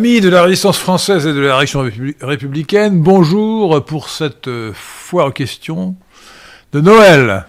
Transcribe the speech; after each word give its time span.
Amis 0.00 0.22
de 0.22 0.30
la 0.30 0.44
résistance 0.44 0.78
française 0.78 1.26
et 1.26 1.34
de 1.34 1.40
la 1.40 1.58
réaction 1.58 1.86
républicaine, 2.22 3.02
bonjour 3.02 3.84
pour 3.84 4.08
cette 4.08 4.48
euh, 4.48 4.72
foire 4.72 5.26
aux 5.26 5.30
questions 5.30 5.94
de 6.72 6.80
Noël. 6.80 7.44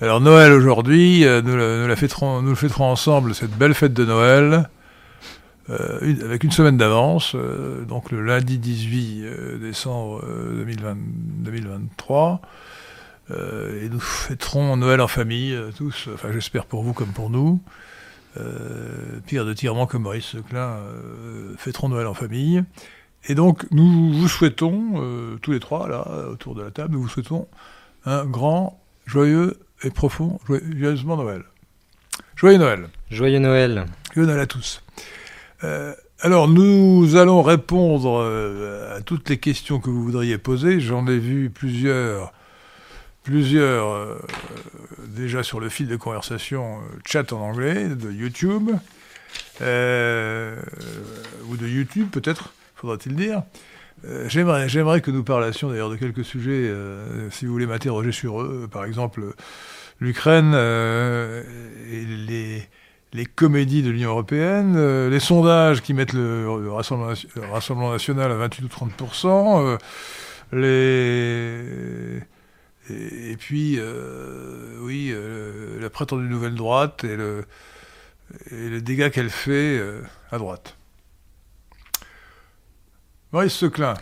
Alors 0.00 0.20
Noël 0.20 0.52
aujourd'hui, 0.52 1.24
euh, 1.24 1.42
nous, 1.42 1.56
le 1.56 1.94
fêterons 1.96 2.84
ensemble, 2.84 3.34
cette 3.34 3.50
belle 3.50 3.74
fête 3.74 3.94
de 3.94 4.04
Noël, 4.04 4.68
euh, 5.68 6.14
avec 6.24 6.44
une 6.44 6.52
semaine 6.52 6.76
d'avance, 6.76 7.34
donc 7.88 8.12
le 8.12 8.22
lundi 8.22 8.58
18 8.58 9.58
décembre 9.60 10.24
2023. 10.62 12.42
et 13.30 13.88
nous 13.90 13.98
fêterons 13.98 14.76
Noël 14.76 15.00
en 15.00 15.08
famille, 15.08 15.58
tous, 15.76 16.10
enfin 16.14 16.28
j'espère 16.32 16.64
pour 16.64 16.84
vous 16.84 16.92
comme 16.92 17.12
pour 17.12 17.28
nous. 17.28 17.60
Euh, 18.38 19.20
Pierre 19.26 19.44
de 19.44 19.52
Tirement 19.52 19.86
comme 19.86 20.02
Maurice 20.02 20.26
Seclin 20.26 20.78
euh, 20.78 21.54
fêteront 21.56 21.88
Noël 21.88 22.06
en 22.06 22.14
famille. 22.14 22.62
Et 23.28 23.34
donc, 23.34 23.66
nous 23.70 24.12
vous 24.12 24.28
souhaitons, 24.28 24.94
euh, 24.96 25.36
tous 25.42 25.52
les 25.52 25.60
trois, 25.60 25.88
là, 25.88 26.06
autour 26.30 26.54
de 26.54 26.62
la 26.62 26.70
table, 26.70 26.94
nous 26.94 27.02
vous 27.02 27.08
souhaitons 27.08 27.48
un 28.04 28.24
grand, 28.24 28.80
joyeux 29.04 29.58
et 29.82 29.90
profond, 29.90 30.38
joyeusement 30.46 31.16
Noël. 31.16 31.42
Joyeux 32.36 32.58
Noël. 32.58 32.88
Joyeux 33.10 33.38
Noël. 33.38 33.86
Joyeux 34.14 34.28
Noël 34.28 34.40
à 34.40 34.46
tous. 34.46 34.82
alors, 36.20 36.48
nous 36.48 37.16
allons 37.16 37.42
répondre 37.42 38.22
à 38.94 39.00
toutes 39.00 39.28
les 39.28 39.38
questions 39.38 39.80
que 39.80 39.90
vous 39.90 40.04
voudriez 40.04 40.38
poser. 40.38 40.78
J'en 40.78 41.06
ai 41.08 41.18
vu 41.18 41.50
plusieurs 41.50 42.32
plusieurs 43.26 43.92
euh, 43.92 44.14
déjà 45.08 45.42
sur 45.42 45.58
le 45.58 45.68
fil 45.68 45.88
de 45.88 45.96
conversation 45.96 46.76
euh, 46.76 46.98
chat 47.04 47.32
en 47.32 47.40
anglais 47.40 47.88
de 47.88 48.12
YouTube 48.12 48.70
euh, 49.60 50.62
ou 51.48 51.56
de 51.56 51.66
YouTube 51.66 52.08
peut-être 52.12 52.54
faudra-t-il 52.76 53.16
dire. 53.16 53.42
J'aimerais 54.28 55.00
que 55.00 55.10
nous 55.10 55.24
parlassions 55.24 55.70
d'ailleurs 55.70 55.90
de 55.90 55.96
quelques 55.96 56.24
sujets 56.24 56.70
si 57.30 57.46
vous 57.46 57.52
voulez 57.52 57.66
m'interroger 57.66 58.12
sur 58.12 58.42
eux. 58.42 58.68
Par 58.70 58.84
exemple 58.84 59.22
l'Ukraine 59.98 60.54
et 60.54 62.04
les 63.12 63.26
comédies 63.26 63.82
de 63.82 63.90
l'Union 63.90 64.10
européenne, 64.10 65.08
les 65.08 65.20
sondages 65.20 65.80
qui 65.80 65.94
mettent 65.94 66.12
le, 66.12 66.70
Rassemblement, 66.70 67.14
Rassemblement, 67.50 67.92
national 67.92 68.30
à 68.30 68.34
28 68.34 68.64
ou 68.64 68.68
30% 68.68 69.78
les 70.52 72.20
et, 72.88 73.36
puis, 73.36 73.76
euh, 73.78 74.76
oui, 74.80 75.10
euh, 75.12 75.80
la 75.80 75.90
prétendue 75.90 76.28
nouvelle 76.28 76.54
droite 76.54 77.04
et 77.04 77.16
le, 77.16 77.44
et 78.50 78.68
le 78.68 78.80
dégât 78.80 79.10
qu'elle 79.10 79.30
fait 79.30 79.78
euh, 79.78 80.02
à 80.30 80.38
droite. 80.38 80.76
Maurice 83.32 83.54
Seclin. 83.54 83.94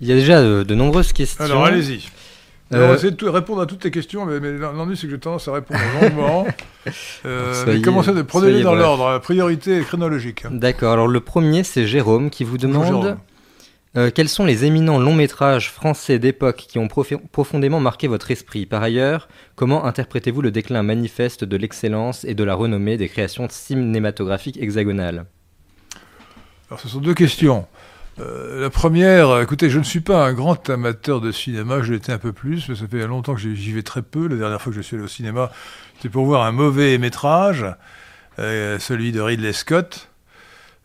Il 0.00 0.08
y 0.08 0.12
a 0.12 0.14
déjà 0.14 0.42
de, 0.42 0.74
nombreuses 0.74 1.12
questions. 1.12 1.44
Alors, 1.44 1.64
allez-y. 1.64 2.08
On 2.70 2.78
va 2.78 2.94
essayer 2.94 3.10
de 3.10 3.28
répondre 3.28 3.60
à 3.60 3.66
toutes 3.66 3.84
les 3.84 3.90
questions, 3.90 4.24
mais, 4.24 4.40
mais 4.40 4.52
l'ennui, 4.52 4.96
c'est 4.96 5.06
que 5.06 5.12
j'ai 5.12 5.18
tendance 5.18 5.46
à 5.46 5.52
répondre 5.52 5.78
longuement. 6.00 6.46
euh, 7.26 7.82
commencez 7.82 8.12
de 8.12 8.22
prendre 8.22 8.46
les 8.46 8.62
dans 8.62 8.74
l'ordre, 8.74 9.18
priorité 9.18 9.82
chronologique. 9.82 10.44
D'accord. 10.50 10.94
Alors, 10.94 11.06
le 11.06 11.20
premier, 11.20 11.64
c'est 11.64 11.86
Jérôme 11.86 12.30
qui 12.30 12.44
vous 12.44 12.56
demande 12.56 13.18
euh, 13.96 14.10
quels 14.14 14.28
sont 14.28 14.46
les 14.46 14.64
éminents 14.64 14.98
longs 14.98 15.14
métrages 15.14 15.70
français 15.70 16.18
d'époque 16.18 16.64
qui 16.68 16.78
ont 16.78 16.88
profondément 16.88 17.80
marqué 17.80 18.08
votre 18.08 18.30
esprit? 18.30 18.64
Par 18.64 18.82
ailleurs, 18.82 19.28
comment 19.54 19.84
interprétez-vous 19.84 20.40
le 20.40 20.50
déclin 20.50 20.82
manifeste 20.82 21.44
de 21.44 21.56
l'excellence 21.56 22.24
et 22.24 22.34
de 22.34 22.44
la 22.44 22.54
renommée 22.54 22.96
des 22.96 23.08
créations 23.08 23.48
cinématographiques 23.50 24.56
hexagonales? 24.56 25.26
Alors 26.70 26.80
ce 26.80 26.88
sont 26.88 27.00
deux 27.00 27.12
questions. 27.12 27.66
Euh, 28.18 28.62
la 28.62 28.70
première, 28.70 29.40
écoutez, 29.40 29.68
je 29.68 29.78
ne 29.78 29.84
suis 29.84 30.00
pas 30.00 30.26
un 30.26 30.32
grand 30.32 30.70
amateur 30.70 31.20
de 31.20 31.32
cinéma, 31.32 31.82
je 31.82 31.92
l'étais 31.92 32.12
un 32.12 32.18
peu 32.18 32.32
plus, 32.32 32.68
mais 32.68 32.74
ça 32.74 32.86
fait 32.86 33.06
longtemps 33.06 33.34
que 33.34 33.40
j'y 33.40 33.72
vais 33.72 33.82
très 33.82 34.02
peu. 34.02 34.26
La 34.26 34.36
dernière 34.36 34.60
fois 34.60 34.72
que 34.72 34.76
je 34.76 34.82
suis 34.82 34.96
allé 34.96 35.04
au 35.04 35.08
cinéma, 35.08 35.50
c'était 35.96 36.08
pour 36.08 36.24
voir 36.24 36.44
un 36.44 36.52
mauvais 36.52 36.96
métrage, 36.96 37.66
euh, 38.38 38.78
celui 38.78 39.12
de 39.12 39.20
Ridley 39.20 39.52
Scott. 39.52 40.08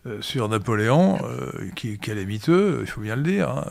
Euh, 0.07 0.21
sur 0.21 0.47
Napoléon, 0.47 1.17
euh, 1.23 1.69
qui, 1.75 1.93
est 1.93 1.97
calamiteux, 1.97 2.79
il 2.81 2.87
faut 2.87 3.01
bien 3.01 3.15
le 3.15 3.23
dire, 3.23 3.49
hein. 3.49 3.65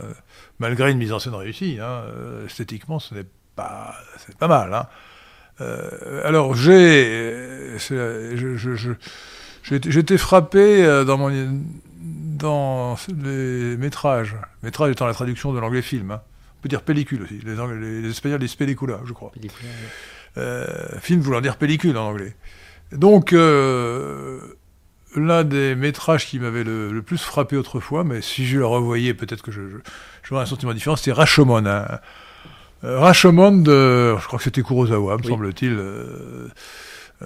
malgré 0.59 0.91
une 0.91 0.99
mise 0.99 1.13
en 1.13 1.19
scène 1.19 1.35
réussie. 1.35 1.79
Hein, 1.81 2.03
euh, 2.07 2.47
esthétiquement, 2.47 2.99
ce 2.99 3.15
n'est 3.15 3.27
pas, 3.55 3.95
c'est 4.19 4.37
pas 4.37 4.49
mal. 4.49 4.75
Hein. 4.75 4.87
alors, 6.25 6.55
j'ai, 6.55 7.77
j'étais 9.65 10.19
frappé 10.19 11.05
dans 11.07 11.17
mon 11.17 11.61
dans 11.99 12.97
les 13.25 13.79
métrages, 13.79 14.37
métrage 14.63 14.93
étant 14.93 15.07
la 15.07 15.15
traduction 15.15 15.55
de 15.55 15.59
l'anglais 15.59 15.81
film. 15.81 16.11
On 16.13 16.63
peut 16.63 16.69
dire 16.69 16.83
pellicule 16.83 17.23
aussi. 17.23 17.41
Les, 17.45 17.55
les, 18.03 18.11
Espagnols 18.11 18.41
disent 18.41 18.57
pellicula, 18.57 19.01
je 19.07 19.13
crois. 19.15 19.33
film 21.01 21.21
voulant 21.21 21.41
dire 21.41 21.57
pellicule 21.57 21.97
en 21.97 22.09
anglais. 22.09 22.37
Donc, 22.93 23.35
l'un 25.17 25.45
des 25.45 25.75
métrages 25.75 26.27
qui 26.27 26.39
m'avait 26.39 26.65
le, 26.65 27.03
plus 27.03 27.19
frappé 27.19 27.57
autrefois, 27.57 28.05
mais 28.05 28.21
si 28.21 28.47
je 28.47 28.59
le 28.59 28.67
revoyais, 28.67 29.15
peut-être 29.15 29.43
que 29.43 29.51
je, 29.51 29.61
j'aurais 30.23 30.43
un 30.43 30.47
sentiment 30.47 30.75
différent, 30.75 30.97
c'est 30.97 31.13
Rashomon. 31.13 31.67
Hein. 31.67 32.01
Euh, 32.85 33.01
Rashomon 33.01 33.53
de, 33.53 34.17
je 34.19 34.27
crois 34.27 34.39
que 34.39 34.45
c'était 34.45 34.63
Kurosawa, 34.63 35.17
me 35.17 35.23
semble-t-il. 35.23 35.73
Euh, 35.73 36.49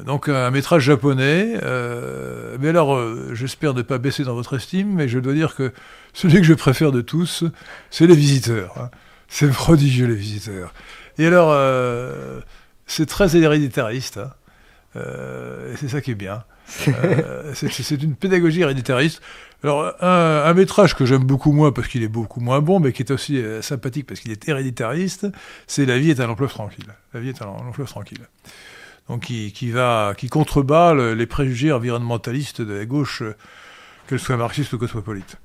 donc 0.05 0.29
un 0.29 0.51
métrage 0.53 0.85
japonais. 0.85 1.59
Euh, 1.63 2.57
mais 2.61 2.69
alors, 2.69 2.99
j'espère 3.35 3.75
ne 3.75 3.83
pas 3.83 3.99
baisser 3.99 4.23
dans 4.23 4.35
votre 4.35 4.57
estime, 4.57 4.95
mais 4.95 5.09
je 5.09 5.19
dois 5.19 5.35
dire 5.35 5.57
que 5.57 5.73
celui 6.13 6.37
que 6.37 6.45
je 6.45 6.55
préfère 6.55 6.93
de 6.93 7.01
tous, 7.01 7.45
c'est 7.91 8.07
Les 8.07 8.15
Visiteurs. 8.15 8.73
Hein. 8.79 8.91
C'est 9.29 9.51
prodigieux, 9.51 10.07
Les 10.07 10.15
Visiteurs. 10.15 10.73
Et 11.19 11.27
alors, 11.27 11.57
c'est 12.87 13.07
très 13.07 13.37
héréditariste. 13.37 14.19
Hein. 14.19 15.01
et 15.73 15.77
c'est 15.77 15.89
ça 15.89 16.01
qui 16.01 16.13
est 16.13 16.17
bien. 16.17 16.45
Euh, 16.89 17.53
c'est 17.55 18.03
une 18.03 18.15
pédagogie 18.15 18.61
héréditariste. 18.61 19.21
Alors, 19.63 19.93
un, 20.01 20.55
métrage 20.55 20.95
que 20.95 21.05
j'aime 21.05 21.25
beaucoup 21.25 21.53
moins 21.53 21.73
parce 21.73 21.89
qu'il 21.89 22.03
est 22.03 22.09
beaucoup 22.09 22.41
moins 22.41 22.61
bon, 22.61 22.81
mais 22.81 22.93
qui 22.93 23.03
est 23.03 23.11
aussi 23.11 23.37
euh, 23.39 23.61
sympathique 23.61 24.07
parce 24.07 24.21
qu'il 24.21 24.33
est 24.33 24.49
héréditariste, 24.49 25.27
c'est 25.67 25.85
La 25.85 25.99
vie 25.99 26.11
est 26.11 26.21
un 26.21 26.27
long 26.27 26.37
fleuve 26.37 26.51
tranquille. 26.51 26.87
La 27.13 27.21
vie 27.21 27.29
est 27.29 27.43
un 27.43 27.47
long 27.47 27.73
fleuve 27.73 27.89
tranquille. 27.89 28.27
Donc, 29.09 29.25
qui, 29.25 29.53
qui, 29.53 29.71
va, 29.71 30.15
qui 30.17 30.29
contrebat 30.29 30.95
les 30.95 31.27
préjugés 31.27 31.73
environnementalistes 31.73 32.63
de 32.63 32.73
la 32.73 32.87
gauche, 32.87 33.23
euh, 33.23 33.37
qu'elle 34.09 34.21
soit 34.21 34.37
marxiste 34.37 34.73
ou 34.73 34.79
cosmopolite. 34.79 35.37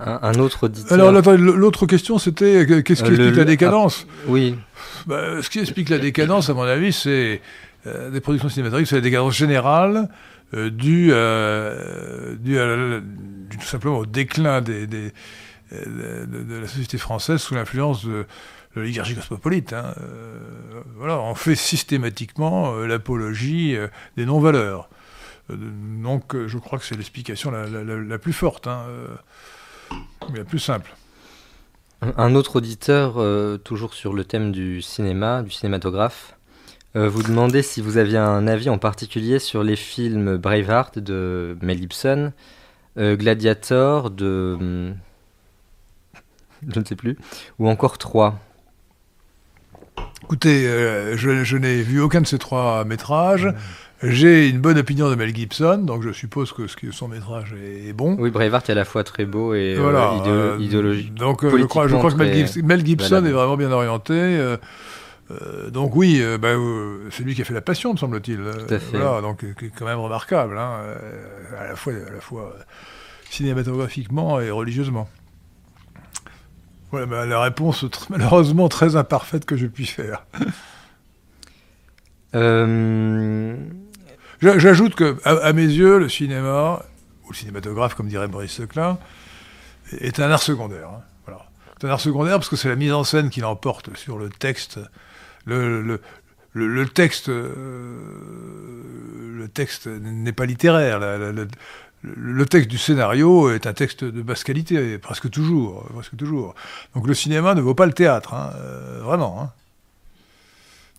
Un, 0.00 0.34
autre 0.36 0.64
auditeur. 0.64 0.92
Alors, 0.92 1.12
l'autre 1.36 1.84
question, 1.84 2.18
c'était 2.18 2.66
qu'est-ce 2.66 3.02
qui 3.02 3.10
explique 3.10 3.36
la 3.36 3.44
décadence 3.44 4.06
ah, 4.08 4.24
Oui. 4.28 4.56
Bah, 5.06 5.42
ce 5.42 5.50
qui 5.50 5.58
explique 5.58 5.90
la 5.90 5.98
décadence, 5.98 6.48
à 6.48 6.54
mon 6.54 6.62
avis, 6.62 6.94
c'est 6.94 7.42
des 7.84 8.20
productions 8.20 8.48
cinématographiques, 8.48 8.88
c'est 8.88 8.96
la 8.96 9.00
décadence 9.00 9.34
générale 9.34 10.08
euh, 10.54 10.68
dû, 10.68 11.08
euh, 11.12 13.00
tout 13.48 13.66
simplement 13.66 13.98
au 13.98 14.06
déclin 14.06 14.62
euh, 14.68 14.86
de, 15.72 16.60
la 16.60 16.68
société 16.68 16.98
française 16.98 17.40
sous 17.40 17.54
l'influence 17.54 18.04
de, 18.04 18.26
l'oligarchie 18.74 19.14
cosmopolite. 19.14 19.72
Hein. 19.72 19.94
voilà, 20.96 21.18
on 21.20 21.34
fait 21.34 21.54
systématiquement 21.54 22.74
l'apologie 22.76 23.76
des 24.16 24.24
non-valeurs. 24.26 24.88
donc 25.50 26.34
je 26.46 26.58
crois 26.58 26.78
que 26.78 26.84
c'est 26.84 26.96
l'explication 26.96 27.50
la, 27.50 28.18
plus 28.18 28.32
forte, 28.32 28.66
hein, 28.66 28.86
mais 30.30 30.38
la 30.38 30.44
plus 30.44 30.58
simple. 30.58 30.94
Un 32.00 32.34
autre 32.34 32.56
auditeur, 32.56 33.20
toujours 33.62 33.92
sur 33.92 34.14
le 34.14 34.24
thème 34.24 34.52
du 34.52 34.80
cinéma, 34.80 35.42
du 35.42 35.50
cinématographe, 35.50 36.34
euh, 36.94 37.08
vous 37.08 37.22
demandez 37.22 37.62
si 37.62 37.80
vous 37.80 37.96
aviez 37.96 38.18
un 38.18 38.46
avis 38.46 38.68
en 38.68 38.76
particulier 38.76 39.38
sur 39.38 39.62
les 39.62 39.76
films 39.76 40.36
Braveheart 40.36 40.98
de 40.98 41.56
Mel 41.62 41.78
Gibson, 41.78 42.32
euh, 42.98 43.16
Gladiator 43.16 44.10
de. 44.10 44.56
Hmm, 44.60 44.92
je 46.68 46.80
ne 46.80 46.84
sais 46.84 46.96
plus, 46.96 47.16
ou 47.58 47.68
encore 47.68 47.96
3. 47.96 48.38
Écoutez, 50.24 50.66
euh, 50.66 51.16
je, 51.16 51.56
n'ai 51.56 51.82
vu 51.82 52.00
aucun 52.00 52.20
de 52.20 52.26
ces 52.26 52.38
trois 52.38 52.84
métrages. 52.84 53.48
J'ai 54.02 54.48
une 54.48 54.60
bonne 54.60 54.78
opinion 54.78 55.08
de 55.10 55.14
Mel 55.14 55.34
Gibson, 55.34 55.78
donc 55.78 56.02
je 56.02 56.10
suppose 56.10 56.52
que, 56.52 56.66
son 56.90 57.08
métrage 57.08 57.54
est, 57.54 57.92
bon. 57.92 58.16
Oui, 58.18 58.30
Braveheart 58.30 58.68
est 58.68 58.72
à 58.72 58.74
la 58.74 58.84
fois 58.84 59.04
très 59.04 59.24
beau 59.24 59.54
et 59.54 59.78
idéologique. 60.60 61.14
Donc 61.14 61.46
je 61.46 61.64
crois, 61.64 61.88
je 61.88 61.96
crois 61.96 62.10
que 62.10 62.62
Mel, 62.62 62.84
Gibson, 62.84 63.24
est 63.24 63.30
vraiment 63.30 63.56
bien 63.56 63.72
orienté. 63.72 64.56
Euh, 65.30 65.70
donc 65.70 65.94
oui, 65.94 66.18
euh, 66.20 66.38
bah, 66.38 66.48
euh, 66.48 67.08
c'est 67.10 67.22
lui 67.22 67.34
qui 67.34 67.42
a 67.42 67.44
fait 67.44 67.54
la 67.54 67.60
passion, 67.60 67.92
me 67.92 67.98
semble-t-il. 67.98 68.40
Voilà, 68.92 69.20
donc 69.20 69.44
quand 69.78 69.84
même 69.84 69.98
remarquable, 69.98 70.58
hein, 70.58 70.80
à 71.58 71.68
la 71.68 71.76
fois, 71.76 71.92
à 71.92 72.12
la 72.12 72.20
fois 72.20 72.54
cinématographiquement 73.30 74.40
et 74.40 74.50
religieusement. 74.50 75.08
Voilà 76.90 77.06
bah, 77.06 77.24
la 77.24 77.40
réponse 77.40 77.86
malheureusement 78.10 78.68
très 78.68 78.96
imparfaite 78.96 79.46
que 79.46 79.56
je 79.56 79.66
puis 79.66 79.86
faire. 79.86 80.26
J'ajoute 84.42 84.94
que, 84.96 85.16
à, 85.24 85.52
mes 85.52 85.62
yeux, 85.62 85.98
le 85.98 86.08
cinéma, 86.08 86.82
le 87.28 87.34
cinématographe, 87.34 87.94
comme 87.94 88.08
dirait 88.08 88.26
Maurice 88.28 88.52
Seclin, 88.52 88.98
est 89.98 90.18
un 90.18 90.30
art 90.30 90.42
secondaire. 90.42 90.88
Hein. 90.88 91.02
Voilà. 91.26 91.44
C'est 91.80 91.86
un 91.86 91.90
art 91.90 92.00
secondaire 92.00 92.38
parce 92.38 92.48
que 92.48 92.56
c'est 92.56 92.68
la 92.68 92.76
mise 92.76 92.92
en 92.92 93.04
scène 93.04 93.30
qui 93.30 93.40
l'emporte 93.40 93.96
sur 93.96 94.18
le 94.18 94.30
texte. 94.30 94.80
Le, 95.44 95.82
le, 95.82 96.00
le, 96.52 96.88
texte, 96.88 97.28
euh, 97.28 97.94
le 99.36 99.48
texte 99.48 99.86
n'est 99.86 100.32
pas 100.32 100.46
littéraire. 100.46 101.00
le 102.02 102.46
texte 102.46 102.70
du 102.70 102.78
scénario 102.78 103.50
est 103.50 103.66
un 103.66 103.72
texte 103.72 104.04
de 104.04 104.22
basse 104.22 104.44
qualité, 104.44 104.98
presque 104.98 105.30
toujours, 105.30 105.84
presque 105.92 106.16
toujours. 106.16 106.54
Donc 106.94 107.06
le 107.06 107.14
cinéma 107.14 107.54
ne 107.54 107.60
vaut 107.60 107.74
pas 107.74 107.86
le 107.86 107.92
théâtre, 107.92 108.34
hein, 108.34 108.52
euh, 108.56 109.00
vraiment. 109.02 109.42
Hein. 109.42 109.50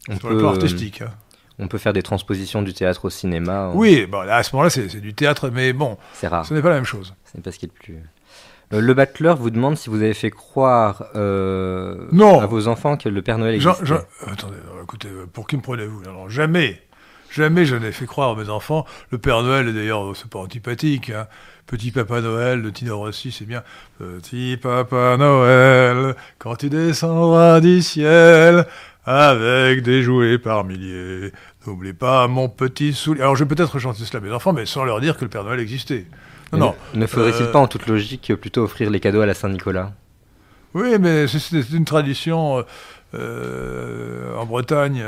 On 0.10 0.20
sur 0.20 0.30
le 0.30 0.38
plan 0.38 0.50
artistique. 0.50 1.02
Hein. 1.02 1.12
On 1.60 1.68
peut 1.68 1.78
faire 1.78 1.94
des 1.94 2.02
transpositions 2.02 2.62
du 2.62 2.74
théâtre 2.74 3.06
au 3.06 3.10
cinéma. 3.10 3.72
Oui, 3.74 4.06
bon, 4.08 4.28
à 4.28 4.42
ce 4.44 4.56
moment-là, 4.56 4.70
c'est 4.70 5.00
du 5.00 5.14
théâtre, 5.14 5.50
mais 5.50 5.72
bon, 5.72 5.98
c'est 6.14 6.28
rare. 6.28 6.46
Ce 6.46 6.54
n'est 6.54 6.62
pas 6.62 6.70
la 6.70 6.76
même 6.76 6.86
chose. 6.86 7.14
Ce 7.32 7.38
n'est 7.38 7.44
pas 7.44 7.52
ce 7.52 7.60
qui 7.60 7.66
est 7.66 7.72
le 7.74 7.80
plus. 7.80 8.04
Euh, 8.74 8.82
le 8.82 8.94
battleur 8.94 9.38
vous 9.38 9.50
demande 9.50 9.78
si 9.78 9.90
vous 9.90 10.02
avez 10.02 10.14
fait 10.14 10.32
croire 10.32 11.06
euh, 11.16 12.08
à 12.42 12.46
vos 12.48 12.68
enfants 12.68 12.98
que 12.98 13.08
le 13.08 13.22
Père 13.22 13.38
Noël 13.38 13.56
existe. 13.56 13.84
attendez, 14.26 14.58
écoutez, 14.82 15.10
pour 15.32 15.48
qui 15.48 15.58
me 15.58 15.62
prenez-vous? 15.62 16.02
Jamais, 16.28 16.82
jamais 17.32 17.66
je 17.66 17.76
n'ai 17.76 17.92
fait 17.92 18.06
croire 18.06 18.32
à 18.32 18.36
mes 18.36 18.50
enfants. 18.50 18.86
Le 19.12 19.20
Père 19.20 19.44
Noël, 19.44 19.74
d'ailleurs, 19.74 20.16
c'est 20.16 20.30
pas 20.30 20.40
antipathique. 20.40 21.12
Hein. 21.12 21.28
Petit 21.68 21.92
Papa 21.92 22.20
Noël 22.20 22.62
de 22.62 22.70
Tino 22.70 22.98
Rossi, 22.98 23.32
c'est 23.32 23.46
bien. 23.46 23.64
Petit 24.00 24.58
Papa 24.62 25.18
Noël, 25.18 26.16
quand 26.40 26.56
tu 26.56 26.70
descendras 26.70 27.62
du 27.62 27.82
ciel, 27.82 28.66
avec 29.06 29.84
des 29.84 30.02
jouets 30.02 30.38
par 30.38 30.64
milliers. 30.64 31.32
N'oubliez 31.68 31.94
pas 31.94 32.28
mon 32.28 32.50
petit 32.50 32.94
soulier. 32.94 33.22
Alors 33.22 33.36
je 33.36 33.44
vais 33.44 33.56
peut-être 33.56 33.80
chanter 33.80 34.04
cela 34.04 34.20
à 34.20 34.26
mes 34.26 34.34
enfants, 34.34 34.54
mais 34.54 34.66
sans 34.66 34.84
leur 34.84 35.00
dire 35.02 35.18
que 35.18 35.26
le 35.26 35.30
Père 35.30 35.44
Noël 35.44 35.60
existait. 35.60 36.06
Non, 36.58 36.76
Ne 36.94 37.08
faudrait-il 37.08 37.48
euh, 37.48 37.52
pas 37.52 37.60
en 37.60 37.68
toute 37.68 37.88
logique 37.88 38.34
plutôt 38.36 38.64
offrir 38.64 38.90
les 38.90 39.00
cadeaux 39.00 39.22
à 39.22 39.26
la 39.26 39.34
Saint-Nicolas? 39.34 39.94
Oui, 40.74 40.98
mais 41.00 41.28
c'est 41.28 41.72
une 41.72 41.86
tradition 41.86 42.60
euh, 42.60 42.64
euh, 43.14 44.36
en, 44.36 44.46
Bretagne, 44.46 45.04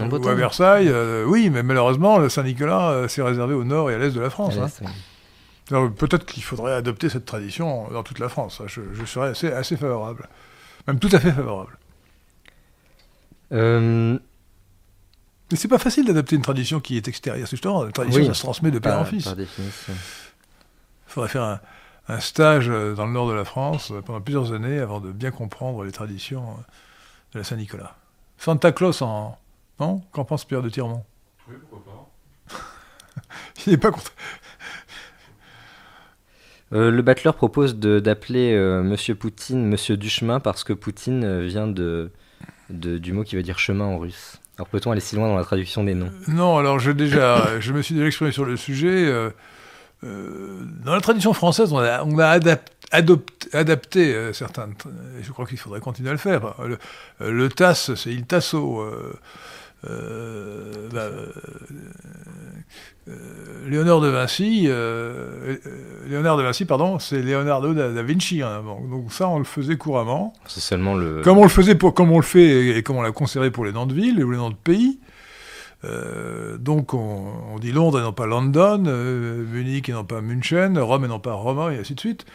ou 0.00 0.28
à 0.28 0.34
Versailles. 0.34 0.92
oui, 1.26 1.50
mais 1.50 1.62
malheureusement, 1.62 2.18
le 2.18 2.28
Saint-Nicolas 2.28 3.04
c'est 3.08 3.22
réservé 3.22 3.54
au 3.54 3.64
nord 3.64 3.90
et 3.90 3.94
à 3.94 3.98
l'est 3.98 4.12
de 4.12 4.20
la 4.20 4.30
France. 4.30 4.54
Hein. 4.58 5.88
Peut-être 5.96 6.24
qu'il 6.24 6.42
faudrait 6.42 6.74
adopter 6.74 7.08
cette 7.08 7.26
tradition 7.26 7.88
dans 7.90 8.02
toute 8.02 8.18
la 8.18 8.28
France. 8.28 8.62
Je, 8.66 9.04
serais 9.04 9.30
assez, 9.30 9.52
assez 9.52 9.76
favorable. 9.76 10.28
Même 10.86 10.98
tout 10.98 11.10
à 11.12 11.18
fait 11.18 11.32
favorable. 11.32 11.76
Mais 15.50 15.56
c'est 15.56 15.68
pas 15.68 15.78
facile 15.78 16.06
d'adapter 16.06 16.34
une 16.34 16.42
tradition 16.42 16.80
qui 16.80 16.96
est 16.96 17.06
extérieure. 17.06 17.46
C'est 17.46 17.56
justement, 17.56 17.84
la 17.84 17.92
tradition, 17.92 18.24
ça 18.24 18.34
se 18.34 18.42
transmet 18.42 18.70
de 18.70 18.80
père 18.80 18.98
en 18.98 19.04
fils. 19.04 19.28
Il 19.38 19.46
faudrait 21.16 21.30
faire 21.30 21.60
un, 22.08 22.20
stage 22.20 22.68
euh, 22.68 22.94
dans 22.94 23.06
le 23.06 23.12
nord 23.12 23.26
de 23.26 23.32
la 23.32 23.46
France 23.46 23.90
euh, 23.90 24.02
pendant 24.02 24.20
plusieurs 24.20 24.52
années 24.52 24.78
avant 24.78 25.00
de 25.00 25.12
bien 25.12 25.30
comprendre 25.30 25.82
les 25.82 25.90
traditions 25.90 26.42
euh, 26.42 26.62
de 27.32 27.38
la 27.38 27.44
Saint-Nicolas. 27.44 27.96
Santa 28.36 28.70
Claus 28.70 29.00
en. 29.00 29.38
Non? 29.80 30.02
Qu'en 30.12 30.26
pense 30.26 30.44
Pierre 30.44 30.60
de 30.60 30.68
Tirmont? 30.68 31.04
Oui, 31.48 31.54
pourquoi 31.70 31.94
pas. 32.50 32.60
Il 33.66 33.70
n'est 33.70 33.78
pas 33.78 33.90
contre. 33.90 34.12
le 36.70 37.00
battleur 37.00 37.34
propose 37.34 37.76
d'appeler 37.76 38.54
Monsieur 38.82 39.14
Poutine 39.14 39.66
Monsieur 39.66 39.96
Duchemin 39.96 40.40
parce 40.40 40.64
que 40.64 40.72
Poutine 40.72 41.46
vient 41.46 41.66
de, 41.66 42.10
du 42.68 43.12
mot 43.12 43.24
qui 43.24 43.36
veut 43.36 43.42
dire 43.42 43.58
chemin 43.58 43.84
en 43.84 43.98
russe. 43.98 44.38
Alors 44.58 44.68
peut-on 44.68 44.90
aller 44.90 45.00
si 45.00 45.16
loin 45.16 45.28
dans 45.28 45.36
la 45.36 45.44
traduction 45.44 45.84
des 45.84 45.94
noms? 45.94 46.10
Non, 46.28 46.56
alors 46.56 46.78
je, 46.78 46.90
déjà, 46.90 47.60
je 47.60 47.72
me 47.72 47.82
suis 47.82 47.94
déjà 47.94 48.06
exprimé 48.06 48.32
sur 48.32 48.44
le 48.44 48.56
sujet. 48.56 49.06
Euh, 49.06 49.28
euh, 49.28 49.30
dans 50.02 50.94
la 50.94 51.00
tradition 51.00 51.32
française, 51.32 51.72
on 51.72 51.78
a, 51.78 52.04
on 52.04 52.18
a 52.18 52.38
adapté 53.52 54.14
euh, 54.14 54.32
certains. 54.32 54.68
Je 55.20 55.32
crois 55.32 55.46
qu'il 55.46 55.58
faudrait 55.58 55.80
continuer 55.80 56.10
à 56.10 56.12
le 56.12 56.18
faire. 56.18 56.54
Le, 56.64 56.78
le 57.30 57.48
TAS, 57.48 57.92
c'est 57.96 58.10
il 58.10 58.24
tasso. 58.24 58.84
Euh, 59.88 60.88
bah, 60.92 61.00
euh, 61.00 61.28
euh, 63.08 63.68
Léonard 63.68 64.00
de 64.00 64.08
Vinci, 64.08 64.62
Léonard 66.08 66.36
de 66.36 66.42
Vinci, 66.42 66.64
pardon, 66.64 66.98
c'est 66.98 67.22
Leonardo 67.22 67.74
da, 67.74 68.02
Vinci. 68.02 68.42
Hein, 68.42 68.62
donc 68.90 69.12
ça, 69.12 69.28
on 69.28 69.38
le 69.38 69.44
faisait 69.44 69.76
couramment. 69.76 70.32
C'est 70.46 70.60
seulement 70.60 70.94
le. 70.94 71.20
Comme 71.22 71.38
on 71.38 71.44
le 71.44 71.48
faisait 71.48 71.74
pour, 71.74 71.94
comme 71.94 72.10
on 72.10 72.16
le 72.16 72.24
fait 72.24 72.76
et 72.76 72.82
comme 72.82 72.96
on 72.96 73.02
l'a 73.02 73.12
conservé 73.12 73.50
pour 73.50 73.64
les 73.64 73.72
noms 73.72 73.86
de 73.86 73.94
villes 73.94 74.22
ou 74.24 74.30
les 74.30 74.38
noms 74.38 74.50
de 74.50 74.56
pays. 74.56 74.98
Donc 76.58 76.94
on, 76.94 77.58
dit 77.60 77.70
Londres 77.70 78.00
et 78.00 78.02
non 78.02 78.12
pas 78.12 78.26
London, 78.26 78.78
Munich 78.78 79.88
et 79.88 79.92
non 79.92 80.04
pas 80.04 80.20
München, 80.20 80.78
Rome 80.78 81.04
et 81.04 81.08
non 81.08 81.20
pas 81.20 81.32
Roma, 81.32 81.72
et 81.72 81.78
ainsi 81.78 81.94
de 81.94 82.00
suite. 82.00 82.26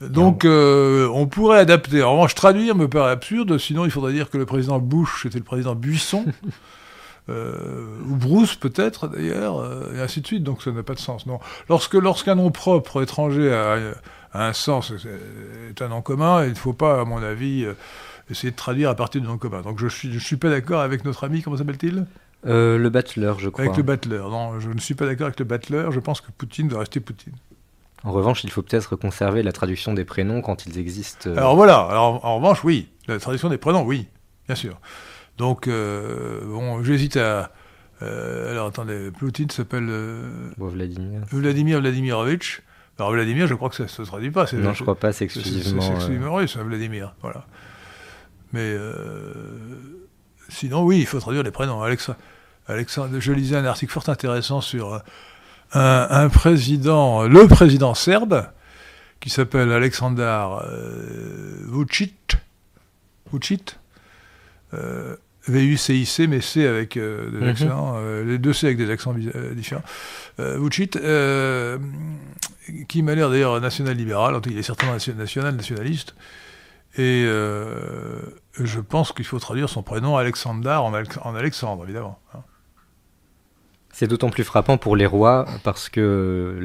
Donc 0.00 0.44
on 0.44 1.26
pourrait 1.26 1.58
adapter. 1.58 2.02
En 2.02 2.12
revanche, 2.12 2.34
traduire 2.34 2.76
me 2.76 2.88
paraît 2.88 3.12
absurde, 3.12 3.58
sinon 3.58 3.84
il 3.84 3.90
faudrait 3.90 4.12
dire 4.12 4.30
que 4.30 4.38
le 4.38 4.46
président 4.46 4.78
Bush 4.78 5.26
était 5.26 5.38
le 5.38 5.44
président 5.44 5.74
Buisson. 5.74 6.24
Euh, 7.30 8.00
ou 8.06 8.16
Bruce 8.16 8.54
peut-être 8.54 9.08
d'ailleurs, 9.08 9.58
euh, 9.58 9.94
et 9.96 10.00
ainsi 10.00 10.20
de 10.20 10.26
suite, 10.26 10.42
donc 10.42 10.62
ça 10.62 10.70
n'a 10.72 10.82
pas 10.82 10.94
de 10.94 10.98
sens. 10.98 11.26
Non. 11.26 11.40
Lorsque 11.68 11.94
lorsqu'un 11.94 12.34
nom 12.34 12.50
propre 12.50 13.02
étranger 13.02 13.52
a, 13.52 13.94
un 14.34 14.52
sens, 14.52 14.92
est 15.70 15.80
un 15.80 15.88
nom 15.88 16.02
commun, 16.02 16.44
il 16.44 16.50
ne 16.50 16.54
faut 16.54 16.74
pas, 16.74 17.00
à 17.00 17.04
mon 17.04 17.22
avis, 17.22 17.64
euh, 17.64 17.74
essayer 18.30 18.50
de 18.50 18.56
traduire 18.56 18.90
à 18.90 18.94
partir 18.94 19.22
du 19.22 19.26
nom 19.26 19.38
commun. 19.38 19.62
Donc 19.62 19.78
je 19.78 19.88
suis, 19.88 20.12
je 20.12 20.18
suis 20.18 20.36
pas 20.36 20.50
d'accord 20.50 20.80
avec 20.80 21.04
notre 21.04 21.24
ami, 21.24 21.40
comment 21.40 21.56
s'appelle-t-il? 21.56 22.04
Le 22.44 22.88
battleur, 22.88 23.38
je 23.38 23.48
crois. 23.48 23.64
Avec 23.64 23.76
le 23.76 23.82
battleur, 23.82 24.30
non, 24.30 24.60
je 24.60 24.70
ne 24.70 24.80
suis 24.80 24.94
pas 24.94 25.06
d'accord 25.06 25.26
avec 25.26 25.38
le 25.38 25.44
battleur, 25.44 25.92
je 25.92 26.00
pense 26.00 26.20
que 26.20 26.30
Poutine 26.30 26.68
doit 26.68 26.80
rester 26.80 27.00
Poutine. 27.00 27.34
En 28.04 28.12
revanche, 28.12 28.44
il 28.44 28.50
faut 28.50 28.60
peut-être 28.60 28.96
conserver 28.96 29.42
la 29.42 29.52
traduction 29.52 29.94
des 29.94 30.04
prénoms 30.04 30.42
quand 30.42 30.66
ils 30.66 30.78
existent. 30.78 31.30
Alors 31.34 31.56
voilà, 31.56 31.78
alors, 31.78 32.22
en 32.24 32.36
revanche, 32.36 32.62
oui, 32.62 32.88
la 33.08 33.18
traduction 33.18 33.48
des 33.48 33.56
prénoms, 33.56 33.82
oui, 33.82 34.08
bien 34.46 34.54
sûr. 34.54 34.78
Donc, 35.38 35.66
euh, 35.66 36.44
bon, 36.44 36.84
j'hésite 36.84 37.16
à. 37.16 37.50
Euh, 38.02 38.50
alors, 38.50 38.66
attendez, 38.66 39.10
Poutine 39.10 39.48
s'appelle. 39.48 39.86
Euh, 39.88 40.50
Vladimir. 40.58 41.22
Vladimir 41.30 41.80
Vladimirovitch. 41.80 42.62
Alors, 42.98 43.12
Vladimir, 43.12 43.46
je 43.46 43.54
crois 43.54 43.70
que 43.70 43.76
ça 43.76 43.84
ne 43.84 43.88
se 43.88 44.02
traduit 44.02 44.30
pas. 44.30 44.46
Non, 44.52 44.74
je 44.74 44.82
crois 44.82 44.96
pas, 44.96 45.12
c'est 45.12 45.24
exclusivement. 45.24 45.80
C'est 45.80 45.92
exclusivement 45.92 46.34
russe, 46.34 46.56
hein, 46.56 46.64
Vladimir. 46.64 47.14
Voilà. 47.22 47.46
Mais 48.52 48.76
sinon, 50.50 50.84
oui, 50.84 51.00
il 51.00 51.06
faut 51.06 51.18
traduire 51.18 51.42
les 51.42 51.50
prénoms. 51.50 51.82
Alexandre, 52.66 53.18
je 53.20 53.32
lisais 53.32 53.56
un 53.56 53.64
article 53.64 53.92
fort 53.92 54.08
intéressant 54.08 54.60
sur 54.60 55.02
un, 55.72 56.28
président, 56.28 57.24
le 57.24 57.46
président 57.46 57.94
serbe, 57.94 58.46
qui 59.20 59.30
s'appelle 59.30 59.72
Aleksandar 59.72 60.64
Vucic. 61.66 62.36
Vucic 63.32 63.76
euh, 64.74 65.16
VUCIC, 65.46 66.20
mais 66.28 66.40
C 66.40 66.66
avec 66.66 66.96
euh, 66.96 67.30
des 67.30 67.36
mhm. 67.36 67.48
accents, 67.48 67.94
euh, 67.98 68.24
les 68.24 68.38
deux 68.38 68.54
C 68.54 68.66
avec 68.66 68.78
des 68.78 68.90
accents 68.90 69.14
différents. 69.52 69.82
Vucic, 70.38 70.98
qui 72.88 73.02
m'a 73.02 73.14
l'air 73.14 73.28
d'ailleurs 73.28 73.60
national-libéral, 73.60 74.40
il 74.46 74.56
est 74.56 74.62
certainement 74.62 74.94
national, 74.94 75.54
nationaliste, 75.54 76.14
et 76.96 77.24
je 77.26 78.80
pense 78.80 79.12
qu'il 79.12 79.26
faut 79.26 79.38
traduire 79.38 79.68
son 79.68 79.82
prénom 79.82 80.16
Alexandar 80.16 80.82
en, 80.82 80.94
en 80.94 81.34
Alexandre, 81.34 81.84
évidemment. 81.84 82.18
Hein. 82.34 82.38
C'est 83.96 84.08
d'autant 84.08 84.28
plus 84.28 84.42
frappant 84.42 84.76
pour 84.76 84.96
les 84.96 85.06
rois 85.06 85.46
parce 85.62 85.88
que 85.88 86.58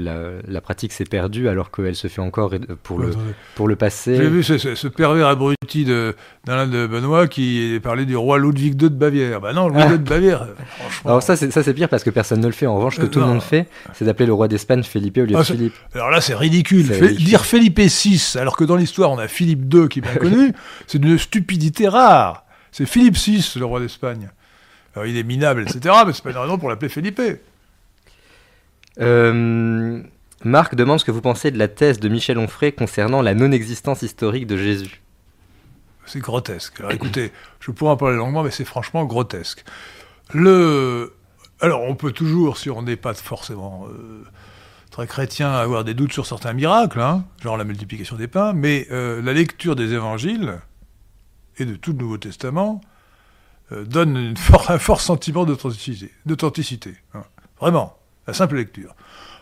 la, 0.47 0.61
pratique 0.61 0.91
s'est 0.91 1.03
perdue 1.03 1.47
alors 1.47 1.69
qu'elle 1.69 1.95
se 1.95 2.07
fait 2.07 2.21
encore 2.21 2.51
pour 2.81 2.97
le, 2.97 3.11
pour 3.53 3.67
le 3.67 3.75
passé. 3.75 4.15
J'ai 4.15 4.27
vu 4.27 4.41
ce, 4.41 4.87
pervers 4.87 5.27
abruti 5.27 5.85
d'Alain 5.85 6.65
de, 6.65 6.71
de, 6.71 6.87
Benoît 6.87 7.27
qui 7.27 7.79
parlait 7.83 8.07
du 8.07 8.17
roi 8.17 8.39
Ludwig 8.39 8.81
II 8.81 8.89
de 8.89 8.95
Bavière. 8.95 9.41
Bah 9.41 9.53
non, 9.53 9.69
Ludwig 9.69 9.91
II 9.91 9.99
de 9.99 10.09
Bavière, 10.09 10.47
franchement. 10.79 11.11
Alors 11.11 11.21
ça 11.21 11.35
c'est 11.35 11.73
pire 11.75 11.87
parce 11.87 12.03
que 12.03 12.09
personne 12.09 12.41
ne 12.41 12.47
le 12.47 12.51
fait. 12.51 12.65
En 12.65 12.75
revanche, 12.75 12.95
ce 12.95 13.01
que 13.01 13.05
tout 13.05 13.19
le 13.19 13.27
monde 13.27 13.43
fait, 13.43 13.67
c'est 13.93 14.05
d'appeler 14.05 14.25
le 14.25 14.33
roi 14.33 14.47
d'Espagne 14.47 14.81
Philippe 14.81 15.17
au 15.17 15.21
lieu 15.21 15.27
de 15.27 15.35
ah, 15.35 15.43
Philippe. 15.43 15.75
Alors 15.93 16.09
là, 16.09 16.21
c'est 16.21 16.33
ridicule. 16.33 16.87
Dire 17.15 17.45
Philippe 17.45 17.79
VI 17.79 18.37
alors 18.39 18.57
que 18.57 18.63
dans 18.63 18.75
l'histoire 18.75 19.11
on 19.11 19.19
a 19.19 19.27
Philippe 19.27 19.71
II 19.71 19.87
qui 19.87 19.99
est 19.99 20.01
bien 20.01 20.15
connu, 20.19 20.53
c'est 20.87 20.97
une 20.97 21.19
stupidité 21.19 21.89
rare. 21.89 22.45
C'est 22.71 22.87
Philippe 22.87 23.17
VI, 23.17 23.53
le 23.59 23.65
roi 23.65 23.79
d'Espagne. 23.79 24.29
Alors, 24.99 25.07
il 25.07 25.15
est 25.15 25.23
minable, 25.23 25.61
etc., 25.61 25.95
mais 26.05 26.11
c'est 26.11 26.23
pas 26.23 26.31
une 26.31 26.37
raison 26.37 26.57
pour 26.57 26.67
l'appeler 26.67 26.89
Felipe. 26.89 27.21
Euh, 28.99 30.03
Marc 30.43 30.75
demande 30.75 30.99
ce 30.99 31.05
que 31.05 31.11
vous 31.11 31.21
pensez 31.21 31.51
de 31.51 31.57
la 31.57 31.69
thèse 31.69 32.01
de 32.01 32.09
Michel 32.09 32.37
Onfray 32.37 32.73
concernant 32.73 33.21
la 33.21 33.33
non-existence 33.33 34.01
historique 34.01 34.45
de 34.45 34.57
Jésus. 34.57 35.01
C'est 36.05 36.19
grotesque. 36.19 36.81
Alors 36.81 36.91
écoutez, 36.91 37.31
je 37.61 37.71
pourrais 37.71 37.91
en 37.91 37.95
parler 37.95 38.17
longuement, 38.17 38.43
mais 38.43 38.51
c'est 38.51 38.65
franchement 38.65 39.05
grotesque. 39.05 39.63
Le... 40.33 41.13
Alors 41.61 41.83
on 41.83 41.95
peut 41.95 42.11
toujours, 42.11 42.57
si 42.57 42.69
on 42.69 42.81
n'est 42.81 42.97
pas 42.97 43.13
forcément 43.13 43.87
euh, 43.87 44.25
très 44.91 45.07
chrétien, 45.07 45.49
avoir 45.49 45.85
des 45.85 45.93
doutes 45.93 46.11
sur 46.11 46.25
certains 46.25 46.51
miracles, 46.51 46.99
hein, 46.99 47.23
genre 47.41 47.55
la 47.55 47.63
multiplication 47.63 48.17
des 48.17 48.27
pains, 48.27 48.51
mais 48.51 48.85
euh, 48.91 49.21
la 49.21 49.31
lecture 49.31 49.77
des 49.77 49.93
évangiles 49.93 50.59
et 51.57 51.63
de 51.63 51.75
tout 51.77 51.93
le 51.93 51.99
Nouveau 51.99 52.17
Testament 52.17 52.81
euh, 53.71 53.85
donne 53.85 54.35
un 54.69 54.79
fort 54.79 55.01
sentiment 55.01 55.45
d'authenticité. 55.45 56.95
Hein. 57.13 57.23
Vraiment, 57.59 57.97
la 58.27 58.33
simple 58.33 58.55
lecture. 58.55 58.95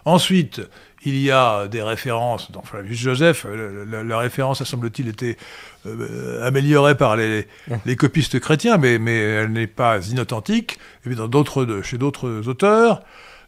Ensuite, 0.06 0.62
il 1.04 1.18
y 1.18 1.32
a 1.32 1.68
des 1.68 1.82
références 1.82 2.52
dans 2.52 2.62
Flavius 2.62 2.98
Joseph. 2.98 3.46
La, 3.46 4.18
référence, 4.18 4.64
semble-t-il, 4.64 5.10
était 5.10 5.38
améliorée 6.42 6.96
par 6.96 7.18
les, 7.18 7.46
les, 7.86 7.96
copistes 7.98 8.40
chrétiens, 8.40 8.78
mais, 8.78 9.00
mais 9.00 9.18
elle 9.18 9.52
n'est 9.52 9.68
pas 9.68 10.00
inauthentique. 10.08 10.80
Et 11.06 11.14
dans 11.14 11.28
chez 11.82 11.98
d'autres 11.98 12.48
auteurs. 12.48 13.04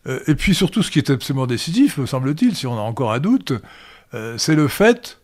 et 0.06 0.36
puis 0.36 0.54
surtout, 0.54 0.84
ce 0.84 0.92
qui 0.92 1.00
est 1.00 1.10
absolument 1.10 1.48
décisif, 1.48 1.98
me 1.98 2.06
semble-t-il, 2.06 2.56
si 2.56 2.68
on 2.68 2.78
a 2.78 2.82
encore 2.82 3.14
un 3.14 3.20
doute, 3.20 3.54
c'est 4.38 4.56
le 4.56 4.68
fait 4.68 5.19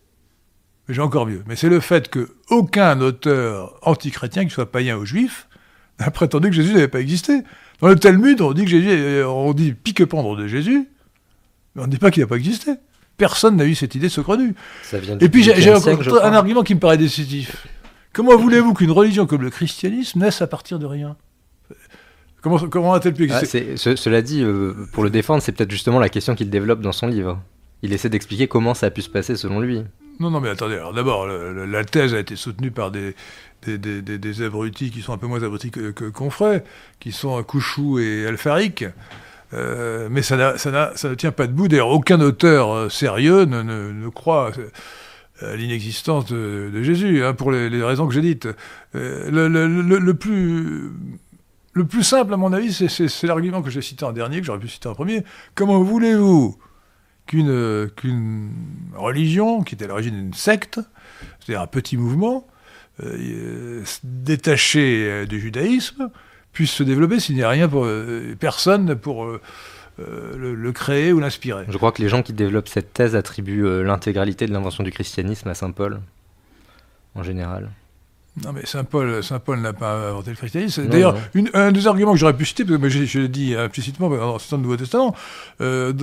mais 0.88 0.96
j'ai 0.96 1.02
encore 1.02 1.26
mieux. 1.26 1.44
Mais 1.48 1.56
c'est 1.56 1.70
le 1.70 1.80
fait 1.80 2.10
qu'aucun 2.10 3.00
auteur 3.02 3.78
antichrétien, 3.82 4.46
qui 4.46 4.52
soit 4.52 4.72
païen 4.72 4.98
ou 4.98 5.06
juif, 5.06 5.48
n'a 6.00 6.12
prétendu 6.12 6.50
que 6.50 6.56
Jésus 6.56 6.74
n'avait 6.74 6.88
pas 6.88 7.02
existé. 7.02 7.42
Dans 7.82 7.88
le 7.88 7.96
Talmud, 7.96 8.40
on 8.42 8.54
dit 8.54 8.64
que 8.64 8.72
Jésus, 8.72 9.24
on 9.24 9.54
dit 9.54 9.74
pique-pendre 9.74 10.36
de 10.38 10.48
Jésus, 10.48 10.88
mais 11.76 11.84
on 11.84 11.86
ne 11.86 11.92
dit 11.92 11.98
pas 11.98 12.12
qu'il 12.12 12.22
n'a 12.24 12.28
pas 12.28 12.38
existé. 12.38 12.74
Personne 13.18 13.56
n'a 13.56 13.66
eu 13.66 13.76
cette 13.76 13.96
idée 13.96 14.10
saugrenue. 14.10 14.56
Et 15.22 15.30
puis 15.30 15.44
j'ai 15.44 15.74
encore 15.74 16.24
un 16.24 16.34
argument 16.34 16.64
qui 16.64 16.76
me 16.76 16.80
paraît 16.80 16.98
décisif. 16.98 17.68
Comment 18.14 18.38
voulez-vous 18.38 18.74
qu'une 18.74 18.92
religion 18.92 19.26
comme 19.26 19.42
le 19.42 19.50
christianisme 19.50 20.20
naisse 20.20 20.42
à 20.42 20.48
partir 20.48 20.80
de 20.80 20.86
rien? 20.86 21.18
Comment, 22.42 22.60
comment 22.60 22.94
a-t-elle 22.94 23.14
pu 23.14 23.28
ah, 23.30 23.40
exister 23.42 23.76
Cela 23.76 24.22
dit, 24.22 24.42
euh, 24.42 24.74
pour 24.94 25.04
le 25.04 25.10
défendre, 25.10 25.42
c'est 25.42 25.52
peut-être 25.52 25.72
justement 25.72 26.00
la 26.00 26.10
question 26.10 26.36
qu'il 26.36 26.50
développe 26.50 26.80
dans 26.80 26.92
son 26.92 27.08
livre. 27.08 27.42
Il 27.82 27.92
essaie 27.92 28.08
d'expliquer 28.08 28.48
comment 28.48 28.74
ça 28.74 28.86
a 28.86 28.92
pu 28.92 29.02
se 29.02 29.10
passer 29.10 29.36
selon 29.36 29.60
lui. 29.60 29.82
Non, 30.20 30.32
non, 30.32 30.40
mais 30.40 30.50
attendez. 30.50 30.76
Alors 30.76 30.94
d'abord, 30.94 31.28
la 31.28 31.84
thèse 31.84 32.14
a 32.14 32.20
été 32.20 32.36
soutenue 32.36 32.72
par 32.72 32.92
des, 32.92 33.16
des, 33.66 33.78
des, 34.02 34.42
abrutis 34.42 34.92
qui 34.92 35.02
sont 35.02 35.14
un 35.14 35.18
peu 35.18 35.28
moins 35.28 35.44
abrutis 35.44 35.72
que, 35.72 36.12
ferait, 36.30 36.64
qui 37.00 37.12
sont 37.12 37.42
Couchou 37.44 38.00
et 38.00 38.26
Alfaric. 38.28 38.86
Euh, 39.54 40.08
mais 40.10 40.22
ça, 40.22 40.36
ne 40.38 41.14
tient 41.16 41.32
pas 41.32 41.48
debout. 41.48 41.68
D'ailleurs, 41.68 41.90
aucun 41.90 42.20
auteur 42.22 42.72
euh, 42.72 42.90
sérieux 42.90 43.46
ne, 43.46 44.10
croit 44.10 44.52
à 45.42 45.56
l'inexistence 45.56 46.26
de, 46.26 46.82
Jésus, 46.82 47.24
hein, 47.24 47.34
pour 47.34 47.52
les, 47.52 47.84
raisons 47.84 48.08
que 48.08 48.14
j'ai 48.14 48.22
dites. 48.22 48.48
Euh, 48.96 49.30
le 51.74 51.84
plus 51.86 52.04
simple, 52.04 52.34
à 52.34 52.38
mon 52.38 52.54
avis, 52.54 52.74
c'est, 52.74 52.88
c'est 52.88 53.28
l'argument 53.28 53.62
que 53.62 53.70
j'ai 53.70 53.82
cité 53.82 54.06
en 54.06 54.14
dernier, 54.14 54.40
que 54.40 54.46
j'aurais 54.46 54.60
pu 54.60 54.70
citer 54.70 54.88
en 54.88 54.96
premier. 54.96 55.24
Comment 55.56 55.82
voulez-vous 55.82 56.58
qu'une 57.26 58.52
religion, 58.96 59.64
qui 59.64 59.76
était 59.76 59.86
à 59.86 59.88
l'origine 59.88 60.16
d'une 60.16 60.34
secte, 60.34 60.80
c'est-à-dire 61.40 61.62
un 61.62 61.68
petit 61.68 61.98
mouvement, 61.98 62.48
euh, 63.04 63.84
détaché 64.04 65.10
euh, 65.10 65.26
du 65.26 65.40
judaïsme, 65.40 66.10
puisse 66.54 66.72
se 66.72 66.84
développer 66.84 67.20
s'il 67.20 67.36
n'y 67.36 67.44
a 67.44 67.50
rien 67.50 67.68
pour 67.68 67.86
euh, 67.86 68.36
personne 68.40 68.96
pour 68.96 69.28
le, 69.98 70.72
créer 70.72 71.12
ou 71.12 71.20
l'inspirer. 71.20 71.66
Je 71.68 71.78
crois 71.78 71.92
que 71.92 72.02
les 72.02 72.10
gens 72.10 72.22
qui 72.22 72.32
développent 72.32 72.70
cette 72.70 72.94
thèse 72.94 73.16
attribuent 73.16 73.84
l'intégralité 73.84 74.48
de 74.48 74.54
l'invention 74.54 74.84
du 74.84 74.92
christianisme 74.92 75.50
à 75.50 75.56
saint 75.56 75.72
Paul, 75.72 76.00
en 77.16 77.24
général. 77.24 77.70
Non, 78.44 78.52
mais 78.52 78.66
Saint 78.66 78.84
Paul, 78.84 79.24
Saint 79.24 79.40
Paul 79.40 79.62
n'a 79.62 79.72
pas 79.72 80.10
inventé 80.10 80.32
le 80.32 80.36
christianisme. 80.36 80.88
D'ailleurs, 80.88 81.16
un 81.54 81.72
des 81.72 81.88
arguments 81.88 82.12
que 82.12 82.18
j'aurais 82.20 82.36
pu 82.36 82.46
citer, 82.46 82.66
parce 82.66 82.80
que 82.82 82.90
je, 82.90 83.20
l'ai 83.20 83.28
dit 83.30 83.56
implicitement 83.56 84.10
dans 84.10 84.38
le 84.52 84.58
Nouveau 84.58 84.76
Testament, 84.76 85.16
euh, 85.62 85.94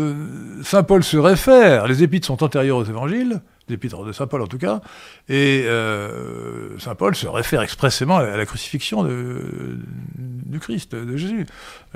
Saint 0.63 0.83
Paul 0.83 1.05
se 1.05 1.19
réfère, 1.19 1.87
les 1.87 2.03
épîtres 2.03 2.27
sont 2.27 2.43
antérieures 2.43 2.79
aux 2.79 2.85
évangiles, 2.85 3.43
les 3.69 3.75
épîtres 3.75 4.03
de 4.05 4.13
Saint 4.13 4.27
Paul 4.27 4.41
en 4.41 4.47
tout 4.47 4.57
cas, 4.59 4.81
et 5.29 5.65
euh, 5.67 6.79
Saint 6.79 6.95
Paul 6.95 7.15
se 7.15 7.27
réfère 7.27 7.61
expressément 7.61 8.17
à 8.17 8.37
la 8.37 8.47
crucifixion 8.47 9.05
de, 9.05 9.79
du 10.17 10.59
Christ, 10.59 10.95
de 10.95 11.17
Jésus. 11.17 11.47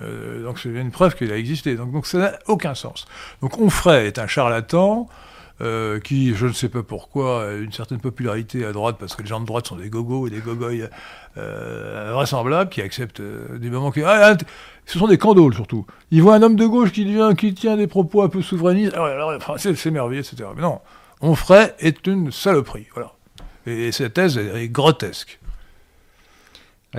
Euh, 0.03 0.43
donc 0.43 0.59
c'est 0.59 0.69
une 0.69 0.91
preuve 0.91 1.15
qu'il 1.15 1.33
a 1.33 1.37
existé. 1.37 1.77
Donc, 1.77 1.93
donc 1.93 2.07
ça 2.07 2.19
n'a 2.19 2.39
aucun 2.47 2.75
sens. 2.75 3.07
Donc 3.41 3.59
Onfray 3.59 4.07
est 4.07 4.19
un 4.19 4.27
charlatan, 4.27 5.09
euh, 5.63 6.01
qui, 6.01 6.35
je 6.35 6.47
ne 6.47 6.53
sais 6.53 6.69
pas 6.69 6.83
pourquoi, 6.83 7.49
a 7.49 7.53
une 7.53 7.73
certaine 7.73 7.99
popularité 7.99 8.67
à 8.67 8.73
droite, 8.73 8.97
parce 9.01 9.17
que 9.17 9.23
les 9.23 9.29
gens 9.29 9.41
de 9.41 9.47
droite 9.47 9.67
sont 9.67 9.77
des 9.77 9.89
gogos 9.89 10.27
et 10.27 10.31
des 10.31 10.41
gogoys 10.41 10.91
euh, 11.39 12.67
qui 12.71 12.83
acceptent 12.83 13.21
euh, 13.21 13.57
des 13.57 13.71
moments 13.71 13.91
qui... 13.91 14.03
Ah, 14.03 14.35
ah, 14.35 14.37
ce 14.85 14.99
sont 14.99 15.09
des 15.09 15.17
candoles, 15.17 15.55
surtout. 15.55 15.87
Ils 16.11 16.23
voient 16.23 16.35
un 16.35 16.43
homme 16.43 16.57
de 16.57 16.67
gauche 16.67 16.93
qui, 16.93 17.05
vient, 17.05 17.35
qui 17.35 17.55
tient 17.55 17.79
des 17.79 17.87
propos 17.87 18.21
un 18.21 18.29
peu 18.29 18.43
souverainistes, 18.43 18.95
enfin, 18.99 19.55
c'est 19.57 19.91
merveilleux, 19.91 20.21
etc. 20.21 20.51
Mais 20.55 20.61
non, 20.61 20.81
Onfray 21.23 21.73
est 21.79 22.07
une 22.07 22.31
saloperie, 22.31 22.87
voilà. 22.93 23.13
Et, 23.67 23.93
cette 23.93 24.13
thèse 24.13 24.37
est, 24.37 24.69
grotesque. 24.69 25.41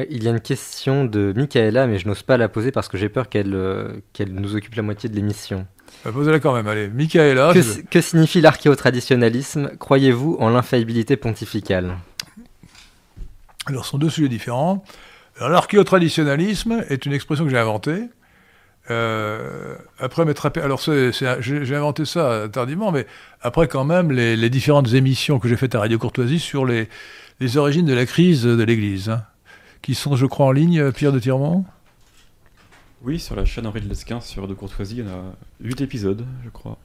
il 0.09 0.23
y 0.23 0.27
a 0.27 0.31
une 0.31 0.41
question 0.41 1.05
de 1.05 1.31
Michaela, 1.35 1.85
mais 1.85 1.99
je 1.99 2.07
n'ose 2.07 2.23
pas 2.23 2.37
la 2.37 2.49
poser 2.49 2.71
parce 2.71 2.87
que 2.87 2.97
j'ai 2.97 3.07
peur 3.07 3.29
qu'elle 3.29 4.01
qu'elle 4.13 4.33
nous 4.33 4.55
occupe 4.55 4.73
la 4.73 4.81
moitié 4.81 5.09
de 5.09 5.15
l'émission. 5.15 5.67
Bah, 6.05 6.11
posez-la 6.11 6.39
quand 6.39 6.53
même, 6.53 6.67
allez. 6.67 6.87
Michaela. 6.87 7.53
Que, 7.53 7.81
que 7.81 8.01
signifie 8.01 8.41
l'archéotraditionalisme? 8.41 9.71
Croyez-vous 9.77 10.37
en 10.39 10.49
l'infaillibilité 10.49 11.17
pontificale? 11.17 11.97
Alors, 13.65 13.85
ce 13.85 13.91
sont 13.91 13.97
deux 13.97 14.09
sujets 14.09 14.29
différents. 14.29 14.83
L'archéotraditionalisme 15.39 16.83
est 16.89 17.05
une 17.05 17.13
expression 17.13 17.45
que 17.45 17.51
j'ai 17.51 17.57
inventée. 17.57 18.03
Euh, 18.89 19.75
après 19.99 20.23
m'être 20.23 20.49
alors 20.61 20.79
j'ai 20.79 21.75
inventé 21.75 22.05
ça 22.05 22.47
tardivement, 22.49 22.93
mais 22.93 23.05
après 23.41 23.67
quand 23.67 23.83
même 23.83 24.13
les, 24.13 24.49
différentes 24.49 24.93
émissions 24.93 25.39
que 25.39 25.49
j'ai 25.49 25.57
faites 25.57 25.75
à 25.75 25.79
Radio 25.79 25.97
Courtoisie 25.97 26.39
sur 26.39 26.65
les, 26.65 26.87
les 27.41 27.57
origines 27.57 27.85
de 27.85 27.93
la 27.93 28.05
crise 28.05 28.43
de 28.43 28.63
l'Église, 28.63 29.09
hein, 29.09 29.23
qui 29.81 29.93
sont, 29.93 30.15
je 30.15 30.25
crois, 30.25 30.45
en 30.45 30.51
ligne, 30.51 30.91
Pierre 30.91 31.11
de 31.11 31.19
Tirmont? 31.19 31.65
Oui, 33.03 33.19
sur 33.19 33.35
la 33.35 33.45
chaîne 33.45 33.67
Henri 33.67 33.81
de 33.81 33.89
Lesquin, 33.89 34.19
sur 34.21 34.47
De 34.47 34.53
Courtoisie, 34.53 34.97
il 34.97 35.05
y 35.05 35.07
en 35.07 35.11
a 35.11 35.23
8 35.61 35.81
épisodes, 35.81 36.25
je 36.43 36.49
crois. 36.49 36.77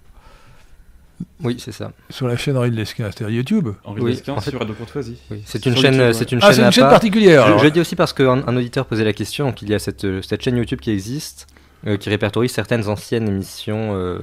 Oui, 1.42 1.56
c'est 1.58 1.72
ça. 1.72 1.92
Sur 2.10 2.28
la 2.28 2.36
chaîne 2.36 2.56
Henri 2.56 2.70
de 2.70 2.76
Lesquin, 2.76 3.10
c'est-à-dire 3.10 3.34
YouTube 3.36 3.68
Henri 3.84 4.02
de 4.02 4.06
Lesquin 4.08 4.40
sur 4.40 4.64
De 4.66 4.72
Courtoisie. 4.72 5.18
C'est 5.44 5.64
une, 5.66 5.76
chaîne, 5.76 6.12
c'est 6.12 6.30
une 6.32 6.40
ah, 6.42 6.52
chaîne, 6.52 6.66
une 6.66 6.72
chaîne 6.72 6.88
particulière. 6.88 7.58
Je, 7.58 7.68
dis 7.68 7.80
aussi 7.80 7.96
parce 7.96 8.12
qu'un 8.12 8.46
un 8.46 8.56
auditeur 8.56 8.86
posait 8.86 9.04
la 9.04 9.12
question, 9.12 9.46
donc 9.46 9.62
il 9.62 9.70
y 9.70 9.74
a 9.74 9.78
cette, 9.78 10.06
cette 10.22 10.42
chaîne 10.42 10.56
YouTube 10.56 10.80
qui 10.80 10.90
existe, 10.90 11.46
euh, 11.86 11.96
qui 11.96 12.10
répertorie 12.10 12.48
certaines 12.48 12.88
anciennes 12.88 13.28
émissions 13.28 13.94
euh, 13.94 14.18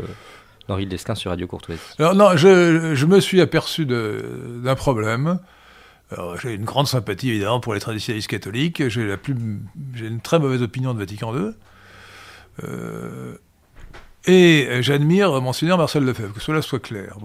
d'Henri 0.68 0.86
de 0.86 0.92
Lesquin 0.92 1.16
sur 1.16 1.32
Radio 1.32 1.48
Courtoisie. 1.48 1.82
Alors 1.98 2.14
non, 2.14 2.38
je, 2.38 2.94
je 2.94 3.06
me 3.06 3.20
suis 3.20 3.42
aperçu 3.42 3.86
d'un 3.86 4.76
problème. 4.76 5.40
J'ai 6.42 6.54
une 6.54 6.66
grande 6.66 6.88
sympathie 6.88 7.30
évidemment 7.30 7.60
pour 7.60 7.74
les 7.74 7.80
traditionnalistes 7.80 8.30
catholiques. 8.30 8.88
J'ai 8.90 9.18
une 9.96 10.22
très 10.22 10.40
mauvaise 10.40 10.62
opinion 10.62 10.94
de 10.94 11.00
Vatican 11.00 11.36
II. 11.36 11.52
Euh, 12.64 13.36
et 14.26 14.68
j'admire 14.82 15.42
Monseigneur 15.42 15.78
Marcel 15.78 16.04
Lefebvre, 16.04 16.34
que 16.34 16.42
cela 16.42 16.62
soit 16.62 16.80
clair. 16.80 17.18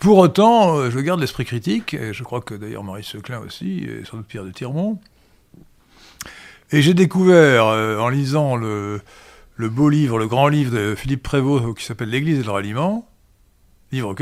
Pour 0.00 0.18
autant, 0.18 0.78
euh, 0.78 0.90
je 0.90 0.98
garde 1.00 1.20
l'esprit 1.20 1.44
critique, 1.44 1.94
et 1.94 2.14
je 2.14 2.22
crois 2.22 2.40
que 2.40 2.54
d'ailleurs 2.54 2.84
Maurice 2.84 3.08
Seclin 3.08 3.40
aussi, 3.40 3.84
et 3.84 4.04
sans 4.04 4.22
Pierre 4.22 4.44
de 4.44 4.50
Tirmont. 4.50 4.98
Et 6.70 6.80
j'ai 6.80 6.94
découvert, 6.94 7.66
euh, 7.66 7.98
en 7.98 8.08
lisant 8.08 8.56
le, 8.56 9.02
beau 9.58 9.90
livre, 9.90 10.18
le 10.18 10.26
grand 10.26 10.48
livre 10.48 10.74
de 10.74 10.94
Philippe 10.94 11.22
Prévost, 11.22 11.76
qui 11.76 11.84
s'appelle 11.84 12.08
L'Église 12.08 12.40
et 12.40 12.42
le 12.42 12.50
ralliement, 12.50 13.06
livre 13.90 14.14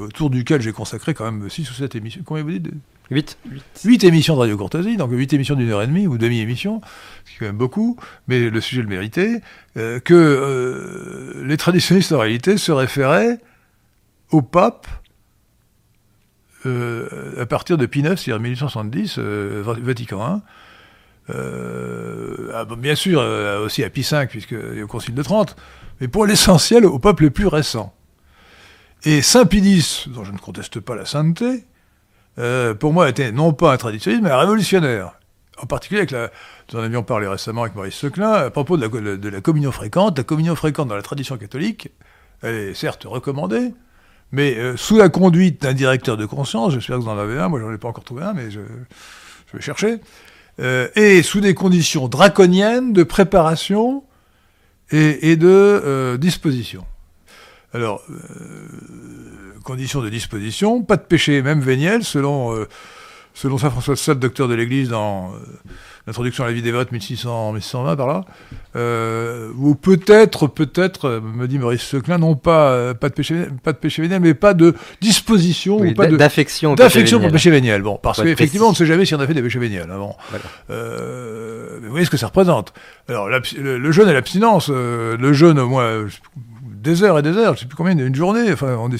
autour 0.00 0.30
duquel 0.30 0.62
j'ai 0.62 0.72
consacré 0.72 1.12
quand 1.12 1.30
même 1.30 1.50
6 1.50 1.70
ou 1.70 1.74
7 1.74 1.94
émissions. 1.96 2.22
Combien 2.24 2.44
vous 2.44 2.50
dites 2.50 2.70
8. 3.10 3.38
8. 3.84 4.04
émissions 4.04 4.34
de 4.34 4.40
Radio 4.40 4.56
Courtoisie, 4.56 4.96
donc 4.96 5.10
8 5.10 5.32
émissions 5.32 5.54
d'une 5.54 5.70
heure 5.70 5.82
et 5.82 5.86
demie, 5.86 6.06
ou 6.06 6.18
demi-émission, 6.18 6.80
ce 7.24 7.30
qui 7.30 7.36
est 7.36 7.38
quand 7.40 7.46
même 7.46 7.56
beaucoup, 7.56 7.96
mais 8.26 8.50
le 8.50 8.60
sujet 8.60 8.82
le 8.82 8.88
méritait, 8.88 9.40
euh, 9.76 9.98
que 9.98 10.14
euh, 10.14 11.42
les 11.44 11.56
traditionnistes 11.56 12.12
en 12.12 12.18
réalité 12.18 12.58
se 12.58 12.70
référaient 12.70 13.38
au 14.30 14.42
pape 14.42 14.86
euh, 16.66 17.40
à 17.40 17.46
partir 17.46 17.78
de 17.78 17.86
Pie 17.86 18.00
IX, 18.00 18.16
c'est-à-dire 18.16 18.40
1870, 18.40 19.18
Vatican 19.18 20.42
I, 21.28 21.34
bien 22.76 22.94
sûr 22.94 23.20
aussi 23.62 23.84
à 23.84 23.90
Pie 23.90 24.06
V, 24.10 24.16
a 24.16 24.84
au 24.84 24.86
Concile 24.86 25.14
de 25.14 25.22
Trente, 25.22 25.56
mais 26.00 26.08
pour 26.08 26.26
l'essentiel 26.26 26.84
au 26.84 26.98
pape 26.98 27.20
le 27.20 27.30
plus 27.30 27.46
récent. 27.46 27.94
Et 29.04 29.22
Saint 29.22 29.46
Pie 29.46 29.60
X, 29.60 30.08
dont 30.08 30.24
je 30.24 30.32
ne 30.32 30.38
conteste 30.38 30.80
pas 30.80 30.96
la 30.96 31.06
sainteté, 31.06 31.64
euh, 32.38 32.74
pour 32.74 32.92
moi, 32.92 33.08
était 33.08 33.32
non 33.32 33.52
pas 33.52 33.72
un 33.72 33.76
traditionnaliste, 33.76 34.24
mais 34.24 34.30
un 34.32 34.38
révolutionnaire. 34.38 35.12
En 35.60 35.66
particulier, 35.66 36.00
avec 36.00 36.12
la, 36.12 36.30
nous 36.72 36.78
en 36.78 36.82
avions 36.82 37.02
parlé 37.02 37.26
récemment 37.26 37.62
avec 37.62 37.74
Maurice 37.74 37.96
Seclin, 37.96 38.32
à 38.32 38.50
propos 38.50 38.76
de 38.76 39.28
la, 39.28 39.40
communion 39.40 39.72
fréquente. 39.72 40.16
La 40.16 40.24
communion 40.24 40.54
fréquente 40.54 40.88
dans 40.88 40.94
la 40.94 41.02
tradition 41.02 41.36
catholique, 41.36 41.90
elle 42.42 42.54
est 42.54 42.74
certes 42.74 43.04
recommandée, 43.04 43.74
mais 44.30 44.56
euh, 44.56 44.76
sous 44.76 44.96
la 44.96 45.08
conduite 45.08 45.62
d'un 45.62 45.72
directeur 45.72 46.16
de 46.16 46.26
conscience, 46.26 46.72
j'espère 46.72 46.98
que 46.98 47.02
vous 47.02 47.08
en 47.08 47.18
avez 47.18 47.38
un, 47.38 47.48
moi 47.48 47.58
j'en 47.58 47.72
ai 47.72 47.78
pas 47.78 47.88
encore 47.88 48.04
trouvé 48.04 48.22
un, 48.22 48.34
mais 48.34 48.52
je, 48.52 48.60
vais 49.52 49.60
chercher, 49.60 49.98
euh, 50.60 50.88
et 50.94 51.22
sous 51.24 51.40
des 51.40 51.54
conditions 51.54 52.06
draconiennes 52.06 52.92
de 52.92 53.02
préparation 53.02 54.04
et, 54.90 55.36
de 55.36 56.16
disposition. 56.20 56.86
Alors, 57.74 58.02
conditions 59.68 60.00
de 60.00 60.08
disposition, 60.08 60.82
pas 60.82 60.96
de 60.96 61.02
péché, 61.02 61.42
même 61.42 61.60
véniel, 61.60 62.02
selon, 62.02 62.56
euh, 62.56 62.66
selon 63.34 63.58
saint 63.58 63.68
François 63.68 63.92
de 63.92 63.98
Sales, 63.98 64.18
docteur 64.18 64.48
de 64.48 64.54
l'Église, 64.54 64.88
dans 64.88 65.26
euh, 65.26 65.36
l'introduction 66.06 66.42
à 66.44 66.46
la 66.46 66.54
vie 66.54 66.62
des 66.62 66.72
votes 66.72 66.90
1600, 66.90 67.52
1620 67.52 67.96
par 67.96 68.06
là, 68.06 68.24
euh, 68.76 69.50
ou 69.58 69.74
peut-être, 69.74 70.46
peut-être, 70.46 71.20
me 71.20 71.46
dit 71.46 71.58
Maurice 71.58 71.82
Seclin, 71.82 72.16
non 72.16 72.34
pas, 72.34 72.94
pas, 72.94 73.10
de 73.10 73.14
péché, 73.14 73.44
pas 73.62 73.74
de 73.74 73.76
péché 73.76 74.00
véniel, 74.00 74.20
mais 74.20 74.32
pas 74.32 74.54
de 74.54 74.74
disposition, 75.02 75.76
ou 75.76 75.92
pas 75.92 76.06
d'affection 76.06 76.74
d'affection 76.74 77.18
pour 77.18 77.26
le 77.26 77.32
péché 77.32 77.50
véniel. 77.50 77.82
Bon, 77.82 78.00
parce 78.02 78.22
qu'effectivement, 78.22 78.68
on 78.68 78.70
ne 78.70 78.76
sait 78.76 78.86
jamais 78.86 79.04
si 79.04 79.14
on 79.14 79.20
a 79.20 79.26
fait 79.26 79.34
des 79.34 79.42
péchés 79.42 79.58
véniels. 79.58 79.90
Hein, 79.90 80.14
vous 80.68 81.90
voyez 81.90 82.06
ce 82.06 82.10
que 82.10 82.16
ça 82.16 82.28
représente. 82.28 82.72
Alors, 83.06 83.28
le, 83.28 83.92
jeûne 83.92 84.08
et 84.08 84.14
l'abstinence, 84.14 84.70
le 84.70 85.32
jeûne, 85.34 85.58
au 85.58 85.68
moins, 85.68 86.06
des 86.82 87.02
heures 87.02 87.18
et 87.18 87.22
des 87.22 87.36
heures, 87.36 87.54
je 87.54 87.58
ne 87.58 87.62
sais 87.62 87.66
plus 87.66 87.76
combien, 87.76 87.96
une 87.96 88.14
journée, 88.14 88.52
enfin, 88.52 88.76
on. 88.76 88.90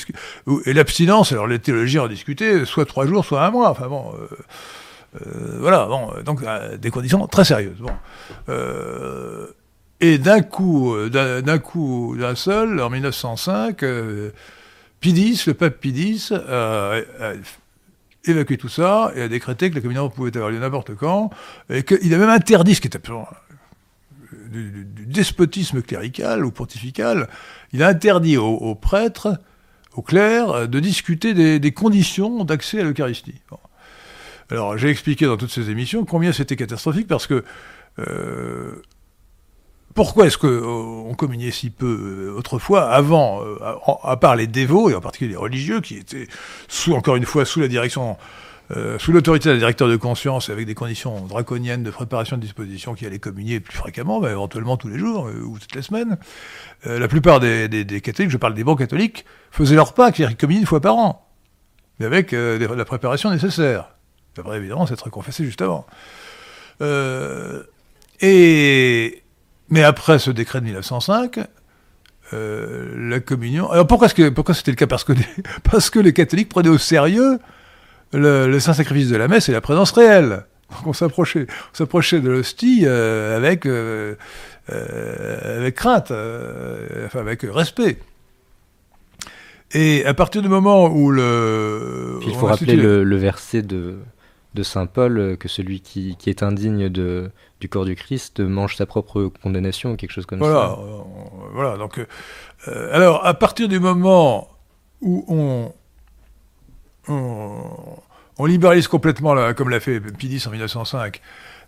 Et 0.65 0.73
l'abstinence, 0.73 1.33
alors 1.33 1.47
les 1.47 1.59
théologiens 1.59 2.05
ont 2.05 2.09
discuté, 2.09 2.65
soit 2.65 2.87
trois 2.87 3.07
jours, 3.07 3.25
soit 3.25 3.45
un 3.45 3.51
mois, 3.51 3.71
enfin 3.71 3.89
bon. 3.89 4.13
Euh, 4.15 4.29
euh, 5.27 5.59
voilà, 5.61 5.87
bon, 5.87 6.11
donc 6.25 6.43
euh, 6.43 6.77
des 6.77 6.91
conditions 6.91 7.27
très 7.27 7.45
sérieuses. 7.45 7.79
Bon. 7.79 7.93
et 10.01 10.19
d'un 10.19 10.43
coup, 10.43 10.95
d'un 11.09 11.59
coup, 11.59 12.17
d'un 12.19 12.35
seul, 12.35 12.81
en 12.81 12.91
1905, 12.91 13.85
Pidis, 15.01 15.45
le 15.47 15.55
pape 15.55 15.79
Pidis, 15.81 16.31
a, 16.33 17.01
évacué 18.25 18.59
tout 18.59 18.69
ça 18.69 19.13
et 19.15 19.23
a 19.23 19.29
décrété 19.29 19.71
que 19.71 19.77
la 19.77 19.81
communion 19.81 20.11
pouvait 20.11 20.37
avoir 20.37 20.51
lieu 20.51 20.59
n'importe 20.59 20.95
quand, 20.95 21.31
et 21.71 21.83
qu'il 21.83 22.13
a 22.13 22.19
même 22.19 22.29
interdit, 22.29 22.75
ce 22.75 22.81
qui 22.81 22.89
était 22.89 22.99
absolument 22.99 23.29
du, 24.49 24.87
despotisme 25.07 25.83
clérical 25.83 26.45
ou 26.45 26.51
pontifical, 26.51 27.29
il 27.73 27.83
a 27.83 27.89
interdit 27.89 28.37
aux, 28.37 28.75
prêtres, 28.75 29.41
aux 29.95 30.03
clercs, 30.03 30.51
euh, 30.51 30.67
de 30.67 30.81
discuter 30.81 31.59
des, 31.59 31.73
conditions 31.73 32.45
d'accès 32.45 32.81
à 32.81 32.85
l'Eucharistie. 32.85 33.41
Alors 34.51 34.79
j'ai 34.79 34.89
expliqué 34.89 35.27
dans 35.27 35.37
toutes 35.37 35.51
ces 35.51 35.71
émissions 35.71 36.05
combien 36.05 36.33
c'était 36.33 36.57
catastrophique 36.57 37.07
parce 37.07 37.27
que 37.27 37.45
euh, 37.99 38.83
pourquoi 39.95 40.27
est-ce 40.27 40.39
qu'on 40.39 41.15
communiait 41.15 41.51
si 41.51 41.71
peu 41.71 42.31
euh, 42.31 42.39
autrefois, 42.39 42.91
avant, 42.91 43.43
à, 44.03 44.17
part 44.17 44.37
les 44.37 44.47
dévots, 44.47 44.91
et 44.91 44.95
en 44.95 45.01
particulier 45.01 45.31
les 45.31 45.37
religieux, 45.37 45.81
qui 45.81 45.97
étaient, 45.97 46.29
sous, 46.69 46.95
encore 46.95 47.17
une 47.17 47.25
fois, 47.25 47.45
sous 47.45 47.61
la 47.61 47.69
direction 47.69 48.17
euh, 48.77 48.99
sous 48.99 49.13
l'autorité 49.13 49.49
d'un 49.49 49.57
directeur 49.57 49.89
de 49.89 49.97
conscience, 49.97 50.51
avec 50.51 50.67
des 50.67 50.75
conditions 50.75 51.23
draconiennes 51.23 51.83
de 51.83 51.91
préparation 51.91 52.37
de 52.37 52.43
disposition 52.43 52.93
qui 52.95 53.07
allaient 53.07 53.19
communier 53.19 53.61
plus 53.61 53.77
fréquemment, 53.77 54.27
éventuellement 54.27 54.77
tous 54.77 54.89
les 54.89 54.99
jours 54.99 55.29
euh, 55.29 55.41
ou 55.41 55.59
toutes 55.59 55.75
les 55.75 55.81
semaines, 55.81 56.19
euh, 56.87 56.99
la 56.99 57.09
plupart 57.09 57.41
des, 57.41 58.01
catholiques, 58.03 58.31
je 58.31 58.37
parle 58.37 58.53
des 58.53 58.65
bons 58.65 58.77
catholiques, 58.77 59.25
faisaient 59.51 59.75
leur 59.75 59.95
pas, 59.95 60.13
c'est-à-dire 60.13 60.37
qu'ils 60.37 60.51
une 60.51 60.67
fois 60.67 60.83
par 60.83 60.97
an, 60.97 61.27
mais 61.99 62.05
avec 62.05 62.33
la 62.33 62.85
préparation 62.85 63.31
nécessaire. 63.31 63.95
Après, 64.37 64.59
évidemment, 64.59 64.87
s'être 64.87 65.11
confessé 65.11 65.45
juste 65.45 65.63
avant. 65.63 65.87
et... 68.21 69.23
Mais 69.71 69.83
après 69.83 70.19
ce 70.19 70.31
décret 70.31 70.61
de 70.61 70.67
1905, 70.67 71.41
la 72.33 73.21
communion... 73.21 73.69
Alors 73.71 73.87
pourquoi, 73.87 74.09
c'était 74.09 74.23
le 74.23 74.77
cas? 74.77 74.87
Parce 74.87 75.03
que 75.05 75.99
les 75.99 76.13
catholiques 76.15 76.49
prenaient 76.49 76.69
au 76.69 76.79
sérieux 76.79 77.41
le, 78.13 78.59
saint 78.59 78.73
sacrifice 78.73 79.09
de 79.09 79.17
la 79.17 79.29
messe 79.29 79.49
et 79.49 79.53
la 79.53 79.61
présence 79.61 79.93
réelle. 79.93 80.45
Donc 80.71 80.87
on 80.87 80.93
s'approchait, 80.93 81.47
s'approchait 81.73 82.21
de 82.21 82.29
l'hostie 82.29 82.83
euh, 82.85 83.37
avec, 83.37 83.67
euh, 83.67 84.17
euh, 84.71 85.59
avec 85.59 85.75
crainte, 85.77 86.13
enfin 87.07 87.21
avec 87.21 87.43
respect. 87.43 87.99
Et 89.73 90.05
à 90.07 90.15
partir 90.15 90.41
du 90.41 90.49
moment 90.49 90.89
où 90.89 91.11
le... 91.11 92.21
il 92.27 92.35
faut 92.35 92.47
rappeler 92.47 92.77
le, 92.77 93.17
verset 93.17 93.61
de, 93.61 93.99
de 94.55 94.63
Saint 94.63 94.87
Paul, 94.87 95.37
que 95.39 95.49
celui 95.49 95.81
qui, 95.81 96.17
qui, 96.19 96.31
est 96.31 96.43
indigne 96.43 96.89
de, 96.89 97.31
du 97.61 97.69
corps 97.69 97.85
du 97.85 97.95
Christ 97.95 98.41
mange 98.41 98.77
sa 98.77 98.87
propre 98.87 99.31
condamnation, 99.43 99.97
quelque 99.97 100.13
chose 100.13 100.25
comme 100.25 100.39
voilà, 100.39 100.71
ça. 100.71 100.79
Voilà, 101.53 101.77
donc... 101.77 102.01
alors, 102.67 103.27
à 103.27 103.35
partir 103.35 103.69
du 103.69 103.79
moment 103.79 104.49
où 105.03 105.25
on, 105.29 105.73
on, 107.09 107.99
libéralise 108.47 108.89
complètement, 108.89 109.35
comme 109.55 109.69
l'a 109.69 109.81
fait 109.81 110.01
Pidis 110.01 110.45
en 110.47 110.51
1905, 110.51 111.21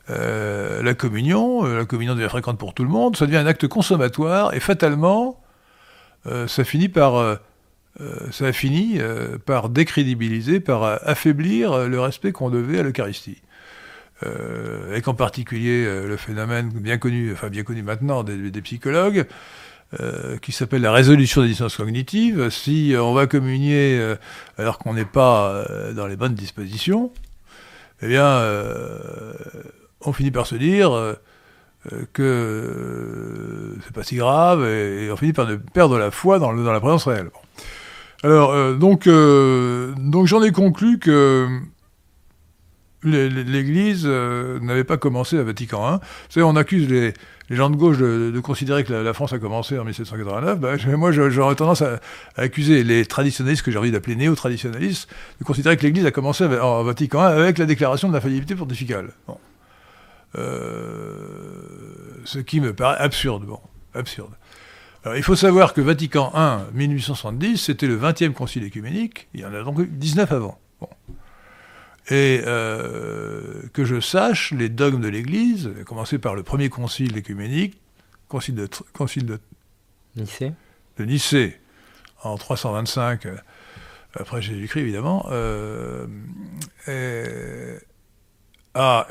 euh, 0.08 0.82
la 0.82 0.94
communion. 0.94 1.66
Euh, 1.66 1.78
la 1.78 1.84
communion 1.84 2.14
devient 2.14 2.28
fréquente 2.28 2.58
pour 2.58 2.74
tout 2.74 2.84
le 2.84 2.90
monde. 2.90 3.16
Ça 3.16 3.26
devient 3.26 3.38
un 3.38 3.46
acte 3.46 3.66
consommatoire 3.66 4.54
et 4.54 4.60
fatalement, 4.60 5.40
euh, 6.26 6.46
ça 6.46 6.64
finit 6.64 6.88
par, 6.88 7.38
ça 8.30 8.46
a 8.46 8.52
fini 8.52 8.98
par 9.46 9.68
décrédibiliser, 9.68 10.60
par 10.60 10.84
affaiblir 11.06 11.88
le 11.88 12.00
respect 12.00 12.32
qu'on 12.32 12.50
devait 12.50 12.78
à 12.78 12.82
l'Eucharistie. 12.82 13.42
avec 14.22 15.08
en 15.08 15.14
particulier 15.14 15.84
le 16.06 16.16
phénomène 16.16 16.70
bien 16.70 16.98
connu, 16.98 17.32
enfin 17.32 17.48
bien 17.48 17.62
connu 17.62 17.82
maintenant 17.82 18.22
des 18.22 18.62
psychologues, 18.62 19.26
euh, 19.98 20.38
qui 20.38 20.52
s'appelle 20.52 20.82
la 20.82 20.92
résolution 20.92 21.42
des 21.42 21.48
distances 21.48 21.76
cognitives. 21.76 22.48
Si 22.50 22.94
on 22.96 23.12
va 23.12 23.26
communier 23.26 23.98
euh, 23.98 24.14
alors 24.56 24.78
qu'on 24.78 24.94
n'est 24.94 25.04
pas 25.04 25.50
euh, 25.50 25.92
dans 25.92 26.06
les 26.06 26.14
bonnes 26.14 26.34
dispositions, 26.34 27.10
eh 28.00 28.06
bien, 28.06 28.40
on 30.00 30.12
finit 30.12 30.30
par 30.30 30.46
se 30.46 30.54
dire 30.54 31.16
que 32.12 33.76
c'est 33.84 33.92
pas 33.92 34.04
si 34.04 34.14
grave 34.14 34.64
et, 34.64 35.10
on 35.10 35.16
finit 35.16 35.32
par 35.32 35.48
perdre 35.74 35.98
la 35.98 36.12
foi 36.12 36.38
dans, 36.38 36.54
dans 36.54 36.72
la 36.72 36.80
présence 36.80 37.08
réelle. 37.08 37.30
Alors, 38.22 38.76
donc, 38.76 39.06
donc 39.06 40.26
j'en 40.26 40.42
ai 40.42 40.52
conclu 40.52 40.98
que 40.98 41.48
l'Église 43.02 44.06
n'avait 44.06 44.84
pas 44.84 44.98
commencé 44.98 45.36
à 45.36 45.42
Vatican 45.42 45.96
I. 45.96 45.98
Vous 45.98 46.06
savez, 46.30 46.44
on 46.44 46.56
accuse 46.56 46.88
les, 46.88 47.12
les 47.50 47.56
gens 47.56 47.68
de 47.68 47.76
gauche 47.76 47.98
de, 47.98 48.40
considérer 48.40 48.84
que 48.84 48.92
la, 48.92 49.12
France 49.12 49.32
a 49.32 49.38
commencé 49.38 49.76
en 49.76 49.84
1789, 49.84 50.60
bah, 50.60 50.76
moi 50.96 51.10
j'aurais 51.10 51.56
tendance 51.56 51.82
à, 51.82 51.98
accuser 52.36 52.84
les 52.84 53.04
traditionnalistes, 53.04 53.62
que 53.62 53.72
j'ai 53.72 53.78
envie 53.78 53.90
d'appeler 53.90 54.14
néo-traditionnalistes, 54.14 55.08
de 55.40 55.44
considérer 55.44 55.76
que 55.76 55.82
l'Église 55.82 56.06
a 56.06 56.12
commencé 56.12 56.44
en 56.44 56.84
Vatican 56.84 57.20
I 57.28 57.32
avec 57.32 57.58
la 57.58 57.66
déclaration 57.66 58.08
de 58.08 58.14
l'infaillibilité 58.14 58.54
pontificale. 58.54 59.10
Euh, 60.38 62.20
ce 62.24 62.38
qui 62.38 62.60
me 62.60 62.72
paraît 62.72 62.98
absurde. 62.98 63.44
Absurde. 63.94 64.30
Il 65.16 65.22
faut 65.24 65.34
savoir 65.34 65.74
que 65.74 65.80
Vatican 65.80 66.30
I, 66.36 66.76
1870, 66.76 67.56
c'était 67.56 67.88
le 67.88 67.98
20e 67.98 68.32
concile 68.32 68.62
écuménique, 68.62 69.28
il 69.34 69.40
y 69.40 69.44
en 69.44 69.52
a 69.52 69.62
donc 69.64 69.80
19 69.82 70.30
avant. 70.30 70.58
Et 72.10 72.42
euh, 72.44 73.62
que 73.72 73.84
je 73.84 74.00
sache, 74.00 74.50
les 74.52 74.68
dogmes 74.68 75.00
de 75.00 75.08
l'Église, 75.08 75.70
à 75.80 75.84
commencer 75.84 76.18
par 76.18 76.34
le 76.34 76.42
premier 76.42 76.68
concile 76.68 77.16
écuménique, 77.16 77.80
concile 78.28 78.56
de, 78.56 78.68
concile 78.92 79.26
de 79.26 79.38
Nicée. 80.16 80.52
de 80.98 81.04
Nicée, 81.04 81.60
en 82.24 82.36
325 82.36 83.26
euh, 83.26 83.36
après 84.14 84.42
Jésus-Christ 84.42 84.80
évidemment, 84.80 85.26
euh, 85.30 86.08
a, 88.74 89.06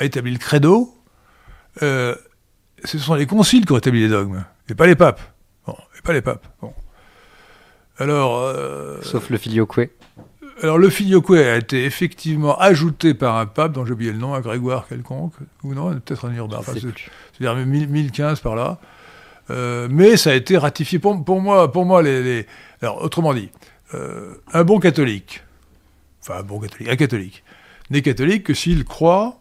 établi 0.00 0.32
le 0.32 0.38
credo. 0.38 0.94
ce 1.80 2.18
sont 2.84 3.14
les 3.14 3.26
conciles 3.26 3.64
qui 3.64 3.72
ont 3.72 3.78
établi 3.78 4.00
les 4.00 4.10
dogmes, 4.10 4.44
et 4.68 4.74
pas 4.74 4.86
les 4.86 4.96
papes. 4.96 5.22
Bon, 5.66 5.76
et 5.98 6.02
pas 6.02 6.12
les 6.12 6.20
papes. 6.20 6.46
Bon. 6.60 6.74
Alors. 7.96 9.02
Sauf 9.02 9.30
le 9.30 9.38
filioque 9.38 9.78
alors 10.64 10.78
le 10.78 10.88
filioque 10.88 11.28
a 11.32 11.58
été 11.58 11.84
effectivement 11.84 12.58
ajouté 12.58 13.12
par 13.12 13.36
un 13.36 13.44
pape 13.44 13.72
dont 13.72 13.84
j'ai 13.84 13.92
oublié 13.92 14.12
le 14.12 14.18
nom, 14.18 14.32
un 14.32 14.40
Grégoire 14.40 14.88
quelconque, 14.88 15.34
ou 15.62 15.74
non, 15.74 15.92
peut-être 16.00 16.24
un 16.24 16.34
urbain, 16.34 16.60
c'est-à-dire 16.64 17.54
1015 17.54 18.40
par 18.40 18.56
là. 18.56 18.78
Euh, 19.50 19.88
mais 19.90 20.16
ça 20.16 20.30
a 20.30 20.32
été 20.32 20.56
ratifié 20.56 20.98
pour, 20.98 21.14
moi. 21.42 21.70
Pour 21.70 21.84
moi, 21.84 22.02
les, 22.02 22.46
alors 22.80 23.02
autrement 23.02 23.34
dit, 23.34 23.50
euh, 23.92 24.36
un 24.54 24.64
bon 24.64 24.80
catholique, 24.80 25.42
enfin 26.22 26.38
un 26.38 26.42
bon 26.42 26.58
catholique, 26.60 26.88
un 26.88 26.96
catholique, 26.96 27.44
n'est 27.90 28.00
catholique 28.00 28.44
que 28.44 28.54
s'il 28.54 28.86
croit 28.86 29.38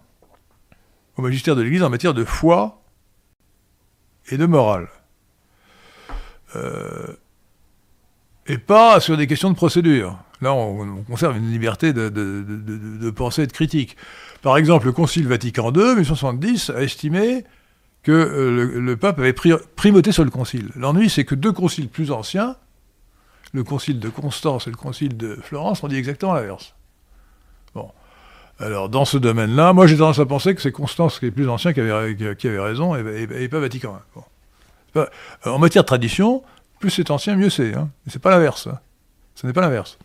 au 1.15 1.21
magistère 1.21 1.55
de 1.55 1.62
l'Église 1.62 1.83
en 1.83 1.89
matière 1.89 2.13
de 2.13 2.25
foi 2.25 2.81
et 4.29 4.36
de 4.36 4.45
morale. 4.45 4.89
Euh, 6.57 7.15
et 8.45 8.57
pas 8.57 8.99
sur 8.99 9.15
des 9.15 9.25
questions 9.25 9.49
de 9.49 9.55
procédure. 9.55 10.19
On, 10.51 11.03
conserve 11.03 11.38
une 11.38 11.51
liberté 11.51 11.93
de, 11.93 13.10
pensée 13.12 13.43
et 13.43 13.47
de 13.47 13.51
critique. 13.51 13.95
Par 14.41 14.58
exemple, 14.58 14.88
le 14.88 14.91
Concile 14.91 15.27
Vatican 15.27 15.71
II, 15.71 15.95
1870, 15.95 16.71
a 16.71 16.82
estimé 16.82 17.43
que 18.03 18.12
euh, 18.12 18.79
le, 18.79 18.97
pape 18.97 19.19
avait 19.19 19.34
primauté 19.34 20.12
sur 20.12 20.25
le 20.25 20.29
concile. 20.29 20.69
L'ennui, 20.75 21.10
c'est 21.10 21.23
que 21.23 21.36
deux 21.36 21.53
conciles 21.53 21.88
plus 21.88 22.12
anciens, 22.12 22.58
le 23.53 23.63
concile 23.63 23.99
de 23.99 24.10
Constance 24.10 24.67
et 24.67 24.71
le 24.71 24.75
concile 24.75 25.15
de 25.15 25.36
Florence, 25.41 25.84
ont 25.84 25.88
dit 25.88 25.95
exactement 25.95 26.34
l'inverse. 26.34 26.75
Bon. 27.73 27.89
Alors, 28.60 28.89
dans 28.89 29.06
ce 29.06 29.17
domaine-là, 29.17 29.73
moi 29.73 29.88
j'ai 29.88 29.97
tendance 29.97 30.19
à 30.19 30.25
penser 30.25 30.53
que 30.53 30.62
c'est 30.62 30.71
Constance 30.71 31.19
qui 31.19 31.27
est 31.27 31.32
plus 31.32 31.49
ancien 31.49 31.73
qui 31.73 31.79
avait, 31.79 32.36
qui 32.36 32.47
avait 32.47 32.60
raison 32.60 32.95
et, 32.95 33.47
pas 33.47 33.60
Vatican 33.60 33.99
I. 34.95 34.99
en 35.45 35.60
matière 35.60 35.84
de 35.84 35.88
tradition, 35.88 36.43
plus 36.79 36.89
c'est 36.89 37.10
ancien, 37.10 37.36
mieux 37.36 37.49
c'est. 37.49 37.73
Hein. 37.73 37.89
C'est 38.08 38.21
pas 38.21 38.29
l'inverse. 38.29 38.67
Hein. 38.67 38.79
Ce 39.36 39.47
n'est 39.47 39.53
pas 39.53 39.62
l'inverse. 39.62 39.97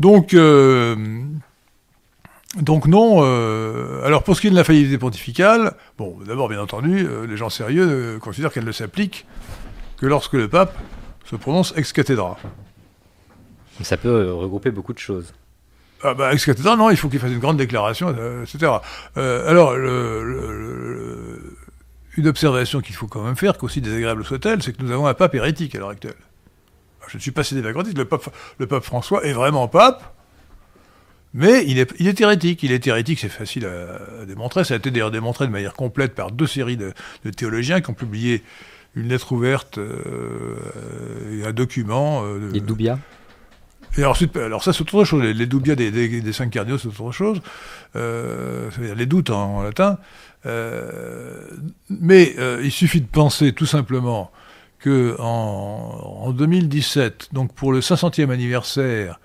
Donc, 0.00 0.34
euh, 0.34 0.96
donc 2.56 2.86
non. 2.86 3.20
euh, 3.22 4.04
alors 4.04 4.22
pour 4.24 4.36
ce 4.36 4.40
qui 4.40 4.46
est 4.48 4.50
de 4.50 4.56
la 4.56 4.64
faillite 4.64 4.98
pontificale, 4.98 5.74
bon, 5.98 6.16
d'abord 6.26 6.48
bien 6.48 6.60
entendu, 6.60 7.06
euh, 7.06 7.26
les 7.26 7.36
gens 7.36 7.50
sérieux 7.50 8.18
considèrent 8.20 8.52
qu'elle 8.52 8.64
ne 8.64 8.72
s'applique 8.72 9.26
que 9.98 10.06
lorsque 10.06 10.32
le 10.34 10.48
pape 10.48 10.76
se 11.24 11.36
prononce 11.36 11.72
ex 11.76 11.92
cathedra. 11.92 12.36
Ça 13.82 13.96
peut 13.96 14.32
regrouper 14.32 14.70
beaucoup 14.70 14.92
de 14.92 14.98
choses. 14.98 15.32
Ah 16.02 16.14
bah 16.14 16.32
ex 16.32 16.44
cathedra, 16.44 16.76
non, 16.76 16.90
il 16.90 16.96
faut 16.96 17.08
qu'il 17.08 17.20
fasse 17.20 17.30
une 17.30 17.38
grande 17.38 17.56
déclaration, 17.56 18.10
etc. 18.42 18.72
Euh, 19.16 19.48
alors, 19.48 19.74
le- 19.76 20.24
le- 20.24 20.56
le- 20.56 21.56
une 22.16 22.26
observation 22.28 22.80
qu'il 22.80 22.94
faut 22.94 23.06
quand 23.06 23.22
même 23.22 23.36
faire, 23.36 23.56
qu'aussi 23.56 23.80
désagréable 23.80 24.24
soit-elle, 24.24 24.62
c'est 24.62 24.76
que 24.76 24.82
nous 24.82 24.90
avons 24.90 25.06
un 25.06 25.14
pape 25.14 25.34
hérétique 25.34 25.74
à 25.74 25.78
l'heure 25.78 25.88
actuelle. 25.90 26.16
Je 27.08 27.16
ne 27.16 27.20
suis 27.22 27.30
pas 27.32 27.44
cédé 27.44 27.60
vacantique, 27.60 27.98
le 27.98 28.04
pape, 28.04 28.28
le 28.58 28.66
pape 28.66 28.84
François 28.84 29.24
est 29.24 29.32
vraiment 29.32 29.68
pape, 29.68 30.14
mais 31.34 31.64
il 31.66 31.78
est, 31.78 31.92
il 31.98 32.08
est 32.08 32.20
hérétique. 32.20 32.62
Il 32.62 32.72
est 32.72 32.86
hérétique, 32.86 33.18
c'est 33.18 33.28
facile 33.28 33.66
à, 33.66 34.22
à 34.22 34.24
démontrer. 34.26 34.64
Ça 34.64 34.74
a 34.74 34.76
été 34.76 34.90
d'ailleurs 34.90 35.10
démontré 35.10 35.46
de 35.46 35.52
manière 35.52 35.74
complète 35.74 36.14
par 36.14 36.30
deux 36.30 36.46
séries 36.46 36.76
de, 36.76 36.92
de 37.24 37.30
théologiens 37.30 37.80
qui 37.80 37.90
ont 37.90 37.94
publié 37.94 38.42
une 38.94 39.08
lettre 39.08 39.32
ouverte 39.32 39.78
euh, 39.78 40.56
et 41.32 41.46
un 41.46 41.52
document. 41.52 42.22
euh, 42.24 42.50
Les 42.52 42.60
Doubia 42.60 42.98
et 43.98 44.06
ensuite, 44.06 44.34
alors 44.38 44.64
ça 44.64 44.72
c'est 44.72 44.80
autre 44.80 45.04
chose, 45.04 45.22
les, 45.22 45.34
les 45.34 45.44
doubias 45.44 45.74
des, 45.74 45.90
des, 45.90 46.22
des 46.22 46.32
cinq 46.32 46.48
cardinaux 46.48 46.78
c'est 46.78 46.88
autre 46.88 47.12
chose, 47.12 47.42
euh, 47.94 48.70
ça 48.70 48.80
veut 48.80 48.86
dire 48.86 48.94
les 48.96 49.04
doutes 49.04 49.28
en, 49.28 49.56
en 49.58 49.62
latin, 49.62 49.98
mais 51.90 52.34
il 52.62 52.70
suffit 52.70 53.02
de 53.02 53.06
penser 53.06 53.52
tout 53.52 53.66
simplement 53.66 54.30
que 54.82 55.16
en, 55.20 56.24
en 56.24 56.32
2017, 56.32 57.28
donc 57.32 57.54
pour 57.54 57.72
le 57.72 57.80
500e 57.80 58.30
anniversaire 58.30 59.20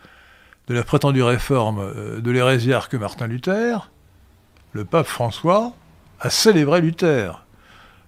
de 0.67 0.75
la 0.75 0.83
prétendue 0.83 1.23
réforme 1.23 1.79
euh, 1.79 2.21
de 2.21 2.31
l'hérésiarque 2.31 2.93
Martin 2.93 3.27
Luther, 3.27 3.91
le 4.73 4.85
pape 4.85 5.07
François 5.07 5.73
a 6.19 6.29
célébré 6.29 6.79
Luther, 6.81 7.43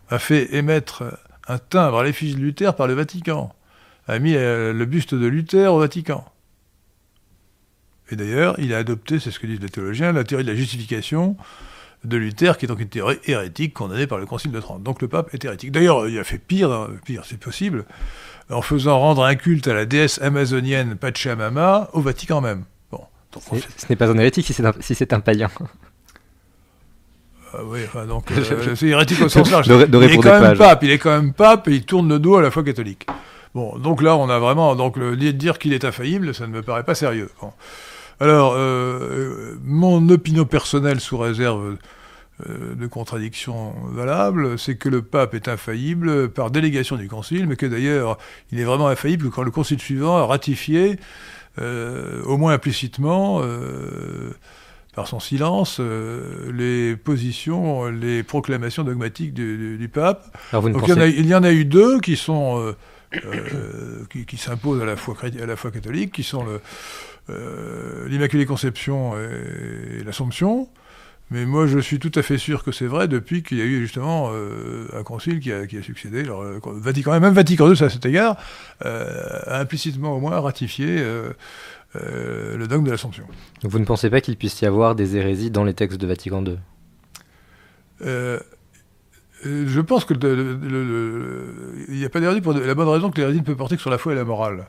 a 0.10 0.20
fait 0.20 0.54
émettre 0.56 1.04
un 1.48 1.58
timbre 1.58 2.00
à 2.00 2.04
l'effigie 2.04 2.36
de 2.36 2.42
Luther 2.42 2.76
par 2.76 2.88
le 2.88 2.94
Vatican, 2.94 3.54
a 4.08 4.20
mis 4.20 4.36
euh, 4.36 4.72
le 4.72 4.86
buste 4.86 5.16
de 5.16 5.26
Luther 5.26 5.74
au 5.74 5.80
Vatican. 5.80 6.24
Et 8.12 8.16
d'ailleurs, 8.16 8.56
il 8.60 8.74
a 8.74 8.78
adopté, 8.78 9.20
c'est 9.20 9.32
ce 9.32 9.40
que 9.40 9.48
disent 9.48 9.62
les 9.62 9.70
théologiens, 9.70 10.12
la 10.12 10.24
théorie 10.24 10.44
de 10.44 10.52
la 10.52 10.56
justification 10.56 11.36
de 12.06 12.18
Luther, 12.18 12.58
qui 12.58 12.66
est 12.66 12.68
donc 12.68 12.80
une 12.80 12.88
théorie 12.90 13.20
hérétique 13.26 13.74
condamnée 13.74 14.08
par 14.08 14.18
le 14.20 14.26
Concile 14.26 14.52
de 14.52 14.60
Trente. 14.60 14.84
Donc 14.84 15.02
le 15.02 15.08
pape 15.08 15.34
est 15.34 15.44
hérétique. 15.44 15.72
D'ailleurs, 15.72 16.08
il 16.08 16.18
a 16.18 16.24
fait 16.24 16.38
pire, 16.38 16.72
hein, 16.72 16.88
pire, 17.06 17.24
c'est 17.26 17.40
possible, 17.40 17.86
en 18.50 18.62
faisant 18.62 19.00
rendre 19.00 19.24
un 19.26 19.36
culte 19.36 19.68
à 19.68 19.74
la 19.74 19.86
déesse 19.86 20.20
amazonienne 20.22 20.96
Pachamama 20.96 21.90
au 21.94 22.02
Vatican 22.02 22.40
même. 22.42 22.64
Bon, 22.92 23.02
donc 23.34 23.44
fait- 23.44 23.68
Ce 23.78 23.86
n'est 23.90 23.96
pas 23.98 24.10
un 24.10 24.18
hérétique 24.18 24.46
si 24.46 24.54
c'est 24.54 24.66
un, 24.66 24.74
si 24.80 24.96
c'est 24.96 25.12
un 25.14 25.20
païen. 25.20 25.50
Ah 27.54 27.58
oui, 27.66 27.80
enfin, 27.86 28.06
donc 28.06 28.32
euh, 28.32 28.76
c'est 28.76 28.88
hérétique 28.88 29.22
au 29.22 29.30
sens 29.30 29.50
large. 29.50 29.68
De- 29.68 29.86
de 29.86 29.98
il 30.04 30.12
est 30.12 30.18
quand 30.18 30.40
même 30.40 30.58
pape, 30.58 30.84
il 30.84 30.92
est 30.92 31.00
quand 31.00 31.10
même 31.12 31.34
pape 31.34 31.68
et 31.68 31.72
il 31.76 31.84
tourne 31.86 32.08
le 32.08 32.20
dos 32.20 32.36
à 32.38 32.42
la 32.42 32.52
foi 32.52 32.64
catholique. 32.64 33.08
Bon, 33.56 33.76
donc 33.80 34.04
là, 34.04 34.16
on 34.16 34.30
a 34.30 34.38
vraiment 34.38 34.76
donc 34.76 34.96
le 34.98 35.16
dire 35.18 35.58
qu'il 35.58 35.74
est 35.74 35.84
infaillible, 35.84 36.36
ça 36.36 36.46
ne 36.46 36.52
me 36.54 36.62
paraît 36.62 36.84
pas 36.84 36.94
sérieux. 36.94 37.30
Bon. 37.42 37.52
Alors, 38.20 38.54
euh, 38.54 38.58
euh, 38.60 39.56
mon 39.64 40.08
opinion 40.10 40.46
personnelle, 40.46 41.00
sous 41.00 41.18
réserve 41.18 41.78
euh, 42.50 42.76
de 42.76 42.88
contradictions 42.88 43.74
valables, 43.92 44.58
c'est 44.60 44.76
que 44.76 44.90
le 44.90 45.02
pape 45.02 45.34
est 45.36 45.48
infaillible 45.48 46.30
par 46.30 46.52
délégation 46.52 46.98
du 46.98 47.08
concile, 47.08 47.48
mais 47.48 47.56
que 47.56 47.66
d'ailleurs, 47.66 48.18
il 48.52 48.60
est 48.60 48.64
vraiment 48.66 48.88
infaillible 48.90 49.30
quand 49.30 49.44
le 49.44 49.52
concile 49.52 49.80
suivant 49.80 50.18
a 50.18 50.26
ratifié, 50.26 51.00
euh, 51.60 52.22
au 52.24 52.38
moins 52.38 52.54
implicitement, 52.54 53.40
euh, 53.42 54.32
par 54.96 55.08
son 55.08 55.20
silence, 55.22 55.78
euh, 55.80 56.52
les 56.52 56.98
positions, 56.98 57.86
les 57.88 58.24
proclamations 58.24 58.84
dogmatiques 58.84 59.34
du, 59.34 59.58
du- 59.58 59.78
du 59.78 59.88
pape. 59.88 60.26
Alors 60.52 60.62
vous 60.64 60.70
ne 60.70 60.74
Donc 60.74 60.84
il 60.88 60.90
y, 60.90 60.94
en 60.94 60.98
a, 60.98 61.06
pensez 61.06 61.16
il 61.20 61.26
y 61.26 61.36
en 61.36 61.44
a 61.44 61.52
eu 61.52 61.64
deux 61.64 62.00
qui 62.02 62.18
sont 62.18 62.60
euh, 62.60 62.76
euh, 63.26 64.04
qui, 64.10 64.26
qui 64.26 64.38
s'imposent 64.38 64.82
à 64.82 64.86
la 64.86 64.96
foi 64.96 65.16
à 65.42 65.46
la 65.46 65.56
foi 65.56 65.72
catholique, 65.72 66.12
qui 66.14 66.24
sont 66.24 66.44
le 66.44 66.60
l'Immaculée 67.28 68.46
Conception 68.46 69.14
et, 69.18 70.04
l'Assomption. 70.04 70.68
Mais 71.32 71.46
moi, 71.46 71.68
je 71.68 71.78
suis 71.78 72.00
tout 72.00 72.12
à 72.16 72.24
fait 72.24 72.40
sûr 72.40 72.64
que 72.64 72.72
c'est 72.72 72.88
vrai 72.88 73.08
depuis 73.08 73.44
qu'il 73.44 73.60
y 73.60 73.62
a 73.62 73.66
eu 73.66 73.82
justement 73.82 74.32
euh, 74.34 74.88
un 74.98 75.04
concile 75.04 75.40
qui 75.40 75.52
a, 75.54 75.68
qui 75.68 75.78
a 75.78 75.84
succédé. 75.84 76.22
Alors, 76.22 76.42
euh, 76.42 76.60
Vatican, 76.66 77.20
même 77.20 77.34
Vatican 77.36 77.72
II, 77.72 77.84
à 77.84 77.90
cet 77.90 78.04
égard, 78.08 78.36
euh, 78.84 79.40
a 79.46 79.60
implicitement 79.60 80.16
au 80.16 80.20
moins 80.20 80.40
ratifié 80.40 80.88
euh, 80.98 81.30
euh, 81.96 82.58
le 82.58 82.68
dogme 82.68 82.84
de 82.86 82.90
l'Assomption. 82.90 83.26
vous 83.64 83.78
ne 83.78 83.86
pensez 83.86 84.10
pas 84.10 84.22
qu'il 84.22 84.38
puisse 84.38 84.60
y 84.62 84.66
avoir 84.66 84.96
des 84.96 85.18
hérésies 85.18 85.52
dans 85.52 85.64
les 85.64 85.76
textes 85.76 86.00
de 86.02 86.08
Vatican 86.08 86.44
II 86.44 86.58
Euh, 88.02 88.40
euh, 89.46 89.66
je 89.68 89.82
pense 89.82 90.06
que 90.06 90.14
le- 90.16 90.36
le- 90.36 90.56
le- 90.56 90.84
le- 90.84 91.86
il 91.90 91.96
n'y 91.98 92.06
a 92.06 92.10
pas 92.10 92.20
d'hérésie 92.22 92.42
pour 92.42 92.54
de- 92.56 92.62
la 92.62 92.74
bonne 92.74 92.88
raison 92.88 93.12
que 93.12 93.20
l'hérésie 93.20 93.40
ne 93.40 93.44
peut 93.46 93.56
porter 93.56 93.76
que 93.76 93.82
sur 93.82 93.92
la 93.92 93.98
foi 94.00 94.14
et 94.14 94.16
la 94.16 94.24
morale. 94.26 94.68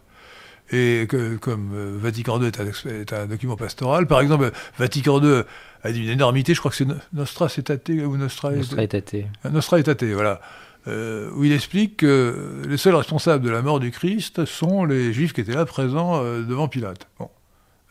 Et 0.73 1.07
que, 1.09 1.37
comme 1.37 1.73
euh, 1.75 1.97
Vatican 1.99 2.41
II 2.41 2.47
est 2.47 2.61
un, 2.61 2.67
ex- 2.67 2.87
est 2.87 3.13
un 3.13 3.27
document 3.27 3.57
pastoral, 3.57 4.07
par 4.07 4.21
exemple, 4.21 4.53
Vatican 4.79 5.21
II 5.23 5.43
a 5.83 5.91
dit 5.93 6.03
une 6.05 6.11
énormité, 6.11 6.55
je 6.55 6.61
crois 6.61 6.71
que 6.71 6.77
c'est 6.77 6.85
No- 6.85 6.95
Nostra 7.13 7.47
Aetate 7.47 7.89
ou 7.89 8.17
Nostra, 8.17 8.53
Nostra 8.53 8.83
Aetate. 8.83 9.17
Nostra 9.51 9.79
Aetate, 9.81 10.05
voilà, 10.05 10.41
euh, 10.87 11.29
où 11.35 11.43
il 11.45 11.53
explique 11.53 11.97
que 11.99 12.63
les 12.69 12.77
seuls 12.77 12.95
responsables 12.95 13.45
de 13.45 13.51
la 13.51 13.63
mort 13.63 13.81
du 13.81 13.91
Christ 13.91 14.45
sont 14.45 14.85
les 14.85 15.13
Juifs 15.13 15.33
qui 15.33 15.41
étaient 15.41 15.55
là 15.55 15.65
présents 15.67 16.23
euh, 16.23 16.43
devant 16.43 16.69
Pilate. 16.69 17.09
Bon. 17.19 17.29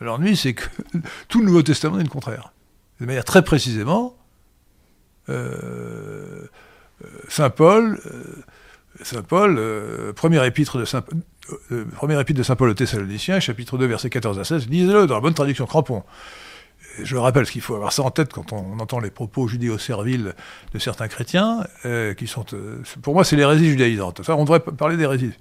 L'ennui, 0.01 0.37
c'est 0.37 0.53
que 0.53 0.63
tout 1.27 1.39
le 1.39 1.45
Nouveau 1.47 1.61
Testament 1.63 1.99
est 1.99 2.03
le 2.03 2.09
contraire. 2.09 2.53
De 3.01 3.05
manière 3.05 3.25
très 3.25 3.43
précisément, 3.43 4.15
euh, 5.27 6.43
euh, 7.03 7.07
Saint 7.27 7.49
Paul, 7.49 7.99
euh, 8.05 8.23
Saint 9.01 9.23
Paul, 9.23 9.55
euh, 9.57 10.13
première 10.13 10.43
épître 10.43 10.77
de 10.77 10.85
Saint, 10.85 11.03
euh, 11.71 11.85
première 11.95 12.19
épître 12.19 12.37
de 12.37 12.43
Saint 12.43 12.55
Paul 12.55 12.69
aux 12.69 12.73
Thessaloniciens, 12.73 13.39
chapitre 13.39 13.77
2, 13.77 13.85
versets 13.85 14.09
14 14.09 14.39
à 14.39 14.43
16, 14.43 14.67
lisez-le 14.69 15.07
dans 15.07 15.15
la 15.15 15.21
bonne 15.21 15.33
traduction 15.33 15.65
crampon. 15.65 16.03
Je 17.03 17.13
le 17.13 17.19
rappelle, 17.19 17.45
qu'il 17.45 17.61
faut 17.61 17.75
avoir 17.75 17.93
ça 17.93 18.03
en 18.03 18.11
tête 18.11 18.33
quand 18.33 18.53
on, 18.53 18.79
entend 18.79 18.99
les 18.99 19.11
propos 19.11 19.47
judéo-serviles 19.47 20.33
de 20.73 20.79
certains 20.79 21.07
chrétiens, 21.07 21.65
euh, 21.85 22.13
qui 22.13 22.27
sont, 22.27 22.45
euh, 22.53 22.81
pour 23.01 23.13
moi, 23.13 23.23
c'est 23.23 23.35
l'hérésie 23.35 23.69
judaïsante. 23.69 24.19
Enfin, 24.19 24.33
on 24.33 24.43
devrait 24.43 24.59
parler 24.59 24.97
d'hérésie 24.97 25.31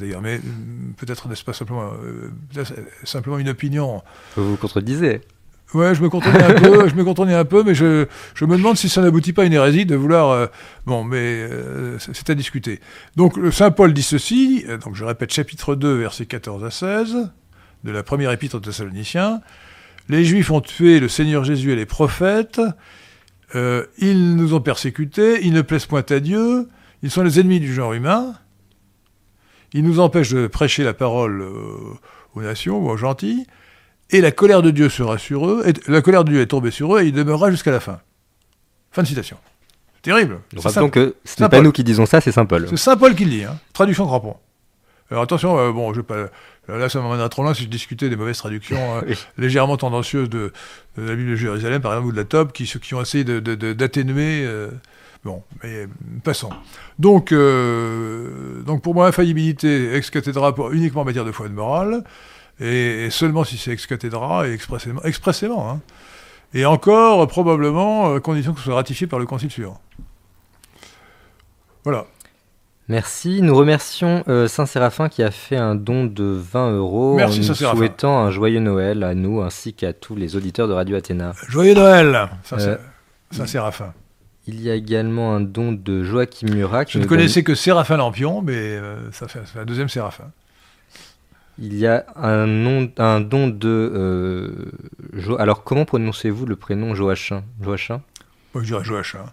égard, 0.00 0.22
mais 0.22 0.36
euh, 0.36 0.40
peut-être 0.96 1.28
n'est-ce 1.28 1.44
pas 1.44 1.52
simplement, 1.52 1.90
euh, 2.04 2.30
simplement 3.04 3.38
une 3.38 3.48
opinion 3.48 4.02
Vous 4.36 4.50
vous 4.50 4.56
contredisez. 4.56 5.22
Ouais, 5.74 5.94
je 5.94 6.02
me 6.02 6.10
contournais 6.10 6.42
un 6.42 6.52
peu, 6.52 6.86
je 6.88 6.94
me 6.94 7.34
un 7.34 7.44
peu, 7.46 7.62
mais 7.62 7.74
je, 7.74 8.06
me 8.42 8.56
demande 8.56 8.76
si 8.76 8.90
ça 8.90 9.00
n'aboutit 9.00 9.32
pas 9.32 9.42
à 9.42 9.44
une 9.46 9.54
hérésie 9.54 9.86
de 9.86 9.96
vouloir. 9.96 10.30
euh, 10.30 10.46
bon, 10.84 11.02
mais 11.02 11.16
euh, 11.18 11.98
c'est 11.98 12.28
à 12.28 12.34
discuter. 12.34 12.80
Donc, 13.16 13.38
le 13.38 13.50
Saint 13.50 13.70
Paul 13.70 13.94
dit 13.94 14.02
ceci, 14.02 14.64
euh, 14.68 14.76
donc 14.76 14.94
je 14.94 15.04
répète, 15.04 15.32
chapitre 15.32 15.74
2, 15.74 15.94
versets 15.94 16.26
14 16.26 16.64
à 16.64 16.70
16, 16.70 17.30
de 17.84 17.90
la 17.90 18.02
première 18.02 18.30
épître 18.32 18.56
aux 18.56 18.60
Thessaloniciens. 18.60 19.40
Les 20.10 20.24
Juifs 20.24 20.50
ont 20.50 20.60
tué 20.60 21.00
le 21.00 21.08
Seigneur 21.08 21.42
Jésus 21.42 21.72
et 21.72 21.76
les 21.76 21.86
prophètes, 21.86 22.60
ils 23.54 24.34
nous 24.34 24.54
ont 24.54 24.60
persécutés, 24.60 25.44
ils 25.44 25.52
ne 25.52 25.62
plaisent 25.62 25.86
point 25.86 26.04
à 26.08 26.20
Dieu, 26.20 26.68
ils 27.02 27.10
sont 27.10 27.22
les 27.22 27.38
ennemis 27.38 27.60
du 27.60 27.72
genre 27.72 27.92
humain, 27.92 28.34
ils 29.72 29.84
nous 29.84 30.00
empêchent 30.00 30.32
de 30.32 30.46
prêcher 30.48 30.84
la 30.84 30.94
parole 30.94 31.42
aux 32.34 32.42
nations 32.42 32.78
ou 32.78 32.88
aux 32.88 32.96
gentils, 32.96 33.46
et 34.12 34.20
la 34.20 34.30
colère 34.30 34.62
de 34.62 34.70
Dieu 34.70 34.88
sera 34.88 35.18
sur 35.18 35.46
eux, 35.48 35.64
et 35.66 35.72
la 35.90 36.02
colère 36.02 36.24
de 36.24 36.30
Dieu 36.30 36.40
est 36.40 36.46
tombée 36.46 36.70
sur 36.70 36.96
eux, 36.96 37.02
et 37.02 37.06
il 37.06 37.12
demeurera 37.12 37.50
jusqu'à 37.50 37.70
la 37.70 37.80
fin. 37.80 38.00
Fin 38.90 39.02
de 39.02 39.08
citation. 39.08 39.38
C'est 39.96 40.02
terrible. 40.02 40.38
Rappelons 40.56 40.90
que 40.90 41.16
ce 41.24 41.42
n'est 41.42 41.48
pas 41.48 41.60
nous 41.60 41.72
qui 41.72 41.82
disons 41.82 42.06
ça, 42.06 42.20
c'est 42.20 42.32
Saint 42.32 42.46
Paul. 42.46 42.66
c'est 42.68 42.76
Saint 42.76 42.96
Paul 42.96 43.14
qui 43.14 43.24
le 43.24 43.30
dit, 43.30 43.44
hein. 43.44 43.58
traduction 43.72 44.06
crampon. 44.06 44.36
Alors 45.10 45.24
attention, 45.24 45.58
euh, 45.58 45.72
bon, 45.72 45.92
je 45.92 46.00
vais 46.00 46.06
pas, 46.06 46.28
là 46.68 46.88
ça 46.88 47.00
m'emmènera 47.00 47.28
trop 47.28 47.42
loin 47.42 47.52
si 47.52 47.64
je 47.64 47.68
discutais 47.68 48.08
des 48.08 48.16
mauvaises 48.16 48.38
traductions 48.38 48.96
euh, 48.96 49.02
Oui. 49.06 49.18
légèrement 49.36 49.76
tendancieuses 49.76 50.30
de, 50.30 50.52
de 50.96 51.02
la 51.02 51.14
Bible 51.14 51.30
de 51.30 51.36
Jérusalem, 51.36 51.82
par 51.82 51.92
exemple, 51.92 52.08
ou 52.08 52.12
de 52.12 52.16
la 52.16 52.24
Top, 52.24 52.52
qui, 52.52 52.64
qui 52.64 52.94
ont 52.94 53.02
essayé 53.02 53.24
d'atténuer. 53.24 53.56
De, 53.56 53.66
de, 53.66 53.72
d'atténuer, 53.74 54.44
euh, 54.46 54.70
bon, 55.24 55.42
mais 55.62 55.84
euh, 55.84 55.86
passons. 56.24 56.50
Donc, 56.98 57.32
euh, 57.32 58.62
donc 58.62 58.82
pour 58.82 58.94
moi, 58.94 59.06
infaillibilité 59.06 59.94
ex 59.94 60.10
cathedra 60.10 60.54
pour, 60.54 60.72
uniquement 60.72 61.02
en 61.02 61.04
matière 61.04 61.24
de 61.24 61.32
foi 61.32 61.46
et 61.46 61.48
de 61.50 61.54
morale, 61.54 62.04
et, 62.62 63.04
et 63.06 63.10
seulement 63.10 63.44
si 63.44 63.56
c'est 63.58 63.72
ex 63.72 63.86
cathedra 63.86 64.46
et 64.48 64.52
expressément, 64.52 65.02
expressément 65.02 65.70
hein. 65.70 65.80
et 66.54 66.64
encore 66.64 67.26
probablement 67.28 68.14
euh, 68.14 68.20
condition 68.20 68.52
que 68.52 68.58
ce 68.60 68.64
soit 68.66 68.74
ratifié 68.76 69.06
par 69.06 69.18
le 69.18 69.26
concile 69.26 69.50
suivant. 69.50 69.80
Voilà. 71.84 72.06
Merci. 72.88 73.42
Nous 73.42 73.54
remercions 73.54 74.22
euh, 74.28 74.48
Saint-Séraphin 74.48 75.08
qui 75.08 75.22
a 75.22 75.30
fait 75.30 75.56
un 75.56 75.74
don 75.74 76.04
de 76.04 76.24
20 76.24 76.72
euros 76.72 77.14
Merci, 77.16 77.36
en 77.36 77.40
nous 77.42 77.46
Saint-Séraphin. 77.48 77.76
souhaitant 77.78 78.18
un 78.18 78.30
joyeux 78.30 78.60
Noël 78.60 79.02
à 79.04 79.14
nous 79.14 79.40
ainsi 79.40 79.72
qu'à 79.72 79.92
tous 79.92 80.14
les 80.16 80.36
auditeurs 80.36 80.68
de 80.68 80.72
Radio 80.72 80.96
Athéna. 80.96 81.32
Joyeux 81.48 81.74
Noël 81.74 82.28
Ça, 82.44 82.56
Euh, 82.56 82.76
c'est 83.30 83.38
ça, 83.38 83.46
Séraphin. 83.46 83.94
Il 84.46 84.60
y 84.60 84.68
a 84.70 84.74
également 84.74 85.34
un 85.34 85.40
don 85.40 85.70
de 85.72 86.02
Joachim 86.02 86.48
Murat 86.52 86.84
Je 86.88 86.98
ne 86.98 87.06
connaissais 87.06 87.44
que 87.44 87.54
Séraphin 87.54 87.96
Lampion, 87.96 88.42
mais 88.42 88.54
euh, 88.56 89.10
ça 89.12 89.28
fait, 89.28 89.38
ça 89.38 89.46
fait 89.46 89.60
un 89.60 89.64
deuxième 89.64 89.88
Séraphin. 89.88 90.32
Il 91.58 91.74
y 91.76 91.86
a 91.86 92.06
un, 92.16 92.46
nom, 92.46 92.90
un 92.98 93.20
don 93.20 93.48
de. 93.48 93.68
euh, 93.68 94.50
Jo- 95.12 95.36
Alors, 95.38 95.64
comment 95.64 95.84
prononcez-vous 95.84 96.46
le 96.46 96.56
prénom 96.56 96.94
Joachim? 96.94 97.42
Joachim? 97.60 98.00
Moi, 98.54 98.62
je 98.64 98.68
dirais 98.68 98.84
Joachim. 98.84 99.24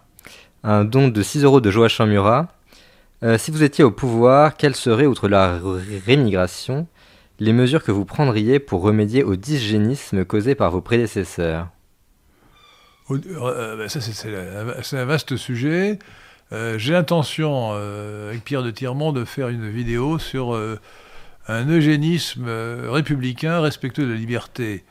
Un 0.64 0.84
don 0.84 1.08
de 1.08 1.22
6 1.22 1.44
euros 1.44 1.62
de 1.62 1.72
Joachim 1.72 2.06
Murat. 2.06 2.48
Euh, 3.24 3.38
si 3.38 3.52
vous 3.52 3.64
étiez 3.64 3.84
au 3.84 3.92
pouvoir, 3.92 4.56
quelles 4.58 4.76
seraient, 4.76 5.06
outre 5.06 5.28
la 5.28 5.58
ré- 5.58 6.02
rémigration, 6.06 6.88
les 7.40 7.54
mesures 7.54 7.84
que 7.84 7.92
vous 7.92 8.06
prendriez 8.06 8.60
pour 8.60 8.82
remédier 8.82 9.24
au 9.24 9.36
dysgénisme 9.36 10.26
causé 10.26 10.56
par 10.56 10.72
vos 10.72 10.82
prédécesseurs? 10.82 11.68
Au- 13.10 13.16
euh, 13.16 13.78
ben, 13.78 13.88
ça, 13.90 14.02
c'est- 14.02 14.12
c'est 14.14 14.30
la- 14.32 14.84
c'est 14.84 14.98
un 14.98 15.06
vaste 15.06 15.36
sujet. 15.38 16.00
Euh, 16.52 16.78
J'ai 16.78 16.94
l'intention, 16.94 17.72
euh, 17.74 18.30
avec 18.30 18.44
Pierre 18.44 18.64
de 18.64 18.72
Tirmont, 18.72 19.12
de 19.14 19.24
faire 19.26 19.50
une 19.50 19.70
vidéo 19.70 20.20
sur 20.20 20.54
euh, 20.56 20.80
un 21.50 21.68
eugénisme 21.68 22.46
euh, 22.48 22.90
républicain 22.90 23.60
respectueux 23.60 24.06
de 24.06 24.12
la 24.12 24.18
liberté 24.18 24.84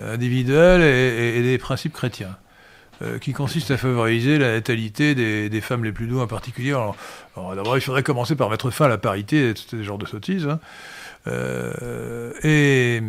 individuelle 0.00 0.82
et, 0.82 1.42
des 1.42 1.58
principes 1.58 1.92
chrétiens, 1.92 2.36
euh, 3.02 3.18
qui 3.18 3.32
consiste 3.32 3.70
à 3.70 3.76
favoriser 3.76 4.38
la 4.38 4.52
natalité 4.52 5.14
des, 5.14 5.60
femmes 5.60 5.84
les 5.84 5.92
plus 5.92 6.06
douces 6.06 6.22
en 6.22 6.26
particulier. 6.26 6.70
Alors, 6.70 6.96
D'abord, 7.36 7.76
il 7.76 7.80
faudrait 7.80 8.02
commencer 8.02 8.36
par 8.36 8.50
mettre 8.50 8.70
fin 8.70 8.84
à 8.84 8.88
la 8.88 8.98
parité, 8.98 9.50
et 9.50 9.54
ce 9.56 9.82
genre 9.82 9.98
de 9.98 10.06
sottises. 10.06 10.46
hein. 10.46 10.60
Euh, 11.26 12.32
et 12.42 13.02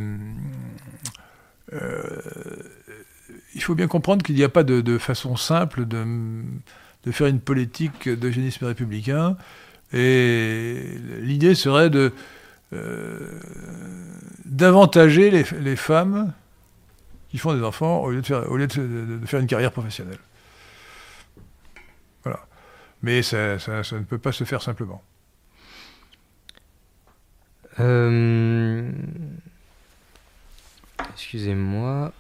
euh, 1.74 2.22
il 3.56 3.62
faut 3.62 3.76
bien 3.76 3.88
comprendre 3.88 4.24
qu'il 4.24 4.36
n'y 4.36 4.44
a 4.44 4.50
pas 4.50 4.64
de, 4.64 4.98
façon 4.98 5.36
simple 5.36 5.86
de, 5.86 6.06
de 7.06 7.12
faire 7.12 7.28
une 7.28 7.40
politique 7.40 8.10
d'eugénisme 8.10 8.66
républicain. 8.66 9.38
Et 9.94 10.84
l'idée 11.22 11.56
serait 11.56 11.90
de 11.90 12.00
euh, 12.00 12.10
d'avantager 14.46 15.32
les, 15.32 15.44
les 15.60 15.76
femmes 15.76 16.34
qui 17.30 17.38
font 17.38 17.54
des 17.56 17.64
enfants 17.64 18.00
au 18.04 18.12
lieu 18.12 18.22
de 18.22 18.26
faire, 18.26 18.50
au 18.52 18.58
lieu 18.58 18.68
de, 18.68 18.76
de- 18.76 19.18
de 19.18 19.26
faire 19.26 19.40
une 19.40 19.48
carrière 19.48 19.72
professionnelle. 19.72 20.18
Voilà. 22.24 22.40
Mais 23.02 23.22
ça, 23.22 23.60
ça- 23.60 23.84
ça 23.84 23.98
ne 23.98 24.04
peut 24.04 24.18
pas 24.18 24.32
se 24.32 24.44
faire 24.44 24.62
simplement. 24.62 25.02
Euh, 27.80 28.90
Excusez-moi. 31.14 32.12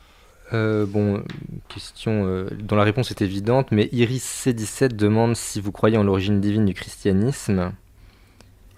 Euh, 0.53 0.85
bon, 0.87 1.23
question 1.67 2.25
euh, 2.25 2.49
dont 2.59 2.75
la 2.75 2.83
réponse 2.83 3.11
est 3.11 3.21
évidente, 3.21 3.71
mais 3.71 3.87
Iris 3.91 4.45
C17 4.47 4.95
demande 4.95 5.35
si 5.35 5.61
vous 5.61 5.71
croyez 5.71 5.97
en 5.97 6.03
l'origine 6.03 6.41
divine 6.41 6.65
du 6.65 6.73
christianisme. 6.73 7.71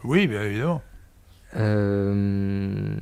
Oui, 0.04 0.28
bien 0.28 0.44
évidemment. 0.44 0.82
Euh, 1.58 2.96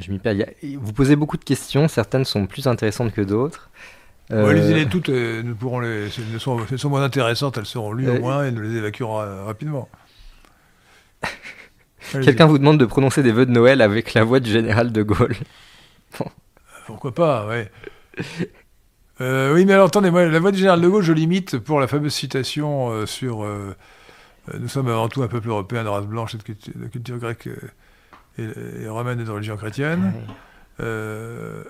Je 0.00 0.10
m'y 0.10 0.18
perds. 0.18 0.46
Vous 0.80 0.92
posez 0.92 1.16
beaucoup 1.16 1.36
de 1.36 1.44
questions, 1.44 1.88
certaines 1.88 2.24
sont 2.24 2.46
plus 2.46 2.66
intéressantes 2.66 3.12
que 3.12 3.20
d'autres. 3.20 3.70
Euh, 4.30 4.52
Lisez-les 4.52 4.86
toutes, 4.86 5.08
euh, 5.10 5.42
nous 5.42 5.54
pourrons 5.54 5.80
les, 5.80 6.08
si 6.08 6.22
elles 6.32 6.40
sont, 6.40 6.58
si 6.66 6.72
elles 6.72 6.78
sont 6.78 6.88
moins 6.88 7.02
intéressantes, 7.02 7.58
elles 7.58 7.66
seront 7.66 7.92
lues 7.92 8.08
Euh, 8.08 8.16
au 8.16 8.20
moins 8.20 8.44
et 8.46 8.50
nous 8.50 8.62
les 8.62 8.76
évacuerons 8.76 9.16
ra- 9.16 9.44
rapidement. 9.44 9.88
Quelqu'un 12.12 12.46
vous 12.46 12.58
demande 12.58 12.78
de 12.78 12.84
prononcer 12.86 13.22
des 13.22 13.32
vœux 13.32 13.46
de 13.46 13.50
Noël 13.52 13.80
avec 13.80 14.14
la 14.14 14.24
voix 14.24 14.40
du 14.40 14.50
général 14.50 14.92
de 14.92 15.02
Gaulle. 15.02 15.36
Pourquoi 16.86 17.14
pas, 17.14 17.46
ouais. 17.46 17.70
Euh, 19.20 19.54
oui, 19.54 19.64
mais 19.64 19.72
alors 19.74 19.86
attendez, 19.86 20.10
moi, 20.10 20.26
la 20.26 20.38
voix 20.40 20.50
du 20.50 20.58
général 20.58 20.80
de 20.80 20.88
Gaulle, 20.88 21.02
je 21.02 21.12
l'imite 21.12 21.58
pour 21.58 21.80
la 21.80 21.86
fameuse 21.86 22.12
citation 22.14 22.90
euh, 22.90 23.06
sur 23.06 23.44
euh, 23.44 23.46
euh, 23.46 23.74
Nous 24.58 24.68
sommes 24.68 24.88
avant 24.88 25.08
tout 25.08 25.22
un 25.22 25.28
peuple 25.28 25.48
européen 25.48 25.84
de 25.84 25.88
race 25.88 26.06
blanche 26.06 26.34
et 26.34 26.38
de 26.38 26.42
culture, 26.42 26.72
de 26.76 26.86
culture 26.88 27.18
grecque 27.18 27.46
euh, 27.48 27.56
et, 28.38 28.82
et 28.84 28.88
romaine 28.88 29.20
et 29.20 29.24
de 29.24 29.30
religion 29.30 29.56
chrétienne. 29.56 30.12
Euh, 30.80 31.62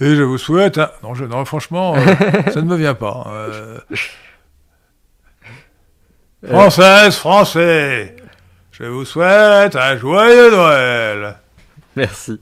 et 0.00 0.16
je 0.16 0.22
vous 0.22 0.38
souhaite. 0.38 0.78
hein, 0.78 0.90
non, 1.04 1.14
je- 1.14 1.24
non, 1.24 1.44
franchement, 1.44 1.94
euh, 1.96 2.04
ça 2.52 2.60
ne 2.60 2.66
me 2.66 2.76
vient 2.76 2.94
pas. 2.94 3.24
euh, 3.28 3.78
Françaises, 6.46 7.16
Français, 7.16 8.16
je 8.72 8.84
vous 8.84 9.04
souhaite 9.04 9.76
un 9.76 9.96
joyeux 9.96 10.50
Noël. 10.50 11.36
Merci. 11.96 12.40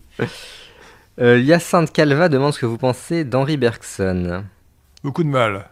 Euh, 1.21 1.39
Hyacinthe 1.39 1.93
Calva 1.93 2.29
demande 2.29 2.53
ce 2.55 2.59
que 2.59 2.67
vous 2.67 2.79
pensez 2.79 3.25
d'Henri 3.25 3.57
Bergson. 3.59 4.45
Beaucoup 5.05 5.23
de 5.23 5.29
mal. 5.29 5.67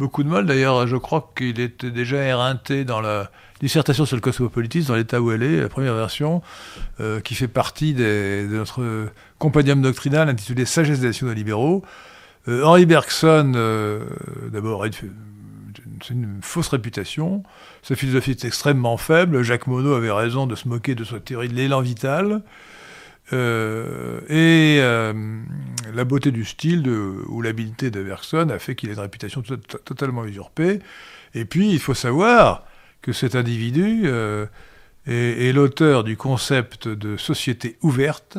Beaucoup 0.00 0.22
de 0.22 0.30
mal, 0.30 0.46
d'ailleurs, 0.46 0.86
je 0.86 0.96
crois 0.96 1.30
qu'il 1.36 1.60
était 1.60 1.90
déjà 1.90 2.16
éreinté 2.22 2.86
dans 2.86 3.02
la 3.02 3.30
dissertation 3.60 4.06
sur 4.06 4.16
le 4.16 4.22
cosmopolitisme, 4.22 4.88
dans 4.88 4.94
l'état 4.94 5.20
où 5.20 5.30
elle 5.30 5.42
est, 5.42 5.60
la 5.60 5.68
première 5.68 5.94
version, 5.94 6.40
euh, 7.00 7.20
qui 7.20 7.34
fait 7.34 7.48
partie 7.48 7.92
de 7.92 8.48
notre 8.50 9.10
compendium 9.38 9.82
doctrinal 9.82 10.30
intitulé 10.30 10.64
Sagesse 10.64 11.00
des 11.00 11.08
nationaux 11.08 11.34
libéraux. 11.34 11.84
Euh, 12.48 12.64
Henri 12.64 12.86
Bergson, 12.86 13.52
euh, 13.54 14.06
d'abord, 14.50 14.86
c'est 16.02 16.14
une 16.14 16.38
fausse 16.40 16.68
réputation. 16.68 17.42
Sa 17.82 17.94
philosophie 17.94 18.30
est 18.30 18.46
extrêmement 18.46 18.96
faible. 18.96 19.42
Jacques 19.42 19.66
Monod 19.66 19.98
avait 19.98 20.10
raison 20.10 20.46
de 20.46 20.54
se 20.54 20.66
moquer 20.66 20.94
de 20.94 21.04
sa 21.04 21.20
théorie 21.20 21.48
de 21.48 21.54
l'élan 21.54 21.82
vital. 21.82 22.40
Euh, 23.32 24.20
et 24.28 24.80
euh, 24.80 25.12
la 25.94 26.04
beauté 26.04 26.30
du 26.32 26.44
style 26.44 26.88
ou 26.88 27.42
l'habileté 27.42 27.90
de 27.90 28.02
Bergson 28.02 28.48
a 28.50 28.58
fait 28.58 28.74
qu'il 28.74 28.90
ait 28.90 28.94
une 28.94 29.00
réputation 29.00 29.42
to- 29.42 29.56
to- 29.56 29.78
totalement 29.78 30.24
usurpée. 30.24 30.80
Et 31.34 31.44
puis, 31.44 31.70
il 31.70 31.78
faut 31.78 31.94
savoir 31.94 32.64
que 33.02 33.12
cet 33.12 33.36
individu 33.36 34.02
euh, 34.06 34.46
est, 35.06 35.52
l'auteur 35.52 36.02
du 36.04 36.16
concept 36.16 36.88
de 36.88 37.16
société 37.16 37.76
ouverte, 37.82 38.38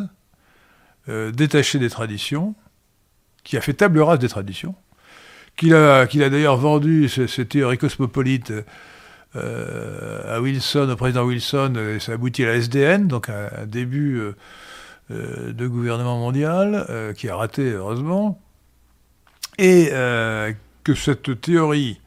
détachée 1.07 1.79
des 1.79 1.89
traditions, 1.89 2.53
qui 3.43 3.57
a 3.57 3.61
fait 3.61 3.73
table 3.73 3.99
rase 3.99 4.19
des 4.19 4.29
traditions, 4.29 4.75
qu'il 5.57 5.73
a, 5.73 6.01
a 6.01 6.05
d'ailleurs 6.29 6.57
vendu 6.57 7.09
ces 7.09 7.45
théories 7.45 7.79
cosmopolites 7.79 8.53
à 9.33 10.39
Wilson, 10.39 10.89
au 10.91 10.95
président 10.95 11.23
Wilson, 11.25 11.73
et 11.75 11.99
ça 11.99 12.13
aboutit 12.13 12.43
à 12.43 12.47
la 12.47 12.53
SDN, 12.55 13.07
donc 13.07 13.29
un, 13.29 13.65
début 13.65 14.21
de 15.11 15.67
gouvernement 15.67 16.17
mondial, 16.17 16.85
euh, 16.89 17.13
qui 17.13 17.29
a 17.29 17.35
raté 17.35 17.71
heureusement, 17.71 18.39
et 19.57 19.89
euh, 19.91 20.53
que 20.83 20.95
cette 20.95 21.39
théorie, 21.41 21.99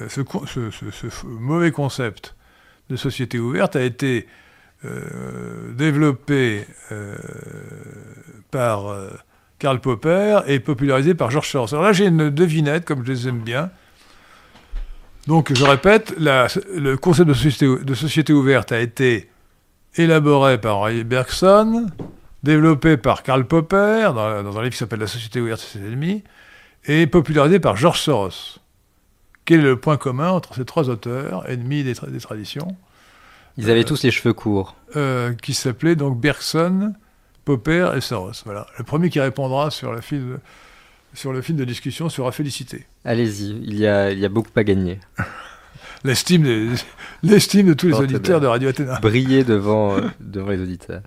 euh, 0.00 0.08
ce, 0.08 1.26
mauvais 1.26 1.70
concept 1.70 2.34
de 2.90 2.96
société 2.96 3.38
ouverte 3.38 3.76
a 3.76 3.82
été 3.82 4.26
euh, 4.84 5.72
développé 5.74 6.66
euh, 6.90 7.16
par 8.50 8.88
euh, 8.88 9.10
Karl 9.58 9.80
Popper 9.80 10.40
et 10.46 10.58
popularisé 10.58 11.14
par 11.14 11.30
George 11.30 11.48
Soros. 11.48 11.72
Alors 11.72 11.84
là, 11.84 11.92
j'ai 11.92 12.06
une 12.06 12.30
devinette, 12.30 12.84
comme 12.84 13.04
je 13.06 13.12
les 13.12 13.28
aime 13.28 13.40
bien. 13.40 13.70
Donc, 15.28 15.52
je 15.54 15.64
répète, 15.64 16.14
le 16.18 16.96
concept 16.96 17.28
de 17.28 17.94
société 17.94 18.32
ouverte 18.32 18.72
a 18.72 18.80
été 18.80 19.31
élaboré 19.96 20.60
par 20.60 20.78
Henri 20.78 21.04
Bergson, 21.04 21.86
développé 22.42 22.96
par 22.96 23.22
Karl 23.22 23.44
Popper, 23.46 24.10
dans, 24.14 24.42
dans 24.42 24.58
un 24.58 24.62
livre 24.62 24.72
qui 24.72 24.78
s'appelle 24.78 25.00
La 25.00 25.06
société 25.06 25.40
ouverte 25.40 25.60
et 25.62 25.78
ses 25.78 25.84
ennemis, 25.84 26.22
et 26.86 27.06
popularisé 27.06 27.60
par 27.60 27.76
George 27.76 28.00
Soros. 28.00 28.58
Quel 29.44 29.60
est 29.60 29.64
le 29.64 29.76
point 29.78 29.96
commun 29.96 30.30
entre 30.30 30.54
ces 30.54 30.64
trois 30.64 30.88
auteurs, 30.88 31.48
ennemis 31.48 31.82
des, 31.84 31.94
tra- 31.94 32.10
des 32.10 32.20
traditions, 32.20 32.76
Ils 33.58 33.70
avaient 33.70 33.84
tous 33.84 34.02
les 34.02 34.10
cheveux 34.10 34.32
courts. 34.32 34.76
euh, 34.96 35.32
qui 35.34 35.54
s'appelaient 35.54 35.96
donc 35.96 36.20
Bergson, 36.20 36.92
Popper 37.44 37.90
et 37.96 38.00
Soros 38.00 38.32
Voilà. 38.44 38.66
Le 38.78 38.84
premier 38.84 39.10
qui 39.10 39.20
répondra 39.20 39.70
sur, 39.70 39.92
la 39.92 40.00
file 40.02 40.20
de- 40.20 40.38
sur 41.14 41.32
le 41.32 41.42
film 41.42 41.58
de 41.58 41.64
discussion 41.64 42.08
sera 42.08 42.30
félicité. 42.32 42.86
Allez-y, 43.04 43.50
il 43.64 43.74
il 43.74 43.78
y 43.78 43.86
a 43.86 44.28
beaucoup 44.28 44.50
à 44.56 44.64
gagner. 44.64 44.98
L'estime, 46.04 46.42
des- 46.42 46.68
l'estime 47.22 47.66
de 47.68 47.74
tous 47.74 47.86
les 47.88 47.94
auditeurs 47.94 48.40
de 48.40 48.46
Radio 48.46 48.68
Athéna. 48.70 48.98
Briller 49.00 49.44
devant, 49.44 49.96
euh, 49.96 50.00
devant 50.20 50.50
les 50.50 50.60
auditeurs. 50.60 51.02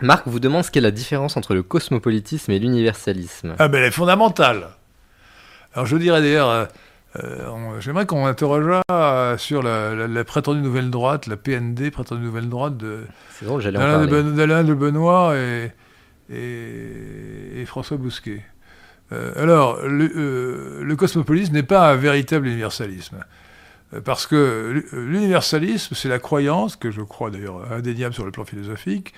Marc 0.00 0.28
vous 0.28 0.38
demande 0.38 0.62
ce 0.64 0.70
qu'est 0.70 0.80
la 0.80 0.92
différence 0.92 1.36
entre 1.36 1.54
le 1.54 1.62
cosmopolitisme 1.64 2.52
et 2.52 2.58
l'universalisme. 2.60 3.54
Ah 3.58 3.66
ben 3.68 3.78
elle 3.78 3.86
est 3.86 3.90
fondamentale. 3.90 4.68
Alors 5.74 5.86
je 5.86 5.96
dirais 5.96 6.20
d'ailleurs, 6.20 6.48
euh, 6.50 6.64
euh, 7.24 7.80
j'aimerais 7.80 8.06
qu'on 8.06 8.24
interrogeât 8.26 8.82
sur 9.38 9.62
la, 9.62 9.94
la- 9.96 10.06
la 10.06 10.24
prétendue 10.24 10.60
nouvelle 10.60 10.90
droite, 10.90 11.26
la 11.26 11.36
PND, 11.36 11.90
prétendue 11.90 12.22
nouvelle 12.22 12.48
droite 12.48 12.76
de 12.76 13.00
drôle, 13.42 13.62
d'Alain 13.62 14.62
de, 14.62 14.68
de 14.68 14.74
Benoît 14.74 15.34
et, 15.36 15.72
et- 16.32 17.60
et 17.62 17.66
François 17.66 17.96
Bousquet. 17.96 18.42
Euh, 19.10 19.32
alors, 19.42 19.80
le, 19.84 20.82
le 20.84 20.96
cosmopolisme 20.96 21.54
n'est 21.54 21.62
pas 21.64 21.90
un 21.90 21.96
véritable 21.96 22.46
universalisme. 22.46 23.16
Euh, 23.94 24.00
Parce 24.00 24.26
que 24.26 24.70
l'u- 24.72 25.06
l'universalisme, 25.10 25.94
c'est 25.94 26.08
la 26.08 26.18
croyance, 26.18 26.76
que 26.76 26.90
je 26.90 27.00
crois 27.02 27.30
d'ailleurs 27.30 27.72
indéniable 27.72 28.14
sur 28.14 28.24
le 28.24 28.30
plan 28.30 28.44
philosophique, 28.44 29.14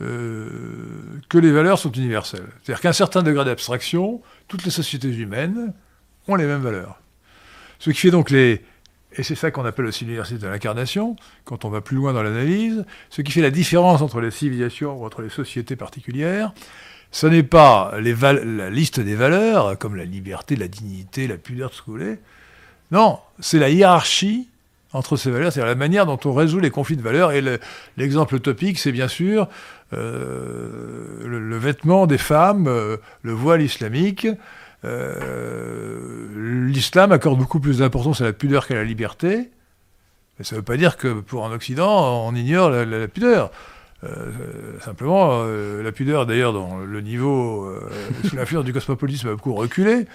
euh, 0.00 0.48
que 1.28 1.38
les 1.38 1.52
valeurs 1.52 1.78
sont 1.78 1.92
universelles. 1.92 2.48
C'est-à-dire 2.62 2.80
qu'à 2.80 2.88
un 2.90 2.92
certain 2.94 3.22
degré 3.22 3.44
d'abstraction, 3.44 4.20
toutes 4.48 4.64
les 4.64 4.70
sociétés 4.70 5.14
humaines 5.14 5.72
ont 6.28 6.34
les 6.34 6.46
mêmes 6.46 6.62
valeurs. 6.62 6.98
Ce 7.78 7.90
qui 7.90 7.98
fait 7.98 8.10
donc 8.10 8.30
les, 8.30 8.62
et 9.16 9.22
c'est 9.22 9.34
ça 9.36 9.50
qu'on 9.50 9.64
appelle 9.64 9.84
aussi 9.86 10.04
l'université 10.04 10.38
de 10.40 10.48
l'incarnation, 10.48 11.16
quand 11.44 11.64
on 11.64 11.68
va 11.68 11.80
plus 11.80 11.96
loin 11.96 12.12
dans 12.12 12.22
l'analyse, 12.22 12.84
ce 13.10 13.22
qui 13.22 13.30
fait 13.30 13.40
la 13.42 13.50
différence 13.50 14.02
entre 14.02 14.20
les 14.20 14.30
civilisations 14.30 15.00
ou 15.00 15.04
entre 15.04 15.22
les 15.22 15.28
sociétés 15.28 15.76
particulières, 15.76 16.52
ce 17.12 17.28
n'est 17.28 17.44
pas 17.44 17.94
la 18.00 18.70
liste 18.70 18.98
des 18.98 19.14
valeurs, 19.14 19.78
comme 19.78 19.94
la 19.94 20.04
liberté, 20.04 20.56
la 20.56 20.66
dignité, 20.66 21.28
la 21.28 21.36
pudeur, 21.36 21.70
tout 21.70 21.76
ce 21.76 21.82
que 21.82 21.86
vous 21.86 21.92
voulez. 21.98 22.18
Non, 22.94 23.18
c'est 23.40 23.58
la 23.58 23.70
hiérarchie 23.70 24.46
entre 24.92 25.16
ces 25.16 25.32
valeurs, 25.32 25.52
c'est-à-dire 25.52 25.66
la 25.68 25.74
manière 25.74 26.06
dont 26.06 26.20
on 26.24 26.32
résout 26.32 26.60
les 26.60 26.70
conflits 26.70 26.96
de 26.96 27.02
valeurs. 27.02 27.32
Et 27.32 27.42
l'exemple 27.96 28.38
topique, 28.38 28.78
c'est 28.78 28.92
bien 28.92 29.08
sûr 29.08 29.48
euh, 29.92 31.18
le, 31.26 31.56
vêtement 31.56 32.06
des 32.06 32.18
femmes, 32.18 32.68
euh, 32.68 32.98
le 33.22 33.32
voile 33.32 33.62
islamique. 33.62 34.28
Euh, 34.84 36.68
l'islam 36.68 37.10
accorde 37.10 37.36
beaucoup 37.36 37.58
plus 37.58 37.78
d'importance 37.78 38.20
à 38.20 38.26
la 38.26 38.32
pudeur 38.32 38.68
qu'à 38.68 38.76
la 38.76 38.84
liberté. 38.84 39.50
Mais 40.38 40.44
ça 40.44 40.54
ne 40.54 40.60
veut 40.60 40.64
pas 40.64 40.76
dire 40.76 40.96
que 40.96 41.20
pour 41.20 41.44
un 41.44 41.50
Occident, 41.50 42.24
on 42.24 42.34
ignore 42.36 42.70
la, 42.70 43.08
pudeur. 43.08 43.50
simplement, 44.84 45.42
la 45.44 45.90
pudeur, 45.90 46.26
d'ailleurs, 46.26 46.52
dans 46.52 46.78
le 46.78 47.00
niveau, 47.00 47.72
sous 48.24 48.36
l'influence 48.36 48.64
du 48.64 48.72
cosmopolitisme, 48.72 49.28
a 49.28 49.32
beaucoup 49.32 49.54
reculé. 49.54 50.06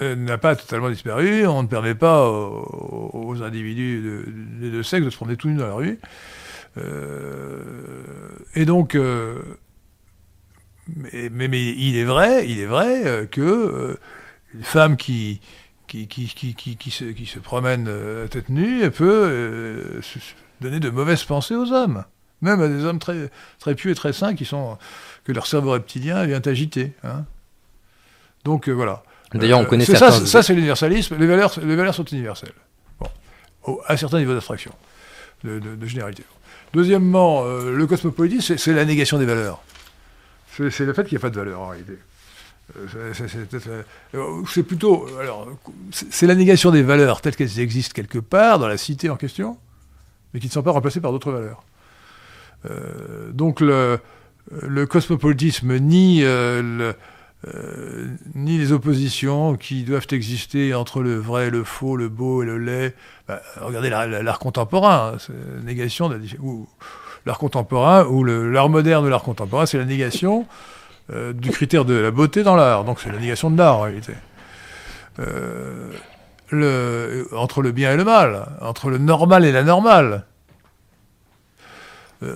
Euh, 0.00 0.14
n'a 0.14 0.38
pas 0.38 0.54
totalement 0.54 0.90
disparu. 0.90 1.46
On 1.46 1.62
ne 1.62 1.68
permet 1.68 1.94
pas 1.94 2.28
aux, 2.28 3.42
individus 3.42 4.00
de, 4.00 4.68
de, 4.68 4.82
sexe 4.82 5.04
de 5.04 5.10
se 5.10 5.16
promener 5.16 5.36
tout 5.36 5.48
nus 5.48 5.56
dans 5.56 5.66
la 5.66 5.74
rue. 5.74 5.98
Euh, 6.76 7.62
et 8.54 8.64
donc, 8.64 8.94
euh, 8.94 9.42
mais, 11.12 11.48
il 11.48 11.96
est 11.96 12.04
vrai, 12.04 12.48
il 12.48 12.60
est 12.60 12.66
vrai 12.66 13.28
que 13.30 13.98
une 14.54 14.62
femme 14.62 14.96
qui 14.96 15.40
qui, 15.88 16.06
qui, 16.06 16.28
qui, 16.28 16.76
qui, 16.76 16.90
se, 16.90 17.38
promène 17.38 17.88
à 17.88 18.28
tête 18.28 18.50
nue 18.50 18.88
peut 18.90 20.00
donner 20.60 20.80
de 20.80 20.90
mauvaises 20.90 21.24
pensées 21.24 21.54
aux 21.56 21.72
hommes, 21.72 22.04
même 22.40 22.60
à 22.60 22.68
des 22.68 22.84
hommes 22.84 22.98
très 22.98 23.30
très 23.58 23.74
pieux 23.74 23.90
et 23.90 23.94
très 23.94 24.12
sains 24.12 24.34
qui 24.34 24.44
sont 24.44 24.78
que 25.24 25.32
leur 25.32 25.46
cerveau 25.46 25.72
reptilien 25.72 26.24
vient 26.24 26.42
agiter. 26.44 26.92
Hein. 27.02 27.24
Donc 28.44 28.68
voilà. 28.68 29.02
D'ailleurs, 29.34 29.60
on 29.60 29.62
euh, 29.62 29.66
connaît 29.66 29.84
certains... 29.84 30.10
Ça, 30.10 30.26
ça 30.26 30.42
c'est 30.42 30.54
l'universalisme. 30.54 31.16
Les 31.18 31.26
valeurs, 31.26 31.52
les 31.62 31.76
valeurs 31.76 31.94
sont 31.94 32.04
universelles. 32.04 32.52
Bon. 33.00 33.78
à 33.86 33.96
certains 33.96 34.18
niveaux 34.18 34.32
d'abstraction, 34.32 34.72
de, 35.44 35.60
généralité. 35.86 36.24
Deuxièmement, 36.72 37.44
euh, 37.44 37.72
le 37.72 37.86
cosmopolitisme, 37.86 38.56
c'est 38.56 38.72
la 38.72 38.84
négation 38.84 39.18
des 39.18 39.26
valeurs. 39.26 39.62
C'est 40.56 40.80
le 40.80 40.92
fait 40.92 41.04
qu'il 41.04 41.16
n'y 41.16 41.20
a 41.20 41.22
pas 41.22 41.30
de 41.30 41.36
valeur 41.36 41.60
en 41.60 41.68
réalité. 41.68 41.98
Euh, 42.76 43.12
c'est 44.46 44.62
plutôt. 44.62 45.06
Alors, 45.20 45.48
c'est 45.92 46.26
la 46.26 46.34
négation 46.34 46.70
des 46.70 46.82
valeurs 46.82 47.20
telles 47.20 47.36
qu'elles 47.36 47.60
existent 47.60 47.94
quelque 47.94 48.18
part 48.18 48.58
dans 48.58 48.66
la 48.66 48.76
cité 48.76 49.08
en 49.08 49.16
question, 49.16 49.56
mais 50.32 50.40
qui 50.40 50.48
ne 50.48 50.52
sont 50.52 50.62
pas 50.62 50.72
remplacées 50.72 51.00
par 51.00 51.12
d'autres 51.12 51.30
valeurs. 51.30 51.62
donc, 53.32 53.60
le, 53.60 54.00
le 54.50 54.86
cosmopolitisme 54.86 55.78
nie 55.78 56.22
le 56.22 56.94
euh, 57.46 58.08
ni 58.34 58.58
les 58.58 58.72
oppositions 58.72 59.54
qui 59.54 59.84
doivent 59.84 60.08
exister 60.10 60.74
entre 60.74 61.02
le 61.02 61.16
vrai, 61.16 61.50
le 61.50 61.62
faux, 61.62 61.96
le 61.96 62.08
beau 62.08 62.42
et 62.42 62.46
le 62.46 62.58
laid. 62.58 62.94
Bah, 63.28 63.40
regardez 63.60 63.90
l'art 63.90 64.40
contemporain, 64.40 65.12
hein, 65.14 65.32
la 65.56 65.62
négation 65.62 66.08
de 66.08 66.20
l'art 67.26 67.38
contemporain 67.38 68.04
ou 68.06 68.24
l'art 68.24 68.68
moderne 68.68 69.04
de 69.04 69.08
l'art 69.08 69.22
contemporain, 69.22 69.66
c'est 69.66 69.78
la 69.78 69.84
négation 69.84 70.46
euh, 71.12 71.32
du 71.32 71.50
critère 71.50 71.84
de 71.84 71.94
la 71.94 72.10
beauté 72.10 72.42
dans 72.42 72.56
l'art. 72.56 72.84
Donc 72.84 72.98
c'est 72.98 73.12
la 73.12 73.20
négation 73.20 73.50
de 73.52 73.58
l'art 73.58 73.76
en 73.76 73.82
réalité. 73.82 74.14
Euh, 75.20 75.92
entre 77.32 77.62
le 77.62 77.70
bien 77.70 77.92
et 77.92 77.96
le 77.96 78.04
mal, 78.04 78.48
entre 78.62 78.90
le 78.90 78.98
normal 78.98 79.44
et 79.44 79.52
la 79.52 79.62
normale, 79.62 80.24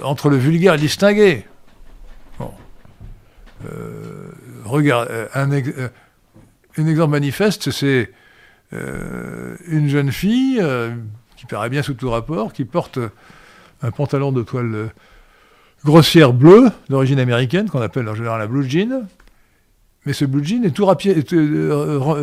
entre 0.04 0.28
le 0.28 0.36
vulgaire 0.36 0.74
et 0.74 0.76
le 0.76 0.82
distingué. 0.82 1.44
Bon. 2.38 2.52
Regarde, 4.64 5.08
un, 5.34 5.50
exemple 5.52 7.10
manifeste, 7.10 7.70
c'est 7.70 8.10
une 8.72 9.88
jeune 9.88 10.12
fille 10.12 10.62
qui 11.36 11.46
paraît 11.46 11.70
bien 11.70 11.82
sous 11.82 11.94
tout 11.94 12.10
rapport, 12.10 12.52
qui 12.52 12.64
porte 12.64 12.98
un 13.82 13.90
pantalon 13.90 14.32
de 14.32 14.42
toile 14.42 14.90
grossière 15.84 16.32
bleue, 16.32 16.70
d'origine 16.88 17.18
américaine, 17.18 17.68
qu'on 17.68 17.82
appelle 17.82 18.08
en 18.08 18.14
général 18.14 18.38
la 18.38 18.46
blue 18.46 18.68
jean. 18.68 19.06
Mais 20.06 20.12
ce 20.12 20.24
blue 20.24 20.44
jean 20.44 20.64
est 20.64 20.70
tout, 20.70 20.86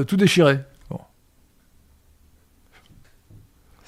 tout 0.08 0.17
déchiré. 0.17 0.60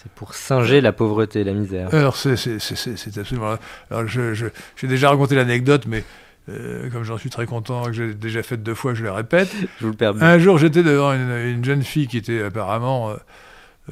C'est 0.02 0.12
pour 0.14 0.34
singer 0.34 0.82
la 0.82 0.94
pauvreté, 0.94 1.44
la 1.44 1.54
misère. 1.54 1.94
Alors, 1.94 2.16
c'est 2.16 3.18
absolument. 3.18 3.56
Alors, 3.92 4.08
j'ai 4.08 4.88
déjà 4.88 5.10
raconté 5.12 5.36
l'anecdote, 5.36 5.86
mais 5.86 6.04
euh, 6.52 6.90
comme 6.90 7.04
j'en 7.04 7.18
suis 7.18 7.30
très 7.30 7.46
content, 7.46 7.86
que 7.86 7.94
j'ai 7.94 8.14
déjà 8.14 8.44
fait 8.44 8.58
deux 8.58 8.76
fois, 8.76 8.94
je 8.94 9.04
le 9.04 9.12
répète. 9.12 9.50
Je 9.80 9.86
vous 9.86 9.92
le 9.92 9.98
permets. 9.98 10.22
Un 10.22 10.40
jour, 10.40 10.58
j'étais 10.58 10.84
devant 10.84 11.14
une, 11.14 11.64
jeune 11.64 11.84
fille 11.84 12.08
qui 12.08 12.18
était 12.18 12.44
apparemment 12.44 13.12
euh, 13.12 13.16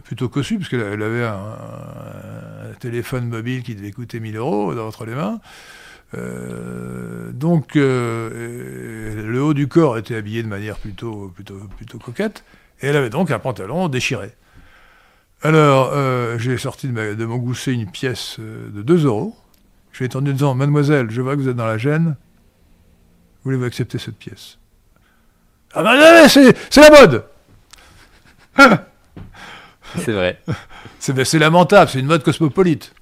plutôt 0.03 0.29
cossue, 0.29 0.57
parce 0.57 0.69
qu'elle 0.69 1.01
avait 1.01 1.25
un, 1.25 2.73
téléphone 2.79 3.27
mobile 3.27 3.63
qui 3.63 3.75
devait 3.75 3.91
coûter 3.91 4.19
1000 4.19 4.37
euros 4.37 4.77
entre 4.79 5.05
les 5.05 5.15
mains. 5.15 5.39
Euh, 6.15 7.31
donc, 7.31 7.75
le 7.75 9.39
haut 9.39 9.53
du 9.53 9.67
corps 9.67 9.97
était 9.97 10.15
habillé 10.15 10.43
de 10.43 10.47
manière 10.47 10.77
plutôt, 10.77 11.31
plutôt, 11.33 11.59
plutôt 11.77 11.97
coquette, 11.97 12.43
et 12.81 12.87
elle 12.87 12.95
avait 12.95 13.09
donc 13.09 13.31
un 13.31 13.39
pantalon 13.39 13.89
déchiré. 13.89 14.31
Alors, 15.41 15.93
j'ai 16.37 16.57
sorti 16.57 16.87
de, 16.87 17.13
de, 17.13 17.25
mon 17.25 17.37
gousset 17.37 17.73
une 17.73 17.89
pièce 17.89 18.39
de 18.39 18.81
2 18.81 19.05
euros. 19.05 19.35
Je 19.91 19.99
lui 19.99 20.05
ai 20.05 20.09
tendu 20.09 20.31
en 20.31 20.33
disant 20.33 20.55
Mademoiselle, 20.55 21.09
je 21.09 21.21
vois 21.21 21.35
que 21.35 21.41
vous 21.41 21.49
êtes 21.49 21.55
dans 21.55 21.65
la 21.65 21.77
gêne. 21.77 22.15
Voulez-vous 23.43 23.63
accepter 23.63 23.97
cette 23.97 24.17
pièce? 24.17 24.57
Ah 25.73 25.83
ben 25.83 26.27
c'est 26.27 26.81
la 26.81 26.89
mode 26.89 27.25
C'est 29.97 30.11
vrai. 30.11 30.39
Ben, 31.07 31.25
c'est 31.25 31.39
lamentable, 31.39 31.89
c'est 31.89 31.99
une 31.99 32.05
mode 32.05 32.23
cosmopolite. 32.23 32.93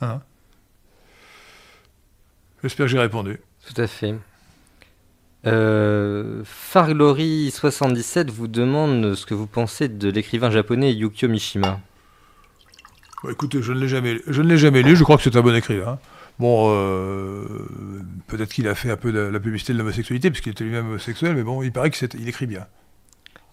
Hein? 0.00 0.20
J'espère 2.62 2.86
que 2.86 2.92
j'ai 2.92 2.98
répondu. 2.98 3.40
Tout 3.66 3.80
à 3.80 3.86
fait. 3.86 4.14
Euh, 5.46 6.42
Farlori77 6.44 8.30
vous 8.30 8.48
demande 8.48 9.14
ce 9.14 9.26
que 9.26 9.34
vous 9.34 9.46
pensez 9.46 9.88
de 9.88 10.10
l'écrivain 10.10 10.50
japonais 10.50 10.92
Yukio 10.92 11.28
Mishima. 11.28 11.80
écoutez, 13.30 13.62
je 13.62 13.72
ne 13.72 13.80
l'ai 13.80 13.88
jamais, 13.88 14.20
je 14.26 14.42
ne 14.42 14.48
l'ai 14.48 14.58
jamais 14.58 14.82
lu. 14.82 14.96
Je 14.96 15.04
crois 15.04 15.16
que 15.16 15.22
c'est 15.22 15.36
un 15.36 15.42
bon 15.42 15.54
écrivain. 15.54 15.98
Bon, 16.38 16.68
euh, 16.70 17.44
peut-être 18.28 18.52
qu'il 18.52 18.68
a 18.68 18.74
fait 18.74 18.90
un 18.90 18.96
peu 18.96 19.10
de 19.10 19.18
la 19.18 19.40
publicité 19.40 19.72
de 19.72 19.78
l'homosexualité, 19.78 20.30
puisqu'il 20.30 20.50
était 20.50 20.64
lui-même 20.64 20.86
homosexuel, 20.86 21.34
mais 21.34 21.42
bon, 21.42 21.62
il 21.62 21.72
paraît 21.72 21.90
qu'il 21.90 22.28
écrit 22.28 22.46
bien. 22.46 22.66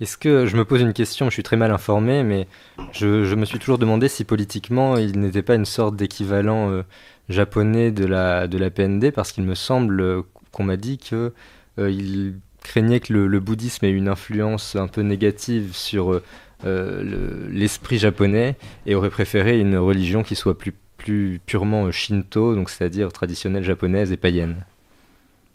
Est-ce 0.02 0.18
que 0.18 0.46
je 0.46 0.56
me 0.56 0.66
pose 0.66 0.82
une 0.82 0.94
question, 0.94 1.28
je 1.30 1.34
suis 1.34 1.44
très 1.44 1.58
mal 1.58 1.72
informé, 1.72 2.24
mais 2.24 2.48
je, 2.92 3.34
me 3.34 3.46
suis 3.46 3.60
toujours 3.60 3.78
demandé 3.78 4.08
si 4.08 4.24
politiquement 4.24 4.98
il 4.98 5.20
n'était 5.20 5.42
pas 5.42 5.56
une 5.56 5.66
sorte 5.66 5.96
d'équivalent 5.96 6.70
euh, 6.70 6.84
japonais 7.30 7.92
de 7.92 8.06
la, 8.06 8.48
de 8.48 8.58
la 8.58 8.70
PND, 8.70 9.12
parce 9.12 9.32
qu'il 9.32 9.46
me 9.46 9.56
semble 9.56 10.02
euh, 10.02 10.22
qu'on 10.52 10.66
m'a 10.66 10.78
dit 10.78 10.98
qu'il 10.98 11.32
il 11.78 12.36
craignait 12.62 13.00
que 13.00 13.14
le, 13.14 13.40
bouddhisme 13.40 13.86
ait 13.86 13.92
une 13.92 14.10
influence 14.10 14.76
un 14.76 14.88
peu 14.88 15.02
négative 15.02 15.76
sur 15.76 16.22
l'esprit 16.64 18.00
japonais 18.00 18.56
et 18.86 18.96
aurait 18.96 19.10
préféré 19.10 19.60
une 19.60 19.78
religion 19.78 20.24
qui 20.24 20.36
soit 20.36 20.58
plus 20.58 20.74
plus 21.06 21.40
purement 21.46 21.92
shinto, 21.92 22.56
donc 22.56 22.70
c'est-à-dire 22.70 23.12
traditionnelle 23.14 23.64
japonaise 23.64 24.12
et 24.12 24.18
païenne. 24.18 24.66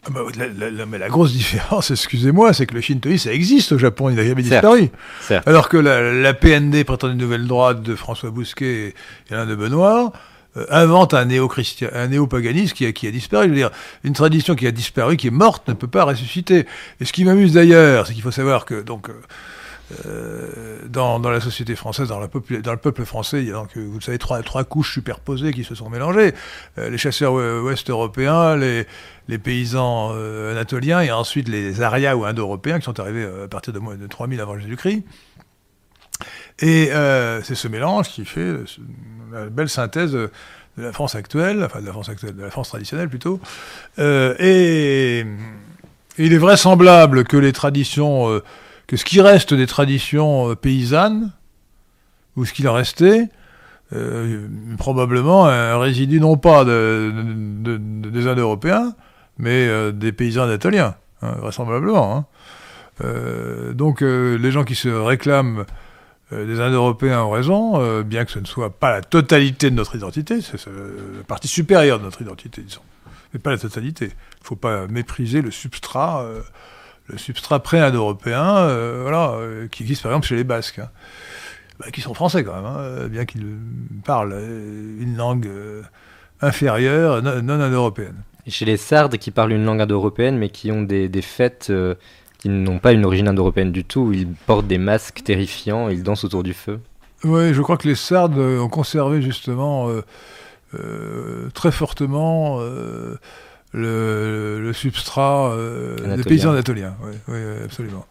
Ah 0.05 0.09
bah, 0.09 0.21
la, 0.35 0.85
mais 0.87 0.97
la 0.97 1.09
grosse 1.09 1.33
différence, 1.33 1.91
excusez-moi, 1.91 2.53
c'est 2.53 2.65
que 2.65 2.73
le 2.73 2.81
shintoïsme, 2.81 3.29
ça 3.29 3.33
existe 3.33 3.73
au 3.73 3.77
Japon, 3.77 4.09
il 4.09 4.15
n'a 4.15 4.23
jamais 4.23 4.41
disparu. 4.41 4.89
Alors 5.45 5.69
que 5.69 5.77
la, 5.77 6.33
PND, 6.33 6.83
prétendue 6.85 7.15
nouvelle 7.15 7.45
droite 7.45 7.83
de 7.83 7.95
François 7.95 8.31
Bousquet 8.31 8.95
et 9.29 9.33
Alain 9.33 9.45
de 9.45 9.55
Benoît, 9.55 10.11
euh, 10.57 10.65
invente 10.69 11.13
un 11.13 11.25
néo-paganisme 11.25 12.73
qui 12.73 12.85
a, 12.85 12.91
qui 12.91 13.07
a 13.07 13.11
disparu. 13.11 13.45
Je 13.45 13.49
veux 13.49 13.55
dire, 13.55 13.71
une 14.03 14.13
tradition 14.13 14.55
qui 14.55 14.67
a 14.67 14.71
disparu, 14.71 15.17
qui 15.17 15.27
est 15.27 15.31
morte, 15.31 15.67
ne 15.67 15.73
peut 15.73 15.87
pas 15.87 16.03
ressusciter. 16.03 16.65
Et 16.99 17.05
ce 17.05 17.13
qui 17.13 17.23
m'amuse 17.23 17.53
d'ailleurs, 17.53 18.07
c'est 18.07 18.13
qu'il 18.13 18.23
faut 18.23 18.31
savoir 18.31 18.65
que 18.65 18.81
donc 18.81 19.09
euh, 19.09 19.13
euh, 19.13 19.15
dans, 20.89 21.19
dans, 21.19 21.29
la 21.29 21.39
société 21.39 21.75
française, 21.75 22.07
dans, 22.09 22.19
le 22.19 22.27
peuple 22.27 23.05
français, 23.05 23.41
il 23.41 23.47
y 23.47 23.49
a 23.49 23.53
donc, 23.53 23.75
vous 23.77 24.01
savez, 24.01 24.17
trois, 24.17 24.63
couches 24.63 24.93
superposées 24.93 25.53
qui 25.53 25.63
se 25.63 25.75
sont 25.75 25.89
mélangées. 25.89 26.33
Euh, 26.77 26.89
les 26.89 26.97
chasseurs 26.97 27.33
ouest 27.33 27.89
européens, 27.89 28.55
les, 28.55 28.85
paysans 29.37 30.11
euh, 30.13 30.51
anatoliens, 30.51 31.01
et 31.01 31.11
ensuite 31.11 31.47
les 31.47 31.81
Arias 31.81 32.15
ou 32.15 32.25
Indo-européens 32.25 32.79
qui 32.79 32.85
sont 32.85 32.99
arrivés 32.99 33.25
à 33.43 33.47
partir 33.47 33.73
de, 33.73 33.79
de 33.79 34.07
3000 34.07 34.41
avant 34.41 34.59
Jésus-Christ. 34.59 35.03
Et 36.59 36.89
c'est 37.43 37.55
ce 37.55 37.67
mélange 37.67 38.09
qui 38.09 38.25
fait 38.25 38.53
la 39.31 39.45
belle 39.45 39.69
synthèse 39.69 40.11
de, 40.11 40.29
la 40.77 40.93
France 40.93 41.15
actuelle, 41.15 41.63
enfin 41.63 41.81
de 41.81 42.41
la 42.41 42.51
France 42.51 42.69
traditionnelle 42.69 43.09
plutôt. 43.09 43.39
et 43.97 45.25
il 46.17 46.33
est 46.33 46.37
vraisemblable 46.37 47.23
que 47.23 47.37
les 47.37 47.53
traditions 47.53 48.41
que 48.91 48.97
ce 48.97 49.05
qui 49.05 49.21
reste 49.21 49.53
des 49.53 49.67
traditions 49.67 50.53
paysannes, 50.55 51.31
ou 52.35 52.43
ce 52.43 52.51
qu'il 52.51 52.67
en 52.67 52.73
restait, 52.73 53.29
probablement 54.77 55.47
un 55.47 55.77
résidu 55.79 56.19
non 56.19 56.35
pas 56.35 56.65
de, 56.65 57.13
des 57.79 58.27
Indo-Européens, 58.27 58.93
mais 59.37 59.91
des 59.93 60.11
paysans 60.11 60.43
anatoliens, 60.43 60.95
hein, 61.21 61.31
vraisemblablement. 61.39 62.17
Hein. 62.17 62.25
Euh, 63.03 63.73
donc 63.73 64.01
euh, 64.01 64.37
les 64.37 64.51
gens 64.51 64.63
qui 64.63 64.75
se 64.75 64.89
réclament 64.89 65.65
euh, 66.33 66.45
des 66.45 66.59
Indo-Européens 66.59 67.23
ont 67.23 67.31
raison, 67.31 68.03
bien 68.03 68.25
que 68.25 68.31
ce 68.31 68.39
ne 68.39 68.45
soit 68.45 68.69
pas 68.69 68.91
la 68.91 69.01
totalité 69.01 69.69
de 69.69 69.75
notre 69.75 69.95
identité, 69.95 70.41
c'est 70.41 70.65
la 70.67 71.23
partie 71.27 71.47
supérieure 71.47 71.99
de 71.99 72.03
notre 72.03 72.21
identité, 72.21 72.61
disons, 72.61 72.81
mais 73.33 73.39
pas 73.39 73.51
la 73.51 73.57
totalité. 73.57 74.05
Il 74.05 74.43
ne 74.43 74.47
faut 74.47 74.55
pas 74.55 74.87
mépriser 74.87 75.41
le 75.41 75.51
substrat, 75.51 76.25
le 77.11 77.17
substrat 77.17 77.59
pré-indo-européen, 77.59 78.67
voilà, 79.01 79.35
qui 79.71 79.83
existe 79.83 80.03
par 80.03 80.11
exemple 80.11 80.27
chez 80.27 80.35
les 80.35 80.43
Basques, 80.43 80.79
hein. 80.79 80.89
bah, 81.79 81.91
qui 81.91 82.01
sont 82.01 82.13
français 82.13 82.43
quand 82.43 82.55
même, 82.55 82.65
hein, 82.65 83.07
bien 83.07 83.25
qu'ils 83.25 83.45
parlent 84.05 84.33
une 84.99 85.17
langue 85.17 85.49
inférieure, 86.41 87.21
non 87.21 87.59
indo-européenne. 87.59 88.15
Et 88.47 88.51
chez 88.51 88.65
les 88.65 88.77
Sardes 88.77 89.17
qui 89.17 89.31
parlent 89.31 89.51
une 89.51 89.65
langue 89.65 89.81
indo-européenne, 89.81 90.37
mais 90.37 90.49
qui 90.49 90.71
ont 90.71 90.81
des, 90.81 91.09
des 91.09 91.21
fêtes 91.21 91.71
qui 92.41 92.49
n'ont 92.49 92.79
pas 92.79 92.91
une 92.91 93.05
origine 93.05 93.27
indo-européenne 93.27 93.71
du 93.71 93.85
tout, 93.85 94.11
ils 94.13 94.27
portent 94.27 94.67
des 94.67 94.79
masques 94.79 95.21
terrifiants, 95.23 95.89
ils 95.89 96.01
dansent 96.01 96.23
autour 96.23 96.41
du 96.41 96.53
feu. 96.53 96.79
Oui, 97.23 97.53
je 97.53 97.61
crois 97.61 97.77
que 97.77 97.87
les 97.87 97.95
Sardes 97.95 98.37
ont 98.37 98.67
conservé 98.67 99.21
justement 99.21 99.89
euh, 99.89 100.01
euh, 100.73 101.49
très 101.53 101.71
fortement 101.71 102.59
euh, 103.75 104.59
le, 104.59 104.73
substrat 104.73 105.55
des 106.15 106.23
paysans 106.23 106.51
anatoliens. 106.51 106.95
Oui, 107.27 107.37
absolument. 107.63 108.05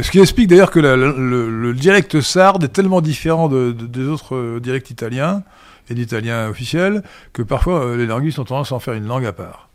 Ce 0.00 0.10
qui 0.10 0.18
explique 0.18 0.48
d'ailleurs 0.48 0.70
que 0.70 0.80
le, 0.80 1.72
dialecte 1.74 2.20
sarde 2.20 2.64
est 2.64 2.68
tellement 2.68 3.00
différent 3.00 3.48
des 3.48 4.06
autres 4.06 4.58
dialectes 4.58 4.90
italiens 4.90 5.42
et 5.90 5.94
d'italien 5.94 6.48
officiel 6.48 7.02
que 7.32 7.42
parfois 7.42 7.96
les 7.96 8.06
linguistes 8.06 8.38
ont 8.38 8.44
tendance 8.44 8.72
à 8.72 8.74
en 8.74 8.80
faire 8.80 8.94
une 8.94 9.06
langue 9.06 9.26
à 9.26 9.32
part 9.32 9.68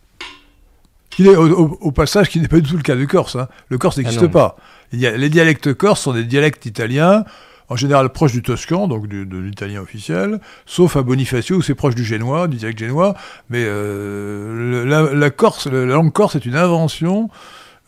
au, 1.28 1.91
passage, 1.91 2.30
qui 2.30 2.39
n'est 2.39 2.47
pas 2.47 2.59
du 2.59 2.70
tout 2.70 2.78
le 2.78 2.84
cas 2.84 2.95
du 2.95 3.07
corse. 3.07 3.36
Hein. 3.36 3.47
Le 3.70 3.78
corse 3.78 3.97
ah 3.97 4.01
n'existe 4.01 4.28
pas. 4.28 4.57
Il 4.91 4.99
y 4.99 5.07
a, 5.07 5.15
les 5.15 5.30
dialectes 5.30 5.74
corses 5.74 6.01
sont 6.01 6.13
des 6.13 6.24
dialectes 6.24 6.65
italiens, 6.65 7.26
en 7.70 7.76
général 7.76 8.09
proches 8.09 8.34
du 8.34 8.41
toscan, 8.41 8.88
donc 8.88 9.07
de 9.07 9.38
l'italien 9.38 9.82
officiel, 9.82 10.39
sauf 10.65 10.97
à 10.97 11.03
Bonifacio 11.03 11.57
où 11.57 11.61
c'est 11.61 11.76
proche 11.76 11.95
du 11.95 12.03
génois, 12.03 12.47
du 12.47 12.57
dialecte 12.57 12.80
génois. 12.80 13.15
Mais 13.49 13.63
euh, 13.65 15.13
la, 15.13 15.30
Corse, 15.30 15.67
la 15.67 15.86
langue 15.86 16.11
corse 16.11 16.36
est 16.36 16.45
une 16.45 16.55
invention 16.55 17.30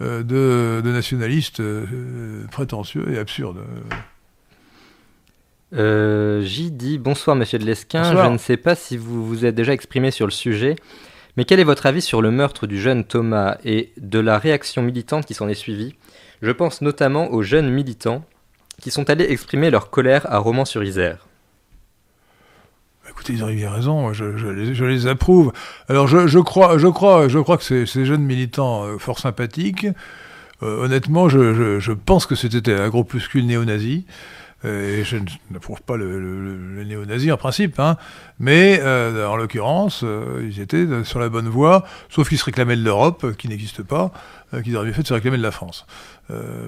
euh, 0.02 0.24
de, 0.24 0.88
nationalistes 0.88 1.60
euh, 1.60 2.46
prétentieux 2.52 3.12
et 3.12 3.18
absurdes. 3.18 3.62
J 5.74 6.72
dit 6.72 6.98
bonsoir 6.98 7.36
Monsieur 7.36 7.58
de 7.58 7.66
Lesquin. 7.66 8.04
Je 8.04 8.32
ne 8.32 8.38
sais 8.38 8.58
pas 8.58 8.76
si 8.76 8.98
vous 8.98 9.26
vous 9.26 9.46
êtes 9.46 9.56
déjà 9.56 9.74
exprimé 9.74 10.12
sur 10.12 10.28
le 10.28 10.32
sujet, 10.32 10.76
mais 11.38 11.46
quel 11.46 11.60
est 11.60 11.66
votre 11.66 11.86
avis 11.86 12.02
sur 12.02 12.22
le 12.22 12.30
meurtre 12.30 12.68
du 12.68 12.80
jeune 12.80 13.04
Thomas 13.04 13.58
et 13.64 13.94
de 13.98 14.20
la 14.20 14.38
réaction 14.38 14.82
militante 14.82 15.26
qui 15.26 15.34
s'en 15.34 15.48
est 15.48 15.56
suivie? 15.56 15.96
Je 16.42 16.52
pense 16.52 16.82
notamment 16.82 17.32
aux 17.32 17.42
jeunes 17.42 17.70
militants 17.70 18.26
qui 18.82 18.92
sont 18.92 19.10
allés 19.10 19.26
exprimer 19.30 19.70
leur 19.70 19.90
colère 19.90 20.26
à 20.32 20.40
Romans-sur-Isère. 20.40 21.28
Écoutez, 23.10 23.34
ils 23.34 23.44
ont 23.44 23.52
bien 23.52 23.70
raison, 23.70 24.14
je, 24.14 24.86
les, 24.86 25.08
approuve. 25.08 25.52
Alors 25.90 26.08
je, 26.08 26.40
crois, 26.40 26.78
je, 26.78 26.88
crois, 26.88 27.28
je 27.28 27.40
crois 27.40 27.58
que 27.58 27.86
ces, 27.86 28.06
jeunes 28.06 28.24
militants 28.24 28.86
euh, 28.86 28.98
fort 28.98 29.20
sympathiques, 29.20 29.86
euh, 30.64 30.86
honnêtement, 30.86 31.28
je, 31.28 31.92
pense 31.92 32.26
que 32.26 32.36
c'était 32.36 32.74
un 32.74 32.90
groupuscule 32.90 33.46
néo-nazi. 33.46 34.06
Euh, 34.64 35.00
et 35.00 35.04
je 35.04 35.18
n'approuve 35.50 35.82
pas 35.82 35.98
le, 35.98 36.20
le, 36.20 36.84
néo-nazi 36.84 37.32
en 37.32 37.38
principe, 37.38 37.80
hein, 37.80 37.98
mais 38.40 38.80
euh, 38.82 39.26
en 39.28 39.36
l'occurrence, 39.36 40.02
euh, 40.04 40.48
ils 40.48 40.60
étaient 40.60 40.86
sur 41.04 41.20
la 41.20 41.30
bonne 41.30 41.48
voie, 41.48 41.86
sauf 42.10 42.30
qu'ils 42.30 42.38
se 42.38 42.46
réclamaient 42.46 42.76
de 42.76 42.84
l'Europe, 42.84 43.36
qui 43.38 43.48
n'existe 43.48 43.82
pas, 43.82 44.12
qu'ils 44.64 44.76
auraient 44.76 44.88
mieux 44.88 44.94
fait 44.94 45.02
de 45.02 45.08
se 45.08 45.14
réclamer 45.14 45.38
de 45.38 45.44
la 45.44 45.52
France. 45.52 45.86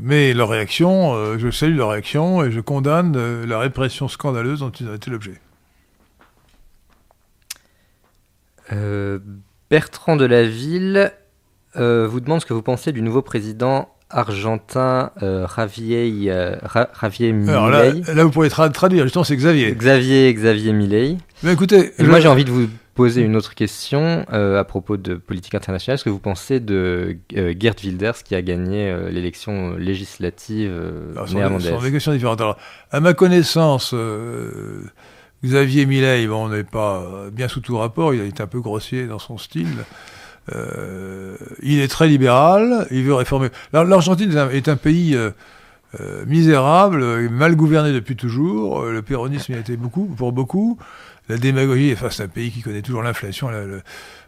mais 0.01 0.33
leur 0.33 0.49
réaction, 0.49 1.37
je 1.37 1.51
salue 1.51 1.75
leur 1.75 1.89
réaction 1.89 2.43
et 2.43 2.51
je 2.51 2.61
condamne 2.61 3.43
la 3.43 3.59
répression 3.59 4.07
scandaleuse 4.07 4.59
dont 4.59 4.71
ils 4.71 4.87
ont 4.87 4.95
été 4.95 5.11
l'objet. 5.11 5.39
Bertrand 9.69 10.15
de 10.15 10.25
la 10.25 10.43
Ville 10.43 11.11
vous 11.75 12.19
demande 12.21 12.39
ce 12.39 12.45
que 12.45 12.53
vous 12.53 12.61
pensez 12.61 12.93
du 12.93 13.01
nouveau 13.01 13.21
président 13.21 13.89
argentin 14.13 15.11
euh, 15.21 15.47
Javier, 15.55 16.13
euh, 16.27 16.55
Javier 17.01 17.33
Milei. 17.33 18.01
Là, 18.13 18.23
vous 18.23 18.31
pourriez 18.31 18.49
traduire, 18.49 19.03
justement, 19.03 19.23
c'est 19.23 19.35
Xavier. 19.35 19.73
Xavier, 19.73 20.33
Xavier 20.33 20.73
Milei. 20.73 21.17
Mais 21.41 21.53
écoutez, 21.53 21.91
moi 21.99 22.19
j'ai 22.19 22.29
envie 22.29 22.45
de 22.45 22.51
vous 22.51 22.67
poser 22.95 23.21
une 23.21 23.35
autre 23.35 23.55
question 23.55 24.23
euh, 24.31 24.59
à 24.59 24.63
propos 24.63 24.97
de 24.97 25.15
politique 25.15 25.55
internationale. 25.55 25.95
Est-ce 25.95 26.03
que 26.03 26.09
vous 26.09 26.19
pensez 26.19 26.59
de 26.59 27.17
Geert 27.31 27.75
Wilders 27.83 28.23
qui 28.23 28.35
a 28.35 28.41
gagné 28.41 28.95
l'élection 29.09 29.75
législative 29.75 30.71
néerlandaise 31.33 31.69
Ce 31.69 31.75
sont 31.75 31.81
des 31.81 31.91
questions 31.91 32.13
différentes. 32.13 32.39
Alors, 32.39 32.57
à 32.91 32.99
ma 32.99 33.13
connaissance, 33.13 33.95
Xavier 35.43 35.85
Milei, 35.85 36.27
bon, 36.27 36.45
on 36.45 36.49
n'est 36.49 36.63
pas 36.63 37.03
bien 37.31 37.47
sous 37.47 37.61
tout 37.61 37.77
rapport, 37.77 38.13
il 38.13 38.21
a 38.21 38.25
été 38.25 38.43
un 38.43 38.47
peu 38.47 38.61
grossier 38.61 39.07
dans 39.07 39.19
son 39.19 39.37
style. 39.37 39.83
Euh, 40.51 41.37
il 41.61 41.79
est 41.79 41.87
très 41.87 42.07
libéral, 42.07 42.87
il 42.91 43.03
veut 43.03 43.13
réformer. 43.13 43.49
L'Argentine 43.71 44.35
est 44.51 44.67
un 44.67 44.75
pays 44.75 45.15
euh, 45.15 45.31
euh, 46.01 46.25
misérable, 46.25 47.29
mal 47.29 47.55
gouverné 47.55 47.93
depuis 47.93 48.15
toujours. 48.15 48.83
Le 48.83 49.01
péronisme 49.01 49.53
y 49.53 49.55
a 49.55 49.59
été 49.59 49.77
beaucoup, 49.77 50.05
pour 50.05 50.31
beaucoup. 50.31 50.77
La 51.29 51.37
démagogie, 51.37 51.93
enfin, 51.93 52.09
c'est 52.09 52.23
un 52.23 52.27
pays 52.27 52.51
qui 52.51 52.61
connaît 52.61 52.81
toujours 52.81 53.03
l'inflation. 53.03 53.49
je 53.51 53.79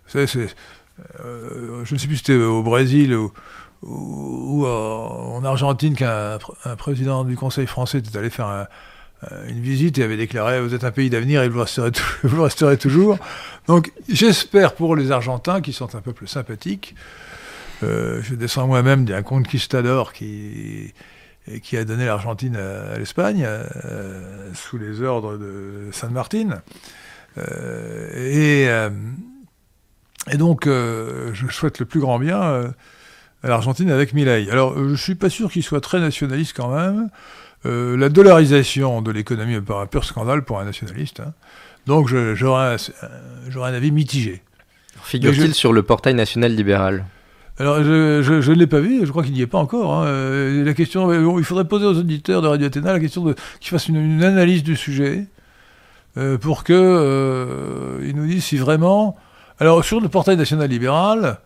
ne 0.09 1.84
sais 1.84 2.07
plus 2.07 2.16
si 2.16 2.18
c'était 2.18 2.36
au 2.36 2.63
Brésil 2.63 3.18
ou, 3.84 4.66
en 4.66 5.43
Argentine 5.43 5.95
qu'un 5.95 6.38
président 6.78 7.26
du 7.26 7.36
Conseil 7.36 7.68
français 7.68 7.97
était 7.97 8.18
allé 8.18 8.30
faire 8.30 8.47
un, 8.47 8.68
une 9.48 9.62
visite 9.62 9.98
et 9.98 10.04
avait 10.04 10.18
déclaré 10.18 10.62
Vous 10.62 10.74
êtes 10.74 10.84
un 10.84 10.92
pays 10.92 11.10
d'avenir 11.10 11.44
et 11.44 11.50
vous 11.50 11.62
resterez, 12.42 12.78
toujours. 12.78 13.18
Donc 13.68 13.92
j'espère 14.10 14.74
pour 14.74 14.96
les 14.96 15.12
Argentins, 15.12 15.62
qui 15.62 15.74
sont 15.74 15.96
un 15.96 16.02
peuple 16.02 16.28
sympathique, 16.28 16.96
euh, 17.84 18.22
je 18.24 18.36
descends 18.36 18.68
moi-même 18.68 19.06
d'un 19.06 19.22
conquistador 19.22 20.14
qui, 20.14 20.94
qui 21.62 21.78
a 21.78 21.84
donné 21.84 22.06
l'Argentine 22.06 22.56
à, 22.56 22.98
l'Espagne, 22.98 23.44
euh, 23.46 24.52
sous 24.54 24.78
les 24.78 25.02
ordres 25.02 25.38
de 25.38 25.90
San 25.92 26.12
Martin. 26.12 26.62
et, 28.16 28.68
et 30.32 30.38
donc, 30.38 30.66
je 30.68 31.48
souhaite 31.50 31.80
le 31.80 31.86
plus 31.86 32.00
grand 32.00 32.18
bien 32.18 32.74
à 33.46 33.48
l'Argentine 33.48 33.92
avec 33.92 34.14
Milei. 34.14 34.50
Alors, 34.50 34.76
je 34.76 34.84
ne 34.84 34.96
suis 34.96 35.16
pas 35.16 35.30
sûr 35.30 35.52
qu'il 35.52 35.64
soit 35.64 35.82
très 35.82 36.00
nationaliste 36.00 36.54
quand 36.56 36.74
même. 36.74 37.10
Euh, 37.66 37.97
la 37.97 38.09
dollarisation 38.09 39.01
de 39.01 39.11
l'économie 39.11 39.55
me 39.55 39.61
paraît 39.61 39.84
un 39.84 39.88
pur 39.88 40.03
scandale 40.03 40.43
pour 40.43 40.59
un 40.59 40.66
nationaliste. 40.66 41.20
Hein. 41.20 41.34
Donc 41.88 42.07
j'aurais 42.07 42.76
un, 42.76 43.61
un, 43.61 43.74
avis 43.74 43.91
mitigé. 43.91 44.41
Figure-t-il 45.03 45.53
sur 45.53 45.74
le 45.74 45.84
portail 45.84 46.13
national 46.13 46.53
libéral 46.53 47.05
alors, 47.57 47.82
je 47.82 48.51
ne 48.51 48.53
l'ai 48.53 48.68
pas 48.68 48.82
vu, 48.82 49.05
je 49.05 49.09
crois 49.11 49.24
qu'il 49.24 49.32
n'y 49.32 49.39
est 49.39 49.47
pas 49.47 49.59
encore. 49.59 49.93
Hein. 49.93 50.07
Euh, 50.07 50.66
la 50.66 50.74
question, 50.74 51.09
euh, 51.09 51.38
il 51.38 51.45
faudrait 51.45 51.63
poser 51.63 51.86
aux 51.86 51.97
auditeurs 51.97 52.41
de 52.41 52.49
Radio 52.49 52.68
Athéna 52.68 52.91
la 52.91 52.99
question 52.99 53.24
de 53.24 53.34
qu'ils 53.61 53.70
fassent 53.70 53.88
une, 53.88 54.22
analyse 54.26 54.61
du 54.61 54.76
sujet 54.76 55.26
pour 56.41 56.66
que 56.66 58.01
ils 58.03 58.13
nous 58.13 58.26
disent 58.26 58.43
si 58.43 58.57
vraiment. 58.57 59.16
Alors, 59.61 59.86
sur 59.86 60.01
le 60.01 60.09
portail 60.09 60.36
national 60.36 60.70
libéral, 60.70 61.39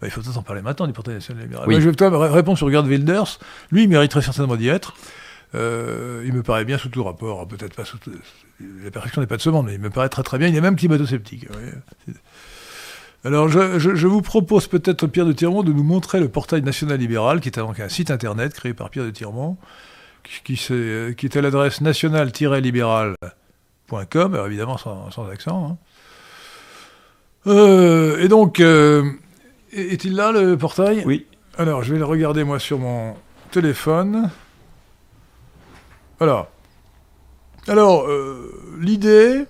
bah, 0.00 0.06
il 0.06 0.10
faut 0.10 0.20
peut-être 0.20 0.38
en 0.38 0.42
parler 0.42 0.62
maintenant 0.62 0.86
du 0.86 0.92
portail 0.92 1.14
national 1.14 1.42
libéral. 1.42 1.68
je 1.68 1.88
vais 1.88 2.28
répondre 2.28 2.56
sur 2.56 2.70
Gerd 2.70 2.86
Wilders. 2.86 3.40
Lui, 3.72 3.82
il 3.84 3.88
mériterait 3.88 4.22
certainement 4.22 4.54
d'y 4.54 4.68
être. 4.68 4.94
Euh, 5.54 6.24
il 6.26 6.32
me 6.32 6.42
paraît 6.42 6.64
bien 6.64 6.78
sous 6.78 6.88
tout 6.88 7.04
rapport, 7.04 7.46
peut-être 7.46 7.74
pas 7.74 7.84
sous 7.84 7.98
la 8.60 8.90
perfection 8.90 9.20
n'est 9.20 9.26
pas 9.26 9.36
de 9.36 9.42
ce 9.42 9.50
monde, 9.50 9.66
mais 9.66 9.74
il 9.74 9.80
me 9.80 9.90
paraît 9.90 10.08
très 10.08 10.22
très 10.22 10.38
bien, 10.38 10.48
il 10.48 10.56
est 10.56 10.60
même 10.60 10.76
climato-sceptique. 10.76 11.46
Alors 13.24 13.48
je, 13.48 14.06
vous 14.06 14.22
propose 14.22 14.68
peut-être, 14.68 15.06
Pierre 15.06 15.26
de 15.26 15.32
Tirmont, 15.32 15.62
de 15.62 15.72
nous 15.72 15.82
montrer 15.82 16.20
le 16.20 16.28
portail 16.28 16.62
national 16.62 16.98
libéral, 16.98 17.40
qui 17.40 17.48
est 17.48 17.58
donc 17.58 17.80
un 17.80 17.88
site 17.88 18.10
internet 18.10 18.52
créé 18.54 18.74
par 18.74 18.90
Pierre 18.90 19.04
de 19.04 19.10
Tirmont, 19.10 19.56
qui, 20.44 20.54
est, 20.54 21.36
à 21.36 21.40
l'adresse 21.40 21.80
national-libéral.com, 21.80 24.34
alors 24.34 24.46
évidemment 24.46 24.78
sans, 24.78 25.28
accent. 25.30 25.70
Hein. 25.70 25.76
Euh, 27.46 28.18
et 28.18 28.28
donc, 28.28 28.60
euh, 28.60 29.10
est-il 29.72 30.16
là 30.16 30.32
le 30.32 30.56
portail? 30.56 31.02
Oui. 31.06 31.26
Alors 31.58 31.82
je 31.82 31.92
vais 31.92 31.98
le 31.98 32.04
regarder 32.04 32.44
moi 32.44 32.58
sur 32.58 32.78
mon 32.78 33.14
téléphone. 33.50 34.30
Voilà. 36.18 36.48
Alors, 37.68 38.08
euh, 38.08 38.52
l'idée, 38.80 39.44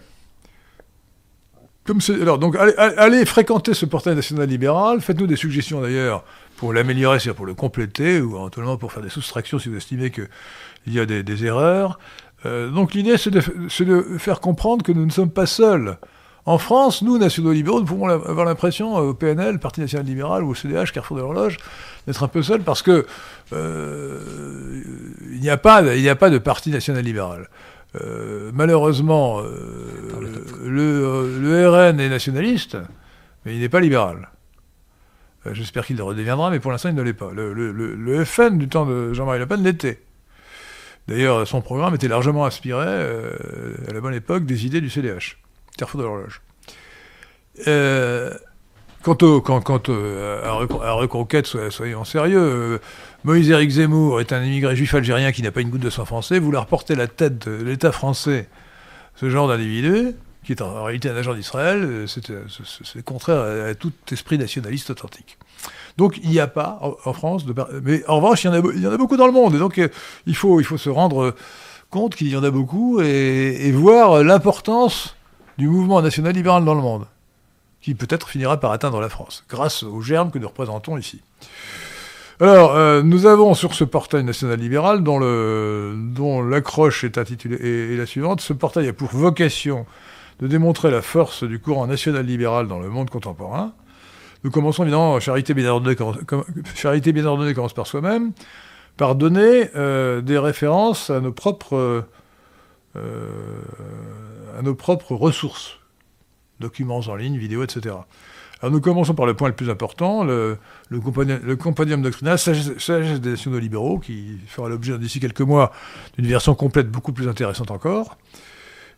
comme 1.87 2.01
alors, 2.21 2.39
donc, 2.39 2.57
allez, 2.57 3.25
fréquenter 3.25 3.75
ce 3.75 3.87
portail 3.87 4.17
national 4.17 4.49
libéral. 4.49 5.01
Faites-nous 5.01 5.27
des 5.27 5.37
suggestions 5.37 5.81
d'ailleurs 5.81 6.25
pour 6.57 6.73
l'améliorer, 6.73 7.21
c'est-à-dire 7.21 7.37
pour 7.37 7.47
le 7.47 7.55
compléter, 7.55 8.21
ou 8.21 8.37
éventuellement 8.37 8.77
pour 8.77 8.93
faire 8.93 9.03
des 9.03 9.11
soustractions 9.11 9.59
si 9.59 9.69
vous 9.69 9.77
estimez 9.77 10.11
qu'il 10.11 10.29
y 10.89 10.99
a 10.99 11.07
des, 11.07 11.45
erreurs. 11.45 12.01
Euh, 12.45 12.71
donc 12.71 12.95
l'idée, 12.95 13.17
c'est 13.19 13.31
de, 13.31 13.41
de, 13.85 14.19
faire 14.19 14.41
comprendre 14.41 14.85
que 14.85 14.93
nous 14.93 15.07
ne 15.07 15.13
sommes 15.13 15.31
pas 15.31 15.47
seuls. 15.47 15.97
En 16.47 16.59
France, 16.59 17.03
nous, 17.03 17.19
nationaux 17.19 17.51
libéraux, 17.51 17.81
nous 17.81 17.87
pouvons 17.87 18.09
avoir 18.09 18.47
l'impression, 18.47 18.97
euh, 18.99 19.09
au 19.09 19.15
PNL, 19.15 19.59
Parti 19.59 19.81
national 19.81 20.07
libéral, 20.07 20.45
ou 20.45 20.51
au 20.51 20.55
CDH, 20.55 20.93
Carrefour 20.93 21.17
de 21.17 21.23
l'horloge, 21.23 21.59
d'être 22.07 22.23
un 22.23 22.29
peu 22.29 22.41
seuls 22.41 22.63
parce 22.63 22.83
que 22.83 23.05
euh, 23.53 24.21
il 25.33 25.41
n'y 25.41 25.51
a, 25.51 25.57
pas, 25.57 25.83
a 25.83 26.15
pas 26.15 26.31
de 26.31 26.39
Parti 26.39 26.71
national 26.71 27.05
libéral. 27.05 27.49
Euh, 28.01 28.53
malheureusement, 28.55 29.41
le, 30.65 31.39
le, 31.41 31.69
RN 31.69 31.99
est 31.99 32.09
nationaliste, 32.09 32.77
mais 33.45 33.57
il 33.57 33.61
n'est 33.61 33.69
pas 33.69 33.81
libéral. 33.81 34.29
J'espère 35.51 35.85
qu'il 35.85 35.97
le 35.97 36.05
redeviendra, 36.05 36.51
mais 36.51 36.61
pour 36.61 36.71
l'instant, 36.71 36.91
il 36.91 36.95
ne 36.95 37.03
l'est 37.03 37.13
pas. 37.13 37.31
Le, 37.33 37.53
le, 37.53 38.25
FN 38.25 38.59
du 38.59 38.69
temps 38.69 38.87
de 38.87 39.13
Jean-Marie 39.13 39.39
Le 39.39 39.47
Pen 39.47 39.63
l'était. 39.63 40.01
D'ailleurs, 41.09 41.47
son 41.47 41.61
programme 41.61 41.95
était 41.95 42.09
largement 42.09 42.45
inspiré, 42.45 42.87
à 42.87 43.93
la 43.93 44.01
bonne 44.01 44.15
époque, 44.15 44.45
des 44.45 44.67
idées 44.67 44.81
du 44.81 44.91
CDH. 44.91 45.39
De 45.79 46.03
l'horloge. 46.03 46.41
Euh, 47.67 48.33
quant, 49.03 49.17
au, 49.21 49.41
quant, 49.41 49.61
quant 49.61 49.83
à, 49.89 50.93
Reconquête, 50.93 51.47
soyons 51.47 52.05
sérieux, 52.05 52.41
euh, 52.41 52.79
Moïse 53.25 53.51
Éric 53.51 53.71
Zemmour 53.71 54.21
est 54.21 54.33
un 54.33 54.43
immigré 54.43 54.75
juif 54.75 54.95
algérien 54.95 55.33
qui 55.33 55.43
n'a 55.43 55.53
pas 55.53 55.61
une 55.61 55.71
goutte 55.71 55.83
de 55.83 55.91
sang 55.91 56.07
français. 56.07 56.39
Vous 56.39 56.51
leur 56.51 56.67
portez 56.67 56.95
la 56.95 57.07
tête 57.07 57.47
de 57.47 57.63
l'État 57.63 57.93
français, 57.93 58.49
ce 59.17 59.29
genre 59.29 59.49
d'individu, 59.49 60.15
qui 60.45 60.53
est 60.53 60.63
en 60.63 60.85
réalité 60.85 61.11
un 61.11 61.17
agent 61.17 61.35
d'Israël, 61.35 61.81
euh, 61.83 62.07
c'est 62.07 63.05
contraire 63.05 63.69
à, 63.69 63.75
tout 63.75 63.93
esprit 64.11 64.39
nationaliste 64.39 64.91
authentique. 64.91 65.37
Donc 65.99 66.19
il 66.23 66.31
n'y 66.31 66.41
a 66.41 66.47
pas 66.47 66.79
en, 67.05 67.13
France, 67.13 67.45
de, 67.45 67.55
mais 67.83 68.03
en 68.07 68.17
revanche 68.17 68.45
il 68.45 68.47
y, 68.47 68.51
en 68.51 68.55
a, 68.55 68.63
il 68.75 68.83
y 68.83 68.87
en 68.87 68.93
a 68.93 68.97
beaucoup 68.97 69.17
dans 69.17 69.27
le 69.27 69.33
monde, 69.33 69.55
et 69.55 69.59
donc 69.59 69.81
il, 70.27 70.37
faut, 70.37 70.61
il 70.61 70.65
faut 70.65 70.77
se 70.79 70.91
rendre 70.91 71.35
compte 71.91 72.15
qu'il 72.15 72.29
y 72.29 72.37
en 72.37 72.45
a 72.45 72.51
beaucoup 72.51 73.01
et 73.01 73.73
voir 73.73 74.23
l'importance 74.23 75.17
du 75.59 75.69
mouvement 75.69 76.03
national 76.03 76.35
libéral 76.35 76.65
dans 76.65 76.75
le 76.75 76.83
monde, 76.83 77.07
qui 77.81 77.95
peut-être 77.95 78.29
finira 78.29 78.59
par 78.59 78.73
atteindre 78.73 79.01
la 79.01 79.09
France, 79.09 79.45
grâce 79.49 79.83
aux 79.83 80.01
germes 80.01 80.31
que 80.31 80.39
nous 80.39 80.49
représentons 80.49 80.99
ici. 80.99 81.21
Alors, 82.39 82.77
euh, 82.77 83.03
nous 83.03 83.25
avons 83.25 83.55
sur 83.55 83.73
ce 83.73 83.85
portail 83.85 84.23
national 84.23 84.59
libéral, 84.59 85.03
dont, 85.03 86.43
l'accroche 86.43 87.03
est 87.03 87.17
intitulée 87.17 87.97
la 87.97 88.05
suivante, 88.05 88.43
ce 88.43 88.53
portail 88.53 88.89
a 88.89 88.93
pour 88.93 89.09
vocation 89.09 89.87
de 90.41 90.47
démontrer 90.47 90.91
la 90.91 91.01
force 91.01 91.45
du 91.45 91.59
courant 91.59 91.87
national 91.87 92.27
libéral 92.27 92.69
dans 92.69 92.79
le 92.79 92.91
monde 92.91 93.09
contemporain. 93.09 93.73
Nous 94.45 94.51
commençons 94.51 94.83
évidemment, 94.83 95.19
charité 95.19 95.55
bien 95.55 95.71
ordonnée, 95.71 95.97
charité 96.75 97.13
bien 97.13 97.25
ordonnée 97.25 97.55
commence 97.55 97.73
par 97.73 97.87
soi-même, 97.87 98.33
par 98.99 99.15
donner 99.15 99.71
euh, 99.75 100.21
des 100.21 100.39
références 100.39 101.09
à 101.09 101.21
nos 101.21 101.33
propres 101.33 101.77
euh, 101.77 102.03
à 104.59 104.63
nos 104.63 104.75
propres 104.75 105.15
ressources, 105.15 105.79
documents 106.61 107.01
en 107.07 107.15
ligne, 107.15 107.37
vidéos, 107.37 107.63
etc. 107.63 107.97
Alors 108.61 108.73
nous 108.73 108.81
commençons 108.81 109.15
par 109.15 109.27
le 109.27 109.35
point 109.35 109.49
le 109.49 109.55
plus 109.55 109.69
important, 109.69 110.25
le, 110.25 110.57
le, 110.89 110.99
compendium, 111.57 112.01
doctrinal, 112.01 112.39
sagesse, 112.39 113.21
des 113.21 113.31
nationaux 113.31 113.59
libéraux, 113.59 113.99
qui 113.99 114.39
fera 114.47 114.69
l'objet 114.69 114.99
d'ici 114.99 115.21
quelques 115.21 115.43
mois 115.43 115.73
d'une 116.17 116.27
version 116.27 116.55
complète 116.55 116.91
beaucoup 116.91 117.13
plus 117.13 117.29
intéressante 117.29 117.71
encore. 117.71 118.17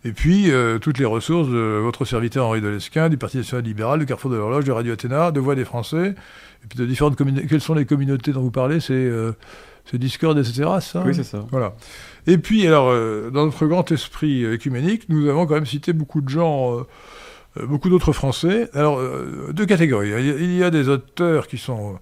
Et 0.04 0.12
puis 0.12 0.52
euh, 0.52 0.78
toutes 0.78 0.98
les 0.98 1.04
ressources 1.04 1.48
de 1.48 1.80
votre 1.82 2.04
serviteur 2.04 2.46
Henri 2.46 2.60
Delesquin, 2.60 3.08
du 3.08 3.16
Parti 3.16 3.38
national 3.38 3.64
libéral, 3.64 3.98
du 3.98 4.06
Carrefour 4.06 4.30
de 4.30 4.36
l'Horloge, 4.36 4.64
de 4.64 4.70
Radio 4.70 4.92
Athéna, 4.92 5.32
de 5.32 5.40
Voix 5.40 5.56
des 5.56 5.64
Français, 5.64 6.14
et 6.62 6.66
puis 6.68 6.78
de 6.78 6.86
différentes 6.86 7.16
communautés. 7.16 7.48
Quelles 7.48 7.60
sont 7.60 7.74
les 7.74 7.84
communautés 7.84 8.32
dont 8.32 8.42
vous 8.42 8.52
parlez 8.52 8.78
C'est 8.78 8.92
euh, 8.94 9.32
Discord, 9.92 10.38
etc. 10.38 10.68
Ça 10.80 11.02
oui, 11.04 11.14
c'est 11.14 11.24
ça. 11.24 11.44
Voilà. 11.50 11.74
Et 12.28 12.36
puis, 12.36 12.66
alors, 12.66 12.90
euh, 12.90 13.30
dans 13.30 13.46
notre 13.46 13.66
grand 13.66 13.90
esprit 13.90 14.44
écuménique, 14.44 15.08
nous 15.08 15.30
avons 15.30 15.46
quand 15.46 15.54
même 15.54 15.64
cité 15.64 15.94
beaucoup 15.94 16.20
de 16.20 16.28
gens, 16.28 16.76
euh, 16.76 16.82
euh, 17.56 17.66
beaucoup 17.66 17.88
d'autres 17.88 18.12
Français. 18.12 18.68
Alors, 18.74 19.00
deux 19.52 19.64
catégories. 19.64 20.10
Il 20.10 20.54
y 20.54 20.62
a 20.62 20.70
des 20.70 20.90
auteurs 20.90 21.48
qui 21.48 21.56
sont 21.56 21.98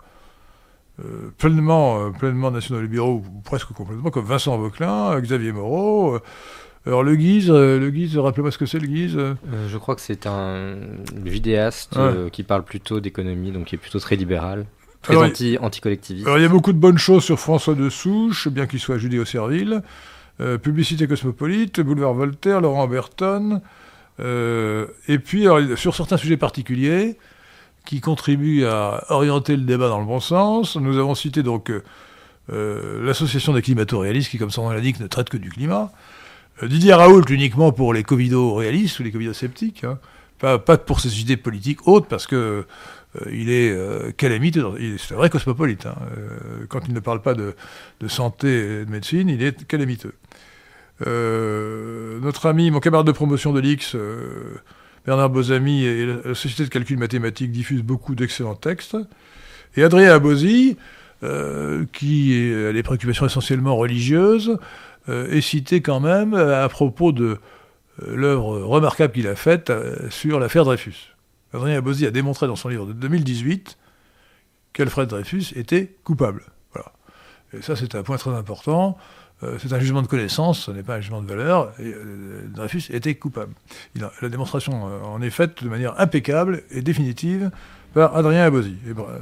pleinement, 1.38 2.10
pleinement 2.10 2.50
nationaux 2.50 2.80
libéraux, 2.80 3.22
ou 3.24 3.40
presque 3.44 3.68
complètement, 3.68 4.10
comme 4.10 4.24
Vincent 4.24 4.58
Vauquelin, 4.58 5.20
Xavier 5.20 5.52
Moreau. 5.52 6.18
alors, 6.86 7.04
le 7.04 7.14
Guise, 7.14 7.50
le 7.50 7.90
Guise, 7.90 8.18
rappelez-moi 8.18 8.50
ce 8.50 8.58
que 8.58 8.66
c'est 8.66 8.80
le 8.80 8.88
Guise. 8.88 9.18
je 9.68 9.78
crois 9.78 9.94
que 9.94 10.00
c'est 10.00 10.26
un 10.26 10.74
vidéaste 11.14 11.96
qui 12.32 12.42
parle 12.42 12.64
plutôt 12.64 12.98
d'économie, 12.98 13.52
donc 13.52 13.66
qui 13.66 13.76
est 13.76 13.78
plutôt 13.78 14.00
très 14.00 14.16
libéral. 14.16 14.66
Très 15.02 15.14
anti, 15.14 15.56
anti-collectiviste. 15.60 16.26
Alors, 16.26 16.38
il 16.38 16.42
y 16.42 16.46
a 16.46 16.48
beaucoup 16.48 16.72
de 16.72 16.78
bonnes 16.78 16.98
choses 16.98 17.22
sur 17.22 17.38
François 17.38 17.76
de 17.76 17.88
Souche, 17.88 18.48
bien 18.48 18.66
qu'il 18.66 18.80
soit 18.80 18.98
judéo-servile. 18.98 19.82
Euh, 20.40 20.58
Publicité 20.58 21.06
Cosmopolite, 21.06 21.80
Boulevard 21.80 22.12
Voltaire, 22.12 22.60
Laurent 22.60 22.86
Berton, 22.86 23.62
euh, 24.20 24.86
et 25.08 25.18
puis 25.18 25.46
sur 25.76 25.94
certains 25.94 26.18
sujets 26.18 26.36
particuliers 26.36 27.16
qui 27.86 28.00
contribuent 28.00 28.66
à 28.66 29.04
orienter 29.10 29.56
le 29.56 29.62
débat 29.62 29.88
dans 29.88 30.00
le 30.00 30.04
bon 30.04 30.20
sens, 30.20 30.76
nous 30.76 30.98
avons 30.98 31.14
cité 31.14 31.42
donc 31.42 31.70
euh, 31.70 33.02
l'association 33.02 33.54
des 33.54 33.62
climato-réalistes 33.62 34.30
qui, 34.30 34.38
comme 34.38 34.50
son 34.50 34.64
nom 34.64 34.70
l'indique, 34.70 35.00
ne 35.00 35.06
traite 35.06 35.30
que 35.30 35.36
du 35.38 35.50
climat. 35.50 35.90
Didier 36.62 36.94
Raoult 36.94 37.24
uniquement 37.28 37.72
pour 37.72 37.94
les 37.94 38.02
covido-réalistes 38.02 38.98
ou 39.00 39.04
les 39.04 39.12
covido-sceptiques, 39.12 39.84
hein. 39.84 39.98
pas, 40.38 40.58
pour 40.58 41.00
ses 41.00 41.20
idées 41.20 41.36
politiques 41.36 41.86
hautes, 41.86 42.08
parce 42.08 42.26
que 42.26 42.66
il 43.32 43.48
est 43.48 43.70
euh, 43.70 44.12
calamiteux, 44.12 44.66
c'est 44.98 45.14
vrai 45.14 45.30
cosmopolite. 45.30 45.86
Hein. 45.86 45.96
quand 46.68 46.80
il 46.86 46.92
ne 46.92 47.00
parle 47.00 47.22
pas 47.22 47.32
de, 47.32 47.54
de, 48.00 48.08
santé 48.08 48.48
et 48.48 48.84
de 48.84 48.90
médecine, 48.90 49.30
il 49.30 49.42
est 49.42 49.66
calamiteux. 49.66 50.12
Euh, 51.06 52.18
notre 52.20 52.46
ami, 52.46 52.70
mon 52.70 52.80
camarade 52.80 53.06
de 53.06 53.12
promotion 53.12 53.52
de 53.52 53.60
l'X, 53.60 53.94
euh, 53.94 54.54
Bernard 55.04 55.30
Bozami 55.30 55.84
et 55.84 56.06
la 56.06 56.34
Société 56.34 56.64
de 56.64 56.68
calcul 56.68 56.98
mathématique 56.98 57.52
diffusent 57.52 57.82
beaucoup 57.82 58.14
d'excellents 58.14 58.54
textes. 58.54 58.96
Et 59.76 59.82
Adrien 59.84 60.12
Abosi, 60.12 60.76
euh, 61.22 61.84
qui 61.92 62.52
a 62.68 62.72
des 62.72 62.82
préoccupations 62.82 63.26
essentiellement 63.26 63.76
religieuses, 63.76 64.58
est 65.08 65.40
cité 65.40 65.82
quand 65.82 66.00
même 66.00 66.34
à 66.34 66.68
propos 66.68 67.12
de 67.12 67.38
l'œuvre 68.04 68.58
remarquable 68.62 69.12
qu'il 69.12 69.28
a 69.28 69.36
faite 69.36 69.72
sur 70.10 70.40
l'affaire 70.40 70.64
Dreyfus. 70.64 71.14
Adrien 71.54 71.78
Abosi 71.78 72.06
a 72.06 72.10
démontré 72.10 72.48
dans 72.48 72.56
son 72.56 72.68
livre 72.68 72.86
de 72.86 72.92
2018 72.92 73.78
qu'Alfred 74.72 75.08
Dreyfus 75.08 75.52
était 75.54 75.94
coupable. 76.02 76.42
Et 77.52 77.62
ça, 77.62 77.76
c'est 77.76 77.94
un 77.94 78.02
point 78.02 78.16
très 78.16 78.32
important. 78.32 78.98
Euh, 79.42 79.56
c'est 79.60 79.72
un 79.74 79.78
jugement 79.78 80.00
de 80.00 80.06
connaissance, 80.06 80.60
ce 80.60 80.70
n'est 80.70 80.82
pas 80.82 80.94
un 80.94 81.00
jugement 81.00 81.20
de 81.20 81.28
valeur, 81.28 81.72
euh, 81.80 82.46
Dreyfus 82.54 82.84
était 82.90 83.14
coupable. 83.16 83.52
la 83.94 84.28
démonstration 84.30 84.88
euh, 84.88 85.04
en 85.04 85.20
est 85.20 85.30
faite 85.30 85.62
de 85.62 85.68
manière 85.68 86.00
impeccable 86.00 86.62
et 86.70 86.80
définitive 86.80 87.50
par 87.92 88.16
Adrien 88.16 88.44
Abosi. 88.44 88.76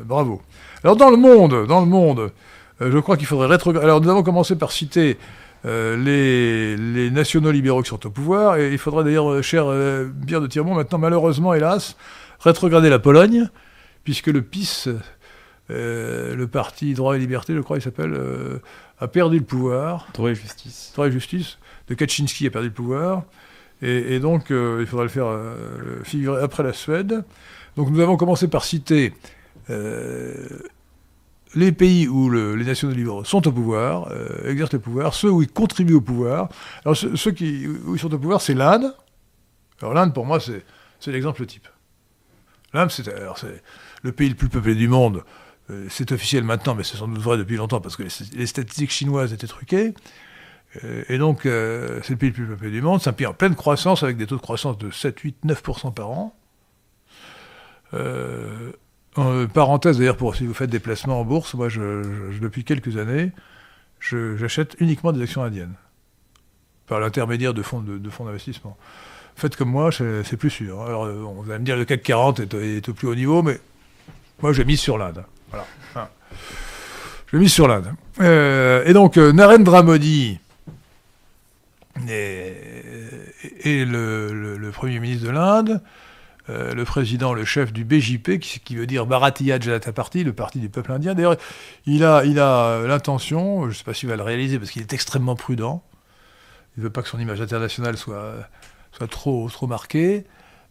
Bravo. 0.05 0.41
Alors 0.85 0.97
dans 0.97 1.11
le 1.11 1.17
monde, 1.17 1.67
dans 1.67 1.81
le 1.81 1.87
monde, 1.87 2.31
je 2.81 2.99
crois 2.99 3.17
qu'il 3.17 3.27
faudrait 3.27 3.49
rétrograder. 3.49 3.85
Alors 3.85 4.01
nous 4.01 4.09
avons 4.09 4.23
commencé 4.23 4.57
par 4.57 4.73
citer 4.73 5.17
les, 5.65 7.11
nationaux 7.13 7.51
libéraux 7.53 7.83
qui 7.83 7.89
sont 7.89 8.05
au 8.07 8.11
pouvoir, 8.11 8.57
et 8.57 8.73
il 8.73 8.79
faudrait 8.79 9.05
d'ailleurs, 9.05 9.43
cher 9.43 9.67
Pierre 10.27 10.41
de 10.41 10.47
Tirmont, 10.49 10.75
maintenant 10.75 10.99
malheureusement, 10.99 11.55
hélas, 11.55 11.97
rétrograder 12.41 12.91
la 12.91 12.99
Pologne, 12.99 13.49
puisque 14.03 14.27
le 14.27 14.43
PIS, 14.43 14.89
le 15.69 16.45
parti 16.47 16.95
Droit 16.95 17.17
et 17.17 17.19
Liberté, 17.19 17.55
je 17.55 17.61
crois, 17.61 17.79
il 17.79 17.83
s'appelle 17.83 18.15
a 18.99 19.09
perdu 19.09 19.39
le 19.39 19.45
pouvoir. 19.45 20.09
Droit 20.15 20.31
et 20.31 20.35
justice. 20.35 20.91
Droit 20.95 21.09
et 21.09 21.13
justice. 21.13 21.59
De 21.89 21.95
Kaczynski 21.95 22.47
a 22.47 22.51
perdu 22.51 22.69
le 22.69 22.75
pouvoir. 22.75 23.25
Et, 23.83 24.19
donc, 24.19 24.51
euh, 24.51 24.79
il 24.81 24.87
faudra 24.87 25.03
le 25.03 25.11
faire 25.11 25.27
euh, 25.27 26.03
figurer 26.05 26.43
après 26.43 26.63
la 26.63 26.73
Suède. 26.73 27.23
Donc, 27.77 27.91
nous 27.91 28.01
avons 28.01 28.17
commencé 28.17 28.49
par 28.49 28.65
citer 28.65 29.13
euh, 29.69 30.47
les 31.55 31.71
pays 31.73 32.09
où 32.09 32.31
les 32.31 32.65
nationaux 32.65 32.95
libéraux 32.95 33.25
sont 33.25 33.47
au 33.47 33.53
pouvoir, 33.53 34.11
exercent 34.45 34.73
le 34.73 34.79
pouvoir, 34.79 35.13
ceux 35.13 35.31
où 35.31 35.43
ils 35.43 35.51
contribuent 35.51 35.95
au 35.95 36.01
pouvoir. 36.01 36.49
Alors, 36.85 36.97
ceux, 36.97 37.33
qui, 37.33 37.67
où 37.67 37.95
ils 37.95 38.01
sont 38.01 38.13
au 38.15 38.19
pouvoir, 38.19 38.41
c'est 38.41 38.55
l'Inde. 38.55 38.95
Alors, 39.83 39.93
l'Inde, 39.93 40.15
pour 40.15 40.25
moi, 40.25 40.39
c'est 40.41 41.13
l'exemple 41.13 41.45
type. 41.45 41.69
L'Inde, 42.73 42.91
c'est 42.91 43.09
le 44.03 44.13
pays 44.13 44.31
le 44.31 44.35
plus 44.35 44.49
peuplé 44.49 44.75
du 44.75 44.89
monde. 44.89 45.25
Euh, 45.71 45.87
c'est 45.89 46.13
officiel 46.13 46.45
maintenant, 46.45 46.75
mais 46.75 46.85
c'est 46.85 46.97
sans 46.97 47.09
doute 47.09 47.23
vrai 47.23 47.39
depuis 47.39 47.57
longtemps 47.57 47.81
parce 47.81 47.97
que 47.97 48.03
les, 48.03 48.47
statistiques 48.47 48.91
chinoises 48.91 49.33
étaient 49.33 49.47
truquées. 49.47 49.95
Euh, 50.85 51.05
et 51.09 51.19
donc, 51.19 51.47
euh, 51.47 52.01
c'est 52.03 52.11
le 52.11 52.17
pays 52.17 52.31
le 52.31 52.35
plus 52.35 52.47
peuplé 52.47 52.71
du 52.71 52.83
monde. 52.83 53.01
C'est 53.01 53.11
un 53.11 53.15
pays 53.15 53.27
en 53.27 53.35
pleine 53.35 53.55
croissance 53.55 54.03
avec 54.03 54.17
des 54.17 54.27
taux 54.27 54.37
de 54.37 54.43
croissance 54.43 54.77
de 54.77 54.91
7, 54.91 55.19
8, 55.19 55.37
9% 55.47 55.95
par 55.95 56.11
an. 56.11 56.37
parenthèse 59.55 59.99
d'ailleurs, 59.99 60.19
si 60.35 60.47
vous 60.47 60.55
faites 60.55 60.71
des 60.71 60.81
placements 60.81 61.21
en 61.21 61.25
bourse, 61.25 61.55
moi, 61.55 61.69
je, 61.69 62.39
depuis 62.41 62.65
quelques 62.65 62.97
années, 62.99 63.33
j'achète 64.01 64.77
uniquement 64.81 65.13
des 65.13 65.23
actions 65.23 65.43
indiennes 65.43 65.75
par 66.87 67.01
l'intermédiaire 67.01 67.55
de 67.55 67.63
fonds 67.63 67.81
d'investissement. 67.81 68.77
faites 69.37 69.57
comme 69.57 69.71
moi, 69.71 69.91
c'est 69.93 70.37
plus 70.37 70.51
sûr. 70.51 70.83
Alors, 70.83 71.03
on 71.05 71.41
va 71.41 71.59
me 71.59 71.65
dire 71.65 71.77
le 71.77 71.87
CAC 71.87 72.03
40 72.03 72.41
est, 72.41 72.89
au 72.89 72.93
plus 72.93 73.09
haut 73.09 73.15
niveau, 73.15 73.43
mais 73.43 73.59
moi, 74.43 74.53
j'ai 74.53 74.67
mis 74.67 74.77
sur 74.77 74.99
l'Inde. 74.99 75.25
Hein. 75.97 76.09
J'ai 77.31 77.39
mis 77.39 77.49
sur 77.49 77.69
l'Inde. 77.69 77.93
et 78.21 78.93
donc, 78.93 79.17
Narendra 79.17 79.83
Modi 79.83 80.39
et, 82.09 83.85
le, 83.85 84.71
Premier 84.73 84.99
ministre 85.01 85.27
de 85.27 85.31
l'Inde, 85.31 85.83
le 86.49 86.83
président, 86.85 87.33
le 87.33 87.45
chef 87.45 87.73
du 87.73 87.85
BJP, 87.85 88.39
qui, 88.39 88.77
veut 88.77 88.87
dire 88.87 89.07
Bharatiya 89.07 89.59
Janata 89.59 89.93
Party, 89.93 90.25
le 90.25 90.33
parti 90.33 90.61
du 90.61 90.69
peuple 90.69 90.93
indien. 90.93 91.15
D'ailleurs, 91.15 91.37
il 91.87 92.05
a, 92.05 92.25
il 92.25 92.39
a 92.39 92.83
l'intention, 92.87 93.63
je 93.63 93.69
ne 93.69 93.73
sais 93.73 93.85
pas 93.85 93.95
s'il 93.95 94.09
va 94.09 94.17
le 94.17 94.23
réaliser 94.23 94.59
parce 94.59 94.71
qu'il 94.71 94.83
est 94.83 94.93
extrêmement 94.93 95.37
prudent, 95.37 95.83
il 96.77 96.81
ne 96.81 96.85
veut 96.85 96.91
pas 96.91 97.03
que 97.03 97.09
son 97.09 97.19
image 97.21 97.41
internationale 97.41 97.97
soit, 97.97 98.35
soit 98.93 99.09
trop, 99.09 99.49
trop 99.49 99.67
marquée, 99.67 100.25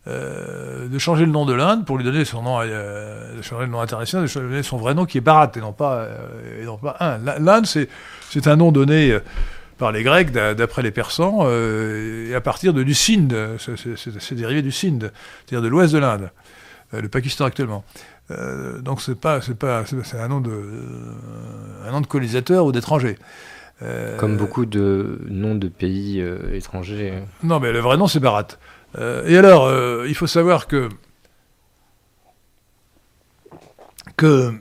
euh, 0.08 0.88
de 0.89 0.99
changer 0.99 1.26
le 1.26 1.32
nom 1.32 1.45
de 1.45 1.54
l'Inde 1.54 1.86
pour 1.86 1.97
lui 1.97 2.04
donner 2.04 2.26
son 2.26 2.41
nom, 2.41 2.60
euh, 2.62 3.38
de 3.38 3.41
changer 3.41 3.66
le 3.66 3.72
nom 3.72 3.80
international, 3.80 4.26
de 4.26 4.30
changer 4.30 4.64
son 4.64 4.78
vrai 4.78 4.93
nom 4.93 5.06
qui 5.06 5.18
est 5.18 5.22
Bharat 5.22 5.51
et 5.56 5.60
non 5.60 5.72
pas, 5.72 5.93
euh, 5.93 6.62
et 6.62 6.66
non 6.66 6.78
pas 6.78 6.97
un. 6.99 7.20
L'Inde, 7.39 7.66
c'est, 7.66 7.88
c'est 8.30 8.47
un 8.47 8.58
nom 8.58 8.72
donné 8.72 9.18
par 9.78 9.91
les 9.91 10.04
Grecs 10.04 10.32
d'après 10.32 10.82
les 10.82 10.91
Persans 10.91 11.49
et 11.49 12.36
à 12.36 12.41
partir 12.41 12.74
de, 12.74 12.84
du 12.84 12.93
Sindh, 12.93 13.34
c'est, 13.58 14.36
dérivé 14.36 14.62
du 14.62 14.72
Sindh, 14.72 15.12
c'est-à-dire 15.45 15.62
de 15.62 15.68
l'ouest 15.68 15.93
de 15.93 15.99
l'Inde, 15.99 16.30
le 16.91 17.08
Pakistan 17.08 17.45
actuellement. 17.45 17.84
donc 18.82 19.01
c'est 19.01 19.20
pas, 19.20 19.41
c'est 19.41 19.58
pas, 19.58 19.84
c'est 19.86 20.20
un 20.20 20.28
nom 20.28 20.41
de, 20.41 20.51
un 21.88 21.91
nom 21.91 22.01
de 22.01 22.08
colonisateur 22.08 22.66
ou 22.66 22.72
d'étranger. 22.72 23.18
Euh, 23.82 24.18
Comme 24.18 24.38
beaucoup 24.38 24.66
de 24.66 25.20
noms 25.30 25.56
de 25.56 25.68
pays 25.68 26.22
euh, 26.22 26.56
étrangers. 26.56 27.14
Non, 27.43 27.60
mais 27.60 27.72
le 27.72 27.80
vrai 27.80 27.97
nom, 27.97 28.08
c'est 28.08 28.20
Barat. 28.20 28.47
Euh, 28.98 29.28
et 29.28 29.38
alors, 29.38 29.72
il 30.06 30.16
faut 30.16 30.28
savoir 30.28 30.68
que. 30.68 30.89
que. 34.18 34.54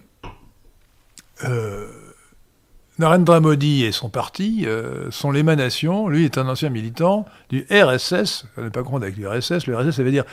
Narendra 2.98 3.40
Modi 3.40 3.84
et 3.84 3.90
son 3.90 4.10
parti 4.10 4.66
sont 5.10 5.32
l'émanation, 5.32 6.08
lui 6.08 6.24
est 6.24 6.38
un 6.38 6.46
ancien 6.46 6.68
militant, 6.68 7.24
du 7.50 7.66
RSS, 7.68 8.46
on 8.56 8.62
n'est 8.62 8.70
pas 8.70 8.84
compte 8.84 9.02
avec 9.02 9.16
l'URSS, 9.16 9.66
le 9.66 9.76
RSS 9.76 9.96
ça 9.96 10.02
veut 10.04 10.12
dire, 10.12 10.24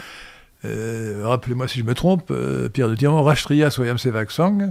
rappelez-moi 0.63 1.67
si 1.67 1.79
je 1.79 1.83
me 1.83 1.95
trompe, 1.95 2.31
Pierre 2.71 2.89
de 2.89 2.95
Diamant, 2.95 3.23
Rashtriya 3.23 3.71
Swayamsevak 3.71 4.29
Sangh, 4.29 4.69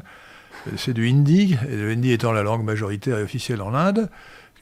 c'est 0.77 0.93
du 0.95 1.09
hindi, 1.09 1.57
et 1.69 1.77
le 1.77 1.91
hindi 1.91 2.13
étant 2.13 2.31
la 2.31 2.45
langue 2.45 2.63
majoritaire 2.63 3.19
et 3.19 3.23
officielle 3.23 3.63
en 3.63 3.75
Inde, 3.75 4.09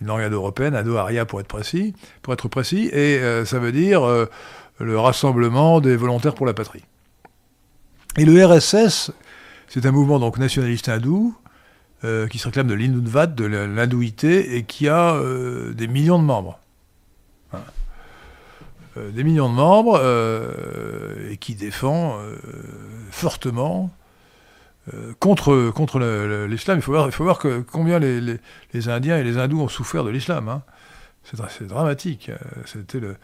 une 0.01 0.09
langue 0.09 0.23
indo-européenne, 0.23 0.75
indo-arya 0.75 1.25
pour 1.25 1.41
être 1.41 1.49
précis, 1.49 1.95
pour 2.23 2.33
être 2.33 2.49
précis, 2.49 2.89
et 2.93 3.19
euh, 3.19 3.45
ça 3.45 3.59
veut 3.59 3.73
dire 3.73 4.05
euh, 4.05 4.27
le 4.79 4.99
rassemblement 4.99 5.81
des 5.81 5.97
volontaires 5.97 6.35
pour 6.35 6.47
la 6.47 6.55
patrie. 6.55 6.85
Et 8.19 8.25
le 8.25 8.45
RSS, 8.45 9.13
c'est 9.69 9.87
un 9.87 9.93
mouvement 9.93 10.19
donc 10.19 10.39
nationaliste 10.39 10.89
hindou 10.89 11.37
euh, 12.05 12.27
qui 12.29 12.39
se 12.39 12.47
réclame 12.47 12.67
de 12.67 12.75
l'hindouvat, 12.75 13.27
de 13.27 13.45
l'hindouité, 13.45 14.57
et 14.57 14.65
qui 14.65 14.89
a 14.89 15.21
des 15.73 15.89
millions 15.89 16.19
de 16.19 16.25
membres. 16.25 16.59
Des 18.97 19.25
millions 19.25 19.51
de 19.51 19.55
membres 19.55 20.01
et 21.31 21.37
qui 21.37 21.55
défend 21.55 22.19
fortement 23.11 23.91
euh, 24.95 25.13
contre, 25.19 25.71
contre 25.71 25.99
l'islam. 26.47 26.79
Il 26.79 26.83
faut 26.83 26.93
voir, 26.93 27.07
il 27.07 27.13
faut 27.13 27.25
voir 27.25 27.39
que, 27.39 27.61
combien 27.61 27.99
les, 27.99 28.21
les, 28.73 28.89
Indiens 28.89 29.19
et 29.19 29.25
les 29.25 29.39
Hindous 29.39 29.61
ont 29.61 29.69
souffert 29.69 30.05
de 30.05 30.11
l'islam. 30.11 30.49
Hein. 30.49 30.63
C'est 31.25 31.67
dramatique. 31.67 32.31
Euh, 32.31 32.37
c'était 32.67 33.01
le, 33.01 33.17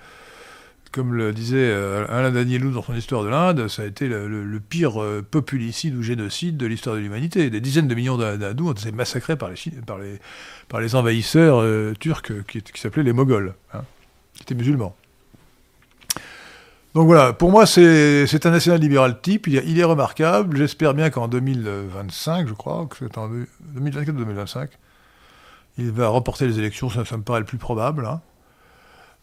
comme 0.91 1.15
le 1.15 1.33
disait 1.33 1.71
euh, 1.71 2.05
Alain 2.09 2.33
Danielou 2.33 2.73
dans 2.73 2.83
son 2.83 2.95
histoire 2.95 3.23
de 3.23 3.29
l'Inde, 3.29 3.69
ça 3.69 3.83
a 3.83 3.85
été 3.85 4.09
le, 4.09 4.61
pire 4.61 5.01
populicide 5.31 5.95
ou 5.95 6.03
génocide 6.03 6.57
de 6.57 6.67
l'histoire 6.67 6.97
de 6.97 7.01
l'humanité. 7.01 7.49
Des 7.49 7.61
dizaines 7.61 7.89
de 7.89 7.95
millions 7.95 8.19
d'hindous 8.19 8.71
ont 8.71 8.73
été 8.73 8.91
massacrés 8.91 9.37
par 9.37 9.51
les, 9.51 9.57
par 9.87 9.99
les, 9.99 10.19
par 10.69 10.81
les 10.81 10.95
envahisseurs 10.97 11.65
turcs 11.99 12.45
qui, 12.47 12.63
qui 12.63 12.81
s'appelaient 12.81 13.05
les 13.05 13.13
Moghols, 13.13 13.55
hein, 13.73 13.85
qui 14.35 14.43
étaient 14.43 14.55
musulmans. 14.57 14.97
Donc 16.95 17.07
voilà, 17.07 17.33
pour 17.33 17.51
moi, 17.51 17.65
c'est 17.65 18.47
un 18.47 18.51
national 18.51 18.79
libéral 18.79 19.21
type, 19.23 19.47
il, 19.47 19.79
est 19.79 19.85
remarquable. 19.85 20.59
J'espère 20.59 20.93
bien 20.93 21.09
qu'en 21.09 21.27
2025, 21.27 22.47
je 22.47 22.53
crois, 22.53 22.87
que 22.87 22.97
c'est 22.99 23.17
en 23.17 23.31
2024-2025, 23.77 24.69
il 25.79 25.91
va 25.91 26.09
remporter 26.09 26.47
les 26.47 26.59
élections, 26.59 26.91
ça, 26.91 27.17
me 27.17 27.23
paraît 27.23 27.41
le 27.41 27.47
plus 27.47 27.57
probable. 27.57 28.05
Hein. 28.05 28.21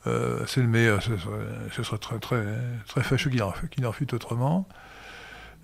Euh, 0.07 0.39
c'est 0.47 0.61
le 0.61 0.67
meilleur, 0.67 1.03
ce 1.03 1.83
serait 1.83 1.99
très, 1.99 2.17
très, 2.17 2.43
très 2.87 3.03
fâcheux 3.03 3.29
qu'il 3.29 3.85
en, 3.85 3.91
fût 3.91 4.15
autrement. 4.15 4.67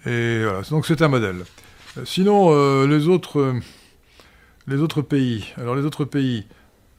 Et 0.05 0.43
voilà, 0.43 0.61
donc 0.69 0.85
c'est 0.85 1.01
un 1.01 1.07
modèle. 1.07 1.43
Euh, 1.97 2.05
sinon, 2.05 2.49
euh, 2.51 2.85
les, 2.85 3.07
autres, 3.07 3.55
les 4.67 4.77
autres 4.77 5.01
pays, 5.01 5.53
alors 5.57 5.73
les 5.73 5.85
autres 5.85 6.05
pays, 6.05 6.45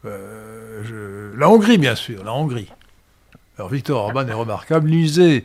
la 0.02 1.48
Hongrie 1.48 1.78
bien 1.78 1.94
sûr, 1.94 2.24
la 2.24 2.32
Hongrie. 2.32 2.72
Alors 3.58 3.70
Victor 3.70 4.02
Orban 4.02 4.28
est 4.28 4.34
remarquable. 4.34 4.88
Lisez 4.90 5.44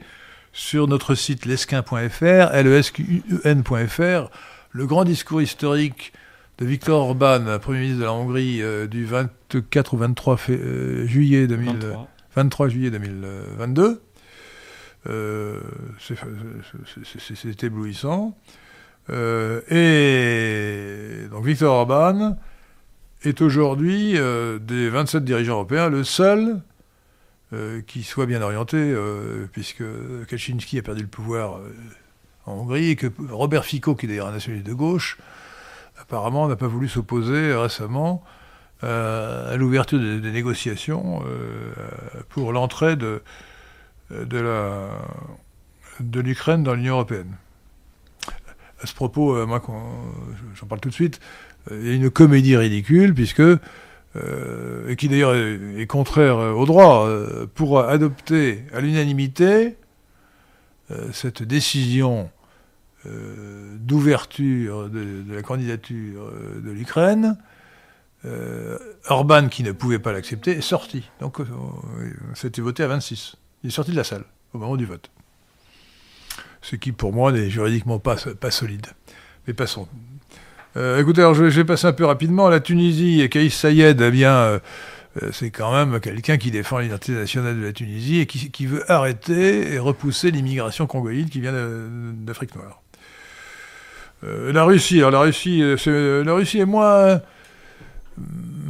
sur 0.51 0.87
notre 0.87 1.15
site 1.15 1.45
lesquin.fr, 1.45 2.51
lesqun.fr, 2.61 4.29
le 4.71 4.85
grand 4.85 5.05
discours 5.05 5.41
historique 5.41 6.11
de 6.57 6.65
Victor 6.65 7.07
Orban, 7.07 7.57
Premier 7.59 7.79
ministre 7.79 7.99
de 8.01 8.05
la 8.05 8.11
Hongrie, 8.11 8.61
euh, 8.61 8.85
du 8.85 9.05
24 9.05 9.93
ou 9.93 9.97
23 9.97 10.37
euh, 10.49 11.07
juillet 11.07 11.47
2023. 11.47 12.67
juillet 12.67 12.91
2022. 12.91 14.01
Euh, 15.07 15.61
c'est 15.99 17.63
éblouissant. 17.63 18.37
et 19.09 19.69
donc 21.31 21.45
Victor 21.45 21.73
Orban 21.73 22.37
est 23.23 23.39
aujourd'hui, 23.41 24.17
des 24.59 24.89
27 24.89 25.23
dirigeants 25.23 25.53
européens, 25.53 25.87
le 25.87 26.03
seul 26.03 26.61
euh, 27.53 27.81
qui 27.81 28.03
soit 28.03 28.27
bien 28.27 28.41
orienté, 28.41 28.77
euh, 28.77 29.45
puisque 29.51 29.83
Kaczynski 30.29 30.79
a 30.79 30.81
perdu 30.81 31.01
le 31.01 31.09
pouvoir 31.09 31.57
euh, 31.57 31.75
en 32.45 32.53
Hongrie, 32.53 32.91
et 32.91 32.95
que 32.95 33.07
Robert 33.29 33.65
Fico, 33.65 33.93
qui 33.93 34.05
est 34.05 34.09
d'ailleurs 34.09 34.27
un 34.27 34.31
nationaliste 34.31 34.65
de 34.65 34.73
gauche, 34.73 35.17
apparemment 35.99 36.47
n'a 36.47 36.55
pas 36.55 36.67
voulu 36.67 36.87
s'opposer 36.87 37.53
récemment 37.53 38.23
à 38.83 39.55
l'ouverture 39.57 39.99
des, 39.99 40.31
négociations 40.31 41.21
pour 42.29 42.51
l'entrée 42.51 42.95
de, 42.95 43.21
de, 44.09 44.39
l'Ukraine 46.19 46.63
dans 46.63 46.73
l'Union 46.73 46.95
européenne. 46.95 47.35
À 48.81 48.87
ce 48.87 48.95
propos, 48.95 49.45
moi, 49.45 49.61
j'en 50.55 50.65
parle 50.65 50.81
tout 50.81 50.89
de 50.89 50.95
suite, 50.95 51.19
il 51.69 51.85
y 51.85 51.91
a 51.91 51.93
une 51.93 52.09
comédie 52.09 52.57
ridicule, 52.57 53.13
puisque 53.13 53.43
euh, 54.17 54.89
et 54.89 54.97
qui 54.97 55.07
d'ailleurs 55.07 55.35
est, 55.35 55.87
contraire 55.87 56.37
au 56.37 56.65
droit, 56.65 57.07
euh, 57.07 57.47
pour 57.53 57.79
adopter 57.79 58.65
à 58.73 58.81
l'unanimité 58.81 59.77
euh, 60.91 61.11
cette 61.13 61.43
décision 61.43 62.29
d'ouverture 63.79 64.87
de, 64.87 65.23
la 65.33 65.41
candidature 65.41 66.31
de 66.63 66.69
l'Ukraine, 66.69 67.35
Orban, 69.07 69.47
qui 69.47 69.63
ne 69.63 69.71
pouvait 69.71 69.97
pas 69.97 70.11
l'accepter, 70.11 70.51
est 70.51 70.61
sorti. 70.61 71.09
Donc 71.19 71.39
c'était 72.35 72.61
voté 72.61 72.83
à 72.83 72.87
26. 72.87 73.37
Il 73.63 73.69
est 73.69 73.73
sorti 73.73 73.89
de 73.89 73.95
la 73.95 74.03
salle 74.03 74.23
au 74.53 74.59
moment 74.59 74.77
du 74.77 74.85
vote. 74.85 75.09
Ce 76.61 76.75
qui, 76.75 76.91
pour 76.91 77.11
moi, 77.11 77.31
n'est 77.31 77.49
juridiquement 77.49 77.97
pas 77.97 78.17
solide. 78.51 78.85
Mais 79.47 79.55
passons. 79.55 79.87
Euh, 80.77 81.01
écoutez, 81.01 81.21
alors 81.21 81.33
je, 81.33 81.43
vais 81.43 81.65
passer 81.65 81.87
un 81.87 81.93
peu 81.93 82.05
rapidement. 82.05 82.49
La 82.49 82.59
Tunisie, 82.59 83.21
et 83.21 83.29
Kaïs 83.29 83.53
Sayed, 83.53 84.01
eh 84.01 84.11
bien, 84.11 84.33
euh, 84.33 84.59
euh, 85.21 85.29
c'est 85.33 85.49
quand 85.51 85.73
même 85.73 85.99
quelqu'un 85.99 86.37
qui 86.37 86.51
défend 86.51 86.79
l'identité 86.79 87.17
nationale 87.17 87.59
de 87.59 87.65
la 87.65 87.73
Tunisie 87.73 88.21
et 88.21 88.25
qui, 88.25 88.65
veut 88.65 88.89
arrêter 88.89 89.73
et 89.73 89.79
repousser 89.79 90.31
l'immigration 90.31 90.87
congoïde 90.87 91.29
qui 91.29 91.41
vient 91.41 91.53
d'Afrique 91.53 92.55
noire. 92.55 92.81
la 94.23 94.63
Russie, 94.63 94.99
alors 94.99 95.11
la 95.11 95.19
Russie, 95.21 95.61
la 95.61 96.33
Russie 96.33 96.59
est 96.59 96.65
moins 96.65 97.21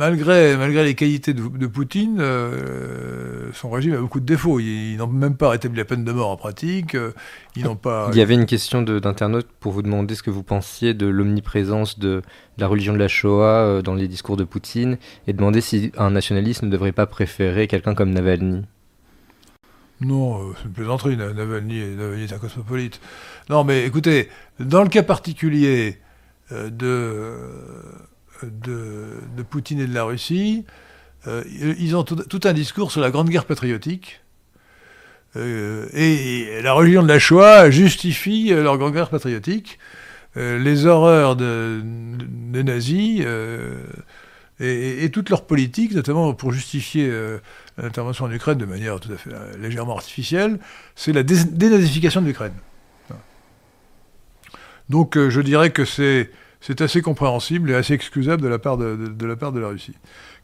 malgré, 0.02 0.58
malgré 0.58 0.84
les 0.84 0.96
qualités 0.96 1.34
de, 1.34 1.68
Poutine, 1.68 2.18
euh, 2.20 3.50
son 3.54 3.70
régime 3.70 3.94
a 3.94 3.98
beaucoup 3.98 4.20
de 4.20 4.26
défauts. 4.26 4.60
Ils, 4.60 4.98
n'ont 4.98 5.08
même 5.08 5.36
pas 5.36 5.50
rétabli 5.50 5.78
la 5.78 5.86
peine 5.86 6.04
de 6.04 6.12
mort 6.12 6.30
en 6.30 6.38
pratique. 6.38 6.96
Euh, 6.96 7.12
ils 7.56 7.64
n'ont 7.64 7.76
pas. 7.76 8.10
Il 8.12 8.18
y 8.18 8.22
avait 8.22 8.34
une 8.34 8.46
question 8.46 8.82
d'internaute 8.82 9.48
pour 9.60 9.72
vous 9.72 9.84
demander 9.84 10.16
ce 10.16 10.24
que 10.24 10.32
vous 10.32 10.44
pensiez 10.44 10.94
de 10.94 11.06
l'omniprésence 11.06 12.00
de, 12.00 12.22
la 12.58 12.68
religion 12.68 12.94
de 12.94 12.98
la 12.98 13.08
Shoah 13.08 13.44
euh, 13.44 13.82
dans 13.82 13.94
les 13.94 14.08
discours 14.08 14.38
de 14.38 14.44
Poutine 14.44 14.98
et 15.28 15.34
demander 15.34 15.62
si 15.62 15.92
un 15.98 16.12
nationaliste 16.12 16.64
ne 16.64 16.70
devrait 16.70 16.92
pas 16.92 17.06
préférer 17.06 17.68
quelqu'un 17.68 17.94
comme 17.94 18.12
Navalny. 18.12 18.64
Non, 20.02 20.54
c'est 20.56 20.66
une 20.66 20.74
plaisanterie. 20.74 21.16
Navalny, 21.16 21.96
Navalny 21.96 22.24
est 22.24 22.34
un 22.34 22.40
cosmopolite. 22.40 23.00
Non, 23.50 23.64
mais 23.64 23.86
écoutez, 23.86 24.30
dans 24.60 24.82
le 24.82 24.90
cas 24.90 25.04
particulier 25.04 26.00
de 26.50 27.38
de, 28.44 29.44
Poutine 29.50 29.80
et 29.80 29.88
de 29.88 29.94
la 29.94 30.04
Russie, 30.04 30.66
euh, 31.28 31.44
ils 31.80 31.96
ont 31.96 32.04
tout, 32.04 32.40
un 32.44 32.54
discours 32.54 32.92
sur 32.92 33.02
la 33.02 33.12
Grande 33.12 33.30
Guerre 33.30 33.46
patriotique, 33.46 34.22
et 35.34 36.60
la 36.62 36.74
religion 36.74 37.04
de 37.04 37.08
la 37.08 37.18
Shoah 37.18 37.70
justifie 37.70 38.50
leur 38.50 38.78
grand 38.78 38.92
guerre 38.92 39.10
patriotique, 39.10 39.80
les 40.36 40.86
horreurs 40.86 41.38
des 41.38 42.64
nazis 42.64 43.26
et, 44.60 45.10
toute 45.10 45.30
leur 45.30 45.46
politique, 45.46 45.94
notamment 45.94 46.34
pour 46.34 46.52
justifier 46.52 47.10
l'intervention 47.78 48.26
en 48.26 48.32
Ukraine 48.32 48.58
de 48.58 48.66
manière 48.66 49.00
tout 49.00 49.10
à 49.14 49.16
fait 49.16 49.30
légèrement 49.58 49.96
artificielle, 49.96 50.60
c'est 50.96 51.14
la 51.14 51.24
dénazification 51.24 52.22
de 52.22 52.28
l'Ukraine. 52.28 52.52
Donc 54.90 55.18
je 55.18 55.40
dirais 55.40 55.70
que 55.70 55.86
c'est 55.86 56.30
c'est 56.62 56.82
assez 56.82 57.02
compréhensible 57.02 57.72
et 57.72 57.76
assez 57.76 57.94
excusable 57.94 58.42
de 58.42 58.48
la 58.48 58.60
part 58.60 58.78
de, 58.78 59.26
la, 59.26 59.36
part 59.36 59.52
de 59.52 59.60
la 59.60 59.70
Russie. 59.70 59.96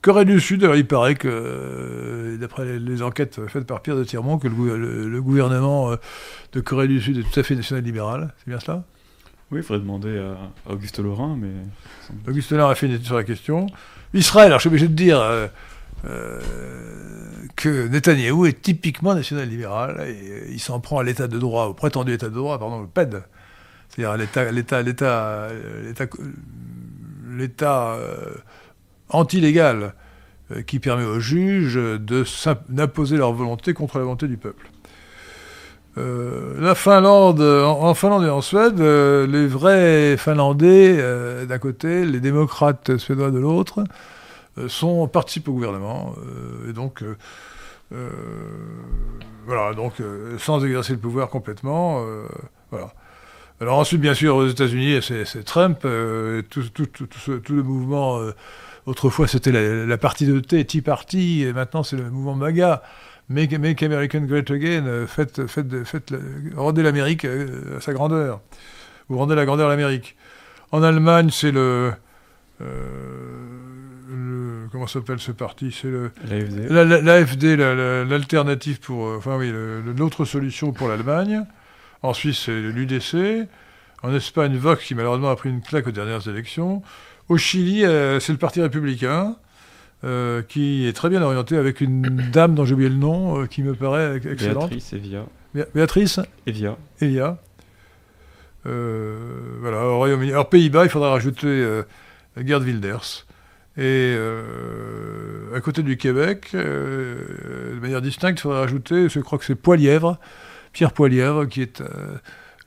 Corée 0.01 0.26
du 0.26 0.39
Sud, 0.39 0.63
alors 0.63 0.76
il 0.76 0.88
paraît 0.88 1.15
que, 1.15 1.28
euh, 1.30 2.38
d'après 2.38 2.80
les, 2.80 3.01
enquêtes 3.03 3.39
faites 3.47 3.65
par 3.65 3.82
Pierre 3.82 3.95
de 3.95 4.03
Tirmont, 4.03 4.39
que 4.39 4.47
le, 4.47 5.22
gouvernement 5.22 5.91
euh, 5.91 5.95
de 6.53 6.59
Corée 6.59 6.88
du 6.88 6.99
Sud 6.99 7.20
est 7.20 7.24
tout 7.24 7.39
à 7.39 7.43
fait 7.43 7.55
national-libéral. 7.55 8.34
C'est 8.39 8.49
bien 8.49 8.59
cela? 8.59 8.84
Oui, 9.51 9.59
il 9.59 9.63
faudrait 9.63 9.82
demander 9.82 10.18
à 10.18 10.72
Auguste 10.72 10.99
Laurin, 10.99 11.38
mais... 11.39 11.51
Auguste 12.28 12.51
Laurin 12.51 12.72
a 12.72 12.76
fait 12.76 12.88
une 12.88 12.93
étude 12.93 13.05
sur 13.05 13.15
la 13.15 13.24
question. 13.24 13.68
Israël, 14.13 14.47
alors 14.47 14.59
je 14.59 14.63
suis 14.63 14.70
obligé 14.70 14.88
de 14.88 14.93
dire 14.93 15.22
euh, 16.05 16.39
que 17.55 17.88
Netanyahou 17.88 18.45
est 18.45 18.61
typiquement 18.61 19.13
national-libéral, 19.13 20.05
et 20.07 20.51
il 20.51 20.59
s'en 20.59 20.80
prend 20.80 20.99
à 20.99 21.03
l'état 21.03 21.28
de 21.28 21.38
droit, 21.38 21.68
au 21.68 21.74
prétendu 21.74 22.13
état 22.13 22.30
de 22.30 22.36
droit, 22.36 22.57
pardon, 22.59 22.82
le 22.82 22.88
PED, 22.88 23.24
c'est-à-dire 23.98 24.18
l'État, 24.18 24.52
l'État, 24.52 24.82
l'État, 24.84 25.48
l'État, 25.84 26.06
l'État 27.36 27.93
euh, 27.93 28.36
anti-légal 29.10 29.95
euh, 30.52 30.62
qui 30.62 30.78
permet 30.78 31.04
aux 31.04 31.20
juges 31.20 31.80
d'imposer 32.70 33.18
leur 33.18 33.34
volonté 33.34 33.74
contre 33.74 33.98
la 33.98 34.04
volonté 34.04 34.28
du 34.28 34.38
peuple. 34.38 34.70
Euh, 35.98 36.54
la 36.60 36.76
Finlande, 36.76 37.41
en, 37.41 37.91
Finlande 37.95 38.24
et 38.24 38.30
en 38.30 38.41
Suède, 38.41 38.80
les 38.80 39.48
vrais 39.48 40.16
Finlandais 40.18 40.98
d'un 41.48 41.58
côté, 41.58 42.06
les 42.06 42.20
démocrates 42.20 42.98
suédois 42.98 43.32
de 43.32 43.39
l'autre, 43.39 43.84
sont 44.68 45.08
participent 45.08 45.48
au 45.48 45.54
gouvernement 45.54 46.14
et 46.70 46.74
donc 46.74 47.04
voilà 49.48 49.74
donc 49.74 49.93
sans 50.38 50.64
exercer 50.64 50.93
le 50.93 51.00
pouvoir 51.00 51.30
complètement 51.30 52.04
voilà. 52.70 52.93
Alors 53.60 53.80
ensuite, 53.80 54.01
bien 54.01 54.14
sûr, 54.14 54.36
aux 54.36 54.47
États-Unis, 54.47 54.99
c'est 55.01 55.43
Trump, 55.43 55.80
euh, 55.84 56.43
tout, 56.43 56.62
le 57.49 57.64
mouvement. 57.64 58.20
Euh, 58.20 58.36
autrefois, 58.86 59.28
c'était 59.28 59.51
la, 59.51 59.97
partie 59.97 60.28
de 60.28 60.39
thé, 60.39 60.64
Tea 60.64 60.82
Party, 60.82 61.43
et 61.43 61.53
maintenant 61.53 61.82
c'est 61.82 61.95
le 61.95 62.10
mouvement 62.10 62.36
MAGA. 62.36 62.84
Make, 63.30 63.51
Make 63.60 63.84
American 63.84 64.22
Great 64.22 64.49
Again, 64.51 64.86
euh, 64.86 65.08
faites, 65.08 65.41
rendez 66.55 66.84
l'Amérique 66.84 67.26
à 67.26 67.82
sa 67.82 67.93
grandeur. 67.93 68.41
Vous 69.10 69.18
rendez 69.18 69.36
la 69.36 69.45
grandeur 69.45 69.68
à 69.68 69.70
l'Amérique. 69.72 70.16
En 70.72 70.84
Allemagne, 70.84 71.30
c'est 71.32 71.51
le, 71.51 71.93
comment 74.72 74.88
s'appelle 74.88 75.20
ce 75.20 75.32
parti? 75.32 75.72
C'est 75.72 75.89
le 75.89 76.12
l'AFD, 76.30 77.55
l'alternative 78.08 78.80
pour, 78.82 79.08
enfin 79.18 79.36
oui, 79.38 79.51
l'autre 79.97 80.26
solution 80.26 80.74
pour 80.74 80.89
l'Allemagne. 80.89 81.43
En 82.04 82.14
Suisse, 82.14 82.43
c'est 82.45 82.60
l'UDC. 82.60 83.48
En 84.04 84.14
Espagne, 84.14 84.56
Vox, 84.58 84.86
qui 84.86 84.95
malheureusement 84.95 85.30
a 85.30 85.36
pris 85.36 85.50
une 85.50 85.62
claque 85.62 85.88
aux 85.88 85.91
dernières 85.91 86.28
élections. 86.28 86.84
Au 87.30 87.38
Chili, 87.38 87.84
euh, 87.84 88.20
c'est 88.20 88.32
le 88.32 88.38
Parti 88.38 88.62
républicain, 88.62 89.36
euh, 90.04 90.41
qui 90.43 90.88
est 90.88 90.93
très 90.93 91.10
bien 91.10 91.22
orienté 91.22 91.58
avec 91.58 91.82
une 91.82 92.02
dame 92.32 92.56
dont 92.56 92.64
j'ai 92.64 92.74
oublié 92.74 92.89
le 92.89 92.95
nom, 92.95 93.41
euh, 93.41 93.48
qui 93.48 93.64
me 93.64 93.74
paraît 93.74 94.18
excellente. 94.18 94.70
Béatrice 94.70 94.93
Evia. 94.93 95.26
Béatrice 95.74 96.20
Evia. 96.45 96.78
Evia. 97.02 97.38
voilà, 98.64 99.86
au 99.88 99.98
Royaume-Uni. 99.98 100.32
Alors, 100.32 100.50
Pays-Bas, 100.50 100.86
il 100.86 100.89
faudra 100.89 101.10
rajouter 101.10 101.82
Gerd 102.38 102.64
Wilders. 102.64 103.26
Et 103.78 104.16
à 105.56 105.60
côté 105.60 105.82
du 105.82 105.98
Québec, 105.98 106.50
de 106.54 107.80
manière 107.82 108.02
distincte, 108.02 108.39
il 108.39 108.41
faudra 108.41 108.60
rajouter, 108.62 109.10
je 109.10 109.20
crois 109.20 109.39
que 109.39 109.45
c'est 109.45 109.56
Poilièvre, 109.56 110.20
Pierre 110.78 110.93
Poilièvre, 110.93 111.47
qui 111.47 111.63
est 111.63 111.82
euh, 111.82 112.19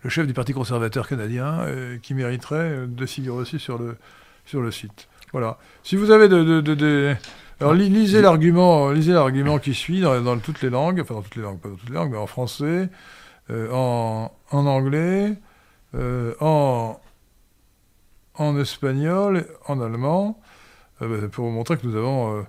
le 0.03 0.11
chef 0.11 0.27
du 0.27 0.33
Parti 0.33 0.53
conservateur 0.53 1.07
canadien, 1.07 1.61
euh, 1.61 1.97
qui 1.99 2.15
mériterait 2.15 2.57
euh, 2.57 2.87
de 2.89 3.07
figurer 3.07 3.37
aussi 3.37 3.61
sur 3.61 3.79
le, 3.79 3.97
sur 4.45 4.61
le 4.61 4.73
site. 4.73 5.07
Voilà. 5.31 5.59
Si 5.85 5.95
vous 5.95 6.11
avez 6.11 6.29
de... 6.29 7.15
alors 7.61 7.73
lisez 7.73 8.21
l'argument, 8.21 8.91
lisez 8.91 9.13
l'argument 9.13 9.61
qui 9.61 9.75
suit 9.75 10.01
dans, 10.01 10.39
toutes 10.41 10.61
les 10.61 10.71
langues, 10.71 10.99
enfin 11.03 11.15
dans 11.15 11.23
toutes 11.23 11.37
les 11.37 11.43
langues, 11.43 11.61
pas 11.61 11.69
dans 11.69 11.77
toutes 11.77 11.89
les 11.89 11.95
langues, 11.95 12.11
mais 12.11 12.19
en 12.19 12.27
français, 12.27 12.89
en, 13.49 14.29
anglais, 14.51 15.37
en, 15.95 17.01
en 18.35 18.59
espagnol, 18.59 19.47
en 19.69 19.81
allemand, 19.81 20.41
pour 21.31 21.45
vous 21.45 21.53
montrer 21.53 21.77
que 21.77 21.87
nous 21.87 21.95
avons 21.95 22.45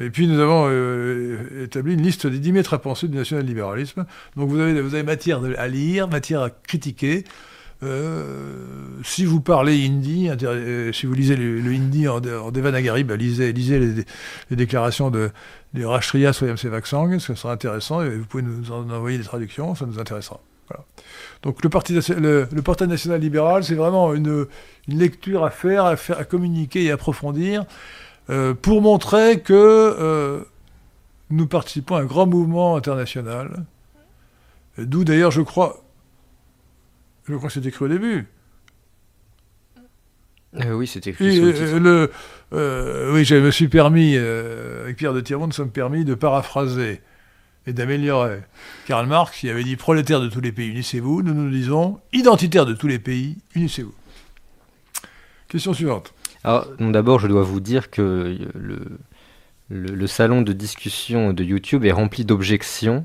et 0.00 0.10
puis 0.10 0.26
nous 0.26 0.40
avons 0.40 0.66
euh, 0.68 1.64
établi 1.64 1.94
une 1.94 2.02
liste 2.02 2.26
des 2.26 2.38
10 2.38 2.52
mètres 2.52 2.74
à 2.74 2.78
penser 2.78 3.06
du 3.06 3.16
national-libéralisme. 3.16 4.06
Donc 4.36 4.48
vous 4.48 4.58
avez, 4.58 5.02
matière 5.02 5.40
à 5.58 5.68
lire, 5.68 6.08
matière 6.08 6.42
à 6.42 6.50
critiquer. 6.50 7.24
Euh, 7.82 8.64
si 9.02 9.24
vous 9.24 9.40
parlez 9.40 9.86
hindi, 9.86 10.28
euh, 10.28 10.92
si 10.92 11.06
vous 11.06 11.14
lisez 11.14 11.36
le, 11.36 11.70
hindi 11.70 12.08
en, 12.08 12.20
Devanagari, 12.20 13.04
bah, 13.04 13.16
lisez, 13.16 13.52
lisez 13.52 13.78
les, 14.50 14.56
déclarations 14.56 15.10
de, 15.10 15.30
de 15.74 15.84
Rashtriya 15.84 16.32
Swayam 16.32 16.56
ça 16.56 17.36
sera 17.36 17.52
intéressant, 17.52 18.04
vous 18.04 18.24
pouvez 18.26 18.42
nous 18.42 18.70
en 18.72 18.88
envoyer 18.90 19.18
des 19.18 19.24
traductions, 19.24 19.74
ça 19.74 19.86
nous 19.86 19.98
intéressera. 19.98 20.40
Donc 21.42 21.62
le, 21.64 21.70
parti, 21.70 21.94
le, 21.94 22.46
portail 22.62 22.88
national 22.88 23.20
libéral, 23.20 23.64
c'est 23.64 23.74
vraiment 23.74 24.14
une, 24.14 24.46
une, 24.88 24.98
lecture 24.98 25.44
à 25.44 25.50
faire, 25.50 25.84
à 25.84 25.96
faire, 25.96 26.18
à 26.18 26.24
communiquer 26.24 26.84
et 26.84 26.90
approfondir. 26.90 27.64
Euh, 28.28 28.54
pour 28.54 28.82
montrer 28.82 29.40
que 29.40 29.54
euh, 29.54 30.44
nous 31.30 31.46
participons 31.46 31.96
à 31.96 32.00
un 32.00 32.04
grand 32.04 32.26
mouvement 32.26 32.76
international, 32.76 33.64
d'où 34.78 35.04
d'ailleurs 35.04 35.30
je 35.30 35.42
crois, 35.42 35.82
je 37.24 37.34
crois 37.34 37.48
que 37.48 37.54
c'était 37.54 37.70
écrit 37.70 37.86
au 37.86 37.88
début. 37.88 38.28
Euh, 40.56 40.72
oui, 40.74 40.86
c'était 40.86 41.10
écrit. 41.10 41.40
le, 41.40 42.10
oui, 43.12 43.24
je 43.24 43.36
me 43.36 43.50
suis 43.50 43.68
permis, 43.68 44.16
avec 44.16 44.96
Pierre 44.96 45.14
de 45.14 45.20
Tirmont, 45.20 45.46
nous 45.46 45.52
sommes 45.52 45.70
permis 45.70 46.04
de 46.04 46.14
paraphraser 46.14 47.00
et 47.66 47.72
d'améliorer 47.72 48.40
Karl 48.86 49.06
Marx 49.06 49.38
qui 49.38 49.50
avait 49.50 49.64
dit 49.64 49.76
prolétaires 49.76 50.20
de 50.20 50.28
tous 50.28 50.40
les 50.40 50.52
pays, 50.52 50.68
unissez-vous. 50.68 51.22
Nous 51.22 51.34
nous 51.34 51.50
disons 51.50 52.00
identitaires 52.12 52.66
de 52.66 52.74
tous 52.74 52.86
les 52.86 52.98
pays, 52.98 53.38
unissez-vous. 53.54 53.94
Question 55.48 55.74
suivante. 55.74 56.14
Alors, 56.44 56.68
d'abord, 56.78 57.20
je 57.20 57.28
dois 57.28 57.42
vous 57.42 57.60
dire 57.60 57.90
que 57.90 58.36
le, 58.54 58.98
le, 59.68 60.06
salon 60.06 60.42
de 60.42 60.52
discussion 60.52 61.32
de 61.32 61.44
YouTube 61.44 61.84
est 61.84 61.92
rempli 61.92 62.24
d'objections. 62.24 63.04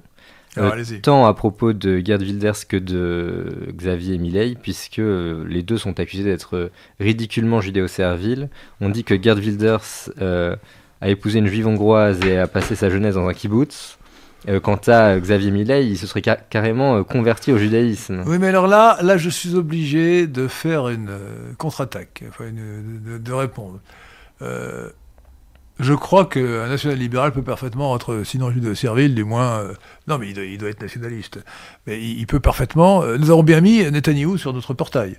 Euh, 0.57 0.85
tant 1.01 1.25
à 1.25 1.33
propos 1.33 1.73
de 1.73 1.99
Gerd 1.99 2.21
Wilders 2.21 2.65
que 2.69 2.77
de 2.77 3.73
Xavier 3.73 4.17
Milei, 4.17 4.55
puisque 4.55 5.01
les 5.01 5.63
deux 5.63 5.77
sont 5.77 5.99
accusés 5.99 6.23
d'être 6.23 6.71
ridiculement 6.99 7.59
judéo-serviles. 7.59 8.49
On 8.79 8.87
dit 8.87 9.03
que 9.03 9.21
Gerd 9.21 9.39
Wilders 9.39 10.11
euh, 10.21 10.55
a 11.01 11.09
épousé 11.09 11.39
une 11.39 11.47
juive 11.47 11.67
hongroise 11.67 12.21
et 12.25 12.37
a 12.37 12.47
passé 12.47 12.75
sa 12.75 12.89
jeunesse 12.89 13.15
dans 13.15 13.27
un 13.27 13.33
kibbutz. 13.33 13.97
Euh, 14.47 14.59
quant 14.59 14.79
à 14.87 15.19
Xavier 15.19 15.51
Millet, 15.51 15.87
il 15.87 15.97
se 15.97 16.05
serait 16.05 16.21
carrément 16.21 16.97
euh, 16.97 17.03
converti 17.03 17.51
au 17.51 17.57
judaïsme. 17.57 18.23
Oui, 18.27 18.37
mais 18.37 18.47
alors 18.47 18.67
là, 18.67 18.97
là, 19.01 19.17
je 19.17 19.29
suis 19.29 19.55
obligé 19.55 20.27
de 20.27 20.47
faire 20.47 20.89
une 20.89 21.09
euh, 21.09 21.53
contre-attaque, 21.57 22.23
de, 22.39 23.33
répondre. 23.33 23.79
je 24.41 25.93
crois 25.93 26.25
qu'un 26.25 26.67
national-libéral 26.67 27.31
peut 27.31 27.41
parfaitement 27.41 27.95
être, 27.95 28.23
sinon 28.23 28.51
judéo-servile, 28.51 29.15
du 29.15 29.23
moins... 29.23 29.63
non, 30.07 30.17
mais 30.17 30.29
il 30.29 30.57
doit, 30.57 30.69
être 30.69 30.81
nationaliste. 30.81 31.39
Mais 31.87 32.01
il, 32.01 32.25
peut 32.27 32.39
parfaitement... 32.39 33.03
nous 33.17 33.31
avons 33.31 33.43
bien 33.43 33.61
mis 33.61 33.83
Netanyahou 33.89 34.37
sur 34.37 34.53
notre 34.53 34.73
portail. 34.73 35.17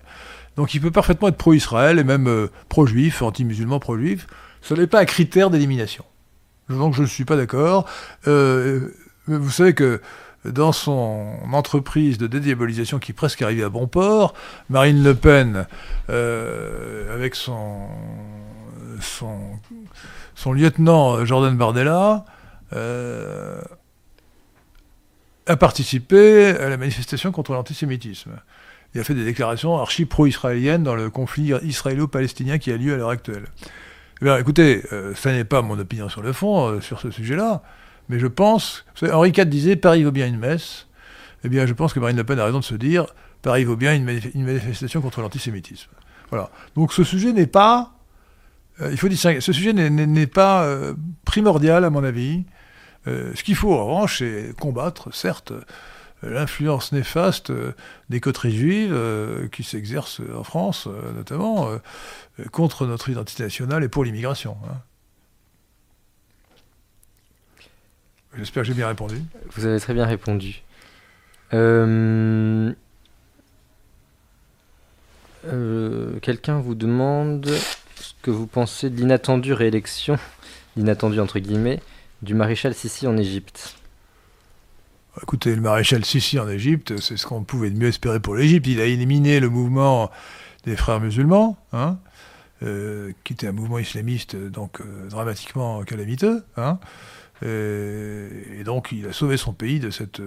Donc 0.57 0.73
il 0.73 0.81
peut 0.81 0.91
parfaitement 0.91 1.29
être 1.29 1.37
pro-Israël 1.37 1.99
et 1.99 2.05
même 2.05 2.49
pro-juif, 2.69 3.21
anti-musulman 3.23 3.81
pro-juif. 3.81 4.27
Ce 4.63 4.73
n'est 4.73 4.87
pas 4.87 5.01
un 5.01 5.05
critère 5.05 5.51
d'élimination. 5.51 6.05
Donc 6.71 6.95
je 6.95 7.03
ne 7.03 7.07
suis 7.07 7.25
pas 7.25 7.37
d'accord. 7.37 7.87
Vous 9.27 9.51
savez 9.51 9.75
que 9.75 10.01
dans 10.45 10.73
son 10.73 11.39
entreprise 11.53 12.19
de 12.19 12.27
dédiabolisation 12.27 12.99
qui 12.99 13.13
est 13.13 13.15
presque 13.15 13.43
arrivée 13.43 13.65
à 13.65 13.69
bon 13.69 13.87
port, 13.87 14.35
Marine 14.69 15.03
Le 15.03 15.15
Pen, 15.15 15.67
euh, 16.11 17.13
avec 17.15 17.35
son, 17.35 17.89
son, 19.01 20.53
lieutenant 20.53 21.25
Jordan 21.25 21.57
Bardella, 21.57 22.25
euh, 22.73 23.61
a 25.47 25.57
participé 25.57 26.47
à 26.47 26.69
la 26.69 26.77
manifestation 26.77 27.33
contre 27.33 27.53
l'antisémitisme. 27.53 28.33
Il 28.95 29.01
a 29.01 29.05
fait 29.05 29.15
des 29.15 29.25
déclarations 29.25 29.77
archi 29.79 30.07
pro-israéliennes 30.07 30.83
dans 30.83 30.95
le 30.95 31.11
conflit 31.11 31.53
israélo-palestinien 31.63 32.59
qui 32.59 32.71
a 32.73 32.77
lieu 32.77 32.95
à 32.95 32.97
l'heure 32.97 33.11
actuelle. 33.11 33.47
Eh 34.23 34.31
écoutez, 34.39 34.83
euh, 34.93 35.15
ça 35.15 35.33
n'est 35.33 35.45
pas 35.45 35.61
mon 35.63 35.79
opinion 35.79 36.09
sur 36.09 36.23
le 36.23 36.33
fond, 36.33 36.81
sur 36.81 37.01
ce 37.01 37.11
sujet-là. 37.11 37.63
Mais 38.09 38.19
je 38.19 38.27
pense, 38.27 38.85
Henri 39.03 39.31
IV 39.31 39.47
disait 39.47 39.77
Paris 39.77 40.05
vaut 40.05 40.13
bien 40.13 40.27
une 40.27 40.39
messe. 40.39 40.87
Eh 41.45 41.49
bien, 41.49 41.67
je 41.67 41.73
pense 41.73 41.93
que 41.93 42.01
Marine 42.01 42.17
Le 42.17 42.25
Pen 42.25 42.39
a 42.39 42.45
raison 42.45 42.61
de 42.61 42.65
se 42.65 42.75
dire 42.75 43.07
Paris 43.43 43.65
vaut 43.65 43.77
bien 43.77 43.95
une, 43.95 44.05
manifestation 44.05 45.01
contre 45.01 45.21
l'antisémitisme. 45.21 45.91
Voilà. 46.31 46.51
Donc 46.75 46.93
ce 46.93 47.05
sujet 47.05 47.33
n'est 47.33 47.47
pas, 47.47 47.93
euh, 48.81 48.91
il 48.91 48.99
faut 48.99 49.09
distinguer, 49.09 49.41
ce 49.41 49.53
sujet 49.53 49.73
n'est 49.73 50.27
pas 50.27 50.65
euh, 50.65 50.95
primordial 51.25 51.85
à 51.85 51.91
mon 51.91 52.03
avis. 52.03 52.45
Euh, 53.07 53.31
ce 53.37 53.45
qu'il 53.45 53.55
faut 53.55 53.73
en 53.73 53.87
revanche, 53.87 54.19
c'est 54.19 54.53
combattre, 54.59 55.15
certes, 55.15 55.53
l'influence 56.25 56.91
néfaste 56.91 57.53
des 58.11 58.19
coteries 58.19 58.57
juives 58.57 59.49
qui 59.53 59.63
s'exercent 59.63 60.23
en 60.35 60.43
France, 60.43 60.89
notamment, 61.15 61.69
contre 62.51 62.87
notre 62.87 63.11
identité 63.11 63.45
nationale 63.45 63.85
et 63.85 63.89
pour 63.89 64.03
l'immigration. 64.03 64.57
Hein. 64.65 64.79
J'espère 68.39 68.63
que 68.63 68.69
j'ai 68.69 68.75
bien 68.75 68.89
répondu. 68.89 69.17
Vous 69.55 69.65
avez 69.65 69.81
très 69.81 69.95
bien 69.95 70.05
répondu. 70.05 70.63
Euh, 71.55 72.73
euh, 75.47 76.19
quelqu'un 76.21 76.59
vous 76.59 76.75
demande 76.75 77.47
ce 77.47 78.13
que 78.23 78.31
vous 78.31 78.47
pensez 78.47 78.91
de 78.91 79.01
l'inattendue 79.01 79.53
réélection, 79.53 80.19
l'inattendu 80.77 81.19
entre 81.21 81.39
guillemets, 81.39 81.81
du 82.23 82.35
maréchal 82.35 82.75
Sissi 82.75 83.07
en 83.07 83.17
Égypte. 83.17 83.77
Écoutez, 85.23 85.55
le 85.55 85.63
maréchal 85.63 86.05
Sissi 86.05 86.39
en 86.39 86.49
Égypte, 86.49 86.99
c'est 87.01 87.17
ce 87.17 87.27
qu'on 87.27 87.43
pouvait 87.43 87.71
de 87.71 87.79
mieux 87.79 87.89
espérer 87.89 88.21
pour 88.21 88.35
l'Égypte. 88.35 88.67
Il 88.67 88.81
a 88.81 88.85
éliminé 88.85 89.41
le 89.41 89.49
mouvement 89.49 90.11
des 90.65 90.77
frères 90.77 91.01
musulmans, 91.01 91.57
hein, 91.73 91.97
euh, 92.63 93.13
qui 93.25 93.33
était 93.33 93.47
un 93.47 93.53
mouvement 93.53 93.79
islamiste 93.79 94.37
donc 94.37 94.83
dramatiquement 95.09 95.83
calamiteux. 95.85 96.45
Hein, 96.59 96.79
et, 97.43 98.65
donc 98.65 98.93
il 98.93 99.07
a 99.07 99.13
sauvé 99.13 99.37
son 99.37 99.53
pays 99.53 99.81
de 99.81 99.91
cette 99.91 100.21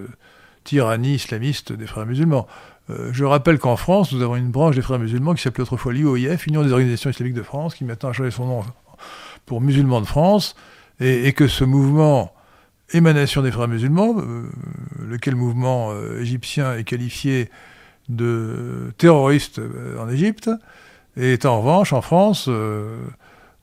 tyrannie 0.64 1.16
islamiste 1.16 1.74
des 1.74 1.88
frères 1.88 2.06
musulmans. 2.06 2.48
Euh, 2.90 3.10
je 3.12 3.24
rappelle 3.24 3.60
qu'en 3.60 3.76
France, 3.76 4.12
nous 4.12 4.22
avons 4.22 4.36
une 4.36 4.52
branche 4.52 4.76
des 4.76 4.82
frères 4.82 5.00
musulmans 5.00 5.34
qui 5.34 5.42
s'appelait 5.42 5.64
autrefois 5.64 5.94
l'UOIF, 5.94 6.48
Union 6.48 6.64
des 6.64 6.72
organisations 6.72 7.10
islamiques 7.10 7.36
de 7.36 7.44
France, 7.44 7.76
qui 7.76 7.84
maintenant 7.84 8.10
a 8.10 8.14
changé 8.14 8.32
son 8.32 8.46
nom 8.46 8.64
pour 9.46 9.62
Musulmans 9.62 10.02
de 10.02 10.06
France, 10.06 10.56
et, 11.00 11.32
que 11.34 11.48
ce 11.48 11.64
mouvement, 11.64 12.34
émanation 12.92 13.42
des 13.42 13.52
frères 13.52 13.68
musulmans, 13.68 14.16
euh, 14.20 14.50
lequel 15.08 15.36
mouvement 15.36 15.92
euh, 15.92 16.22
égyptien 16.22 16.76
est 16.76 16.84
qualifié 16.84 17.50
de 18.10 18.92
terroriste 18.98 19.62
en 20.00 20.10
Égypte, 20.10 20.50
est 21.16 21.46
en 21.46 21.62
revanche 21.62 21.94
en 21.94 22.02
France 22.02 22.50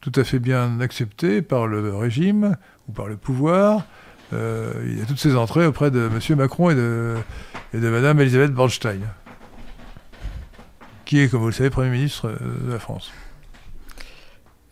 tout 0.00 0.12
à 0.14 0.22
fait 0.22 0.38
bien 0.38 0.80
accepté 0.80 1.42
par 1.42 1.66
le 1.66 1.96
régime 1.96 2.56
ou 2.88 2.92
par 2.92 3.06
le 3.06 3.16
pouvoir, 3.16 3.84
euh, 4.32 4.72
il 4.84 4.98
y 4.98 5.02
a 5.02 5.04
toutes 5.04 5.18
ces 5.18 5.36
entrées 5.36 5.66
auprès 5.66 5.90
de 5.90 6.08
M. 6.12 6.36
Macron 6.36 6.70
et 6.70 6.74
de, 6.74 7.14
et 7.74 7.78
de 7.78 7.88
Mme 7.88 8.20
Elisabeth 8.20 8.52
Bornstein, 8.52 9.00
qui 11.04 11.20
est, 11.20 11.28
comme 11.28 11.40
vous 11.40 11.46
le 11.46 11.52
savez, 11.52 11.70
Premier 11.70 11.90
ministre 11.90 12.28
euh, 12.28 12.66
de 12.66 12.72
la 12.72 12.78
France. 12.78 13.10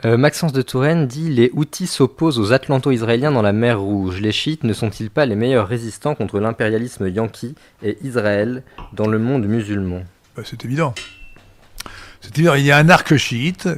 Euh, 0.05 0.19
Maxence 0.19 0.53
de 0.53 0.61
Touraine 0.61 1.07
dit 1.07 1.31
Les 1.31 1.51
outils 1.55 1.87
s'opposent 1.87 2.39
aux 2.39 2.53
Atlanto-Israéliens 2.53 3.33
dans 3.33 3.43
la 3.43 3.55
mer 3.55 3.81
Rouge. 3.81 4.21
Les 4.21 4.33
chiites 4.33 4.65
ne 4.65 4.75
sont-ils 4.75 5.09
pas 5.09 5.25
les 5.25 5.35
meilleurs 5.35 5.67
résistants 5.67 6.15
contre 6.15 6.41
l'impérialisme 6.41 7.09
yankee 7.09 7.55
et 7.83 7.97
Israël 8.03 8.65
dans 8.93 9.07
le 9.07 9.19
monde 9.19 9.47
musulman? 9.47 10.03
Bah, 10.37 10.43
C'est 10.45 10.65
évident. 10.65 10.95
C'est 12.21 12.37
évident. 12.37 12.55
Il 12.55 12.65
y 12.65 12.73
a 12.73 12.77
un 12.77 12.91
arc 12.91 13.17
chiite 13.17 13.69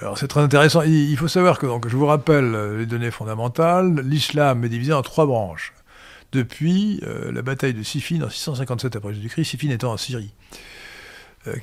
alors 0.00 0.18
c'est 0.18 0.28
très 0.28 0.40
intéressant. 0.40 0.82
Il 0.82 1.16
faut 1.16 1.28
savoir 1.28 1.58
que, 1.58 1.66
donc, 1.66 1.88
je 1.88 1.96
vous 1.96 2.06
rappelle 2.06 2.54
euh, 2.54 2.78
les 2.78 2.86
données 2.86 3.10
fondamentales, 3.10 4.00
l'islam 4.04 4.64
est 4.64 4.68
divisé 4.68 4.92
en 4.92 5.02
trois 5.02 5.26
branches. 5.26 5.72
Depuis 6.32 7.00
euh, 7.06 7.32
la 7.32 7.40
bataille 7.40 7.72
de 7.72 7.82
Siffin 7.82 8.20
en 8.22 8.28
657 8.28 8.96
après 8.96 9.14
Jésus-Christ, 9.14 9.44
Siffin 9.44 9.70
étant 9.70 9.92
en 9.92 9.96
Syrie. 9.96 10.34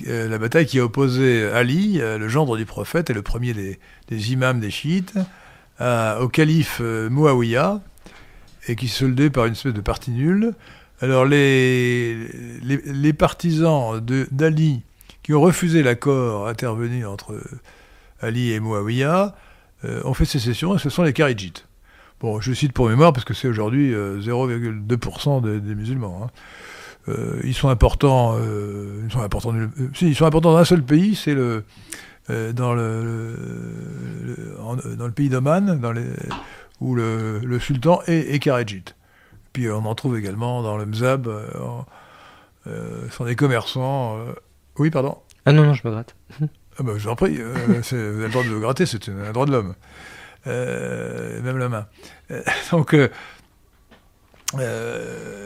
Euh, 0.07 0.29
la 0.29 0.37
bataille 0.39 0.65
qui 0.65 0.79
a 0.79 0.85
opposé 0.85 1.45
Ali, 1.45 1.99
le 1.99 2.27
gendre 2.27 2.57
du 2.57 2.65
prophète 2.65 3.09
et 3.09 3.13
le 3.13 3.21
premier 3.21 3.53
des, 3.53 4.31
imams 4.31 4.59
des 4.59 4.71
chiites, 4.71 5.13
au 5.81 6.27
calife 6.29 6.79
Muawiyah, 6.79 7.81
et 8.69 8.77
qui 8.77 8.87
se 8.87 8.99
soldait 8.99 9.29
par 9.29 9.45
une 9.45 9.51
espèce 9.51 9.73
de 9.73 9.81
partie 9.81 10.11
nulle. 10.11 10.53
Alors 11.01 11.25
les, 11.25 12.15
les, 12.63 12.77
les 12.85 13.13
partisans 13.13 13.99
d'Ali 13.99 14.83
qui 15.21 15.33
ont 15.33 15.41
refusé 15.41 15.83
l'accord 15.83 16.47
intervenu 16.47 17.05
entre 17.05 17.35
Ali 18.23 18.51
et 18.51 18.59
Muawiyah, 18.59 19.35
euh, 19.85 20.01
ont 20.05 20.13
fait 20.13 20.25
sécession, 20.25 20.75
et 20.75 20.79
ce 20.79 20.89
sont 20.89 21.03
les 21.03 21.11
Kharidjites. 21.13 21.67
Bon, 22.21 22.39
je 22.39 22.53
cite 22.53 22.71
pour 22.71 22.87
mémoire 22.87 23.11
parce 23.11 23.25
que 23.25 23.33
c'est 23.33 23.49
aujourd'hui 23.49 23.91
0,2% 23.91 25.45
euh, 25.45 25.59
des, 25.59 25.75
musulmans. 25.75 26.21
Hein. 26.23 26.29
Euh, 27.09 27.41
ils 27.43 27.53
sont 27.53 27.67
importants, 27.67 28.37
ils 28.37 29.11
sont 29.11 29.21
importants, 29.21 29.51
sont 29.51 30.25
importants 30.25 30.53
dans 30.53 30.57
un 30.57 30.63
seul 30.63 30.83
pays, 30.83 31.15
c'est 31.15 31.33
le, 31.33 31.65
dans 32.29 32.73
le, 32.73 33.35
dans 34.97 35.05
le 35.05 35.11
pays 35.11 35.27
d'Oman, 35.27 35.81
où 36.79 36.95
le, 36.95 37.59
sultan 37.59 37.99
est, 38.07 38.33
est 38.33 38.95
Puis 39.51 39.69
on 39.69 39.85
en 39.85 39.95
trouve 39.95 40.17
également 40.17 40.63
dans 40.63 40.77
le 40.77 40.85
Mzab, 40.85 41.29
ce 42.65 42.71
sont 43.11 43.25
des 43.25 43.35
commerçants. 43.35 44.17
Oui, 44.79 44.89
pardon. 44.91 45.17
Ah 45.45 45.51
non, 45.51 45.65
non, 45.65 45.73
je 45.73 45.85
me 45.85 45.91
gratte. 45.91 46.15
Ah 46.79 46.83
bah, 46.83 46.93
je 46.97 47.03
vous 47.03 47.09
en 47.09 47.15
prie, 47.15 47.37
euh, 47.39 47.53
vous 47.67 47.95
avez 47.95 48.23
le 48.23 48.29
droit 48.29 48.43
de 48.43 48.49
vous 48.49 48.59
gratter, 48.59 48.85
c'est 48.85 49.09
un 49.09 49.31
droit 49.31 49.45
de 49.45 49.51
l'homme. 49.51 49.75
Euh, 50.47 51.41
même 51.41 51.57
la 51.57 51.69
main. 51.69 51.87
Euh, 52.31 52.41
donc, 52.71 52.95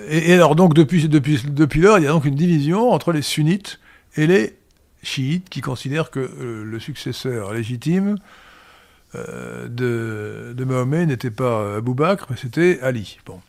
et, 0.10 0.34
alors 0.34 0.56
donc 0.56 0.74
depuis, 0.74 1.08
depuis, 1.08 1.42
depuis 1.46 1.82
lors, 1.82 1.98
il 1.98 2.04
y 2.04 2.08
a 2.08 2.12
donc 2.12 2.26
une 2.26 2.36
division 2.36 2.92
entre 2.92 3.12
les 3.12 3.22
sunnites 3.22 3.80
et 4.16 4.28
les 4.28 4.58
chiites 5.04 5.50
qui 5.50 5.62
considèrent 5.62 6.12
que 6.12 6.20
le 6.66 6.80
successeur 6.80 7.54
légitime 7.54 8.18
de, 9.14 10.54
de 10.54 10.66
Mahomet 10.66 11.06
n'était 11.06 11.32
pas 11.32 11.78
Abou 11.78 11.94
Bakr, 11.94 12.28
mais 12.30 12.36
c'était 12.36 12.80
Ali. 12.82 13.20
Bon. 13.26 13.40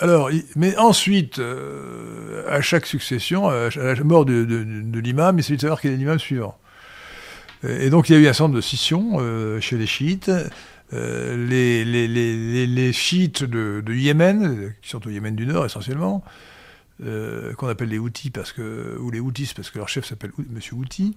Alors, 0.00 0.28
mais 0.56 0.76
ensuite, 0.76 1.38
euh, 1.38 2.44
à 2.48 2.60
chaque 2.60 2.84
succession, 2.84 3.48
à 3.48 3.70
la 3.70 3.94
mort 4.02 4.24
de, 4.24 4.98
l'imam, 4.98 5.38
il 5.38 5.42
s'agit 5.44 5.56
de 5.56 5.60
savoir 5.60 5.80
quel 5.80 5.92
est 5.92 5.96
l'imam 5.96 6.18
suivant. 6.18 6.58
Et 7.66 7.90
donc, 7.90 8.08
il 8.08 8.12
y 8.12 8.16
a 8.16 8.18
eu 8.18 8.26
un 8.26 8.32
nombre 8.40 8.56
de 8.56 8.60
scissions 8.60 9.18
euh, 9.20 9.60
chez 9.60 9.78
les 9.78 9.86
chiites. 9.86 10.30
Euh, 10.92 11.46
les, 11.46 12.92
chiites 12.92 13.44
de, 13.44 13.82
Yémen, 13.88 14.74
qui 14.82 14.90
sont 14.90 15.06
au 15.06 15.10
Yémen 15.10 15.36
du 15.36 15.46
Nord 15.46 15.64
essentiellement, 15.64 16.24
qu'on 16.98 17.68
appelle 17.68 17.88
les 17.88 17.98
Houthis, 17.98 18.30
parce 18.30 18.52
que, 18.52 18.98
ou 18.98 19.10
les 19.10 19.20
Houthis, 19.20 19.52
parce 19.54 19.70
que 19.70 19.78
leur 19.78 19.88
chef 19.88 20.06
s'appelle 20.06 20.32
M. 20.38 20.60
Houthi, 20.72 21.16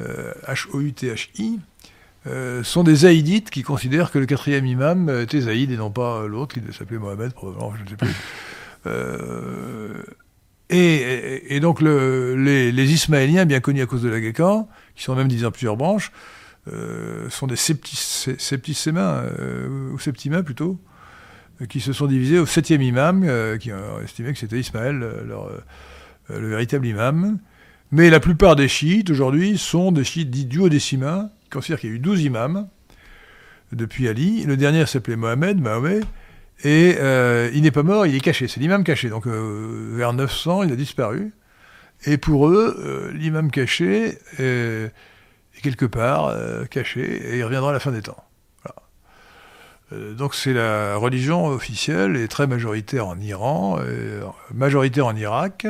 H-O-U-T-H-I, 0.00 1.60
euh, 2.28 2.62
sont 2.62 2.84
des 2.84 2.94
zaïdites 2.94 3.50
qui 3.50 3.62
considèrent 3.62 4.12
que 4.12 4.18
le 4.20 4.26
quatrième 4.26 4.64
imam 4.64 5.10
était 5.22 5.40
zaïd 5.40 5.72
et 5.72 5.76
non 5.76 5.90
pas 5.90 6.26
l'autre, 6.28 6.54
qui 6.54 6.60
s'appelait 6.72 6.98
Mohamed, 6.98 7.32
probablement, 7.32 7.74
je 7.76 7.84
ne 7.84 7.88
sais 7.88 7.96
plus. 7.96 8.14
Euh, 8.84 10.02
et, 10.70 11.60
donc 11.60 11.80
les, 11.80 12.92
Ismaéliens, 12.92 13.44
bien 13.44 13.60
connus 13.60 13.80
à 13.82 13.86
cause 13.86 14.02
de 14.02 14.08
la 14.08 14.18
Guécan, 14.18 14.68
qui 14.96 15.04
sont 15.04 15.14
même 15.14 15.28
divisés 15.28 15.46
en 15.46 15.52
plusieurs 15.52 15.76
branches, 15.76 16.10
euh, 16.66 17.30
sont 17.30 17.46
des 17.46 17.54
septicémains, 17.54 19.22
ou 19.92 20.00
septimains 20.00 20.42
plutôt, 20.42 20.80
qui 21.68 21.78
se 21.78 21.92
sont 21.92 22.08
divisés 22.08 22.40
au 22.40 22.46
septième 22.46 22.82
imam, 22.82 23.24
qui 23.60 23.72
ont 23.72 24.00
estimé 24.02 24.32
que 24.32 24.38
c'était 24.40 24.58
Ismaël, 24.58 24.98
le 26.28 26.48
véritable 26.48 26.88
imam. 26.88 27.38
Mais 27.92 28.10
la 28.10 28.18
plupart 28.18 28.56
des 28.56 28.66
chiites 28.66 29.10
aujourd'hui 29.10 29.58
sont 29.58 29.92
des 29.92 30.02
chiites 30.02 30.30
dits 30.30 30.46
duodécimains, 30.46 31.30
considère 31.52 31.78
qu'il 31.78 31.90
y 31.90 31.92
a 31.92 31.96
eu 31.96 32.00
12 32.00 32.22
imams 32.22 32.68
depuis 33.72 34.08
Ali. 34.08 34.44
Le 34.44 34.56
dernier 34.56 34.86
s'appelait 34.86 35.16
Mohamed, 35.16 35.60
Mahomet, 35.60 36.00
et 36.64 36.96
euh, 36.98 37.50
il 37.54 37.62
n'est 37.62 37.70
pas 37.70 37.82
mort, 37.82 38.06
il 38.06 38.14
est 38.14 38.20
caché. 38.20 38.48
C'est 38.48 38.60
l'imam 38.60 38.84
caché. 38.84 39.08
Donc 39.08 39.26
euh, 39.26 39.92
vers 39.94 40.12
900, 40.12 40.64
il 40.64 40.72
a 40.72 40.76
disparu. 40.76 41.32
Et 42.04 42.18
pour 42.18 42.48
eux, 42.48 42.76
euh, 42.78 43.12
l'imam 43.12 43.50
caché 43.50 44.18
est, 44.38 44.92
quelque 45.62 45.86
part 45.86 46.34
caché, 46.70 47.02
et 47.02 47.38
il 47.38 47.44
reviendra 47.44 47.70
à 47.70 47.72
la 47.72 47.78
fin 47.78 47.92
des 47.92 48.02
temps. 48.02 48.24
donc 49.92 50.34
c'est 50.34 50.52
la 50.52 50.96
religion 50.96 51.46
officielle 51.46 52.16
et 52.16 52.26
très 52.26 52.48
majoritaire 52.48 53.06
en 53.06 53.20
Iran, 53.20 53.78
majoritaire 54.52 55.06
en 55.06 55.14
Irak, 55.14 55.68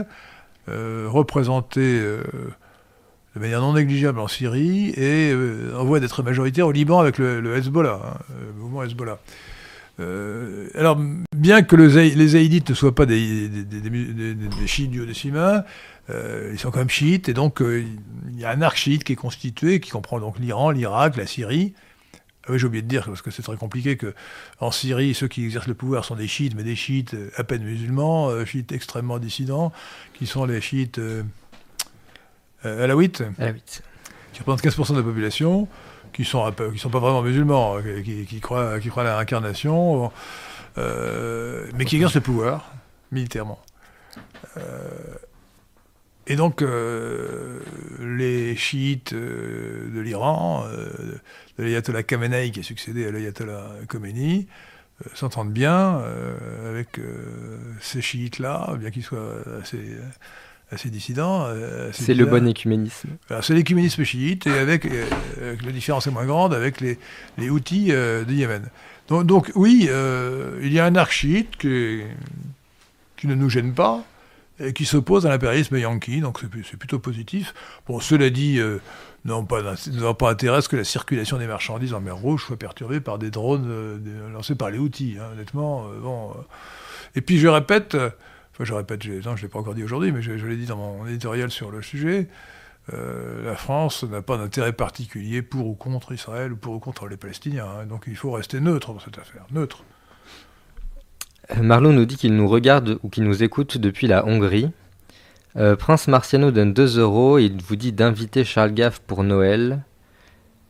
représentée 0.69 2.01
de 3.35 3.41
manière 3.41 3.61
non 3.61 3.73
négligeable 3.73 4.19
en 4.21 4.29
Syrie 4.29 4.91
et 4.91 5.31
euh, 5.33 5.75
en 5.77 5.85
voie 5.85 6.01
d'être 6.01 6.23
majoritaire 6.23 6.67
au 6.67 6.73
Liban 6.73 7.01
avec 7.01 7.19
le, 7.19 7.57
Hezbollah, 7.57 8.01
hein, 8.05 8.19
le 8.47 8.53
mouvement 8.61 8.83
Hezbollah. 8.83 9.19
Euh, 10.01 10.69
alors, 10.75 10.99
bien 11.37 11.63
que 11.63 11.77
les 11.77 12.37
haïdites 12.37 12.71
ne 12.71 12.75
soient 12.75 12.95
pas 12.95 13.07
des, 13.07 13.49
des, 13.49 13.65
des, 13.65 14.35
des 14.35 14.67
chiites 14.67 14.91
du 14.91 15.07
euh, 16.11 16.51
ils 16.53 16.59
sont 16.59 16.71
quand 16.71 16.81
même 16.81 16.91
chiites, 16.91 17.29
et 17.29 17.35
donc 17.35 17.63
il 17.63 18.39
y 18.39 18.45
a 18.45 18.51
un 18.51 18.61
arc 18.61 18.77
chiite 18.77 19.05
qui 19.05 19.13
est 19.13 19.17
constitué, 19.17 19.79
qui 19.81 19.91
comprend 19.91 20.19
donc 20.19 20.39
l'Iran, 20.39 20.71
l'Irak, 20.71 21.17
la 21.17 21.27
Syrie, 21.27 21.75
Ah 22.45 22.51
oui, 22.51 22.59
j'ai 22.59 22.67
oublié 22.67 22.83
de 22.83 22.89
dire, 22.89 23.05
parce 23.05 23.23
que 23.23 23.31
c'est 23.31 23.43
très 23.43 23.57
compliqué, 23.57 23.97
que 23.97 24.13
en 24.59 24.73
Syrie, 24.73 25.15
ceux 25.15 25.29
qui 25.29 25.45
exercent 25.45 25.69
le 25.69 25.75
pouvoir 25.75 26.05
sont 26.05 26.17
des 26.17 26.27
chiites, 26.27 26.57
mais 26.57 26.65
des 26.65 26.75
chiites 26.75 27.15
à 27.37 27.45
peine 27.45 27.63
musulmans, 27.63 28.45
chiites 28.45 28.73
extrêmement 28.73 29.21
dissidents, 29.21 29.73
qui 30.15 30.27
sont 30.27 30.45
les 30.45 30.61
chiites 30.61 31.01
euh, 32.65 32.85
alaouites, 32.85 33.23
Alaouite. 33.39 33.83
qui 34.33 34.41
représentent 34.41 34.63
15% 34.65 34.93
de 34.93 34.99
la 34.99 35.03
population, 35.05 35.69
qui 36.13 36.25
sont, 36.25 36.51
peu- 36.53 36.71
qui 36.73 36.79
sont 36.79 36.91
pas 36.91 36.99
vraiment 37.01 37.23
musulmans, 37.23 37.77
euh, 37.79 38.03
qui, 38.03 38.27
qui 38.27 38.41
croient, 38.41 38.79
qui 38.81 38.89
croient 38.89 39.03
à 39.03 39.07
la 39.07 39.17
réincarnation, 39.17 40.11
euh, 40.79 41.67
mais 41.75 41.85
qui 41.85 41.97
exercent 41.97 42.15
le 42.15 42.21
pouvoir, 42.21 42.73
militairement. 43.11 43.61
Euh, 44.57 44.61
et 46.27 46.37
donc, 46.37 46.63
euh, 46.63 47.59
les 48.01 48.55
chiites 48.57 49.13
de 49.13 50.01
l'Iran, 50.01 50.65
de 51.59 51.63
l'ayatollah 51.65 52.03
Khamenei 52.05 52.51
qui 52.53 52.61
a 52.61 52.63
succédé 52.63 53.07
à 53.07 53.11
l'ayatollah 53.11 53.71
Khomeini, 53.89 54.47
s'entendent 55.15 55.53
bien 55.53 56.01
avec 56.69 57.01
ces 57.81 58.01
chiites-là, 58.01 58.77
bien 58.79 58.91
qu'ils 58.93 59.03
soient 59.03 59.35
assez, 59.61 59.97
dissidents. 60.87 61.45
euh, 61.47 61.91
C'est 61.93 62.15
le 62.15 62.27
bon 62.27 62.47
écuménisme. 62.47 63.09
C'est 63.41 63.55
l'écuménisme 63.55 64.05
chiite, 64.05 64.47
et 64.47 64.59
avec, 64.59 64.87
euh, 64.87 65.57
la 65.65 65.73
différence 65.73 66.07
est 66.07 66.11
moins 66.11 66.27
grande 66.27 66.55
avec 66.55 66.81
les, 66.81 66.99
les 67.39 67.51
Houthis 67.51 67.89
euh, 67.91 68.25
de 68.25 68.33
Yémen. 68.33 68.69
Donc, 69.09 69.27
donc, 69.27 69.53
oui, 69.55 69.89
il 70.63 70.73
y 70.73 70.79
a 70.79 70.85
un 70.85 70.95
arc 70.97 71.11
chiite 71.13 71.57
qui, 71.59 72.01
qui 73.17 73.27
ne 73.27 73.35
nous 73.35 73.51
gêne 73.51 73.75
pas, 73.75 74.03
et 74.61 74.73
qui 74.73 74.85
s'oppose 74.85 75.27
à 75.27 75.29
l'impérialisme 75.31 75.77
yankee, 75.77 76.21
donc 76.21 76.41
c'est 76.71 76.77
plutôt 76.77 76.99
positif. 76.99 77.53
Bon, 77.89 77.99
cela 78.01 78.31
dit, 78.31 78.59
euh, 78.59 78.79
n'ont 79.25 79.45
pas, 79.45 79.63
d'int- 79.63 79.91
n'ont 79.93 80.15
pas 80.15 80.31
intérêt 80.31 80.59
à 80.59 80.61
ce 80.61 80.69
que 80.69 80.77
la 80.77 80.85
circulation 80.85 81.39
des 81.39 81.47
marchandises 81.47 81.95
en 81.95 82.01
mer 82.01 82.17
Rouge 82.17 82.45
soit 82.47 82.57
perturbée 82.59 83.01
par 83.01 83.19
des 83.19 83.31
drones 83.31 83.67
euh, 83.69 83.99
lancés 84.33 84.55
par 84.55 84.71
les 84.71 84.79
Houthis, 84.79 85.17
hein, 85.19 85.25
honnêtement. 85.33 85.87
euh, 85.87 85.99
bon. 86.01 86.33
Et 87.17 87.21
puis 87.23 87.39
je 87.39 87.49
répète, 87.49 87.97
je 88.65 88.75
répète, 88.75 89.03
je, 89.03 89.13
non, 89.13 89.37
je 89.37 89.43
ne 89.43 89.43
l'ai 89.43 89.49
pas 89.49 89.59
encore 89.59 89.75
dit 89.75 89.85
aujourd'hui, 89.85 90.13
mais 90.13 90.23
je, 90.23 90.37
je 90.39 90.47
l'ai 90.47 90.57
dit 90.57 90.67
dans 90.67 90.77
mon 90.77 91.07
éditorial 91.07 91.51
sur 91.51 91.71
le 91.71 91.83
sujet, 91.83 92.29
euh, 92.93 93.45
la 93.45 93.55
France 93.57 94.03
n'a 94.05 94.23
pas 94.23 94.37
d'intérêt 94.37 94.73
particulier 94.73 95.43
pour 95.43 95.67
ou 95.67 95.75
contre 95.75 96.13
Israël 96.13 96.53
ou 96.53 96.57
pour 96.57 96.75
ou 96.75 96.79
contre 96.79 97.07
les 97.07 97.17
Palestiniens. 97.17 97.67
hein. 97.67 97.87
donc 97.87 98.05
il 98.07 98.17
faut 98.17 98.33
rester 98.33 98.61
neutre 98.61 98.93
dans 98.93 99.01
cette 99.01 99.19
affaire. 99.19 99.47
Neutre. 99.53 99.85
Euh, 101.51 101.63
Marlon 101.63 101.93
nous 101.93 102.05
dit 102.07 102.17
qu'il 102.17 102.35
nous 102.35 102.49
regarde 102.49 102.99
ou 103.03 103.09
qu'il 103.09 103.25
nous 103.25 103.43
écoute 103.43 103.79
depuis 103.79 104.07
la 104.07 104.27
Hongrie. 104.27 104.71
Euh, 105.57 105.77
Prince 105.77 106.09
Marciano 106.09 106.51
donne 106.51 106.73
2 106.73 106.99
euros 106.99 107.39
et 107.39 107.45
il 107.45 107.63
vous 107.63 107.77
dit 107.77 107.93
d'inviter 107.93 108.45
Charles 108.45 108.73
Gaff 108.73 109.01
pour 109.01 109.23
Noël. 109.23 109.83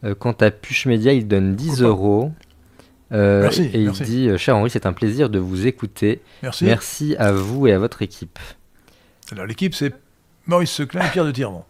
Euh, 0.05 0.14
quant 0.14 0.32
à 0.32 0.51
Puche 0.51 0.86
Média, 0.86 1.12
il 1.12 1.28
donne 1.28 1.55
10 1.55 1.68
Pourquoi 1.68 1.86
euros. 1.88 2.32
Euh, 3.13 3.43
Merci, 3.43 3.63
et 3.75 3.81
il 3.83 3.91
dit 3.93 4.29
euh, 4.29 4.39
Cher 4.39 4.57
Henri, 4.57 4.71
c'est 4.71 4.87
un 4.87 4.93
plaisir 4.93 5.29
de 5.31 5.39
vous 5.39 5.67
écouter. 5.67 6.23
Merci. 6.43 6.65
Merci 6.65 7.15
à 7.19 7.33
vous 7.33 7.67
et 7.67 7.73
à 7.73 7.79
votre 7.79 8.03
équipe. 8.03 8.39
Alors 9.31 9.47
l'équipe, 9.47 9.75
c'est 9.75 9.93
Maurice 10.47 10.71
Seclin 10.71 11.05
et 11.07 11.11
Pierre 11.11 11.25
de 11.25 11.31
Tirmont. 11.31 11.65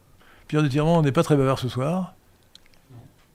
Pierre 0.49 0.63
de 0.63 0.69
Tirmont 0.69 1.03
n'est 1.03 1.13
pas 1.13 1.23
très 1.23 1.37
bavard 1.37 1.59
ce 1.59 1.69
soir. 1.69 2.15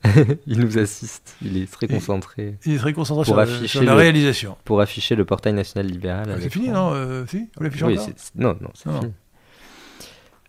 il 0.47 0.59
nous 0.59 0.77
assiste, 0.77 1.35
il 1.41 1.57
est 1.57 1.69
très 1.69 1.87
concentré 1.87 2.55
Il 2.65 2.75
est 2.75 2.77
très 2.77 2.93
concentré 2.93 3.25
Pour 3.25 3.33
sur, 3.35 3.39
afficher 3.39 3.67
sur 3.67 3.83
la 3.83 3.93
le- 3.93 3.97
réalisation. 3.97 4.55
pour 4.63 4.79
afficher 4.79 5.15
le 5.15 5.25
portail 5.25 5.53
national 5.53 5.87
libéral. 5.87 6.27
Ah, 6.31 6.37
c'est 6.39 6.49
fini, 6.49 6.69
non 6.69 6.91
euh, 6.93 7.25
Si 7.27 7.49
Vous 7.57 7.63
l'affichez 7.63 7.85
Oui, 7.85 7.97
encore 7.97 8.13
non, 8.35 8.55
non, 8.61 8.69
c'est 8.75 8.89
fini. 8.91 9.11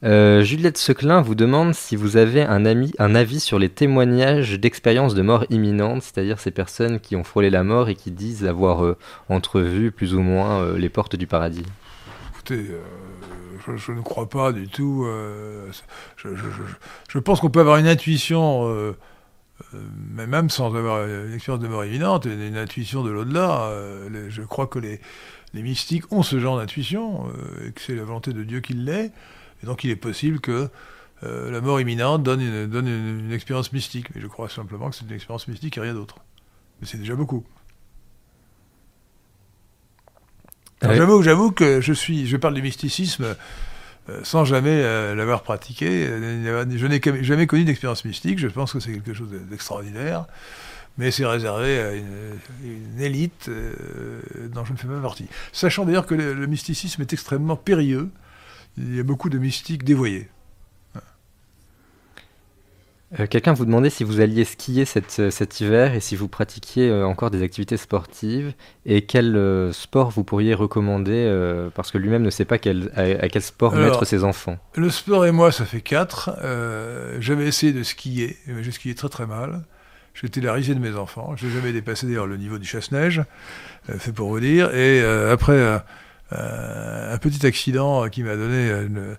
Euh, 0.05 0.43
Juliette 0.43 0.79
Seclin 0.79 1.21
vous 1.21 1.35
demande 1.35 1.75
si 1.75 1.97
vous 1.97 2.17
avez 2.17 2.43
un, 2.43 2.65
avis 2.65 3.41
sur 3.41 3.59
les 3.59 3.69
témoignages 3.69 4.59
d'expériences 4.61 5.15
de 5.15 5.23
mort 5.23 5.45
imminente, 5.51 6.03
c'est-à-dire 6.03 6.39
ces 6.39 6.53
personnes 6.53 7.01
qui 7.01 7.17
ont 7.17 7.25
frôlé 7.25 7.51
la 7.51 7.65
mort 7.65 7.89
et 7.89 7.97
qui 7.97 8.13
disent 8.13 8.45
avoir 8.45 8.85
euh, 8.85 8.97
entrevu 9.29 9.91
plus 9.91 10.15
ou 10.15 10.21
moins 10.21 10.61
euh, 10.61 10.79
les 10.79 10.89
portes 10.89 11.17
du 11.17 11.27
paradis. 11.27 11.65
Écoutez, 12.33 12.67
je, 13.77 13.93
ne 13.93 14.01
crois 14.01 14.29
pas 14.29 14.53
du 14.53 14.69
tout. 14.69 15.05
je, 16.17 17.19
pense 17.19 17.41
qu'on 17.41 17.51
peut 17.51 17.61
avoir 17.61 17.77
une 17.79 17.89
intuition, 17.89 18.95
mais 20.15 20.27
même 20.27 20.49
sans 20.49 20.75
avoir 20.75 21.05
une 21.05 21.35
expérience 21.35 21.63
de 21.63 21.69
mort 21.69 21.85
imminente, 21.85 22.25
une, 22.25 22.57
intuition 22.57 23.03
de 23.03 23.11
l'au-delà. 23.11 23.71
je 24.29 24.43
crois 24.43 24.69
que 24.69 24.79
les, 24.79 25.01
les 25.53 25.63
mystiques 25.63 26.11
ont 26.13 26.23
ce 26.23 26.39
genre 26.39 26.57
d'intuition, 26.57 27.27
et 27.67 27.73
que 27.73 27.81
c'est 27.83 27.97
la 27.97 28.05
volonté 28.05 28.33
de 28.33 28.45
Dieu 28.45 28.61
qui 28.61 28.73
l'est. 28.73 29.13
Et 29.63 29.67
donc 29.67 29.85
il 29.85 29.91
est 29.91 29.97
possible 29.97 30.41
que 30.41 30.69
euh, 31.25 31.51
la 31.51 31.61
mort 31.61 31.81
imminente 31.81 32.23
donne, 32.23 32.41
une, 32.41 32.67
donne 32.67 32.87
une, 32.87 33.27
une 33.27 33.33
expérience 33.33 33.73
mystique. 33.73 34.15
Mais 34.15 34.21
je 34.21 34.27
crois 34.27 34.49
simplement 34.49 34.91
que 34.91 34.97
c'est 34.97 35.05
une 35.05 35.13
expérience 35.13 35.49
mystique 35.49 35.77
et 35.77 35.81
rien 35.81 35.95
d'autre. 35.95 36.17
Mais 36.81 36.87
c'est 36.87 36.99
déjà 36.99 37.17
beaucoup. 37.17 37.45
Ouais. 40.83 40.95
J'avoue, 40.97 41.23
j'avoue 41.23 41.51
que 41.51 41.81
je 41.81 41.93
suis, 41.93 42.29
je 42.29 42.37
parle 42.37 42.55
du 42.55 42.63
mysticisme 42.63 43.35
euh, 44.09 44.21
sans 44.23 44.45
jamais 44.45 44.81
euh, 44.85 45.17
l'avoir 45.17 45.43
pratiqué. 45.43 46.07
Je 46.07 46.87
n'ai 46.87 47.25
jamais 47.25 47.47
connu 47.49 47.65
d'expérience 47.65 48.05
mystique. 48.05 48.39
Je 48.39 48.47
pense 48.47 48.73
que 48.73 48.79
c'est 48.79 48.93
quelque 48.93 49.13
chose 49.13 49.29
d'extraordinaire, 49.51 50.27
mais 50.97 51.11
c'est 51.11 51.27
réservé 51.27 51.81
à 51.81 51.95
une, 51.95 52.39
une 52.63 53.01
élite 53.01 53.51
dont 54.55 54.65
je 54.65 54.73
ne 54.73 54.79
fais 54.79 54.87
pas 54.87 55.01
partie. 55.01 55.27
Sachant 55.53 55.85
d'ailleurs 55.85 56.07
que 56.07 56.15
le, 56.15 56.33
le 56.33 56.47
mysticisme 56.47 57.03
est 57.03 57.13
extrêmement 57.13 57.57
périlleux. 57.57 58.09
Il 58.81 58.97
y 58.97 59.01
a 59.01 59.03
beaucoup 59.03 59.29
de 59.29 59.39
mystiques 59.39 59.83
dévoyés. 59.85 60.29
Euh, 63.19 63.27
Quelqu'un 63.27 63.55
vous 63.55 63.65
demandait 63.65 63.89
si 63.89 64.05
vous 64.05 64.21
alliez 64.21 64.45
skier 64.45 64.85
cet, 64.85 65.17
euh, 65.19 65.31
cet 65.31 65.63
hiver 65.63 65.95
et 65.95 66.01
si 66.01 66.15
vous 66.15 66.29
pratiquiez 66.29 66.91
euh, 66.91 67.07
encore 67.07 67.31
des 67.31 67.43
activités 67.43 67.79
sportives 67.79 68.53
et 68.85 69.07
quel 69.07 69.35
euh, 69.35 69.73
sport 69.73 70.11
vous 70.11 70.25
pourriez 70.25 70.53
recommander 70.53 71.13
euh, 71.15 71.71
parce 71.75 71.91
que 71.91 71.97
lui-même 71.97 72.21
ne 72.23 72.29
sait 72.29 72.45
pas 72.45 72.59
quel- 72.59 72.91
à, 72.95 73.03
à 73.25 73.29
quel 73.31 73.41
sport 73.41 73.73
Alors, 73.75 73.87
mettre 73.87 74.05
ses 74.05 74.25
enfants. 74.25 74.59
Le 74.75 74.91
sport 74.91 75.25
et 75.25 75.33
moi, 75.33 75.53
ça 75.53 75.65
fait 75.65 75.81
quatre. 75.81 76.37
Euh, 76.43 77.17
J'avais 77.19 77.47
essayé 77.47 77.73
de 77.73 77.83
skier, 77.83 78.37
mais 78.47 78.63
j'ai 78.63 78.73
skié 78.73 78.95
très 78.95 79.09
très 79.09 79.27
mal. 79.27 79.63
J'étais 80.13 80.43
la 80.43 80.53
risée 80.53 80.75
de 80.75 80.81
mes 80.81 80.95
enfants. 80.95 81.35
Je 81.37 81.47
n'ai 81.47 81.53
jamais 81.55 81.73
dépassé 81.73 82.07
d'ailleurs 82.07 82.27
le 82.27 82.37
niveau 82.37 82.59
du 82.59 82.67
chasse-neige, 82.67 83.23
c'est 84.01 84.13
pour 84.13 84.29
vous 84.29 84.41
dire. 84.41 84.75
Et 84.75 85.01
après 85.31 85.81
euh, 86.33 87.15
un 87.15 87.19
petit 87.19 87.47
accident 87.47 88.09
qui 88.09 88.23
m'a 88.23 88.37
donné 88.37 88.71
une, 88.71 89.17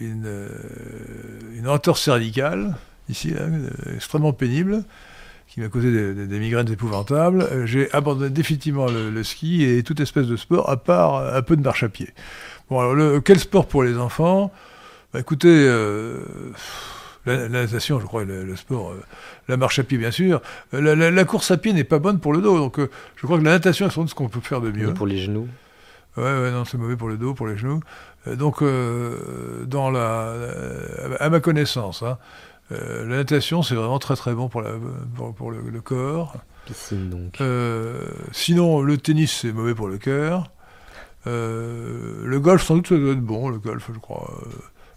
une, 0.00 0.24
euh, 0.26 1.66
entorse 1.66 2.02
cervicale, 2.02 2.76
ici, 3.08 3.30
là, 3.30 3.40
euh, 3.40 3.70
extrêmement 3.96 4.32
pénible, 4.32 4.84
qui 5.48 5.60
m'a 5.60 5.68
causé 5.68 5.90
des, 6.14 6.38
migraines 6.38 6.70
épouvantables. 6.70 7.66
J'ai 7.66 7.92
abandonné 7.92 8.30
définitivement 8.30 8.86
le, 8.86 9.22
ski 9.24 9.64
et 9.64 9.82
toute 9.82 10.00
espèce 10.00 10.26
de 10.26 10.36
sport, 10.36 10.70
à 10.70 10.76
part 10.76 11.34
un 11.34 11.42
peu 11.42 11.56
de 11.56 11.62
marche 11.62 11.82
à 11.82 11.88
pied. 11.88 12.10
Bon, 12.70 12.78
alors, 12.78 13.22
quel 13.22 13.38
sport 13.38 13.66
pour 13.66 13.82
les 13.82 13.98
enfants? 13.98 14.52
Bah, 15.12 15.20
Écoutez, 15.20 15.66
la, 17.26 17.48
natation, 17.48 18.00
je 18.00 18.06
crois, 18.06 18.24
le, 18.24 18.56
sport, 18.56 18.94
la 19.48 19.56
marche 19.58 19.78
à 19.78 19.82
pied, 19.82 19.98
bien 19.98 20.12
sûr. 20.12 20.40
La, 20.72 21.24
course 21.24 21.50
à 21.50 21.58
pied 21.58 21.74
n'est 21.74 21.84
pas 21.84 21.98
bonne 21.98 22.18
pour 22.18 22.32
le 22.32 22.40
dos, 22.40 22.58
donc 22.58 22.78
je 22.78 23.26
crois 23.26 23.38
que 23.38 23.44
la 23.44 23.50
natation 23.50 23.88
est 23.88 23.90
sans 23.90 24.06
ce 24.06 24.14
qu'on 24.14 24.28
peut 24.28 24.40
faire 24.40 24.62
de 24.62 24.70
mieux. 24.70 24.94
pour 24.94 25.06
les 25.06 25.18
genoux? 25.18 25.48
Ouais, 26.16 26.22
ouais, 26.22 26.50
non, 26.50 26.64
c'est 26.64 26.76
mauvais 26.78 26.96
pour 26.96 27.08
le 27.08 27.16
dos, 27.16 27.34
pour 27.34 27.46
les 27.46 27.56
genoux. 27.56 27.80
Euh, 28.26 28.36
donc, 28.36 28.62
euh, 28.62 29.64
dans 29.66 29.90
la, 29.90 30.00
euh, 30.28 31.16
à 31.20 31.30
ma 31.30 31.40
connaissance, 31.40 32.02
hein, 32.02 32.18
euh, 32.70 33.06
la 33.06 33.16
natation, 33.16 33.62
c'est 33.62 33.74
vraiment 33.74 33.98
très 33.98 34.14
très 34.16 34.34
bon 34.34 34.48
pour, 34.48 34.62
la, 34.62 34.72
pour, 35.16 35.34
pour 35.34 35.50
le, 35.50 35.60
le 35.70 35.80
corps. 35.80 36.36
Piscine 36.66 37.08
donc? 37.10 37.40
Euh, 37.40 38.06
sinon, 38.32 38.82
le 38.82 38.98
tennis, 38.98 39.38
c'est 39.40 39.52
mauvais 39.52 39.74
pour 39.74 39.88
le 39.88 39.98
cœur. 39.98 40.50
Le 41.26 42.38
golf, 42.38 42.62
sans 42.62 42.76
doute, 42.76 42.88
ça 42.88 42.96
doit 42.96 43.12
être 43.12 43.20
bon, 43.20 43.48
le 43.48 43.58
golf, 43.58 43.90
je 43.92 43.98
crois. 43.98 44.30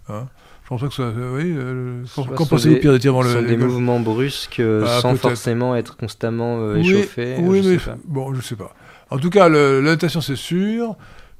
hein. 0.09 0.27
Je 0.63 0.69
pense 0.69 0.81
que 0.81 0.89
ça. 0.89 1.09
oui, 1.09 1.53
euh, 1.55 2.03
qu'en 2.15 2.45
pensez-vous, 2.47 2.73
des- 2.73 2.79
Pierre 2.79 2.93
de 2.93 2.97
Tirmont, 2.97 3.21
Ce 3.21 3.33
sont 3.33 3.41
des 3.43 3.55
mouvements 3.55 3.99
brusques 3.99 4.59
euh, 4.59 4.83
Ah, 4.87 4.99
sans 4.99 5.15
forcément 5.15 5.75
être 5.75 5.95
constamment 5.95 6.57
euh, 6.59 6.77
Oui, 6.77 6.89
échauffé. 6.89 7.35
Oui, 7.39 7.61
je 7.61 7.69
mais 7.69 7.77
sais 7.79 7.85
pas. 7.91 7.97
bon, 8.05 8.33
je 8.33 8.41
sais 8.41 8.55
pas. 8.55 8.73
En 9.11 9.17
tout 9.17 9.29
cas, 9.29 9.47
le- 9.49 9.81
la 9.81 9.91
natation, 9.91 10.21
c'est 10.21 10.35
sûr. 10.35 10.95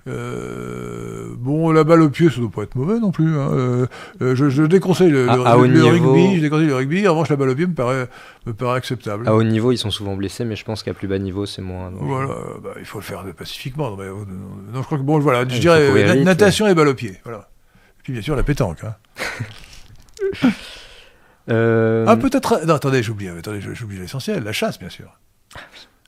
Euh, 0.07 1.33
bon, 1.35 1.71
la 1.71 1.83
balle 1.83 2.01
au 2.03 2.09
pied, 2.11 2.29
ça 2.29 2.39
doit 2.39 2.51
pas 2.51 2.61
être 2.61 2.75
mauvais 2.75 2.99
non 2.99 3.09
plus. 3.09 3.39
hein. 3.39 3.49
Euh, 3.53 3.87
euh, 4.21 4.35
je, 4.35 4.49
je 4.49 4.61
déconseille 4.61 5.09
le, 5.09 5.27
À- 5.27 5.35
le- 5.35 5.47
à 5.47 5.57
haut 5.57 5.63
le 5.65 5.69
niveau- 5.81 5.89
rugby. 6.13 6.35
Je 6.37 6.41
déconseille 6.41 6.67
le 6.67 6.75
rugby. 6.75 7.07
En 7.07 7.11
revanche, 7.13 7.29
la 7.29 7.35
balle 7.37 7.49
au 7.49 7.55
pied 7.55 7.65
me 7.65 7.73
paraît, 7.73 8.07
me 8.45 8.53
paraît 8.53 8.77
acceptable. 8.77 9.27
À 9.27 9.33
haut 9.33 9.41
niveau, 9.41 9.71
ils 9.71 9.79
sont 9.79 9.89
souvent 9.89 10.15
blessés, 10.15 10.45
mais 10.45 10.55
je 10.55 10.63
pense 10.63 10.83
qu'à 10.83 10.93
plus 10.93 11.07
bas 11.07 11.17
niveau, 11.17 11.47
c'est 11.47 11.63
moins. 11.63 11.89
Voilà, 11.91 12.27
bah, 12.63 12.69
il 12.77 12.85
faut 12.85 12.99
le 12.99 13.03
faire 13.03 13.23
pacifiquement. 13.35 13.89
Non, 13.89 13.97
mais, 13.97 14.05
non, 14.05 14.81
je 14.81 14.85
crois 14.85 14.99
que 14.99 15.03
bon, 15.03 15.17
voilà, 15.17 15.43
je 15.49 15.55
il 15.55 15.59
dirais 15.59 15.87
vite, 16.13 16.23
natation 16.23 16.67
et 16.67 16.75
balle 16.75 16.89
au 16.89 16.93
pied. 16.93 17.17
Voilà. 17.23 17.49
Et 17.99 18.01
puis 18.03 18.13
bien 18.13 18.21
sûr 18.21 18.35
la 18.35 18.43
pétanque. 18.43 18.83
hein. 18.83 18.95
Euh, 21.49 22.05
Ah 22.07 22.17
peut-être. 22.17 22.65
Non, 22.65 22.73
attendez, 22.73 23.03
j'oublie. 23.03 23.27
Attendez, 23.29 23.59
j'oublie 23.61 23.99
l'essentiel. 23.99 24.43
La 24.43 24.51
chasse, 24.51 24.79
bien 24.79 24.89
sûr. 24.89 25.15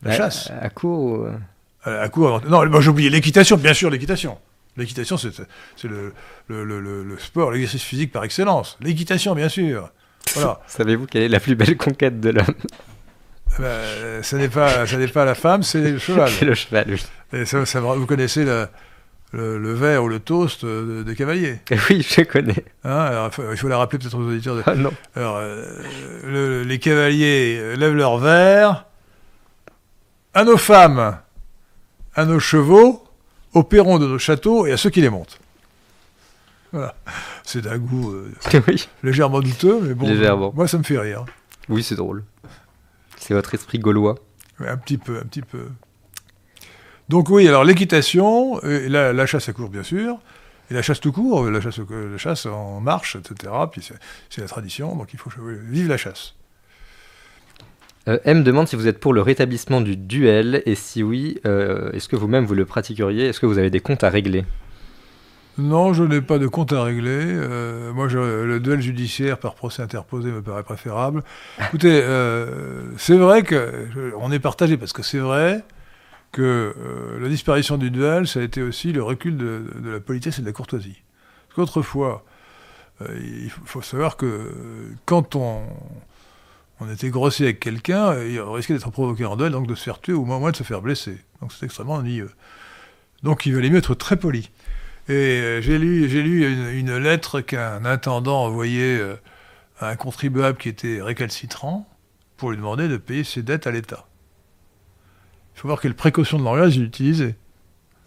La 0.04 0.12
à- 0.12 0.18
chasse. 0.18 0.52
À, 0.62 0.70
court. 0.70 1.00
ou- 1.00 1.24
euh, 1.26 1.32
À, 1.84 2.02
à 2.04 2.10
court, 2.10 2.42
non, 2.48 2.66
moi 2.70 2.82
j'ai 2.82 2.90
oublié 2.90 3.10
l'équitation, 3.10 3.58
bien 3.58 3.74
sûr, 3.74 3.90
l'équitation. 3.90 4.38
L'équitation, 4.76 5.18
c'est 5.18 5.34
le, 5.86 6.14
le, 6.50 6.64
le, 6.64 6.80
le- 6.80 7.04
le 7.04 7.18
sport, 7.18 7.52
l'exercice 7.52 7.82
physique 7.82 8.12
par 8.12 8.24
excellence. 8.24 8.78
L'équitation, 8.82 9.34
bien 9.34 9.50
sûr. 9.50 9.90
Voilà. 10.36 10.60
Savez-vous 10.68 11.08
quelle 11.08 11.24
est 11.24 11.30
la 11.30 11.40
plus 11.40 11.56
belle 11.56 11.78
conquête 11.78 12.20
de 12.20 12.30
l'homme? 12.30 12.54
Ben, 13.60 14.22
ce 14.22 14.36
n'est 14.36 14.50
pas, 14.50 14.86
ce 14.86 14.96
pas 15.08 15.26
la 15.26 15.34
femme, 15.34 15.64
c'est 15.64 15.82
le 15.82 15.98
cheval. 15.98 16.30
C'est 16.40 16.46
le 16.46 16.54
cheval, 16.54 16.86
oui. 16.90 17.04
Et 17.34 17.46
ça, 17.46 17.66
ça, 17.66 17.80
vous 17.80 18.06
connaissez 18.06 18.44
le, 18.46 18.68
le, 19.32 19.58
le 19.58 19.74
verre 19.74 20.04
ou 20.04 20.10
le 20.10 20.20
toast 20.20 20.64
euh, 20.64 21.04
des 21.04 21.16
cavaliers? 21.16 21.60
Oui, 21.90 22.06
je 22.08 22.22
connais. 22.22 22.64
Hein 22.84 23.00
alors, 23.00 23.28
il, 23.28 23.34
faut, 23.34 23.52
il 23.52 23.58
faut 23.58 23.68
la 23.68 23.78
rappeler 23.78 23.98
peut-être 24.00 24.16
aux 24.18 24.28
auditeurs. 24.28 24.58
De... 24.58 24.64
Ah 24.68 24.76
non. 24.76 24.92
Alors, 25.16 25.38
euh, 25.38 25.66
le- 26.24 26.64
les 26.64 26.78
cavaliers 26.78 27.76
lèvent 27.78 27.96
leur 27.96 28.18
verre 28.20 28.86
à 30.38 30.44
nos 30.44 30.58
femmes, 30.58 31.18
à 32.14 32.26
nos 32.26 32.40
chevaux, 32.40 33.04
au 33.54 33.64
perron 33.64 33.98
de 33.98 34.06
nos 34.06 34.20
châteaux 34.20 34.68
et 34.68 34.72
à 34.72 34.78
ceux 34.78 34.92
qui 34.92 35.02
les 35.02 35.10
montent. 35.10 35.40
Voilà. 36.72 36.94
C'est 37.44 37.62
d'un 37.62 37.80
goût 37.80 38.12
euh, 38.12 38.32
oui. 38.68 38.88
légèrement 39.02 39.40
douteux, 39.40 39.80
mais 39.82 39.96
bon. 39.96 40.08
Légèrement. 40.08 40.52
Moi, 40.54 40.68
ça 40.68 40.78
me 40.78 40.84
fait 40.84 41.00
rire. 41.00 41.26
Oui, 41.70 41.82
c'est 41.82 41.96
drôle. 41.96 42.24
C'est 43.16 43.34
votre 43.34 43.52
esprit 43.56 43.80
gaulois. 43.80 44.14
Ouais, 44.60 44.68
un 44.70 44.78
petit 44.78 45.00
peu, 45.00 45.18
un 45.18 45.24
petit 45.26 45.42
peu. 45.42 45.70
Donc 47.10 47.30
oui, 47.32 47.48
alors 47.48 47.64
l'équitation, 47.64 48.62
et 48.62 48.90
la, 48.90 49.14
la 49.14 49.26
chasse 49.26 49.50
à 49.50 49.54
court 49.54 49.70
bien 49.70 49.82
sûr, 49.84 50.20
et 50.70 50.74
la 50.76 50.84
chasse 50.84 51.00
tout 51.00 51.12
court, 51.14 51.50
la 51.50 51.62
chasse, 51.62 51.80
la 51.80 52.18
chasse 52.20 52.46
en 52.46 52.80
marche, 52.80 53.16
etc. 53.16 53.54
Puis 53.72 53.82
c'est- 54.30 54.42
la 54.42 54.48
tradition, 54.48 54.96
donc 54.96 55.14
il 55.14 55.20
faut 55.20 55.32
vive 55.40 55.88
la 55.88 55.98
chasse. 55.98 56.36
Euh, 58.08 58.20
M 58.24 58.44
demande 58.44 58.68
si 58.68 58.76
vous 58.76 58.88
êtes 58.88 59.00
pour 59.00 59.14
le 59.14 59.22
rétablissement 59.22 59.82
du 59.82 59.98
duel 59.98 60.64
et 60.66 60.76
si 60.76 61.04
oui, 61.04 61.40
euh, 61.46 61.92
est-ce 61.92 62.08
que 62.08 62.16
vous-même 62.16 62.46
vous 62.46 62.54
le 62.54 62.66
pratiqueriez? 62.66 63.28
Est-ce 63.28 63.40
que 63.40 63.46
vous 63.46 63.58
avez 63.58 63.70
des 63.70 63.82
comptes 63.82 64.04
à 64.04 64.10
régler? 64.10 64.46
Non, 65.58 65.92
je 65.92 66.04
n'ai 66.04 66.22
pas 66.22 66.38
de 66.38 66.48
compte 66.48 66.72
à 66.72 66.84
régler. 66.84 67.24
Euh, 67.24 67.92
moi, 67.92 68.08
le 68.08 68.60
duel 68.60 68.80
judiciaire 68.80 69.40
par 69.40 69.56
procès 69.56 69.82
interposé 69.82 70.30
me 70.30 70.42
paraît 70.42 70.64
préférable. 70.64 71.24
Écoutez, 71.60 72.04
c'est 72.98 73.18
vrai 73.18 73.42
que 73.42 74.14
on 74.20 74.32
est 74.32 74.40
partagé 74.40 74.78
parce 74.78 74.94
que 74.94 75.02
c'est 75.02 75.18
vrai 75.18 75.64
que 76.32 76.76
la 77.20 77.28
disparition 77.28 77.78
du 77.78 77.90
duel, 77.90 78.28
ça 78.28 78.40
a 78.40 78.44
été 78.44 78.62
aussi 78.62 78.94
le 78.94 79.02
recul 79.02 79.36
de, 79.36 79.64
de 79.84 79.90
la 79.90 80.00
politesse 80.00 80.38
et 80.38 80.42
de 80.42 80.46
la 80.46 80.54
courtoisie. 80.54 81.02
Parce 81.48 81.56
qu'autrefois, 81.56 82.24
il 83.02 83.50
faut, 83.50 83.82
savoir 83.82 84.16
que 84.16 84.52
quand 85.06 85.36
on, 85.36 85.62
on 86.80 86.92
était 86.92 87.10
grossier 87.10 87.46
avec 87.48 87.60
quelqu'un, 87.60 88.12
euh, 88.12 88.30
il 88.30 88.40
risquait 88.42 88.74
d'être 88.74 88.92
provoqué 88.92 89.26
en 89.26 89.36
duel, 89.36 89.52
donc 89.52 89.68
de 89.68 89.76
se 89.76 89.84
faire 89.84 90.00
tuer 90.00 90.14
ou 90.14 90.22
au 90.22 90.26
moins 90.26 90.52
de 90.52 90.56
se 90.56 90.64
faire 90.64 90.82
blesser. 90.82 91.18
Donc 91.42 91.52
c'est 91.54 91.66
extrêmement 91.66 91.96
ennuyeux. 91.96 92.32
Donc 93.24 93.46
il 93.46 93.56
valait 93.56 93.70
mieux 93.70 93.80
être 93.80 93.96
très 93.96 94.16
poli. 94.18 94.50
Et 95.10 95.14
euh, 95.14 95.62
j'ai 95.62 95.80
lu, 95.80 96.10
j'ai 96.10 96.22
lu 96.22 96.52
une, 96.52 96.68
une 96.68 96.98
lettre 96.98 97.42
qu'un 97.42 97.86
intendant 97.86 98.44
envoyait 98.44 98.98
euh, 99.00 99.16
à 99.80 99.90
un 99.90 99.96
contribuable 99.96 100.58
qui 100.58 100.70
était 100.70 101.02
récalcitrant 101.02 101.88
pour 102.36 102.52
lui 102.52 102.58
demander 102.58 102.88
de 102.88 102.98
payer 102.98 103.24
ses 103.24 103.42
dettes 103.42 103.66
à 103.68 103.72
l'État. 103.72 104.06
Il 105.56 105.62
faut 105.62 105.68
voir 105.68 105.82
quelle 105.82 105.96
précaution 105.96 106.38
de 106.38 106.44
langage 106.44 106.76
il 106.76 106.84
utilisait. 106.84 107.36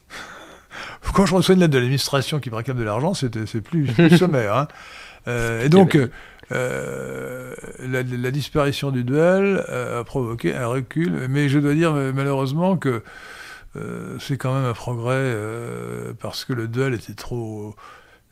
Quand 1.14 1.26
je 1.26 1.34
reçois 1.34 1.54
une 1.54 1.60
lettre 1.60 1.72
de 1.72 1.78
l'administration 1.78 2.38
qui 2.38 2.50
me 2.50 2.54
réclame 2.54 2.78
de 2.78 2.84
l'argent, 2.84 3.14
c'est, 3.14 3.46
c'est 3.46 3.60
plus, 3.60 3.86
plus 3.86 4.16
sommaire. 4.18 4.56
hein. 4.56 4.68
Euh, 5.26 5.64
et 5.64 5.68
donc, 5.68 5.98
euh, 6.53 7.55
la, 7.80 8.03
la 8.03 8.30
disparition 8.30 8.90
du 8.90 9.05
duel 9.05 9.64
euh, 9.68 10.01
a 10.01 10.05
provoqué 10.05 10.55
un 10.55 10.66
recul. 10.66 11.26
Mais 11.28 11.48
je 11.48 11.59
dois 11.59 11.74
dire 11.74 11.94
euh, 11.94 12.12
malheureusement 12.14 12.76
que 12.76 13.03
euh, 13.76 14.16
c'est 14.18 14.36
quand 14.36 14.55
même 14.55 14.64
un 14.64 14.72
progrès 14.72 15.14
euh, 15.16 16.12
parce 16.20 16.44
que 16.44 16.53
le 16.53 16.68
duel 16.68 16.94
était 16.94 17.14
trop. 17.14 17.74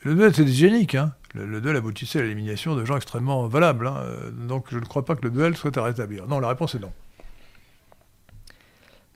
Le 0.02 0.14
duel 0.14 0.30
était 0.30 0.42
hygiénique. 0.42 0.94
Hein. 0.94 1.12
Le, 1.34 1.46
le 1.46 1.60
duel 1.60 1.76
aboutissait 1.76 2.18
à 2.18 2.22
l'élimination 2.22 2.74
de 2.74 2.84
gens 2.84 2.96
extrêmement 2.96 3.46
valables. 3.48 3.86
hein. 3.86 4.02
Donc 4.32 4.66
je 4.70 4.78
ne 4.78 4.84
crois 4.84 5.04
pas 5.04 5.14
que 5.14 5.22
le 5.22 5.30
duel 5.30 5.56
soit 5.56 5.76
à 5.78 5.84
rétablir. 5.84 6.26
Non, 6.26 6.40
la 6.40 6.48
réponse 6.48 6.74
est 6.74 6.80
non. 6.80 6.92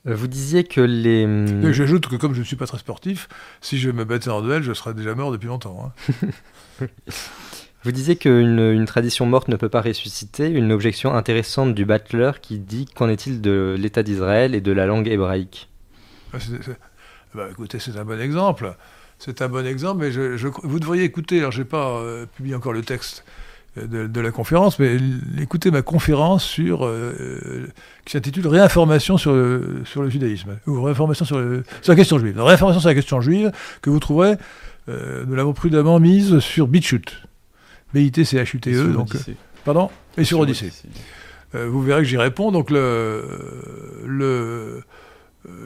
Vous 0.05 0.27
disiez 0.27 0.65
que 0.65 0.81
les... 0.81 1.23
hum, 1.23 1.71
j'ajoute 1.71 2.07
que 2.07 2.17
comme 2.17 2.33
je 2.33 2.39
ne 2.41 2.43
suis 2.43 2.57
pas 2.57 2.67
très 2.67 2.77
sportif, 2.77 3.29
si 3.61 3.77
je 3.77 3.89
me 3.89 4.03
battais 4.03 4.29
en 4.29 4.41
duel, 4.41 4.61
je 4.61 4.73
serais 4.73 4.93
déjà 4.93 5.15
mort 5.15 5.31
depuis 5.31 5.47
longtemps. 5.47 5.93
hein. 6.81 6.87
Vous 7.83 7.91
disiez 7.91 8.15
qu'une 8.15 8.59
une 8.59 8.85
tradition 8.85 9.25
morte 9.25 9.49
ne 9.49 9.57
peut 9.57 9.67
pas 9.69 9.81
ressusciter. 9.81 10.49
Une 10.49 10.71
objection 10.71 11.13
intéressante 11.13 11.75
du 11.75 11.83
battleur 11.85 12.39
qui 12.39 12.57
dit 12.59 12.85
qu'en 12.85 13.09
est-il 13.09 13.41
de 13.41 13.75
l'État 13.77 14.03
d'Israël 14.03 14.55
et 14.55 14.61
de 14.61 14.71
la 14.71 14.85
langue 14.85 15.07
hébraïque? 15.09 15.69
Ah, 16.33 16.37
bah, 17.35 17.47
écoutez, 17.51 17.79
c'est 17.79 17.97
un 17.97 18.05
bon 18.05 18.19
exemple. 18.21 18.73
C'est 19.19 19.41
un 19.41 19.49
bon 19.49 19.65
exemple, 19.65 20.01
mais 20.01 20.11
je, 20.11 20.37
je- 20.37 20.47
vous 20.63 20.79
devriez 20.79 21.03
écouter. 21.03 21.39
Alors, 21.39 21.51
j'ai 21.51 21.65
pas 21.65 21.97
euh, 21.97 22.25
publié 22.25 22.55
encore 22.55 22.71
le 22.73 22.83
texte 22.83 23.25
euh, 23.77 24.07
de, 24.07 24.21
la 24.21 24.31
conférence, 24.31 24.79
mais 24.79 24.97
écoutez 25.41 25.69
ma 25.71 25.81
conférence 25.81 26.43
sur 26.45 26.85
euh, 26.85 27.67
qui 28.05 28.13
s'intitule 28.13 28.47
Réinformation 28.47 29.17
sur 29.17 29.33
le, 29.33 29.81
sur 29.85 30.01
le 30.03 30.09
judaïsme 30.09 30.57
ou 30.67 30.81
Réinformation 30.81 31.25
sur, 31.25 31.37
le- 31.37 31.63
sur 31.81 31.91
la 31.91 31.97
question 31.97 32.17
juive. 32.17 32.39
Réinformation 32.41 32.79
sur 32.79 32.89
la 32.89 32.95
question 32.95 33.19
juive 33.19 33.51
que 33.81 33.89
vous 33.89 33.99
trouverez. 33.99 34.35
nous 34.87 35.35
l'avons 35.35 35.53
prudemment 35.53 35.99
mise 35.99 36.39
sur 36.39 36.67
BitChute. 36.67 37.23
B-I-T-C-H-U-T-E. 37.93 38.87
Donc, 38.93 39.11
Odyssée. 39.13 39.35
pardon 39.65 39.89
Et 40.17 40.23
sur 40.23 40.39
Odyssée. 40.39 40.71
Euh, 41.55 41.67
vous 41.69 41.81
verrez 41.83 42.01
que 42.01 42.07
j'y 42.07 42.17
réponds. 42.17 42.51
Donc 42.51 42.71
le, 42.71 43.23
le, 44.05 44.83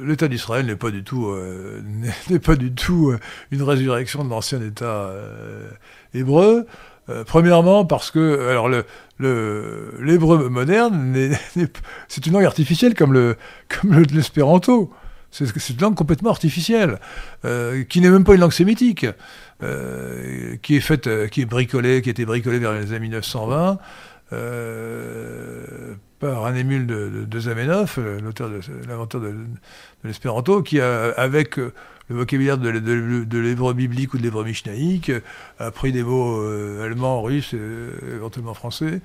l'État 0.04 0.28
d'Israël 0.28 0.66
n'est 0.66 0.76
pas 0.76 0.92
du 0.92 1.04
tout, 1.04 1.28
euh, 1.28 1.82
n'est- 2.30 2.40
pas 2.40 2.56
du 2.56 2.74
tout 2.74 3.10
euh, 3.12 3.20
une 3.52 3.64
résurrection 3.64 4.24
de 4.24 4.30
l'ancien 4.30 4.62
État 4.62 4.86
euh, 4.86 5.70
hébreu. 6.14 6.66
Euh, 7.10 7.24
premièrement 7.24 7.86
parce 7.86 8.12
que 8.12 8.50
alors 8.50 8.68
le, 8.68 8.84
le 9.18 9.94
l'hébreu 10.02 10.50
moderne 10.50 11.16
c'est 12.10 12.28
une 12.28 12.34
langue 12.34 12.44
artificielle 12.44 12.96
comme 12.96 13.14
le 13.14 13.38
comme 13.82 13.94
le- 13.94 14.04
l'espéranto. 14.14 14.92
C'est 15.32 15.46
c'est 15.58 15.74
une 15.74 15.82
langue 15.82 15.96
complètement 15.96 16.30
artificielle, 16.32 17.00
euh, 17.46 17.84
qui 17.84 18.00
n'est 18.02 18.10
même 18.10 18.24
pas 18.26 18.34
une 18.34 18.40
langue 18.42 18.52
sémitique, 18.54 19.04
euh, 19.06 19.12
qui 19.60 20.76
est 20.76 20.82
faite, 20.82 21.08
euh, 21.08 21.28
qui 21.28 21.41
est 21.41 21.45
bricolée, 21.45 22.01
qui 22.01 22.10
a 22.10 22.12
été 22.12 22.26
bricolée 22.26 22.60
vers 22.60 22.74
les 22.74 22.91
années 22.91 22.99
1920 22.99 23.80
euh, 24.34 25.95
par 26.20 26.45
un 26.45 26.55
émule 26.55 26.88
de, 26.88 27.10
de, 27.10 27.26
de 27.26 27.49
euh, 27.49 28.20
l'inventeur 28.88 29.22
de, 29.22 29.36
l'espéranto, 30.03 30.64
qui 30.64 30.82
a, 30.82 31.12
avec 31.12 31.60
euh, 31.60 31.74
le 32.10 32.18
vocabulaire 32.18 32.58
de, 32.58 32.70
l'hébreu 33.39 33.74
biblique 33.74 34.14
ou 34.14 34.18
de 34.18 34.24
l'hébreu 34.24 34.43
mishnaïque, 34.43 35.10
euh, 35.10 35.22
a 35.60 35.72
pris 35.72 35.91
des 35.91 36.03
mots 36.03 36.41
euh, 36.41 36.86
allemands, 36.86 37.22
russes, 37.22 37.51
euh, 37.53 38.16
éventuellement 38.16 38.53
français 38.53 39.01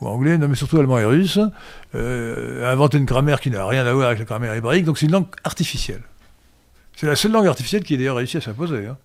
ou 0.00 0.08
anglais, 0.08 0.38
non 0.38 0.48
mais 0.48 0.54
surtout 0.54 0.78
allemand 0.78 0.98
et 0.98 1.04
russe, 1.04 1.38
euh, 1.94 2.66
a 2.66 2.72
inventé 2.72 2.98
une 2.98 3.04
grammaire 3.04 3.40
qui 3.40 3.50
n'a 3.50 3.66
rien 3.66 3.86
à 3.86 3.92
voir 3.92 4.08
avec 4.08 4.18
la 4.18 4.24
grammaire 4.24 4.54
hébraïque, 4.54 4.84
donc 4.84 4.98
c'est 4.98 5.06
une 5.06 5.12
langue 5.12 5.26
artificielle. 5.44 6.02
C'est 6.96 7.06
la 7.06 7.16
seule 7.16 7.32
langue 7.32 7.46
artificielle 7.46 7.82
qui 7.82 7.94
a 7.94 7.96
d'ailleurs 7.96 8.16
réussi 8.16 8.38
à 8.38 8.40
s'imposer. 8.40 8.86
Hein. 8.86 8.96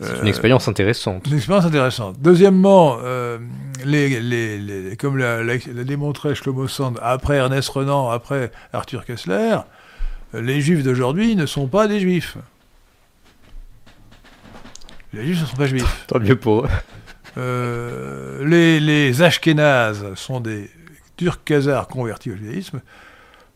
C'est 0.00 0.20
une 0.20 0.26
expérience 0.26 0.66
intéressante. 0.66 1.26
Une 1.28 1.36
expérience 1.36 1.64
intéressante. 1.64 2.16
Deuxièmement, 2.18 2.98
euh, 3.02 3.38
les, 3.84 4.20
les, 4.20 4.58
les, 4.58 4.96
comme 4.96 5.16
l'a, 5.16 5.42
l'a, 5.42 5.54
l'a 5.72 5.84
démontré 5.84 6.34
Shlomo 6.34 6.66
Sand, 6.66 6.98
après 7.00 7.36
Ernest 7.36 7.68
Renan, 7.68 8.10
après 8.10 8.50
Arthur 8.72 9.04
Kessler, 9.04 9.58
les 10.32 10.60
juifs 10.60 10.82
d'aujourd'hui 10.82 11.36
ne 11.36 11.46
sont 11.46 11.68
pas 11.68 11.86
des 11.86 12.00
juifs. 12.00 12.36
Les 15.12 15.24
juifs 15.26 15.42
ne 15.42 15.46
sont 15.46 15.56
pas 15.56 15.66
juifs. 15.66 16.04
Tant 16.08 16.18
mieux 16.18 16.36
pour 16.36 16.64
eux. 16.64 16.68
Euh, 17.36 18.44
les, 18.44 18.80
les 18.80 19.22
Ashkénazes 19.22 20.14
sont 20.14 20.40
des 20.40 20.70
Turcs 21.16 21.44
khazars 21.44 21.86
convertis 21.86 22.32
au 22.32 22.36
judaïsme. 22.36 22.80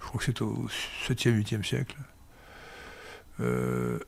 Je 0.00 0.06
crois 0.06 0.18
que 0.18 0.24
c'est 0.24 0.40
au 0.42 0.66
7e, 1.08 1.36
8e 1.42 1.64
siècle. 1.64 1.96
Euh, 3.40 3.98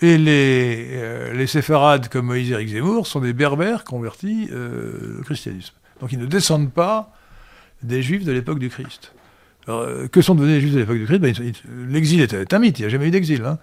et 0.00 0.18
les, 0.18 0.90
euh, 0.92 1.46
séfarades 1.46 2.08
comme 2.08 2.26
Moïse 2.26 2.50
et 2.50 2.54
Eric 2.54 2.68
Zemmour 2.68 3.06
sont 3.06 3.20
des 3.20 3.32
berbères 3.32 3.84
convertis 3.84 4.48
euh, 4.52 5.18
au 5.20 5.22
christianisme. 5.22 5.74
Donc 6.00 6.12
ils 6.12 6.18
ne 6.18 6.26
descendent 6.26 6.72
pas 6.72 7.12
des 7.82 8.02
juifs 8.02 8.24
de 8.24 8.32
l'époque 8.32 8.58
du 8.58 8.68
Christ. 8.68 9.12
Alors, 9.66 9.80
euh, 9.80 10.08
que 10.08 10.22
sont 10.22 10.34
devenus 10.34 10.54
les 10.54 10.60
juifs 10.60 10.74
de 10.74 10.78
l'époque 10.80 10.98
du 10.98 11.06
Christ? 11.06 11.18
Ben, 11.18 11.34
L'exil 11.88 12.20
est, 12.20 12.54
un 12.54 12.58
mythe, 12.58 12.78
il 12.78 12.82
n'y 12.82 12.86
a 12.86 12.88
jamais 12.88 13.08
eu 13.08 13.10
d'exil. 13.10 13.44
hein. 13.44 13.58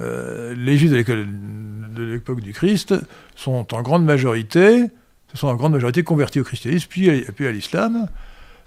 Euh, 0.00 0.54
les 0.54 0.76
juifs 0.76 0.90
de 0.92 2.02
l'époque 2.04 2.40
du 2.40 2.52
Christ 2.52 2.94
sont 3.34 3.74
en 3.74 3.82
grande 3.82 4.04
majorité, 4.04 4.84
se 5.32 5.38
sont 5.38 5.48
en 5.48 5.56
grande 5.56 5.72
majorité 5.72 6.04
convertis 6.04 6.38
au 6.38 6.44
christianisme, 6.44 6.86
puis 6.88 7.08
à, 7.10 7.52
l'islam. 7.52 8.08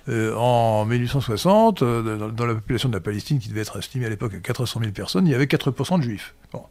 En 0.10 0.86
1860, 0.86 1.84
euh, 1.84 2.18
dans, 2.18 2.30
dans 2.30 2.46
la 2.46 2.56
population 2.56 2.90
de 2.90 2.96
la 2.96 3.00
Palestine, 3.00 3.40
qui 3.40 3.48
devait 3.48 3.62
être 3.62 3.78
estimée 3.78 4.08
à 4.08 4.10
l'époque 4.10 4.34
à 4.34 4.40
400 4.40 4.80
000 4.82 4.92
personnes, 4.92 5.28
il 5.28 5.32
y 5.32 5.36
avait 5.36 5.46
4% 5.46 6.00
de 6.00 6.04
juifs. 6.04 6.34
Bon. 6.52 6.64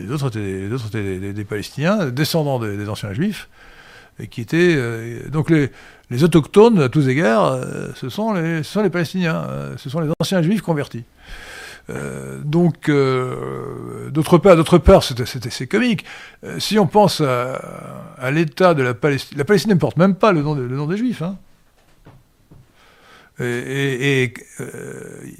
Les 0.00 0.10
autres 0.10 0.28
étaient, 0.28 1.32
des, 1.32 1.44
Palestiniens, 1.44 2.06
descendants 2.06 2.58
des, 2.58 2.88
anciens 2.88 3.12
juifs, 3.12 3.48
qui 4.30 4.40
étaient... 4.40 4.74
euh, 4.76 5.28
donc 5.28 5.50
les, 5.50 6.24
autochtones, 6.24 6.80
à 6.80 6.88
tous 6.88 7.08
égards, 7.08 7.52
euh, 7.52 7.90
ce, 7.94 8.08
sont 8.08 8.32
les, 8.32 8.90
Palestiniens, 8.90 9.46
euh, 9.48 9.74
ce 9.76 9.90
sont 9.90 10.00
les 10.00 10.10
anciens 10.20 10.42
juifs 10.42 10.62
convertis. 10.62 11.04
Donc, 12.44 12.90
d'autre 12.90 14.38
part, 14.38 14.56
d'autre 14.56 14.80
c'est 15.50 15.66
comique. 15.68 16.04
Si 16.58 16.80
on 16.80 16.88
pense 16.88 17.20
à, 17.20 18.30
l'état 18.32 18.74
de 18.74 18.82
la 18.82 18.92
Palestine, 18.92 19.38
la 19.38 19.44
Palestine 19.44 19.70
ne 19.70 19.78
porte 19.78 19.96
même 19.96 20.16
pas 20.16 20.32
le 20.32 20.42
nom, 20.42 20.86
des 20.86 20.96
Juifs. 20.96 21.22
hein. 21.22 21.36
Et, 23.38 24.34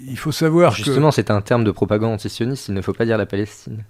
il 0.07 0.17
faut 0.17 0.31
savoir 0.31 0.73
Justement, 0.73 1.11
c'est 1.11 1.33
un 1.33 1.41
terme 1.41 1.65
de 1.65 1.73
propagande 1.73 2.13
antisioniste, 2.13 2.69
il 2.69 2.75
ne 2.75 2.83
faut 2.83 2.93
pas 2.93 3.07
dire 3.07 3.19
la 3.19 3.27
Palestine. 3.27 3.83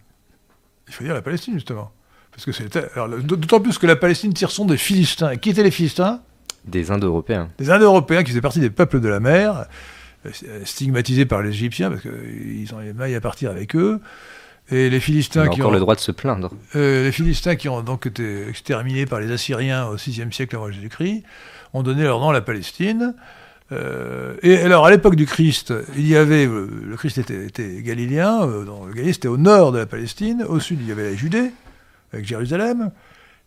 Il 0.88 0.94
faut 0.94 1.04
dire 1.04 1.14
la 1.14 1.22
Palestine, 1.22 1.54
justement. 1.54 1.92
Parce 2.30 2.44
que 2.44 2.52
c'est 2.52 2.78
d'autant 3.24 3.60
plus 3.60 3.78
que 3.78 3.86
la 3.86 3.96
Palestine 3.96 4.32
tire 4.32 4.50
son 4.50 4.66
des 4.66 4.76
Philistins. 4.76 5.30
Et 5.30 5.38
qui 5.38 5.50
étaient 5.50 5.62
les 5.62 5.70
Philistins? 5.70 6.20
Des 6.66 6.90
Indo-Européens. 6.90 7.48
Des 7.58 7.70
Indo-Européens 7.70 8.22
qui 8.22 8.30
faisaient 8.30 8.40
partie 8.40 8.60
des 8.60 8.70
peuples 8.70 9.00
de 9.00 9.08
la 9.08 9.20
mer, 9.20 9.66
euh, 10.26 10.64
stigmatisés 10.64 11.24
par 11.24 11.42
les 11.42 11.50
Égyptiens 11.50 11.90
parce 11.90 12.02
qu'ils 12.02 12.74
ont 12.74 12.80
les 12.80 12.92
mailles 12.92 13.14
à 13.14 13.20
partir 13.20 13.50
avec 13.50 13.74
eux. 13.76 14.00
Et 14.68 14.90
les 14.90 14.98
Philistins 14.98 15.48
qui 15.48 15.62
ont 15.62 15.70
le 15.70 15.78
droit 15.78 15.94
de 15.94 16.00
se 16.00 16.10
plaindre. 16.10 16.50
Euh, 16.74 17.04
les 17.04 17.12
Philistins 17.12 17.54
qui 17.54 17.68
ont 17.68 17.82
donc 17.82 18.06
été 18.06 18.48
exterminés 18.48 19.06
par 19.06 19.20
les 19.20 19.30
Assyriens 19.30 19.86
au 19.86 19.94
VIe 19.94 20.26
siècle 20.32 20.56
avant 20.56 20.70
Jésus-Christ 20.70 21.22
ont 21.72 21.84
donné 21.84 22.02
leur 22.02 22.18
nom 22.18 22.30
à 22.30 22.32
la 22.32 22.40
Palestine. 22.40 23.14
Euh, 23.72 24.36
et 24.43 24.59
alors, 24.59 24.86
à 24.86 24.90
l'époque 24.90 25.16
du 25.16 25.26
Christ, 25.26 25.74
il 25.97 26.06
y 26.06 26.16
avait, 26.16 26.47
le 26.47 26.94
Christ 26.97 27.18
était, 27.18 27.82
galiléen, 27.82 28.47
dans 28.64 28.86
le 28.86 28.93
Galilée 28.93 29.12
c'était 29.12 29.28
au 29.28 29.38
nord 29.38 29.72
de 29.72 29.78
la 29.78 29.86
Palestine, 29.86 30.44
au 30.48 30.60
sud 30.60 30.78
il 30.80 30.88
y 30.88 30.93
avait 30.93 31.10
la 31.10 31.16
Judée, 31.16 31.51
avec 32.12 32.26
Jérusalem, 32.26 32.93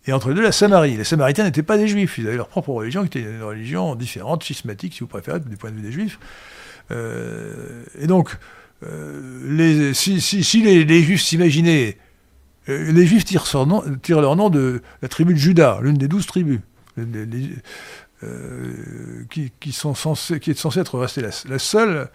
et 0.06 0.14
entre 0.14 0.30
les 0.30 0.36
deux 0.36 0.41
la 0.41 0.52
Samarie. 0.52 0.98
Les 0.98 1.04
Samaritains 1.04 1.44
n'étaient 1.44 1.64
pas 1.64 1.78
des 1.78 1.88
Juifs, 1.88 2.18
ils 2.18 2.28
avaient 2.28 2.38
leur 2.38 2.48
propre 2.48 2.70
religion, 2.70 3.06
qui 3.06 3.20
était 3.20 3.30
une 3.30 3.44
religion 3.44 3.96
différente, 3.96 4.44
schismatique 4.44 4.94
si 4.94 5.02
vous 5.02 5.08
préférez, 5.08 5.40
du 5.40 5.58
point 5.58 5.72
de 5.72 5.76
vue 5.76 5.82
des 5.82 5.91
Juifs. 5.91 6.20
Euh, 6.91 7.84
et 8.00 8.08
donc, 8.08 8.38
euh, 8.84 9.94
si, 9.94 10.16
les, 10.64 11.04
Juifs 11.04 11.22
s'imaginaient, 11.22 11.98
euh, 12.70 12.91
les 12.91 13.06
Juifs 13.06 13.26
tirent, 13.26 13.46
leur 13.54 14.36
nom 14.36 14.50
de 14.50 14.82
la 15.02 15.08
tribu 15.08 15.34
de 15.34 15.40
Juda, 15.40 15.80
l'une 15.82 15.98
des 15.98 16.08
douze 16.08 16.26
tribus. 16.26 16.60
Qui, 19.30 19.52
qui, 19.60 19.72
sont 19.72 19.96
censés, 19.96 20.40
qui 20.40 20.52
est 20.52 20.58
censée 20.58 20.80
être 20.80 21.00
restée 21.00 21.22
la, 21.22 21.30
la 21.48 21.60
seule 21.60 22.10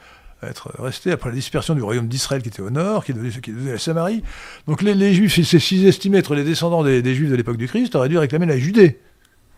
être 0.49 0.73
resté 0.79 1.13
après 1.13 1.31
la 1.31 1.35
dispersion 1.35 1.75
du 1.75 1.83
royaume 1.83 2.09
d'Israël 2.09 2.43
qui 2.43 2.49
était 2.49 2.63
au 2.63 2.71
nord, 2.71 3.05
qui 3.05 3.13
est 3.13 3.15
devenu, 3.15 3.71
la 3.71 3.79
Samarie. 3.79 4.23
Donc 4.67 4.83
les, 4.83 5.15
Juifs, 5.15 5.41
s'ils 5.43 5.87
estimaient 5.87 6.19
être 6.19 6.35
les 6.35 6.45
descendants 6.45 6.83
des, 6.83 7.15
Juifs 7.15 7.31
de 7.31 7.37
l'époque 7.37 7.57
du 7.57 7.69
Christ, 7.69 7.95
auraient 7.95 8.09
dû 8.09 8.19
réclamer 8.19 8.47
la 8.47 8.59
Judée, 8.59 9.01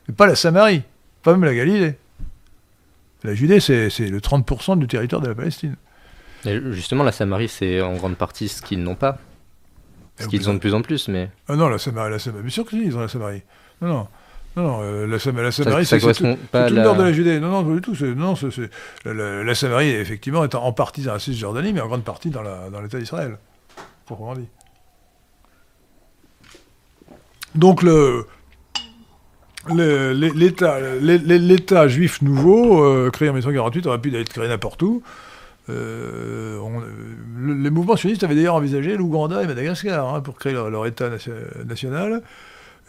mais 0.08 0.14
pas 0.14 0.26
la 0.26 0.36
Samarie, 0.36 0.82
pas 1.22 1.32
même 1.32 1.44
la 1.44 1.54
Galilée. 1.54 1.96
La 3.24 3.34
Judée, 3.34 3.60
c'est 3.60 3.88
le 3.98 4.20
30% 4.20 4.78
du 4.78 4.86
territoire 4.86 5.20
de 5.20 5.28
la 5.28 5.34
Palestine. 5.34 5.76
justement, 6.44 7.02
la 7.02 7.12
Samarie, 7.12 7.48
c'est 7.48 7.80
en 7.80 7.94
grande 7.94 8.16
partie 8.16 8.48
ce 8.48 8.62
qu'ils 8.62 8.82
n'ont 8.82 8.94
pas. 8.94 9.18
Ce 10.18 10.28
qu'ils 10.28 10.48
ont 10.48 10.54
de 10.54 10.58
plus 10.58 10.72
en 10.72 10.80
plus, 10.80 11.08
mais... 11.08 11.30
Ah 11.46 11.56
non, 11.56 11.68
la 11.68 11.78
Samarie, 11.78 12.10
la 12.10 12.18
Samarie, 12.18 12.42
bien 12.42 12.50
sûr 12.50 12.66
qu'ils 12.66 12.96
ont 12.96 13.00
la 13.00 13.08
Samarie. 13.08 13.42
Non, 13.82 13.88
non. 13.88 14.08
Non, 14.56 14.80
euh, 14.80 15.06
la, 15.06 15.18
Samarie, 15.18 15.52
c'est 15.52 15.98
tout, 15.98 16.24
le 16.54 16.70
nord 16.70 16.96
de 16.96 17.02
la 17.02 17.12
Judée. 17.12 17.38
Non, 17.40 17.50
non, 17.50 17.62
pas 17.62 17.74
du 17.74 17.82
tout. 17.82 17.94
Non, 18.16 18.34
la, 19.04 19.54
Samarie, 19.54 19.90
effectivement, 19.90 20.44
est 20.44 20.54
en, 20.54 20.72
partie 20.72 21.02
dans 21.02 21.12
la 21.12 21.18
Cisjordanie, 21.18 21.74
mais 21.74 21.82
en 21.82 21.88
grande 21.88 22.04
partie 22.04 22.30
dans 22.30 22.80
l'État 22.80 22.98
d'Israël, 22.98 23.36
proprement 24.06 24.34
dit. 24.34 24.48
Donc, 27.54 27.82
l'État 29.68 30.78
juif 31.88 32.22
nouveau, 32.22 32.82
euh, 32.82 33.10
créé 33.10 33.28
en 33.28 33.32
1948, 33.32 33.86
aurait 33.86 34.00
pu 34.00 34.16
être 34.16 34.30
créé 34.30 34.48
n'importe 34.48 34.82
où. 34.82 35.02
Euh, 35.68 36.58
les 37.46 37.70
mouvements 37.70 37.96
sionistes 37.96 38.24
avaient 38.24 38.36
d'ailleurs 38.36 38.54
envisagé 38.54 38.96
l'Ouganda 38.96 39.42
et 39.42 39.46
Madagascar 39.46 40.14
hein, 40.14 40.22
pour 40.22 40.38
créer 40.38 40.54
leur 40.54 40.86
État 40.86 41.10
national. 41.66 42.22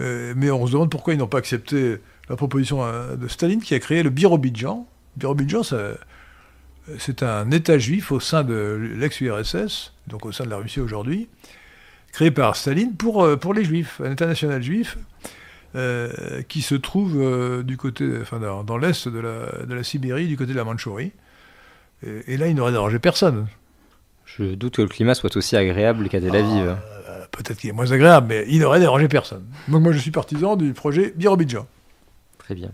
Euh, 0.02 0.34
mais 0.36 0.52
on 0.52 0.68
se 0.68 0.72
demande 0.72 0.92
pourquoi 0.92 1.14
ils 1.14 1.18
n'ont 1.18 1.28
pas 1.28 1.40
accepté 1.40 1.98
la 2.30 2.36
proposition 2.36 2.84
euh, 2.84 3.16
de 3.16 3.28
Staline 3.28 3.62
qui 3.62 3.74
a 3.74 3.80
créé 3.80 4.04
le 4.04 4.10
Birobidjan. 4.10 4.88
Birobidjan, 5.16 5.64
c'est 6.98 7.24
un 7.24 7.52
État 7.52 7.78
juif 7.78 8.12
au 8.12 8.20
sein 8.20 8.44
de 8.44 8.92
l'ex-URSS, 8.96 9.94
donc 10.08 10.26
au 10.26 10.32
sein 10.32 10.46
de 10.46 10.50
la 10.50 10.58
Russie 10.58 10.80
aujourd'hui, 10.80 11.28
créé 12.12 12.30
par 12.30 12.56
Staline 12.56 12.96
pour, 12.96 13.24
euh, 13.24 13.36
pour 13.36 13.54
les 13.54 13.64
juifs, 13.64 14.00
un 14.04 14.12
État 14.12 14.28
national 14.28 14.62
juif. 14.62 14.98
qui 16.48 16.64
se 16.64 16.74
trouve 16.74 17.64
du 17.64 17.78
côté, 17.78 18.10
enfin, 18.22 18.40
dans, 18.40 18.78
l'est 18.78 19.08
de 19.08 19.20
la, 19.20 19.66
de 19.66 19.74
la, 19.76 19.84
Sibérie, 19.84 20.28
du 20.28 20.36
côté 20.36 20.52
de 20.54 20.58
la 20.58 20.64
Mandchourie. 20.64 21.12
Et, 22.04 22.36
là, 22.38 22.48
il 22.48 22.56
n'aurait 22.56 22.72
dérangé 22.72 22.98
personne. 22.98 23.46
Je 24.26 24.56
doute 24.56 24.78
que 24.78 24.82
le 24.82 24.88
climat 24.88 25.14
soit 25.14 25.36
aussi 25.38 25.56
agréable 25.56 26.10
qu'à 26.10 26.20
Tel 26.20 26.36
Aviv. 26.36 26.78
Ah, 26.80 26.97
peut-être 27.32 27.58
qu'il 27.58 27.70
est 27.70 27.74
moins 27.74 27.92
agréable, 27.92 28.28
mais 28.30 28.46
il 28.48 28.60
n'aurait 28.60 28.80
dérangé 28.80 29.08
personne. 29.08 29.46
Donc 29.68 29.82
moi 29.82 29.92
je 29.92 30.00
suis 30.00 30.12
partisan 30.12 30.56
du 30.56 30.74
projet 30.74 31.14
Birobidjan. 31.16 31.68
Très 32.38 32.56
bien. 32.56 32.72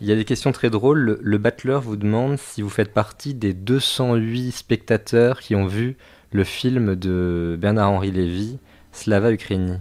Il 0.00 0.08
y 0.08 0.12
a 0.12 0.16
des 0.16 0.24
questions 0.24 0.50
très 0.50 0.68
drôles. 0.68 1.18
Le, 1.20 1.38
battleur 1.38 1.80
vous 1.80 1.96
demande 1.96 2.36
si 2.36 2.60
vous 2.60 2.68
faites 2.68 2.92
partie 2.92 3.34
des 3.34 3.54
208 3.54 4.50
spectateurs 4.50 5.40
qui 5.40 5.54
ont 5.54 5.66
vu 5.66 5.96
le 6.32 6.42
film 6.42 6.96
de 6.96 7.56
Bernard-Henri 7.60 8.10
Lévy, 8.10 8.58
Slava 8.90 9.30
Ukraini. 9.30 9.76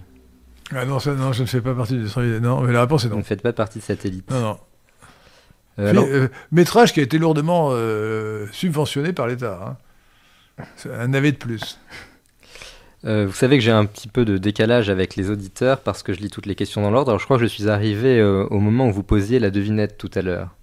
Ah 0.73 0.85
non, 0.85 0.99
non, 1.17 1.33
je 1.33 1.41
ne 1.41 1.47
fais 1.47 1.61
pas 1.61 1.73
partie 1.73 1.93
des 1.93 2.03
208. 2.03 2.39
Non, 2.39 2.61
mais 2.61 2.71
la 2.71 2.81
réponse 2.81 3.03
est 3.03 3.07
non. 3.07 3.15
Vous 3.15 3.21
ne 3.21 3.25
faites 3.25 3.41
pas 3.41 3.51
partie 3.51 3.79
de 3.79 3.83
Satellite. 3.83 4.29
Non, 4.29 4.41
non. 4.41 4.59
Euh, 5.79 5.93
euh, 5.95 6.27
métrage 6.51 6.93
qui 6.93 6.99
a 6.99 7.03
été 7.03 7.17
lourdement 7.17 7.69
euh, 7.71 8.45
subventionné 8.51 9.13
par 9.13 9.27
l'État. 9.27 9.77
Hein. 10.59 10.67
Un 10.91 11.07
navet 11.07 11.31
de 11.31 11.37
plus. 11.37 11.79
Euh, 13.05 13.25
vous 13.25 13.33
savez 13.33 13.57
que 13.57 13.63
j'ai 13.63 13.71
un 13.71 13.85
petit 13.85 14.07
peu 14.07 14.25
de 14.25 14.37
décalage 14.37 14.89
avec 14.89 15.15
les 15.15 15.29
auditeurs 15.29 15.79
parce 15.79 16.03
que 16.03 16.13
je 16.13 16.19
lis 16.19 16.29
toutes 16.29 16.45
les 16.45 16.55
questions 16.55 16.81
dans 16.81 16.91
l'ordre. 16.91 17.09
Alors 17.11 17.19
je 17.19 17.25
crois 17.25 17.37
que 17.37 17.43
je 17.43 17.49
suis 17.49 17.67
arrivé 17.67 18.19
euh, 18.19 18.45
au 18.49 18.59
moment 18.59 18.87
où 18.87 18.91
vous 18.91 19.03
posiez 19.03 19.39
la 19.39 19.49
devinette 19.49 19.97
tout 19.97 20.11
à 20.13 20.21
l'heure. 20.21 20.55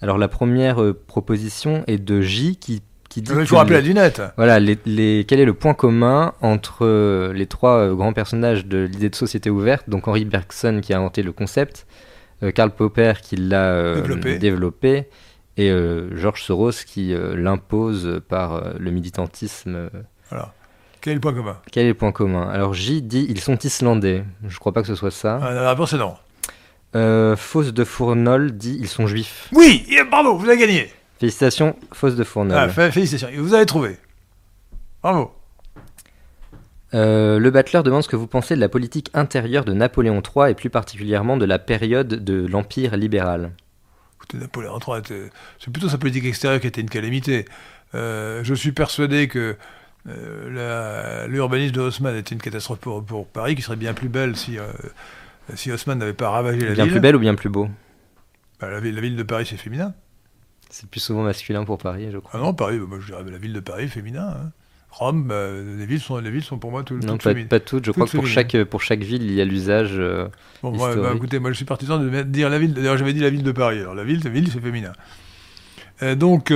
Alors 0.00 0.16
la 0.16 0.28
première 0.28 0.82
euh, 0.82 0.98
proposition 1.06 1.84
est 1.86 1.98
de 1.98 2.22
J 2.22 2.56
qui, 2.56 2.82
qui 3.10 3.20
dit... 3.20 3.30
Il 3.38 3.46
faut 3.46 3.56
rappeler 3.56 3.76
la 3.76 3.82
devinette. 3.82 4.22
Voilà, 4.36 4.58
les, 4.60 5.24
quel 5.28 5.40
est 5.40 5.44
le 5.44 5.54
point 5.54 5.74
commun 5.74 6.32
entre 6.40 7.32
les 7.32 7.46
trois 7.46 7.94
grands 7.94 8.14
personnages 8.14 8.64
de 8.64 8.78
l'idée 8.78 9.10
de 9.10 9.16
société 9.16 9.50
ouverte, 9.50 9.90
donc 9.90 10.08
Henri 10.08 10.24
Bergson 10.24 10.80
qui 10.82 10.94
a 10.94 10.98
inventé 10.98 11.22
le 11.22 11.32
concept, 11.32 11.86
Karl 12.54 12.70
Popper 12.70 13.14
qui 13.20 13.36
l'a 13.36 13.94
développé. 13.94 14.38
développé. 14.38 15.08
et 15.56 15.70
George 16.14 16.42
Soros 16.42 16.84
qui 16.86 17.12
l'impose 17.34 18.20
par 18.28 18.74
le 18.78 18.90
militantisme. 18.90 19.90
Voilà. 20.30 20.54
Quel 21.00 21.12
est 21.12 21.14
le 21.14 21.20
point 21.20 21.34
commun 21.34 21.56
Quel 21.70 21.84
est 21.84 21.88
le 21.88 21.94
point 21.94 22.12
commun? 22.12 22.48
Alors 22.48 22.74
J 22.74 23.02
dit 23.02 23.26
ils 23.28 23.40
sont 23.40 23.58
islandais. 23.58 24.24
Je 24.46 24.58
crois 24.58 24.72
pas 24.72 24.82
que 24.82 24.88
ce 24.88 24.94
soit 24.94 25.10
ça. 25.10 25.40
Ah, 25.42 25.52
la 25.52 25.70
réponse 25.70 25.92
est 25.92 25.98
non. 25.98 26.14
Euh, 26.96 27.36
Fausse 27.36 27.72
de 27.72 27.84
Fournol 27.84 28.52
dit 28.56 28.78
ils 28.80 28.88
sont 28.88 29.06
juifs. 29.06 29.48
Oui, 29.52 29.86
bravo, 30.10 30.36
vous 30.36 30.48
avez 30.48 30.58
gagné. 30.58 30.92
Félicitations, 31.18 31.76
Fausse 31.92 32.16
de 32.16 32.24
Fournol. 32.24 32.56
Ah, 32.56 32.68
félicitations, 32.68 33.28
vous 33.36 33.54
avez 33.54 33.66
trouvé. 33.66 33.96
Bravo. 35.02 35.32
Euh, 36.94 37.38
le 37.38 37.50
Battler 37.50 37.82
demande 37.84 38.02
ce 38.02 38.08
que 38.08 38.16
vous 38.16 38.26
pensez 38.26 38.54
de 38.56 38.60
la 38.60 38.68
politique 38.68 39.10
intérieure 39.12 39.64
de 39.64 39.74
Napoléon 39.74 40.22
III 40.22 40.52
et 40.52 40.54
plus 40.54 40.70
particulièrement 40.70 41.36
de 41.36 41.44
la 41.44 41.58
période 41.58 42.08
de 42.08 42.46
l'Empire 42.46 42.96
libéral. 42.96 43.52
Écoutez, 44.16 44.38
Napoléon 44.38 44.78
III, 44.78 45.02
c'est 45.58 45.70
plutôt 45.70 45.88
sa 45.88 45.98
politique 45.98 46.24
extérieure 46.24 46.60
qui 46.60 46.66
était 46.66 46.80
une 46.80 46.88
calamité. 46.88 47.44
Euh, 47.94 48.42
je 48.42 48.54
suis 48.54 48.72
persuadé 48.72 49.28
que 49.28 49.56
euh, 50.08 51.26
l'urbanisme 51.26 51.74
de 51.74 51.80
Haussmann 51.80 52.16
était 52.16 52.34
une 52.34 52.40
catastrophe 52.40 52.78
pour, 52.78 53.26
Paris, 53.26 53.54
qui 53.54 53.62
serait 53.62 53.76
bien 53.76 53.94
plus 53.94 54.08
belle 54.08 54.36
si, 54.36 54.58
euh, 54.58 54.66
si 55.54 55.70
Haussmann 55.70 55.98
n'avait 55.98 56.12
pas 56.12 56.30
ravagé 56.30 56.60
la 56.60 56.66
ville. 56.66 56.74
Bien 56.74 56.86
plus 56.86 57.00
belle 57.00 57.16
ou 57.16 57.20
bien 57.20 57.34
plus 57.34 57.48
beau 57.48 57.68
bah, 58.60 58.70
la, 58.70 58.80
ville, 58.80 58.94
la 58.94 59.00
ville 59.00 59.16
de 59.16 59.22
Paris, 59.22 59.46
c'est 59.48 59.56
féminin. 59.56 59.94
C'est 60.70 60.88
plus 60.88 61.00
souvent 61.00 61.22
masculin 61.22 61.64
pour 61.64 61.78
Paris, 61.78 62.08
je 62.12 62.18
crois. 62.18 62.32
Ah 62.34 62.38
non, 62.38 62.54
Paris, 62.54 62.78
moi 62.78 62.98
je 63.00 63.06
dirais 63.06 63.22
la 63.30 63.38
ville 63.38 63.52
de 63.52 63.60
Paris, 63.60 63.88
féminin. 63.88 64.28
Hein. 64.28 64.50
Rome, 64.90 65.28
bah, 65.28 65.50
les, 65.52 65.86
villes 65.86 66.00
sont, 66.00 66.18
les 66.18 66.30
villes 66.30 66.42
sont 66.42 66.58
pour 66.58 66.70
moi 66.70 66.82
tout, 66.82 66.94
non, 66.94 67.18
toutes 67.18 67.22
pas, 67.22 67.34
pas 67.44 67.60
toutes. 67.60 67.84
Je 67.84 67.90
crois 67.90 68.06
que 68.06 68.16
pour 68.16 68.26
chaque, 68.26 68.64
pour 68.64 68.82
chaque 68.82 69.00
ville, 69.00 69.22
il 69.22 69.32
y 69.32 69.40
a 69.40 69.44
l'usage. 69.44 69.92
Euh, 69.94 70.28
bon, 70.62 70.76
bah, 70.76 71.12
écoutez, 71.14 71.38
moi 71.38 71.50
je 71.50 71.56
suis 71.56 71.64
partisan 71.64 71.98
de 71.98 72.22
dire 72.22 72.48
la 72.50 72.58
ville. 72.58 72.72
D'ailleurs, 72.72 72.96
j'avais 72.96 73.12
dit 73.12 73.20
la 73.20 73.30
ville 73.30 73.42
de 73.42 73.52
Paris. 73.52 73.78
Alors 73.80 73.94
la 73.94 74.04
ville, 74.04 74.20
la 74.24 74.30
ville 74.30 74.50
c'est 74.50 74.60
féminin. 74.60 74.92
donc, 76.16 76.52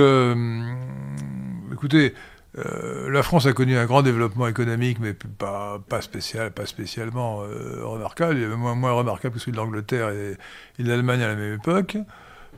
écoutez, 1.71 2.13
euh, 2.57 3.09
la 3.09 3.23
France 3.23 3.47
a 3.47 3.53
connu 3.53 3.77
un 3.77 3.85
grand 3.85 4.03
développement 4.03 4.47
économique, 4.47 4.99
mais 4.99 5.13
pas, 5.13 5.79
pas, 5.89 6.01
spécial, 6.01 6.51
pas 6.51 6.65
spécialement 6.65 7.41
euh, 7.41 7.83
remarquable, 7.83 8.47
moins, 8.55 8.75
moins 8.75 8.91
remarquable 8.91 9.35
que 9.35 9.39
celui 9.39 9.53
de 9.53 9.57
l'Angleterre 9.57 10.09
et, 10.09 10.37
de 10.81 10.87
l'Allemagne 10.87 11.23
à 11.23 11.27
la 11.27 11.35
même 11.35 11.55
époque. 11.55 11.97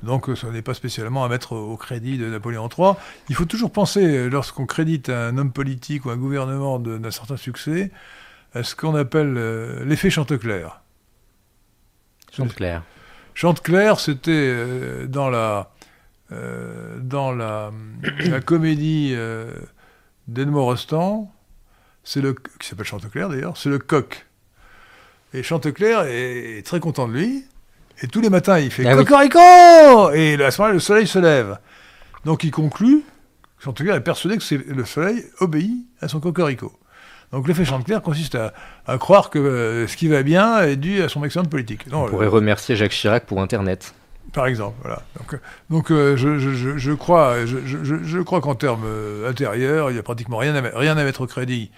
Donc 0.03 0.27
ce 0.35 0.45
n'est 0.47 0.61
pas 0.61 0.73
spécialement 0.73 1.23
à 1.23 1.29
mettre 1.29 1.53
au 1.53 1.77
crédit 1.77 2.17
de 2.17 2.29
Napoléon 2.29 2.67
III. 2.67 2.93
Il 3.29 3.35
faut 3.35 3.45
toujours 3.45 3.71
penser, 3.71 4.29
lorsqu'on 4.29 4.65
crédite 4.65 5.09
un 5.09 5.37
homme 5.37 5.53
politique 5.53 6.05
ou 6.05 6.09
un 6.09 6.17
gouvernement 6.17 6.79
d'un 6.79 7.11
certain 7.11 7.37
succès, 7.37 7.91
à 8.53 8.63
ce 8.63 8.75
qu'on 8.75 8.95
appelle 8.95 9.35
euh, 9.37 9.85
l'effet 9.85 10.09
Chanteclair. 10.09 10.81
Chanteclair. 12.33 12.83
Chanteclair, 13.33 13.99
c'était 14.01 15.07
dans 15.07 15.29
la... 15.29 15.71
dans 16.99 17.31
la, 17.31 17.71
la 18.25 18.41
comédie 18.41 19.15
d'Edmond 20.27 20.65
Rostand, 20.65 21.31
c'est 22.03 22.21
le, 22.21 22.33
qui 22.33 22.67
s'appelle 22.67 22.85
Chanteclair 22.85 23.29
d'ailleurs, 23.29 23.57
c'est 23.57 23.69
le 23.69 23.79
coq. 23.79 24.25
Et 25.33 25.43
Chanteclair 25.43 26.03
est, 26.07 26.65
très 26.65 26.79
content 26.79 27.07
de 27.07 27.13
lui. 27.13 27.45
Et 28.01 28.07
tous 28.07 28.21
les 28.21 28.29
matins, 28.29 28.59
il 28.59 28.71
fait 28.71 28.85
ah 28.85 28.95
Cocorico 28.95 30.11
Et 30.11 30.41
à 30.43 30.51
ce 30.51 30.61
moment-là, 30.61 30.73
le 30.73 30.79
soleil 30.79 31.07
se 31.07 31.19
lève. 31.19 31.57
Donc 32.25 32.43
il 32.43 32.51
conclut, 32.51 33.03
Chantecler 33.59 33.93
est 33.93 34.01
persuadé 34.01 34.37
que 34.37 34.71
le 34.71 34.85
soleil 34.85 35.23
obéit 35.39 35.85
à 36.01 36.07
son 36.07 36.19
cocorico. 36.19 36.73
Donc 37.31 37.47
l'effet 37.47 37.65
Chantecler 37.65 37.99
consiste 38.03 38.35
à, 38.35 38.97
croire 38.97 39.29
que 39.29 39.39
euh, 39.39 39.87
ce 39.87 39.97
qui 39.97 40.07
va 40.07 40.23
bien 40.23 40.61
est 40.61 40.75
dû 40.75 41.01
à 41.01 41.09
son 41.09 41.23
excellente 41.23 41.49
politique. 41.49 41.85
On 41.91 42.07
pourrait 42.07 42.27
remercier 42.27 42.75
Jacques 42.75 42.91
Chirac 42.91 43.25
pour 43.25 43.41
Internet. 43.41 43.93
Par 44.33 44.47
exemple, 44.47 44.75
voilà. 44.81 45.01
Donc, 45.17 45.39
donc 45.69 45.91
euh, 45.91 46.17
je, 46.17 46.39
je, 46.39 46.77
je, 46.77 46.91
crois, 46.91 47.45
je, 47.45 48.21
crois 48.21 48.41
qu'en 48.41 48.55
termes 48.55 48.83
euh, 48.85 49.29
intérieurs, 49.29 49.89
il 49.91 49.93
n'y 49.93 49.99
a 49.99 50.03
pratiquement 50.03 50.37
rien 50.37 50.55
à, 50.55 50.77
rien 50.77 50.97
à 50.97 51.03
mettre 51.03 51.21
au 51.21 51.27
crédit 51.27 51.71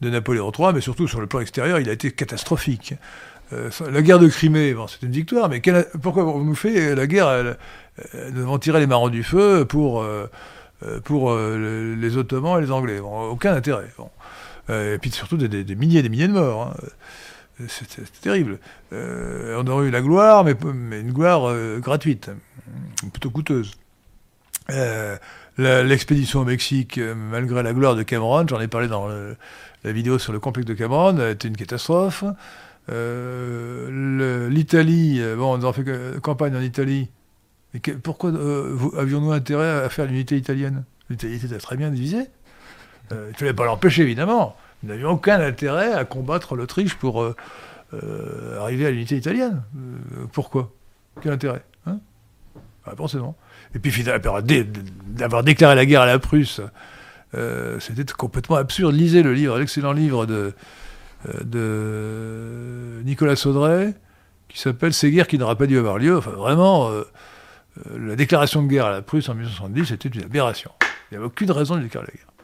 de 0.00 0.10
Napoléon 0.10 0.52
III, 0.56 0.72
mais 0.74 0.80
surtout 0.80 1.08
sur 1.08 1.20
le 1.20 1.26
plan 1.26 1.40
extérieur, 1.40 1.80
il 1.80 1.88
a 1.88 1.92
été 1.92 2.12
catastrophique. 2.12 2.94
Euh, 3.52 3.70
la 3.90 4.02
guerre 4.02 4.18
de 4.18 4.28
Crimée, 4.28 4.74
bon, 4.74 4.86
c'est 4.86 5.02
une 5.02 5.12
victoire, 5.12 5.48
mais 5.48 5.60
pourquoi 6.02 6.24
on 6.24 6.40
nous 6.40 6.54
fait 6.54 6.94
la 6.94 7.06
guerre 7.06 7.56
Nous 8.14 8.40
devons 8.40 8.58
tirer 8.58 8.80
les 8.80 8.86
marrons 8.86 9.08
du 9.08 9.22
feu 9.22 9.64
pour, 9.64 10.04
pour 11.04 11.34
les 11.34 12.16
Ottomans 12.16 12.58
et 12.58 12.66
les 12.66 12.72
Anglais. 12.72 13.00
aucun 13.00 13.54
intérêt. 13.54 13.88
Et 14.68 14.98
puis 15.00 15.10
surtout 15.10 15.36
des, 15.36 15.64
des, 15.64 15.74
milliers 15.74 16.00
et 16.00 16.02
des 16.02 16.08
milliers 16.08 16.28
de 16.28 16.32
morts. 16.32 16.74
Hein. 16.74 16.86
C'était 17.68 18.02
terrible. 18.20 18.58
Euh, 18.92 19.62
on 19.62 19.66
aurait 19.66 19.86
eu 19.86 19.90
la 19.90 20.02
gloire, 20.02 20.44
mais, 20.44 20.54
une 20.62 21.12
gloire 21.12 21.48
euh, 21.48 21.78
gratuite, 21.78 22.30
plutôt 23.12 23.30
coûteuse. 23.30 23.72
Euh, 24.70 25.16
l'expédition 25.56 26.40
au 26.40 26.44
Mexique, 26.44 26.98
malgré 26.98 27.62
la 27.62 27.72
gloire 27.72 27.96
de 27.96 28.02
Cameron, 28.02 28.46
j'en 28.46 28.60
ai 28.60 28.68
parlé 28.68 28.88
dans 28.88 29.08
la 29.08 29.92
vidéo 29.92 30.18
sur 30.18 30.34
le 30.34 30.40
complexe 30.40 30.66
de 30.66 30.74
Cameron, 30.74 31.16
a 31.18 31.30
été 31.30 31.48
une 31.48 31.56
catastrophe. 31.56 32.24
L'Italie, 32.88 35.22
bon, 35.36 35.58
on 35.58 35.64
a 35.66 35.72
fait 35.72 36.20
campagne 36.20 36.54
en 36.56 36.60
Italie. 36.60 37.08
Mais 37.72 37.80
pourquoi 37.80 38.32
avions-nous 38.98 39.32
intérêt 39.32 39.84
à 39.84 39.88
faire 39.88 40.04
l'unité 40.06 40.36
italienne? 40.36 40.84
L'Italie 41.08 41.36
était 41.36 41.56
très 41.58 41.76
bien 41.76 41.90
divisée. 41.90 42.26
il 43.12 43.16
ne 43.16 43.32
fallait 43.32 43.54
pas 43.54 43.64
l'empêcher, 43.64 44.02
évidemment. 44.02 44.56
Nous 44.82 44.90
n'avions 44.90 45.10
aucun 45.10 45.40
intérêt 45.40 45.92
à 45.92 46.04
combattre 46.04 46.54
l'Autriche 46.54 46.94
pour 46.94 47.22
euh, 47.22 47.34
euh, 47.94 48.60
arriver 48.60 48.86
à 48.86 48.90
l'unité 48.90 49.16
italienne. 49.16 49.62
Euh, 49.76 50.26
pourquoi? 50.32 50.72
Quel 51.22 51.32
intérêt 51.32 51.62
hein? 51.86 51.98
La 52.86 52.94
non. 53.18 53.34
Et 53.74 53.78
puis 53.78 54.04
d'avoir 54.04 55.42
déclaré 55.42 55.74
la 55.74 55.86
guerre 55.86 56.02
à 56.02 56.06
la 56.06 56.18
Prusse, 56.18 56.60
c'était 57.80 58.04
complètement 58.16 58.56
absurde. 58.56 58.94
Lisez 58.94 59.22
le 59.22 59.34
livre, 59.34 59.58
l'excellent 59.58 59.92
livre 59.92 60.24
de, 60.24 60.54
de 61.42 63.02
Nicolas 63.04 63.34
Saudray, 63.34 63.94
qui 64.48 64.60
s'appelle 64.60 64.94
Ces 64.94 65.10
guerres 65.10 65.26
qui 65.26 65.36
n'auraient 65.36 65.56
pas 65.56 65.66
dû 65.66 65.76
avoir 65.78 65.98
lieu. 65.98 66.16
Enfin, 66.16 66.30
vraiment, 66.30 66.90
la 67.92 68.14
déclaration 68.14 68.62
de 68.62 68.68
guerre 68.68 68.86
à 68.86 68.92
la 68.92 69.02
Prusse 69.02 69.28
en 69.28 69.34
1970, 69.34 69.86
c'était 69.86 70.08
une 70.08 70.22
aberration. 70.22 70.70
Il 71.10 71.14
n'y 71.14 71.16
avait 71.16 71.26
aucune 71.26 71.50
raison 71.50 71.74
de 71.74 71.80
déclarer 71.80 72.06
la 72.06 72.14
guerre. 72.14 72.35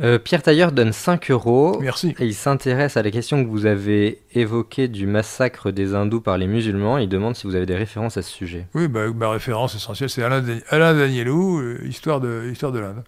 Euh, 0.00 0.18
Pierre 0.18 0.42
Tailleur 0.42 0.72
donne 0.72 0.92
5 0.92 1.30
euros. 1.30 1.78
Merci. 1.80 2.14
Et 2.18 2.26
il 2.26 2.34
s'intéresse 2.34 2.96
à 2.96 3.02
la 3.02 3.10
question 3.10 3.44
que 3.44 3.48
vous 3.48 3.66
avez 3.66 4.22
évoquée 4.32 4.88
du 4.88 5.06
massacre 5.06 5.70
des 5.70 5.94
hindous 5.94 6.20
par 6.20 6.38
les 6.38 6.46
musulmans. 6.46 6.98
Il 6.98 7.08
demande 7.08 7.36
si 7.36 7.46
vous 7.46 7.54
avez 7.54 7.66
des 7.66 7.76
références 7.76 8.16
à 8.16 8.22
ce 8.22 8.30
sujet. 8.30 8.66
Oui, 8.74 8.88
bah, 8.88 9.10
ma 9.12 9.30
référence 9.30 9.74
essentielle, 9.74 10.08
c'est 10.08 10.22
Alain, 10.22 10.42
Alain 10.70 10.94
Danielou, 10.94 11.60
euh, 11.60 11.80
histoire 11.84 12.20
de, 12.20 12.48
histoire 12.50 12.72
de 12.72 12.78
l'Inde. 12.78 13.04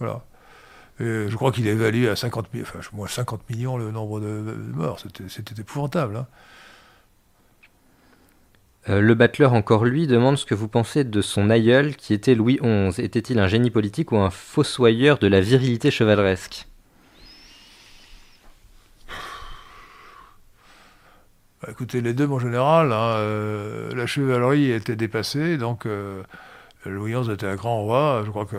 Voilà. 0.00 0.22
je 0.98 1.34
crois 1.34 1.52
qu'il 1.52 1.66
évalue 1.66 2.06
à 2.06 2.16
50, 2.16 2.48
enfin, 2.62 2.80
50 3.06 3.48
millions 3.50 3.76
le 3.76 3.90
nombre 3.90 4.18
de, 4.20 4.56
morts. 4.74 4.98
C'était 5.28 5.60
épouvantable. 5.60 6.16
Hein. 6.16 6.26
Euh, 8.88 9.00
le 9.00 9.14
battleur, 9.14 9.52
encore 9.52 9.84
lui, 9.84 10.06
demande 10.06 10.38
ce 10.38 10.46
que 10.46 10.54
vous 10.54 10.68
pensez 10.68 11.04
de 11.04 11.20
son 11.20 11.50
aïeul 11.50 11.96
qui 11.96 12.14
était 12.14 12.34
Louis 12.34 12.58
XI. 12.62 13.02
Était-il 13.02 13.38
un 13.38 13.46
génie 13.46 13.70
politique 13.70 14.10
ou 14.12 14.16
un 14.16 14.30
fossoyeur 14.30 15.18
de 15.18 15.26
la 15.26 15.40
virilité 15.40 15.90
chevaleresque? 15.90 16.66
Bah, 21.62 21.68
Écoutez, 21.70 22.00
les 22.00 22.14
deux, 22.14 22.26
mon 22.26 22.38
général, 22.38 22.92
hein, 22.92 23.16
euh, 23.18 23.94
la 23.94 24.06
chevalerie 24.06 24.70
était 24.70 24.96
dépassée, 24.96 25.58
donc 25.58 25.84
euh, 25.84 26.22
Louis 26.86 27.12
XI 27.12 27.30
était 27.32 27.46
un 27.46 27.56
grand 27.56 27.82
roi. 27.82 28.22
Je 28.24 28.30
crois 28.30 28.46
que 28.46 28.56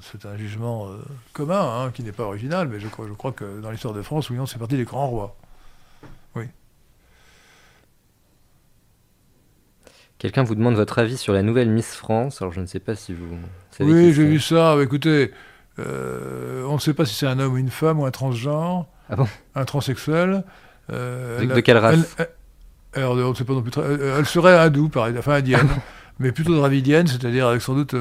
c'est 0.00 0.26
un 0.26 0.36
jugement 0.36 0.90
commun, 1.32 1.86
hein, 1.86 1.90
qui 1.90 2.04
n'est 2.04 2.12
pas 2.12 2.24
original, 2.24 2.68
mais 2.68 2.78
je 2.78 2.86
crois, 2.86 3.06
je 3.08 3.14
crois 3.14 3.32
que 3.32 3.60
dans 3.60 3.72
l'histoire 3.72 3.94
de 3.94 4.02
France, 4.02 4.30
Louis 4.30 4.38
XI 4.38 4.52
fait 4.52 4.60
partie 4.60 4.76
des 4.76 4.84
grands 4.84 5.08
rois. 5.08 5.36
Oui. 6.36 6.44
Quelqu'un 10.20 10.42
vous 10.42 10.54
demande 10.54 10.74
votre 10.74 10.98
avis 10.98 11.16
sur 11.16 11.32
la 11.32 11.42
nouvelle 11.42 11.70
Miss 11.70 11.94
France. 11.94 12.42
Alors 12.42 12.52
je 12.52 12.60
ne 12.60 12.66
sais 12.66 12.78
pas 12.78 12.94
si 12.94 13.14
vous 13.14 13.24
savez. 13.70 13.90
Oui, 13.90 14.12
j'ai 14.12 14.26
vu 14.26 14.38
ça. 14.38 14.76
Écoutez, 14.82 15.32
euh, 15.78 16.62
on 16.68 16.74
ne 16.74 16.78
sait 16.78 16.92
pas 16.92 17.06
si 17.06 17.14
c'est 17.14 17.26
un 17.26 17.38
homme 17.38 17.54
ou 17.54 17.56
une 17.56 17.70
femme 17.70 17.98
ou 18.00 18.04
un 18.04 18.10
transgenre. 18.10 18.86
Ah 19.08 19.16
bon? 19.16 19.26
Un 19.54 19.64
transsexuel. 19.64 20.44
Euh, 20.92 21.46
de, 21.46 21.60
quelle 21.60 21.78
race? 21.78 22.16
elle, 22.18 23.02
alors, 23.02 23.16
on 23.16 23.34
sait 23.34 23.44
pas 23.44 23.54
non 23.54 23.62
plus. 23.62 23.72
Elle 23.80 24.26
serait 24.26 24.58
hindoue, 24.58 24.90
pareil, 24.90 25.14
enfin 25.18 25.36
indienne, 25.36 25.70
mais 26.18 26.32
plutôt 26.32 26.54
dravidienne, 26.54 27.06
c'est-à-dire 27.06 27.46
avec 27.46 27.62
sans 27.62 27.74
doute 27.74 27.94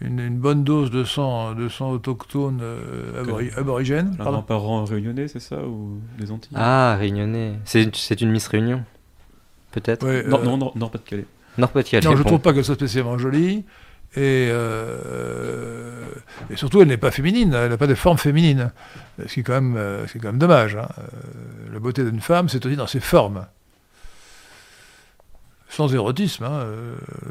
une, 0.00 0.38
bonne 0.38 0.62
dose 0.62 0.92
de 0.92 1.02
sang, 1.02 1.52
de 1.54 1.68
sang 1.68 1.90
autochtone 1.90 2.60
euh, 2.62 3.50
aborigène. 3.56 4.14
Un 4.20 4.22
grand-parent 4.24 4.84
réunionnais, 4.84 5.26
c'est 5.26 5.40
ça 5.40 5.56
Ou 5.64 5.98
des 6.16 6.30
Antilles? 6.30 6.52
Ah, 6.54 6.94
réunionnais. 6.96 7.54
C'est 7.64 8.20
une 8.20 8.30
Miss 8.30 8.46
Réunion 8.46 8.84
Peut-être? 9.72 10.06
Non, 10.28 10.44
non, 10.44 10.56
non, 10.56 10.72
non, 10.76 10.88
pas 10.88 10.98
de 10.98 11.02
Calais. 11.02 11.26
Non, 11.58 11.68
je 12.16 12.22
ne 12.22 12.22
trouve 12.22 12.40
pas 12.40 12.52
qu'elle 12.52 12.64
soit 12.64 12.74
spécialement 12.74 13.18
jolie. 13.18 13.64
Et, 14.14 14.48
euh, 14.50 16.06
et, 16.48 16.56
surtout, 16.56 16.80
elle 16.80 16.88
n'est 16.88 16.96
pas 16.96 17.10
féminine, 17.10 17.52
elle 17.54 17.70
n'a 17.70 17.76
pas 17.76 17.86
de 17.86 17.94
forme 17.94 18.16
féminine. 18.16 18.72
Ce 19.26 19.34
qui 19.34 19.40
est 19.40 19.42
quand 19.42 19.54
même, 19.54 19.76
euh, 19.76 20.06
quand 20.14 20.28
même 20.28 20.38
dommage. 20.38 20.76
Hein. 20.76 20.88
Euh, 20.98 21.72
la 21.72 21.78
beauté 21.78 22.02
d'une 22.02 22.20
femme, 22.20 22.48
c'est 22.48 22.64
aussi 22.64 22.76
dans 22.76 22.86
ses 22.86 23.00
formes. 23.00 23.46
Sans 25.68 25.92
érotisme, 25.92 26.44
hein, 26.44 26.66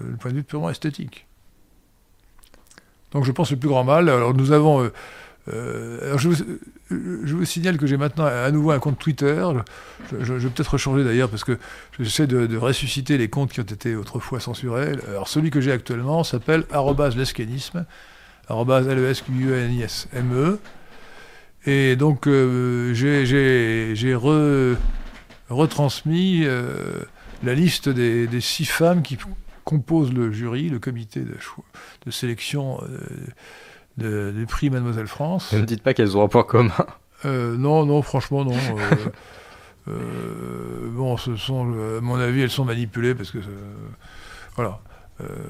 du 0.10 0.18
point 0.18 0.32
de 0.32 0.36
vue 0.36 0.44
purement 0.44 0.70
esthétique. 0.70 1.26
Donc 3.16 3.24
je 3.24 3.32
pense 3.32 3.50
le 3.50 3.58
plus 3.58 3.70
grand 3.70 3.86
mal. 3.86 4.10
Alors 4.10 4.34
nous 4.34 4.52
avons 4.52 4.84
euh, 4.84 4.94
alors 5.48 6.18
je, 6.18 6.30
vous, 6.30 7.46
signale 7.46 7.78
que 7.78 7.88
j'ai 7.88 7.98
maintenant 7.98 8.26
à 8.26 8.50
nouveau 8.52 8.72
un 8.72 8.80
compte 8.80 8.98
Twitter. 8.98 9.46
Je, 10.20 10.34
vais 10.34 10.50
peut-être 10.50 10.72
rechanger 10.74 11.04
d'ailleurs 11.04 11.30
parce 11.30 11.44
que 11.44 11.58
j'essaie 12.00 12.28
de, 12.28 12.48
de, 12.48 12.58
ressusciter 12.58 13.18
les 13.18 13.30
comptes 13.30 13.52
qui 13.52 13.60
ont 13.60 13.64
été 13.64 13.96
autrefois 13.96 14.40
censurés. 14.40 14.94
Alors 15.08 15.28
celui 15.28 15.52
que 15.52 15.62
j'ai 15.62 15.72
actuellement 15.72 16.24
s'appelle 16.24 16.66
lescanisme, 17.16 17.86
l 18.50 18.56
e 18.56 19.14
m 20.14 20.34
e 20.34 20.60
Et 21.66 21.96
donc 21.96 22.28
euh, 22.28 22.94
j'ai 22.94 24.16
retransmis 25.50 26.42
euh, 26.44 27.00
la 27.44 27.54
liste 27.54 27.90
des, 27.90 28.42
six 28.42 28.66
femmes 28.66 29.02
qui 29.02 29.18
composent 29.64 30.14
le 30.14 30.32
jury, 30.32 30.70
le 30.70 30.80
comité 30.80 31.22
de 31.22 32.12
sélection 32.12 32.80
du 33.98 34.46
prix 34.48 34.70
Mademoiselle 34.70 35.08
France. 35.08 35.54
Ne 35.54 35.60
me 35.60 35.66
dites 35.66 35.82
pas 35.82 35.94
qu'elles 35.94 36.18
ont 36.18 36.24
un 36.24 36.28
point 36.28 36.44
commun. 36.44 36.74
Euh, 37.26 37.56
non, 37.58 37.86
non, 37.86 38.02
franchement, 38.02 38.44
non. 38.44 38.54
Euh, 38.54 38.96
euh, 39.88 40.90
bon, 40.92 41.18
ce 41.18 41.36
sont, 41.36 41.72
à 41.98 42.02
mon 42.02 42.20
avis, 42.20 42.42
elles 42.42 42.52
sont 42.52 42.66
manipulées 42.66 43.16
parce 43.16 43.32
que. 43.32 43.40
voilà. 44.56 44.80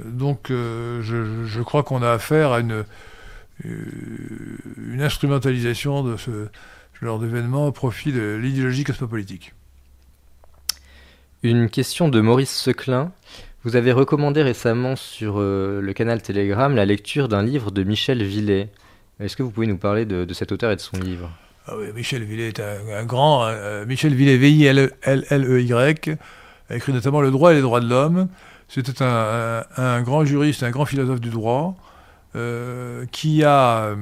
donc, 0.05 0.47
je, 0.49 1.61
crois 1.61 1.83
qu'on 1.83 2.01
a 2.01 2.11
affaire 2.11 2.51
à 2.51 2.59
une, 2.59 2.85
une 3.63 5.01
instrumentalisation 5.01 6.03
de 6.03 6.17
ce 6.17 6.49
genre 7.01 7.19
d'événement 7.19 7.67
au 7.67 7.71
profit 7.71 8.11
de 8.11 8.39
l'idéologie 8.41 8.83
cosmopolitique. 8.83 9.53
Une 11.43 11.69
question 11.69 12.09
de 12.09 12.21
Maurice 12.21 12.55
Seclin. 12.55 13.11
Vous 13.65 13.75
avez 13.75 13.91
recommandé 13.91 14.43
récemment 14.43 14.95
sur 14.95 15.39
euh, 15.39 15.81
le 15.81 15.93
canal 15.93 16.21
Telegram 16.21 16.75
la 16.75 16.85
lecture 16.85 17.27
d'un 17.27 17.41
livre 17.41 17.71
de 17.71 17.81
Michel 17.81 18.21
Villet. 18.21 18.69
Est-ce 19.19 19.35
que 19.35 19.41
vous 19.41 19.49
pouvez 19.49 19.65
nous 19.65 19.79
parler 19.79 20.05
de, 20.05 20.31
cet 20.35 20.51
auteur 20.51 20.69
et 20.69 20.75
de 20.75 20.81
son 20.81 20.99
livre? 20.99 21.31
Ah 21.65 21.73
Michel 21.95 22.23
Villet 22.25 22.49
est 22.49 22.59
un, 22.59 23.05
grand. 23.05 23.43
Euh, 23.47 23.83
Michel 23.87 24.13
Villet, 24.13 24.37
V-I-L-L-E-Y, 24.37 26.17
a 26.69 26.75
écrit 26.75 26.93
notamment 26.93 27.21
Le 27.21 27.31
droit 27.31 27.53
et 27.53 27.55
les 27.55 27.61
droits 27.61 27.79
de 27.79 27.89
l'homme. 27.89 28.27
C'était 28.67 29.01
un, 29.01 30.01
grand 30.03 30.25
juriste, 30.25 30.61
un 30.61 30.69
grand 30.69 30.85
philosophe 30.85 31.19
du 31.19 31.31
droit, 31.31 31.73
euh, 32.35 33.07
qui 33.11 33.43
a 33.43 33.95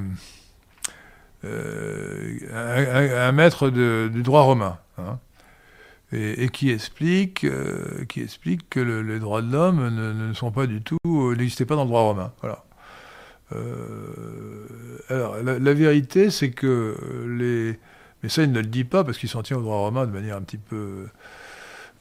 un, 1.42 3.32
maître 3.32 3.70
du 3.70 4.22
droit 4.22 4.42
romain. 4.42 4.76
Hein 4.98 5.18
et, 6.14 6.48
qui 6.48 6.70
explique, 6.70 7.44
euh, 7.44 8.04
qui 8.08 8.22
explique 8.22 8.68
que 8.68 8.80
les 8.80 9.18
droits 9.18 9.42
de 9.42 9.50
l'homme 9.52 9.88
ne, 9.88 10.32
sont 10.34 10.50
pas 10.50 10.66
du 10.66 10.80
tout, 10.82 10.98
euh, 11.06 11.34
n'existaient 11.34 11.66
pas 11.66 11.76
dans 11.76 11.84
le 11.84 11.88
droit 11.88 12.02
romain. 12.02 12.32
Voilà. 12.40 12.64
Euh, 13.52 14.66
alors, 15.08 15.36
la, 15.42 15.74
vérité, 15.74 16.30
c'est 16.30 16.50
que 16.50 16.96
les. 17.28 17.78
Mais 18.22 18.28
ça, 18.28 18.42
il 18.42 18.52
ne 18.52 18.60
le 18.60 18.66
dit 18.66 18.84
pas 18.84 19.04
parce 19.04 19.18
qu'il 19.18 19.28
s'en 19.28 19.42
tient 19.42 19.58
au 19.58 19.62
droit 19.62 19.76
romain 19.76 20.06
de 20.06 20.12
manière 20.12 20.36
un 20.36 20.42
petit 20.42 20.56
peu, 20.56 21.06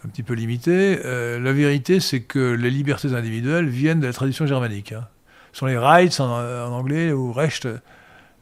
un 0.06 0.10
petit 0.10 0.24
peu 0.24 0.34
limité. 0.34 1.00
Euh, 1.04 1.40
la 1.40 1.52
vérité, 1.52 2.00
c'est 2.00 2.22
que 2.22 2.54
les 2.54 2.70
libertés 2.70 3.14
individuelles 3.14 3.68
viennent 3.68 4.00
de 4.00 4.08
la 4.08 4.14
tradition 4.14 4.46
germanique. 4.46 4.94
Hein. 4.94 5.08
Ce 5.52 5.60
sont 5.60 5.66
les 5.66 5.78
Rights 5.78 6.20
en, 6.20 6.72
anglais 6.72 7.12
ou 7.12 7.34
Recht 7.34 7.68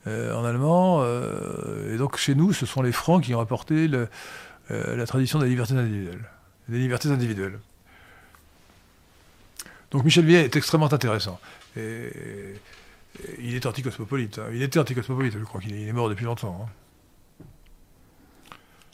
en 0.05 0.45
allemand. 0.45 1.03
et 1.03 1.97
donc 1.97 2.17
chez 2.17 2.33
nous, 2.33 2.53
ce 2.53 2.65
sont 2.65 2.81
les 2.81 2.91
Francs 2.91 3.23
qui 3.23 3.35
ont 3.35 3.39
apporté 3.39 3.87
la 4.71 5.05
tradition 5.05 5.39
des 5.39 5.49
libertés 5.49 5.73
individuelles. 5.73 6.23
Des 6.69 6.79
libertés 6.79 7.09
individuelles. 7.09 7.59
Donc 9.91 10.05
Michel 10.05 10.25
Villet 10.25 10.43
est 10.45 10.55
extrêmement 10.55 10.91
intéressant. 10.91 11.39
Et, 11.77 12.09
il 13.39 13.55
est 13.55 13.65
anticosmopolite. 13.65 14.39
Hein. 14.39 14.47
Il 14.53 14.61
était 14.61 14.79
anticosmopolite, 14.79 15.33
je 15.37 15.43
crois 15.43 15.59
qu'il 15.59 15.75
est, 15.75 15.91
mort 15.91 16.09
depuis 16.09 16.25
longtemps. 16.25 16.65
Hein. 16.65 16.69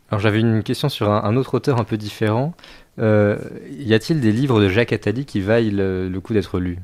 Alors 0.09 0.19
j'avais 0.21 0.39
une 0.39 0.63
question 0.63 0.89
sur 0.89 1.11
un, 1.11 1.35
autre 1.35 1.53
auteur 1.55 1.79
un 1.79 1.83
peu 1.83 1.97
différent. 1.97 2.53
Euh, 2.99 3.37
y 3.69 3.93
a-t-il 3.93 4.21
des 4.21 4.31
livres 4.31 4.61
de 4.61 4.69
Jacques 4.69 4.93
Attali 4.93 5.25
qui 5.25 5.41
vaillent 5.41 5.71
le, 5.71 6.17
coup 6.19 6.33
d'être 6.33 6.59
lus? 6.59 6.79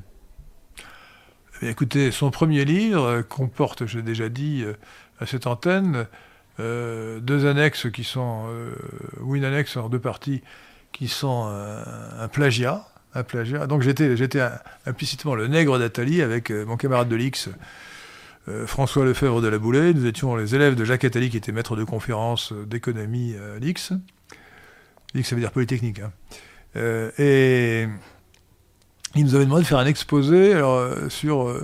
Eh 1.61 1.69
Écoutez, 1.69 2.11
son 2.11 2.31
premier 2.31 2.65
livre 2.65 3.03
euh, 3.03 3.23
comporte, 3.23 3.85
j'ai 3.85 4.01
déjà 4.01 4.29
dit 4.29 4.63
euh, 4.63 4.73
à 5.19 5.25
cette 5.25 5.47
antenne, 5.47 6.05
deux 6.59 7.45
annexes 7.45 7.89
qui 7.91 8.03
sont, 8.03 8.45
ou 9.21 9.35
une 9.35 9.43
annexe 9.43 9.77
en 9.77 9.89
deux 9.89 9.99
parties, 9.99 10.41
qui 10.91 11.07
sont 11.07 11.45
un 11.45 12.27
plagiat, 12.27 12.85
un 13.15 13.23
plagiat. 13.23 13.67
Donc 13.67 13.81
j'étais, 13.81 14.15
j'étais 14.15 14.41
implicitement 14.85 15.35
le 15.35 15.47
nègre 15.47 15.79
d'Atali 15.79 16.21
avec 16.21 16.51
mon 16.51 16.77
camarade 16.77 17.09
de 17.09 17.15
l'X, 17.15 17.49
euh, 18.49 18.67
François 18.67 19.05
Lefebvre 19.05 19.41
de 19.41 19.47
la 19.47 19.57
Boulée. 19.57 19.93
Nous 19.93 20.05
étions 20.05 20.35
les 20.35 20.53
élèves 20.53 20.75
de 20.75 20.83
Jacques 20.83 21.05
Attali, 21.05 21.29
qui 21.29 21.37
était 21.37 21.53
maître 21.53 21.77
de 21.77 21.83
conférence 21.83 22.51
euh, 22.51 22.65
d'économie 22.65 23.35
à 23.35 23.59
l'X. 23.59 23.93
L'X, 25.13 25.29
ça 25.29 25.35
veut 25.35 25.41
dire 25.41 25.51
Polytechnique. 25.51 25.99
Hein. 25.99 26.11
Euh, 26.75 27.11
et 27.17 27.87
il 29.15 29.23
nous 29.23 29.35
avait 29.35 29.45
demandé 29.45 29.61
de 29.61 29.67
faire 29.67 29.77
un 29.77 29.85
exposé 29.85 30.59
sur 31.07 31.55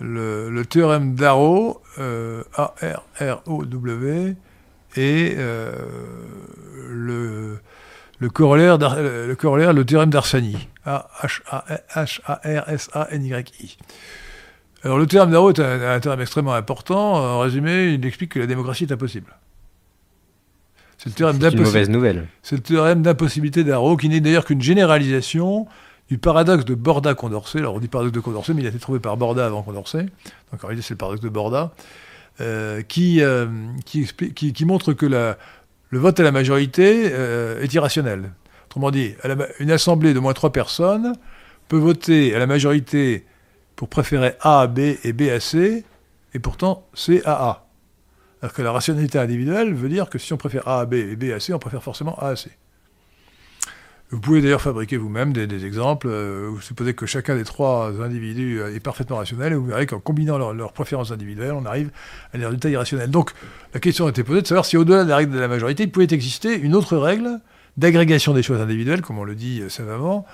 le, 0.00 0.62
théorème 0.64 1.14
d'Arrow, 1.14 1.80
A-R-R-O-W, 2.56 4.34
et 4.96 5.36
le, 6.88 7.58
le, 8.18 8.28
corollaire, 8.30 8.78
le 8.78 9.34
corollaire, 9.34 9.72
le 9.72 9.84
théorème 9.84 10.10
d'Arsani, 10.10 10.68
A-H-A-R-S-A-N-Y-I. 10.84 11.36
Alors 14.82 14.98
le 14.98 15.06
terme 15.06 15.30
d'Arrow 15.30 15.50
est 15.50 15.60
un, 15.60 16.00
terme 16.00 16.20
extrêmement 16.20 16.54
important. 16.54 17.14
En 17.14 17.40
résumé, 17.40 17.92
il 17.94 18.04
explique 18.06 18.32
que 18.32 18.38
la 18.38 18.46
démocratie 18.46 18.84
est 18.84 18.92
impossible. 18.92 19.36
C'est 20.96 21.18
une 21.18 21.62
mauvaise 21.62 21.88
nouvelle. 21.88 22.26
C'est 22.42 22.56
le 22.56 22.62
théorème 22.62 23.02
d'impossibilité 23.02 23.64
d'Arrow, 23.64 23.96
qui 23.96 24.08
n'est 24.08 24.20
d'ailleurs 24.20 24.44
qu'une 24.44 24.60
généralisation 24.60 25.66
du 26.10 26.18
paradoxe 26.18 26.64
de 26.64 26.74
Borda-Condorcet. 26.74 27.58
Alors 27.58 27.76
on 27.76 27.78
dit 27.78 27.88
paradoxe 27.88 28.14
de 28.14 28.20
Condorcet, 28.20 28.52
mais 28.52 28.62
il 28.62 28.66
a 28.66 28.70
été 28.70 28.80
trouvé 28.80 28.98
par 28.98 29.16
Borda 29.16 29.46
avant 29.46 29.62
Condorcet. 29.62 30.06
Donc 30.50 30.64
en 30.64 30.66
réalité, 30.66 30.86
c'est 30.86 30.94
le 30.94 30.98
paradoxe 30.98 31.22
de 31.22 31.28
Borda, 31.28 31.72
euh, 32.40 32.82
qui, 32.82 33.22
euh, 33.22 33.46
qui, 33.84 34.64
montre 34.64 34.92
que 34.92 35.06
le 35.06 35.98
vote 35.98 36.18
à 36.18 36.22
la 36.24 36.32
majorité 36.32 37.10
euh, 37.12 37.62
est 37.62 37.72
irrationnel. 37.72 38.32
Autrement 38.66 38.90
dit, 38.90 39.14
une 39.60 39.70
assemblée 39.70 40.12
de 40.12 40.18
moins 40.18 40.32
trois 40.32 40.52
personnes 40.52 41.14
peut 41.68 41.78
voter 41.78 42.34
à 42.34 42.40
la 42.40 42.46
majorité 42.46 43.24
pour 43.76 43.88
préférer 43.88 44.34
A 44.40 44.62
à 44.62 44.66
B 44.66 44.80
et 45.04 45.12
B 45.12 45.22
à 45.22 45.38
C, 45.38 45.84
et 46.34 46.38
pourtant 46.40 46.86
C 46.92 47.22
à 47.24 47.50
A. 47.50 47.66
Alors 48.42 48.52
que 48.52 48.62
la 48.62 48.72
rationalité 48.72 49.18
individuelle 49.18 49.74
veut 49.74 49.88
dire 49.88 50.10
que 50.10 50.18
si 50.18 50.32
on 50.32 50.36
préfère 50.36 50.66
A 50.66 50.80
à 50.80 50.86
B 50.86 50.94
et 50.94 51.16
B 51.16 51.32
à 51.32 51.38
C, 51.38 51.54
on 51.54 51.58
préfère 51.60 51.82
forcément 51.82 52.18
A 52.18 52.28
à 52.28 52.36
C. 52.36 52.50
Vous 54.10 54.20
pouvez 54.20 54.42
d'ailleurs 54.42 54.60
fabriquer 54.60 54.96
vous-même 54.96 55.32
des, 55.32 55.64
exemples. 55.64 56.08
Euh, 56.10 56.48
vous 56.50 56.60
supposez 56.60 56.94
que 56.94 57.06
chacun 57.06 57.36
des 57.36 57.44
trois 57.44 58.02
individus 58.02 58.60
est 58.60 58.80
parfaitement 58.80 59.16
rationnel 59.16 59.52
et 59.52 59.56
vous 59.56 59.66
verrez 59.66 59.86
qu'en 59.86 60.00
combinant 60.00 60.52
leurs 60.52 60.72
préférences 60.72 61.12
individuelles, 61.12 61.52
on 61.52 61.64
arrive 61.64 61.90
à 62.34 62.38
des 62.38 62.44
résultats 62.44 62.70
irrationnels. 62.70 63.10
Donc 63.10 63.32
la 63.72 63.80
question 63.80 64.06
a 64.06 64.10
été 64.10 64.24
posée 64.24 64.42
de 64.42 64.46
savoir 64.46 64.64
si 64.64 64.76
au-delà 64.76 65.04
de 65.04 65.08
la 65.08 65.16
règle 65.16 65.32
de 65.32 65.38
la 65.38 65.48
majorité, 65.48 65.84
il 65.84 65.92
pouvait 65.92 66.08
exister 66.10 66.58
une 66.58 66.74
autre 66.74 66.96
règle 66.96 67.40
d'agrégation 67.76 68.34
des 68.34 68.42
choses 68.42 68.60
individuelles, 68.60 69.02
comme 69.02 69.18
on 69.18 69.24
le 69.24 69.36
dit 69.36 69.62
savamment, 69.68 70.26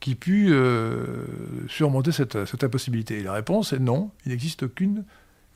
qui 0.00 0.14
pu 0.14 0.48
euh, 0.50 1.24
surmonter 1.68 2.10
cette, 2.10 2.36
impossibilité 2.64 3.18
Et 3.18 3.22
la 3.22 3.34
réponse 3.34 3.72
est 3.72 3.78
non, 3.78 4.10
il 4.24 4.32
n'existe 4.32 4.64
aucune, 4.64 5.04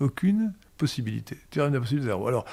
aucune 0.00 0.52
possibilité. 0.76 1.38
Théorème 1.50 1.72
d'impossibilité 1.72 2.08
zéro. 2.08 2.28
Alors, 2.28 2.44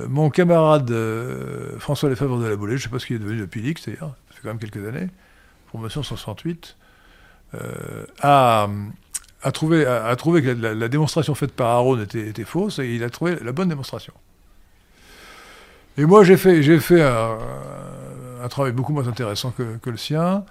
euh, 0.00 0.08
mon 0.08 0.30
camarade 0.30 0.90
euh, 0.90 1.78
François 1.78 2.08
Lefebvre 2.08 2.38
de 2.38 2.46
la 2.46 2.56
Boulée, 2.56 2.76
je 2.76 2.82
ne 2.82 2.82
sais 2.84 2.88
pas 2.88 2.98
ce 2.98 3.06
qu'il 3.06 3.16
est 3.16 3.20
devenu 3.20 3.40
depuis 3.40 3.60
l'X 3.60 3.86
d'ailleurs, 3.86 4.16
quand 4.44 4.50
même 4.50 4.58
quelques 4.58 4.86
années, 4.86 5.08
promotion 5.68 6.02
68, 6.02 6.76
a, 8.22 8.68
a, 9.44 9.52
trouvé, 9.52 9.84
que 9.84 10.50
la, 10.50 10.88
démonstration 10.88 11.34
faite 11.34 11.52
par 11.52 11.68
Aaron 11.68 12.00
était, 12.00 12.44
fausse 12.44 12.78
et 12.78 12.94
il 12.94 13.04
a 13.04 13.10
trouvé 13.10 13.36
la 13.42 13.52
bonne 13.52 13.68
démonstration. 13.68 14.14
Et 15.98 16.04
moi, 16.04 16.24
j'ai 16.24 16.36
fait, 16.36 16.62
fait 16.80 17.02
un, 17.02 18.48
travail 18.48 18.72
beaucoup 18.72 18.92
moins 18.92 19.06
intéressant 19.06 19.52
que, 19.52 19.90
le 19.90 19.96
sien. 19.96 20.44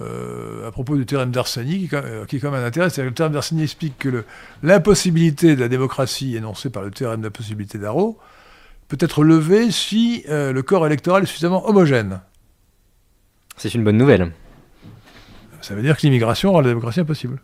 Euh, 0.00 0.66
à 0.66 0.70
propos 0.70 0.96
du 0.96 1.04
théorème 1.04 1.30
d'Arsani, 1.30 1.80
qui, 1.80 1.88
qui, 1.88 2.36
est 2.36 2.40
quand 2.40 2.50
même 2.50 2.62
un 2.62 2.66
intérêt. 2.66 2.88
C'est-à-dire 2.88 3.04
que 3.04 3.10
le 3.10 3.14
théorème 3.14 3.34
d'Arsani 3.34 3.64
explique 3.64 3.98
que 3.98 4.24
l'impossibilité 4.62 5.54
de 5.56 5.60
la 5.60 5.68
démocratie 5.68 6.36
énoncée 6.36 6.70
par 6.70 6.82
le 6.82 6.90
théorème 6.90 7.20
d'impossibilité 7.20 7.76
d'Arrow 7.76 8.18
peut 8.88 8.96
être 8.98 9.22
levée 9.22 9.70
si 9.70 10.24
euh, 10.30 10.54
le 10.54 10.62
corps 10.62 10.86
électoral 10.86 11.24
est 11.24 11.26
suffisamment 11.26 11.68
homogène. 11.68 12.22
C'est 13.60 13.74
une 13.74 13.84
bonne 13.84 13.98
nouvelle. 13.98 14.32
Ça 15.60 15.74
veut 15.74 15.82
dire 15.82 15.94
que 15.94 16.00
l'immigration 16.00 16.50
rend 16.50 16.62
la 16.62 16.68
démocratie 16.68 17.00
impossible. 17.00 17.42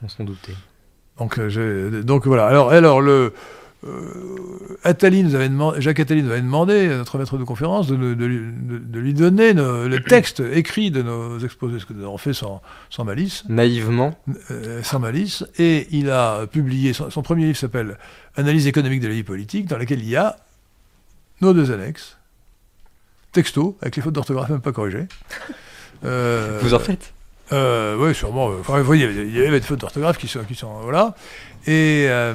On 0.00 0.08
s'en 0.08 0.22
doutait. 0.22 0.54
Donc, 1.18 1.40
euh, 1.40 2.04
donc 2.04 2.28
voilà. 2.28 2.46
Alors, 2.46 2.70
alors 2.70 3.00
le, 3.00 3.32
euh, 3.84 4.78
Attali 4.84 5.24
nous 5.24 5.34
avait 5.34 5.48
demandé, 5.48 5.80
Jacques 5.80 5.98
Attali 5.98 6.22
nous 6.22 6.30
avait 6.30 6.40
demandé, 6.40 6.86
notre 6.86 7.18
maître 7.18 7.36
de 7.36 7.42
conférence, 7.42 7.88
de, 7.88 7.96
lui 7.96 9.12
donner 9.12 9.54
le 9.54 9.98
texte 10.08 10.38
écrit 10.38 10.92
de 10.92 11.02
nos 11.02 11.40
exposés, 11.40 11.80
ce 11.80 11.86
que 11.86 11.92
nous 11.92 12.04
avons 12.04 12.16
fait 12.16 12.32
sans, 12.32 12.62
malice. 13.04 13.42
Naïvement. 13.48 14.16
Euh, 14.52 14.84
sans 14.84 15.00
malice. 15.00 15.44
Et 15.58 15.88
il 15.90 16.10
a 16.10 16.46
publié, 16.46 16.92
son, 16.92 17.22
premier 17.22 17.46
livre 17.46 17.58
s'appelle 17.58 17.98
Analyse 18.36 18.68
économique 18.68 19.00
de 19.00 19.08
la 19.08 19.14
vie 19.14 19.24
politique, 19.24 19.66
dans 19.66 19.78
lequel 19.78 19.98
il 19.98 20.08
y 20.08 20.14
a 20.14 20.36
nos 21.40 21.54
deux 21.54 21.72
annexes, 21.72 22.19
texto, 23.32 23.76
avec 23.80 23.96
les 23.96 24.02
fautes 24.02 24.14
d'orthographe 24.14 24.48
même 24.50 24.60
pas 24.60 24.72
corrigées. 24.72 25.06
Euh, 26.02 26.60
Vous 26.62 26.72
en 26.72 26.78
faites? 26.78 27.12
Oui, 27.52 28.14
sûrement. 28.14 28.46
Enfin, 28.58 28.78
vous 28.78 28.84
voyez, 28.84 29.04
il 29.04 29.36
y 29.36 29.46
avait 29.46 29.60
des 29.60 29.66
fautes 29.66 29.80
d'orthographe 29.80 30.16
qui 30.16 30.28
sont, 30.28 30.42
qui 30.44 30.54
sont. 30.54 30.72
Voilà. 30.80 31.14
Et 31.66 32.06
euh, 32.08 32.34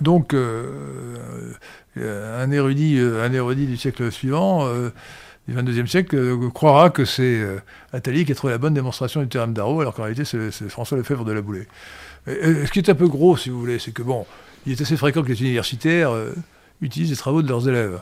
donc, 0.00 0.34
euh, 0.34 1.52
euh, 1.98 2.44
un, 2.44 2.50
érudit, 2.50 2.98
un 2.98 3.32
érudit 3.32 3.66
du 3.66 3.76
siècle 3.76 4.10
suivant, 4.10 4.68
du 5.48 5.54
XXIe 5.54 5.88
siècle, 5.88 6.36
croira 6.52 6.90
que 6.90 7.04
c'est 7.04 7.42
Attali 7.92 8.24
qui 8.24 8.32
a 8.32 8.34
trouvé 8.34 8.52
la 8.52 8.58
bonne 8.58 8.74
démonstration 8.74 9.22
du 9.22 9.28
théorème 9.28 9.52
d'Arrow, 9.52 9.80
alors 9.80 9.94
qu'en 9.94 10.02
réalité, 10.02 10.24
c'est 10.24 10.68
François 10.68 10.98
Lefebvre 10.98 11.24
de 11.24 11.32
la 11.32 11.42
Boulée. 11.42 11.68
ce 12.26 12.70
qui 12.70 12.80
est 12.80 12.90
un 12.90 12.94
peu 12.94 13.08
gros, 13.08 13.36
si 13.36 13.50
vous 13.50 13.60
voulez, 13.60 13.78
c'est 13.78 13.92
que, 13.92 14.02
bon, 14.02 14.26
il 14.66 14.72
est 14.72 14.80
assez 14.80 14.96
fréquent 14.96 15.22
que 15.22 15.28
les 15.28 15.40
universitaires 15.40 16.12
utilisent 16.80 17.10
les 17.10 17.16
travaux 17.16 17.42
de 17.42 17.48
leurs 17.48 17.68
élèves. 17.68 18.00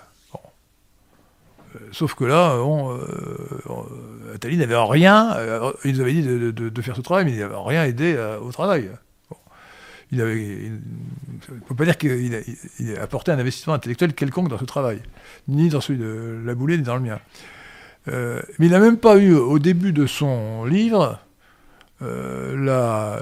Sauf 1.93 2.15
que 2.15 2.25
là, 2.25 2.57
bon, 2.57 2.99
Attali 4.35 4.57
n'avait 4.57 4.77
rien, 4.77 5.37
il 5.85 5.95
nous 5.95 6.01
avait 6.01 6.13
dit 6.13 6.23
de, 6.23 6.83
faire 6.83 6.97
ce 6.97 7.01
travail, 7.01 7.25
mais 7.25 7.33
il 7.33 7.39
n'avait 7.39 7.55
rien 7.57 7.85
aidé 7.85 8.17
au 8.41 8.53
travail 8.53 8.91
il 10.15 10.19
ne 10.19 11.61
peut 11.67 11.75
pas 11.75 11.85
dire 11.85 11.99
qu'il 11.99 12.35
a, 12.97 13.03
apporté 13.03 13.33
un 13.33 13.39
investissement 13.39 13.75
intellectuel 13.75 14.15
quelconque 14.15 14.49
dans 14.49 14.59
ce 14.59 14.65
travail, 14.65 15.01
ni 15.49 15.69
dans 15.69 15.81
celui 15.81 15.99
de 15.99 16.41
la 16.45 16.55
boulée, 16.55 16.77
ni 16.79 16.83
dans 16.83 16.97
le 16.97 17.03
mien. 17.03 17.19
Euh, 18.09 18.41
mais 18.59 18.67
il 18.67 18.73
n'a 18.73 18.81
même 18.81 18.99
pas 18.99 19.17
eu, 19.17 19.35
au 19.35 19.59
début 19.59 19.93
de 19.93 20.07
son 20.07 20.65
livre, 20.65 21.19
euh, 22.03 22.57
la, 22.57 23.21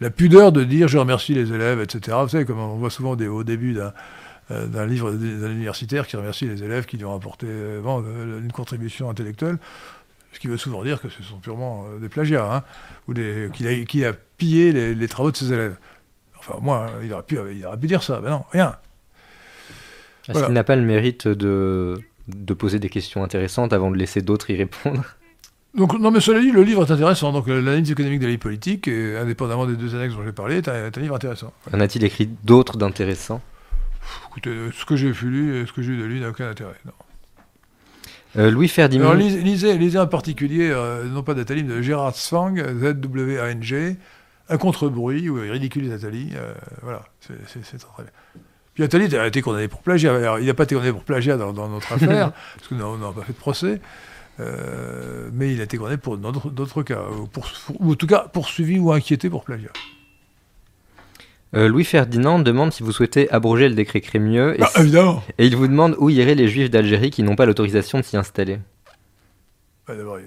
la, 0.00 0.10
pudeur 0.10 0.52
de 0.52 0.64
dire 0.64 0.88
je 0.88 0.98
remercie 0.98 1.34
les 1.34 1.52
élèves, 1.52 1.80
etc. 1.80 2.16
Vous 2.22 2.28
savez, 2.28 2.44
comme 2.44 2.58
on 2.58 2.76
voit 2.76 2.90
souvent 2.90 3.12
au 3.12 3.44
début 3.44 3.72
d'un 3.72 3.92
euh, 4.50 4.86
livre 4.86 5.12
d'un 5.12 5.50
universitaire 5.50 6.06
qui 6.06 6.16
remercie 6.16 6.46
les 6.46 6.62
élèves 6.62 6.86
qui 6.86 6.96
lui 6.96 7.04
ont 7.04 7.14
apporté 7.14 7.46
une 7.46 8.52
contribution 8.52 9.10
intellectuelle. 9.10 9.58
Ce 10.32 10.38
qui 10.38 10.46
veut 10.46 10.56
souvent 10.56 10.84
dire 10.84 11.00
que 11.00 11.08
ce 11.08 11.22
sont 11.22 11.38
purement 11.38 11.86
euh, 11.86 11.98
des 11.98 12.08
plagiats, 12.08 12.54
hein, 12.54 12.62
ou 13.08 13.14
qu'il 13.14 14.04
a, 14.04 14.12
pillé 14.36 14.94
les, 14.94 15.08
travaux 15.08 15.30
de 15.30 15.36
ses 15.36 15.52
élèves. 15.52 15.76
Enfin, 16.38 16.58
moi, 16.62 16.90
il 17.02 17.12
aurait 17.12 17.24
pu, 17.24 17.38
il 17.52 17.66
aurait 17.66 17.78
pu 17.78 17.86
dire 17.86 18.02
ça. 18.02 18.20
Ben 18.20 18.30
non, 18.30 18.44
rien. 18.52 18.76
Est-ce 20.28 20.44
qu'il 20.44 20.54
n'a 20.54 20.64
pas 20.64 20.76
le 20.76 20.82
mérite 20.82 21.26
de, 21.26 22.00
de 22.28 22.54
poser 22.54 22.78
des 22.78 22.88
questions 22.88 23.24
intéressantes 23.24 23.72
avant 23.72 23.90
de 23.90 23.96
laisser 23.96 24.22
d'autres 24.22 24.50
y 24.50 24.56
répondre? 24.56 25.04
Donc, 25.74 25.98
non, 25.98 26.10
mais 26.10 26.20
cela 26.20 26.40
dit, 26.40 26.50
le 26.50 26.62
livre 26.62 26.84
est 26.84 26.90
intéressant. 26.90 27.32
Donc, 27.32 27.46
l'analyse 27.46 27.90
économique 27.90 28.20
de 28.20 28.24
la 28.24 28.32
vie 28.32 28.38
politique, 28.38 28.88
indépendamment 28.88 29.66
des 29.66 29.76
deux 29.76 29.94
annexes 29.94 30.14
dont 30.14 30.24
j'ai 30.24 30.32
parlé, 30.32 30.56
est 30.56 30.68
un, 30.68 30.90
livre 30.96 31.14
intéressant. 31.14 31.52
En 31.72 31.80
a-t-il 31.80 32.04
écrit 32.04 32.28
d'autres 32.42 32.76
d'intéressants? 32.76 33.40
Écoutez, 34.28 34.50
ce 34.72 34.84
que 34.84 34.96
j'ai 34.96 35.12
lu, 35.12 35.66
ce 35.66 35.72
que 35.72 35.82
j'ai 35.82 35.92
lu 35.92 35.98
de 35.98 36.04
lui 36.04 36.20
n'a 36.20 36.30
aucun 36.30 36.48
intérêt. 36.48 36.76
Non. 36.84 36.92
Louis 38.50 38.68
Ferdinand. 38.68 39.10
Alors, 39.10 39.16
lisez, 39.16 39.76
lisez, 39.76 39.98
en 39.98 40.06
particulier, 40.06 40.72
non 41.06 41.24
pas 41.24 41.34
Nathalie, 41.34 41.64
mais 41.64 41.74
de 41.74 41.82
Gérard 41.82 42.14
Zwang, 42.14 42.56
Z-W-A-N-G, 42.56 43.96
Un 44.48 44.56
contre-bruit, 44.56 45.28
où 45.28 45.42
il 45.42 45.50
ridiculise 45.50 45.90
Nathalie. 45.90 46.32
voilà, 46.82 47.02
c'est 47.20 47.34
très 47.78 48.02
bien. 48.04 48.12
Puis 48.74 48.82
Nathalie 48.84 49.14
a 49.16 49.26
été 49.26 49.42
condamné 49.42 49.68
pour 49.68 49.82
plagiat. 49.82 50.14
Alors, 50.14 50.38
il 50.38 50.46
n'a 50.46 50.54
pas 50.54 50.64
été 50.64 50.74
condamné 50.74 50.92
pour 50.92 51.04
plagiat 51.04 51.36
dans, 51.36 51.68
notre 51.68 51.92
affaire, 51.92 52.32
parce 52.56 52.68
que 52.68 52.74
nous 52.74 52.80
n'avons 52.80 53.12
pas 53.12 53.22
fait 53.22 53.32
de 53.32 53.38
procès. 53.38 53.80
Euh, 54.38 55.28
mais 55.32 55.52
il 55.52 55.60
a 55.60 55.64
été 55.64 55.76
condamné 55.76 55.96
pour 55.96 56.16
d'autres 56.16 56.82
cas, 56.82 57.02
ou 57.78 57.92
en 57.92 57.94
tout 57.94 58.06
cas 58.06 58.28
poursuivi 58.32 58.78
ou 58.78 58.92
inquiété 58.92 59.28
pour 59.28 59.44
plagiat. 59.44 59.70
Euh, 61.54 61.68
Louis 61.68 61.84
Ferdinand 61.84 62.38
demande 62.38 62.72
si 62.72 62.82
vous 62.82 62.92
souhaitez 62.92 63.30
abroger 63.30 63.68
le 63.68 63.74
décret 63.74 64.00
Crémieux. 64.00 64.54
Et, 64.54 64.58
bah, 64.58 64.70
évidemment. 64.76 65.22
et 65.38 65.46
il 65.46 65.56
vous 65.56 65.66
demande 65.66 65.96
où 65.98 66.08
iraient 66.08 66.36
les 66.36 66.48
juifs 66.48 66.70
d'Algérie 66.70 67.10
qui 67.10 67.22
n'ont 67.22 67.36
pas 67.36 67.46
l'autorisation 67.46 67.98
de 67.98 68.04
s'y 68.04 68.16
installer. 68.16 68.60
Bah, 69.86 69.96
D'abord, 69.96 70.18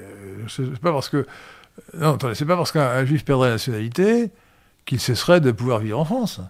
c'est 0.50 0.80
pas 0.80 0.91
parce 0.91 1.10
que. 1.10 1.26
Non, 1.94 2.18
c'est 2.34 2.45
pas 2.45 2.58
parce 2.58 2.72
qu'un 2.72 3.06
juif 3.06 3.26
perdrait 3.26 3.48
la 3.48 3.56
nationalité 3.56 4.32
qu'il 4.86 5.00
cesserait 5.00 5.41
de 5.41 5.52
pouvoir 5.52 5.80
vivre 5.80 6.00
en 6.00 6.06
France. 6.06 6.41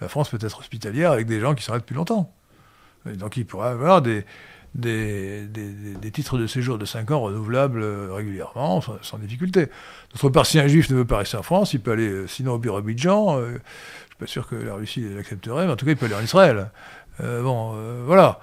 La 0.00 0.08
France 0.08 0.28
peut 0.28 0.38
être 0.40 0.58
hospitalière 0.58 1.10
avec 1.10 1.26
des 1.26 1.40
gens 1.40 1.54
qui 1.54 1.64
sont 1.64 1.72
là 1.72 1.78
depuis 1.78 1.94
longtemps. 1.94 2.32
donc 3.06 3.36
il 3.36 3.46
pourrait 3.46 3.68
avoir 3.68 4.02
des, 4.02 4.24
des, 4.74 6.10
titres 6.12 6.38
de 6.38 6.46
séjour 6.46 6.78
de 6.78 6.84
5 6.84 7.10
ans 7.10 7.20
renouvelables 7.20 7.82
euh, 7.82 8.12
régulièrement, 8.12 8.80
sans, 9.02 9.18
difficulté. 9.18 9.68
D'autre 10.12 10.30
part, 10.30 10.46
si 10.46 10.58
un 10.58 10.66
juif 10.66 10.90
ne 10.90 10.96
veut 10.96 11.04
pas 11.04 11.18
rester 11.18 11.36
en 11.36 11.42
France, 11.42 11.74
il 11.74 11.80
peut 11.80 11.92
aller 11.92 12.08
euh, 12.08 12.26
sinon 12.26 12.54
au 12.54 12.58
Birobidjan, 12.58 13.38
euh, 13.38 13.46
je 13.46 13.52
ne 13.52 13.58
suis 13.58 14.16
pas 14.18 14.26
sûr 14.26 14.48
que 14.48 14.56
la 14.56 14.74
Russie 14.74 15.04
l'accepterait, 15.14 15.66
mais 15.66 15.72
en 15.72 15.76
tout 15.76 15.84
cas, 15.84 15.92
il 15.92 15.96
peut 15.96 16.06
aller 16.06 16.14
en 16.14 16.22
Israël. 16.22 16.70
bon, 17.20 17.74
voilà. 18.06 18.40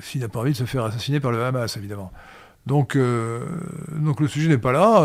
S'il 0.00 0.20
n'a 0.20 0.28
pas 0.28 0.40
envie 0.40 0.52
de 0.52 0.56
se 0.56 0.64
faire 0.64 0.84
assassiner 0.84 1.20
par 1.20 1.32
le 1.32 1.42
Hamas, 1.42 1.76
évidemment. 1.76 2.12
Donc, 2.66 2.96
donc 2.96 4.20
le 4.20 4.28
sujet 4.28 4.48
n'est 4.48 4.58
pas 4.58 4.72
là. 4.72 5.04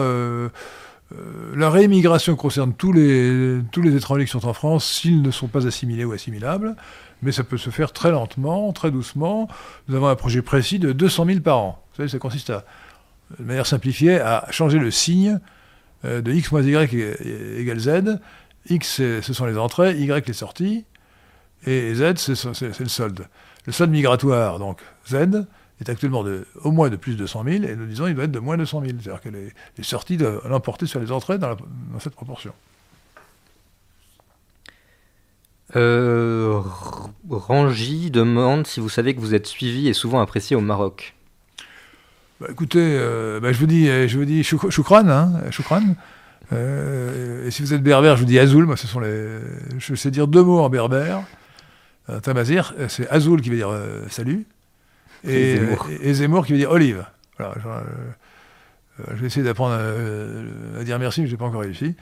la 1.56 1.69
réimmigration 1.69 2.36
concerne 2.36 2.73
tous 2.73 2.94
les, 2.94 3.61
tous 3.72 3.81
les 3.81 3.95
étrangers 3.95 4.26
qui 4.26 4.31
sont 4.31 4.45
en 4.45 4.53
France 4.53 4.86
s'ils 4.86 5.22
ne 5.22 5.31
sont 5.31 5.48
pas 5.48 5.65
assimilés 5.65 6.06
ou 6.06 6.11
assimilables 6.11 6.76
mais 7.22 7.32
ça 7.32 7.44
peut 7.44 7.58
se 7.58 7.70
faire 7.70 7.91
très 7.91 8.12
lentement, 8.12 8.72
très 8.74 8.91
doucement. 8.91 9.48
Nous 9.88 9.96
avons 9.96 10.08
un 10.08 10.16
projet 10.16 10.41
précis 10.41 10.80
de 10.80 10.91
200 10.91 11.26
000 11.26 11.40
par 11.41 11.58
an. 11.58 11.84
Vous 11.91 11.98
savez, 11.98 12.10
ça 12.10 12.20
consiste 12.20 12.50
à, 12.50 12.66
de 13.38 13.44
manière 13.44 13.66
simplifiée, 13.66 14.20
à 14.20 14.48
changer 14.52 14.80
le 14.80 14.91
signe 14.91 15.40
euh, 16.06 16.22
de 16.22 16.32
x 16.32 16.52
moins 16.52 16.62
y 16.62 16.76
égale 17.60 17.80
z. 17.80 18.20
X, 18.70 18.96
ce 18.98 19.34
sont 19.34 19.46
les 19.46 19.58
entrées, 19.58 19.98
y 19.98 20.28
les 20.28 20.34
sorties, 20.34 20.86
et 21.66 21.94
z, 21.96 22.14
c'est 22.16 22.80
le 22.80 22.88
solde. 22.88 23.26
Le 23.66 23.74
solde 23.74 23.91
migratoire, 23.91 24.60
donc 24.60 24.82
z, 25.08 25.46
est 25.82 25.90
actuellement 25.90 26.24
de, 26.24 26.46
au 26.64 26.72
moins 26.72 26.90
de 26.90 26.96
plus 26.96 27.16
de 27.16 27.26
100 27.26 27.44
000, 27.44 27.64
et 27.64 27.76
nous 27.76 27.86
disons 27.86 28.06
qu'il 28.06 28.16
doit 28.16 28.26
être 28.26 28.32
de 28.32 28.40
moins 28.40 28.58
de 28.58 28.66
100 28.66 28.82
000. 28.82 28.94
C'est-à-dire 29.02 29.22
que 29.22 29.30
les, 29.30 29.84
sorties 29.84 30.18
doivent 30.18 30.41
l'emporter 30.48 30.86
sur 30.86 31.00
les 31.00 31.12
entrées 31.12 31.38
dans 31.38 31.56
cette 32.00 32.16
proportion. 32.16 32.54
Euh, 35.76 36.62
Rangy 37.30 38.10
demande 38.10 38.66
si 38.66 38.80
vous 38.80 38.90
savez 38.90 39.14
que 39.14 39.20
vous 39.20 39.36
êtes 39.36 39.46
suivi 39.46 39.88
et 39.88 39.94
souvent 39.94 40.20
apprécié 40.20 40.56
au 40.56 40.62
Maroc. 40.62 41.16
Bah, 42.40 42.48
écoutez, 42.50 42.80
euh, 42.80 43.40
bah, 43.40 43.52
je 43.52 43.60
vous 43.60 43.66
dis, 43.66 43.86
je 43.86 44.18
vous 44.18 44.26
dis 44.26 44.44
choukran, 44.44 45.08
hein, 45.08 45.34
euh, 46.52 47.46
et 47.46 47.52
si 47.52 47.62
vous 47.62 47.74
êtes 47.74 47.84
berbère, 47.84 48.16
je 48.16 48.22
vous 48.22 48.28
dis 48.28 48.40
Azoul. 48.40 48.66
Moi, 48.66 48.78
ce 48.78 48.88
sont 48.88 49.00
les, 49.00 49.40
je 49.78 49.94
sais 49.94 50.10
dire 50.10 50.28
deux 50.28 50.44
mots 50.44 50.60
en 50.60 50.70
berbère. 50.70 51.22
Euh, 52.10 52.20
Tamazir, 52.22 52.74
c'est 52.88 53.08
Azoul 53.10 53.41
qui 53.41 53.50
veut 53.50 53.58
dire 53.58 53.72
salut, 54.10 54.46
et, 55.28 55.60
et, 56.02 56.14
Zemmour. 56.14 56.46
qui 56.46 56.54
veut 56.54 56.58
dire 56.58 56.72
olive. 56.72 57.06
Voilà, 57.38 57.56
je 59.10 59.16
vais 59.16 59.28
essayer 59.28 59.44
d'apprendre 59.44 59.76
à, 60.80 60.84
dire 60.84 60.98
merci, 60.98 61.22
mais 61.22 61.28
je 61.28 61.34
n'ai 61.34 61.38
pas 61.38 61.46
encore 61.46 61.62
réussi. 61.62 61.96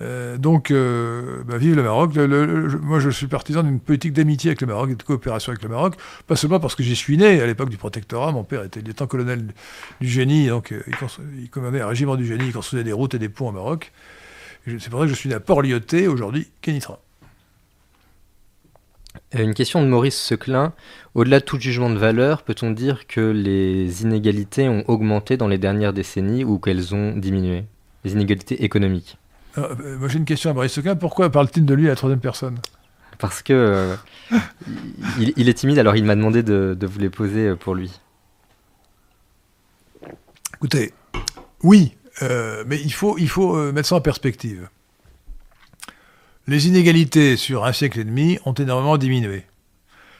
Euh, 0.00 0.36
donc, 0.38 0.70
euh, 0.70 1.44
bah, 1.44 1.56
vive 1.56 1.76
le 1.76 1.82
Maroc. 1.82 2.16
moi, 2.16 2.98
je 2.98 3.10
suis 3.10 3.26
partisan 3.26 3.62
d'une 3.62 3.80
politique 3.80 4.12
d'amitié 4.12 4.50
avec 4.50 4.60
le 4.60 4.66
Maroc 4.66 4.90
et 4.90 4.94
de 4.96 5.02
coopération 5.02 5.52
avec 5.52 5.62
le 5.62 5.68
Maroc. 5.68 5.94
Pas 6.26 6.36
seulement 6.36 6.60
parce 6.60 6.74
que 6.74 6.82
j'y 6.82 6.96
suis 6.96 7.16
né, 7.16 7.40
à 7.40 7.46
l'époque 7.46 7.70
du 7.70 7.76
protectorat. 7.76 8.32
Mon 8.32 8.44
père 8.44 8.64
était 8.64 8.80
lieutenant-colonel 8.80 9.52
du 10.00 10.08
génie, 10.08 10.48
donc 10.48 10.72
euh, 10.72 10.82
il, 11.38 11.48
commandait 11.48 11.80
un 11.80 11.86
régiment 11.86 12.16
du 12.16 12.26
génie, 12.26 12.46
il 12.46 12.52
construisait 12.52 12.84
des 12.84 12.92
routes 12.92 13.14
et 13.14 13.18
des 13.18 13.28
ponts 13.28 13.48
au 13.48 13.52
Maroc. 13.52 13.92
C'est 14.66 14.88
pour 14.88 15.00
ça 15.00 15.06
que 15.06 15.10
je 15.10 15.16
suis 15.16 15.28
né 15.28 15.34
à 15.34 15.40
Port-Lyoté, 15.40 16.08
aujourd'hui 16.08 16.48
Kenitra. 16.62 16.98
Une 19.32 19.54
question 19.54 19.82
de 19.82 19.88
Maurice 19.88 20.16
Seclin. 20.16 20.72
Au-delà 21.14 21.40
de 21.40 21.44
tout 21.44 21.60
jugement 21.60 21.90
de 21.90 21.98
valeur, 21.98 22.42
peut-on 22.42 22.70
dire 22.70 23.06
que 23.06 23.20
les 23.20 24.02
inégalités 24.02 24.68
ont 24.68 24.82
augmenté 24.88 25.36
dans 25.36 25.48
les 25.48 25.58
dernières 25.58 25.92
décennies 25.92 26.44
ou 26.44 26.58
qu'elles 26.58 26.94
ont 26.94 27.16
diminué? 27.16 27.64
Les 28.04 28.12
inégalités 28.12 28.64
économiques 28.64 29.18
euh, 29.58 29.98
moi 29.98 30.08
j'ai 30.08 30.18
une 30.18 30.24
question 30.24 30.50
à 30.50 30.52
Maurice 30.52 30.72
Sequin. 30.72 30.96
Pourquoi 30.96 31.30
parle-t-il 31.30 31.64
de 31.64 31.74
lui 31.74 31.86
à 31.86 31.90
la 31.90 31.96
troisième 31.96 32.20
personne? 32.20 32.58
Parce 33.18 33.42
que 33.42 33.52
euh, 33.52 33.96
il, 35.18 35.48
est 35.48 35.54
timide, 35.54 35.78
alors 35.78 35.94
il 35.94 36.04
m'a 36.04 36.16
demandé 36.16 36.42
de, 36.42 36.76
vous 36.82 36.98
les 36.98 37.10
poser 37.10 37.48
euh, 37.48 37.56
pour 37.56 37.74
lui. 37.74 38.00
Écoutez, 40.54 40.92
oui, 41.62 41.94
mais 42.20 42.80
il 42.80 42.92
faut, 42.92 43.18
il 43.18 43.28
faut 43.28 43.72
mettre 43.72 43.88
ça 43.88 43.96
en 43.96 44.00
perspective. 44.00 44.68
Les 46.46 46.68
inégalités 46.68 47.36
sur 47.36 47.64
un 47.64 47.72
siècle 47.72 48.00
et 48.00 48.04
demi 48.04 48.38
ont 48.44 48.52
énormément 48.52 48.98
diminué. 48.98 49.44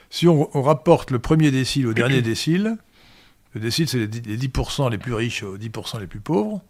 Si 0.09 0.27
on, 0.27 0.61
rapporte 0.61 1.11
le 1.11 1.19
premier 1.19 1.51
décile 1.51 1.87
au 1.87 1.93
dernier 1.93 2.21
décile, 2.23 2.77
le 3.53 3.61
décile 3.61 3.87
c'est 3.87 3.97
les 3.97 4.07
10% 4.37 4.89
les 4.91 4.97
plus 4.97 5.13
riches 5.13 5.43
aux 5.43 5.57
10% 5.57 5.99
les 5.99 6.07
plus 6.07 6.19
pauvres 6.19 6.61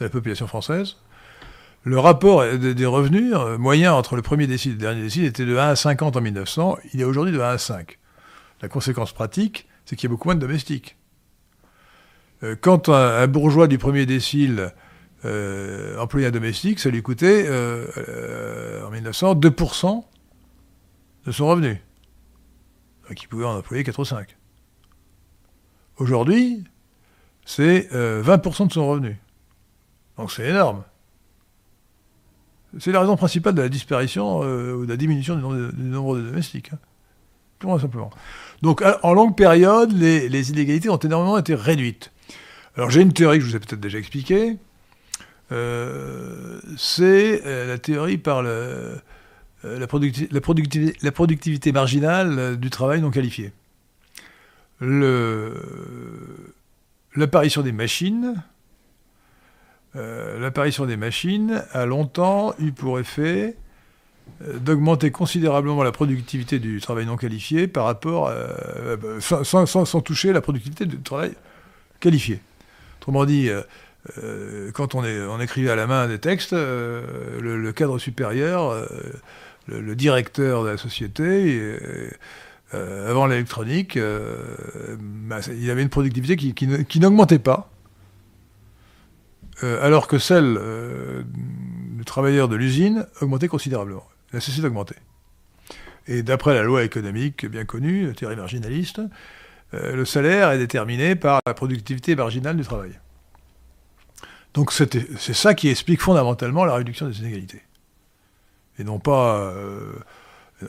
de 0.00 0.04
la 0.04 0.10
population 0.10 0.46
française, 0.46 0.96
le 1.86 2.00
rapport 2.00 2.44
des 2.44 2.84
revenus 2.84 3.32
euh, 3.32 3.58
moyen 3.58 3.94
entre 3.94 4.16
le 4.16 4.22
premier 4.22 4.48
décile 4.48 4.72
et 4.72 4.74
le 4.74 4.80
dernier 4.80 5.02
décile 5.02 5.24
était 5.24 5.46
de 5.46 5.56
1 5.56 5.68
à 5.68 5.76
50 5.76 6.16
en 6.16 6.20
1900. 6.20 6.78
Il 6.92 7.00
est 7.00 7.04
aujourd'hui 7.04 7.32
de 7.32 7.40
1 7.40 7.48
à 7.48 7.58
5. 7.58 8.00
La 8.60 8.68
conséquence 8.68 9.12
pratique, 9.12 9.68
c'est 9.84 9.94
qu'il 9.94 10.08
y 10.08 10.10
a 10.10 10.12
beaucoup 10.12 10.26
moins 10.26 10.34
de 10.34 10.40
domestiques. 10.40 10.96
Euh, 12.42 12.56
quand 12.60 12.88
un, 12.88 13.28
bourgeois 13.28 13.68
du 13.68 13.78
premier 13.78 14.04
décile 14.04 14.72
euh, 15.24 15.96
employait 16.00 16.26
un 16.26 16.32
domestique, 16.32 16.80
ça 16.80 16.90
lui 16.90 17.02
coûtait 17.02 17.48
en 18.84 18.90
1900 18.90 19.36
2% 19.36 20.04
de 21.24 21.30
son 21.30 21.46
revenu. 21.46 21.80
Donc 23.08 23.22
il 23.22 23.28
pouvait 23.28 23.44
en 23.44 23.56
employer 23.56 23.84
4 23.84 23.96
ou 24.00 24.04
5. 24.04 24.36
Aujourd'hui, 25.98 26.64
c'est 27.44 27.88
20% 27.92 28.66
de 28.66 28.72
son 28.72 28.88
revenu. 28.88 29.20
Donc 30.18 30.32
c'est 30.32 30.48
énorme. 30.48 30.82
C'est 32.78 32.92
la 32.92 33.00
raison 33.00 33.16
principale 33.16 33.54
de 33.54 33.62
la 33.62 33.68
disparition 33.68 34.42
euh, 34.42 34.74
ou 34.74 34.84
de 34.84 34.90
la 34.90 34.96
diminution 34.96 35.36
du 35.36 35.42
nombre 35.42 36.16
de, 36.16 36.22
domestiques. 36.22 36.72
Hein. 36.72 36.78
Tout 37.58 37.78
simplement. 37.78 38.10
Donc, 38.60 38.82
en 39.02 39.14
longue 39.14 39.34
période, 39.34 39.92
les, 39.92 40.50
inégalités 40.50 40.90
ont 40.90 40.98
énormément 40.98 41.38
été 41.38 41.54
réduites. 41.54 42.12
Alors, 42.76 42.90
j'ai 42.90 43.00
une 43.00 43.14
théorie 43.14 43.38
que 43.38 43.44
je 43.44 43.50
vous 43.50 43.56
ai 43.56 43.60
peut-être 43.60 43.80
déjà 43.80 43.98
expliquée. 43.98 44.58
Euh, 45.52 46.60
c'est 46.76 47.42
euh, 47.46 47.66
la 47.66 47.78
théorie 47.78 48.18
par 48.18 48.42
la, 48.42 49.86
productivité, 49.86 51.72
marginale 51.72 52.58
du 52.58 52.68
travail 52.68 53.00
non 53.00 53.10
qualifié. 53.10 53.52
L'apparition 57.14 57.62
des 57.62 57.72
machines 57.72 58.34
euh, 59.96 60.38
l'apparition 60.38 60.84
des 60.84 60.96
machines 60.96 61.62
a 61.72 61.86
longtemps 61.86 62.54
eu 62.58 62.72
pour 62.72 62.98
effet 62.98 63.56
euh, 64.42 64.58
d'augmenter 64.58 65.10
considérablement 65.10 65.82
la 65.82 65.92
productivité 65.92 66.58
du 66.58 66.80
travail 66.80 67.06
non 67.06 67.16
qualifié 67.16 67.66
par 67.66 67.84
rapport 67.84 68.28
à, 68.28 68.32
euh, 68.32 69.20
sans, 69.20 70.00
toucher 70.02 70.32
la 70.32 70.40
productivité 70.40 70.84
du 70.86 70.98
travail 70.98 71.32
qualifié. 72.00 72.40
Autrement 73.00 73.24
dit, 73.24 73.48
quand 74.74 74.96
on, 74.96 75.40
écrivait 75.40 75.70
à 75.70 75.76
la 75.76 75.86
main 75.86 76.08
des 76.08 76.18
textes, 76.18 76.52
le, 76.52 77.70
cadre 77.70 77.98
supérieur, 77.98 78.74
le, 79.68 79.94
directeur 79.94 80.64
de 80.64 80.70
la 80.70 80.76
société, 80.76 81.62
avant 82.72 83.26
l'électronique, 83.26 83.96
bah, 84.98 85.38
il 85.56 85.70
avait 85.70 85.82
une 85.82 85.88
productivité 85.88 86.36
qui 86.36 87.00
n'augmentait 87.00 87.38
pas 87.38 87.70
euh, 89.62 89.84
alors 89.84 90.06
que 90.06 90.18
celle 90.18 90.56
euh, 90.58 91.22
du 91.24 92.04
travailleur 92.04 92.48
de 92.48 92.56
l'usine 92.56 93.06
augmentait 93.20 93.48
considérablement. 93.48 94.06
La 94.32 94.40
cessé 94.40 94.60
d'augmenter. 94.60 94.96
Et 96.06 96.22
d'après 96.22 96.54
la 96.54 96.62
loi 96.62 96.84
économique 96.84 97.46
bien 97.46 97.64
connue, 97.64 98.12
théorie 98.14 98.36
marginaliste, 98.36 99.00
euh, 99.74 99.96
le 99.96 100.04
salaire 100.04 100.50
est 100.50 100.58
déterminé 100.58 101.16
par 101.16 101.40
la 101.46 101.54
productivité 101.54 102.14
marginale 102.14 102.56
du 102.56 102.64
travail. 102.64 102.98
Donc 104.54 104.72
c'est 104.72 105.34
ça 105.34 105.54
qui 105.54 105.68
explique 105.68 106.00
fondamentalement 106.00 106.64
la 106.64 106.74
réduction 106.74 107.08
des 107.08 107.18
inégalités. 107.20 107.62
Et 108.78 108.84
non 108.84 108.98
pas 108.98 109.52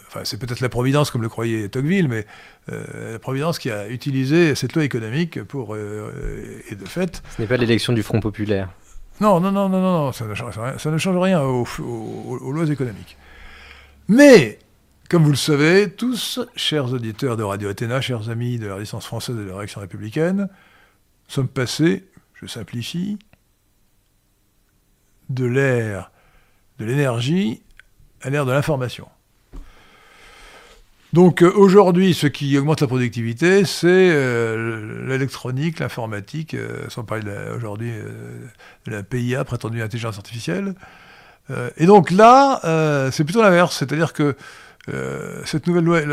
enfin 0.08 0.22
c'est 0.24 0.38
peut-être 0.38 0.60
la 0.60 0.70
Providence 0.70 1.12
comme 1.12 1.22
le 1.22 1.30
croyait 1.30 1.70
Tocqueville, 1.70 2.08
mais 2.08 2.26
euh, 2.72 3.14
la 3.14 3.20
Providence 3.20 3.60
qui 3.60 3.72
a 3.72 3.88
utilisé 3.88 4.56
cette 4.56 4.74
loi 4.74 4.84
économique 4.84 5.44
pour, 5.44 5.76
euh, 5.76 6.62
et 6.70 6.76
de 6.76 6.86
fait... 6.86 7.22
Ce 7.36 7.42
n'est 7.42 7.48
pas 7.48 7.58
l'élection 7.58 7.94
du 7.94 8.04
Front 8.04 8.20
Populaire. 8.20 8.70
Non, 9.20 9.40
non, 9.40 9.52
non, 9.52 9.70
non, 9.70 9.82
non, 9.82 10.12
ça 10.12 10.26
ne 10.26 10.34
change 10.36 10.58
rien, 10.58 10.78
ça 10.78 10.92
ne 10.92 10.98
change 10.98 11.18
rien 11.18 11.42
aux, 11.42 11.66
aux 11.80 12.52
lois 12.52 12.70
économiques. 12.70 13.18
Mais, 14.08 14.60
comme 15.10 15.24
vous 15.24 15.32
le 15.32 15.36
savez, 15.36 15.90
tous, 15.90 16.40
chers 16.56 16.94
auditeurs 16.94 17.36
de 17.36 17.44
Radio 17.44 17.70
Athéna, 17.70 18.00
chers 18.00 18.30
amis 18.30 18.60
de 18.60 18.68
la 18.68 18.76
résistance 18.76 19.06
française 19.06 19.36
et 19.36 19.44
de 19.44 19.50
la 19.50 19.58
réaction 19.58 19.82
républicaine, 19.82 20.50
sommes 21.28 21.48
passés, 21.48 22.06
je 22.36 22.46
simplifie, 22.46 23.18
de 25.30 25.46
l'ère 25.46 26.12
de 26.80 26.86
l'énergie 26.86 27.64
à 28.22 28.30
l'ère 28.30 28.46
de 28.46 28.52
l'information. 28.52 29.08
Donc 31.14 31.42
euh, 31.42 31.52
aujourd'hui, 31.56 32.14
ce 32.14 32.28
qui 32.28 32.58
augmente 32.58 32.82
la 32.82 32.88
productivité, 32.88 33.64
c'est 33.66 33.88
euh, 33.88 35.08
l'électronique, 35.08 35.80
l'informatique, 35.80 36.54
euh, 36.54 36.90
sans 36.90 37.04
parler 37.04 37.32
aujourd'hui 37.56 37.92
de 38.86 38.92
la 38.92 39.04
PIA, 39.04 39.44
prétendue 39.46 39.82
intelligence 39.82 40.18
artificielle. 40.18 40.76
et 41.78 41.86
donc 41.86 42.12
là, 42.12 42.60
c'est 43.12 43.24
plutôt 43.24 43.42
l'inverse, 43.42 43.78
c'est-à-dire 43.78 44.12
que 44.12 44.36
cette 45.46 45.68
nouvelle, 45.68 46.10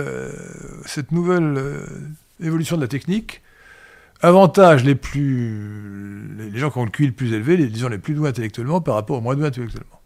évolution 2.40 2.76
de 2.76 2.82
la 2.82 2.88
technique 2.88 3.42
avantage 4.20 4.84
les 4.84 4.94
plus 4.94 6.50
les 6.52 6.58
gens 6.58 6.70
qui 6.70 6.78
ont 6.78 6.84
le 6.84 6.90
QI 6.90 7.06
le 7.06 7.12
plus 7.12 7.32
élevé, 7.32 7.56
les, 7.56 7.66
disons 7.66 7.88
les 7.88 7.98
plus 7.98 8.14
doués 8.14 8.28
intellectuellement 8.28 8.80
par 8.80 8.94
rapport 8.94 9.18
aux 9.18 9.20
moins 9.20 9.34
doués 9.34 9.46
intellectuellement. 9.46 10.00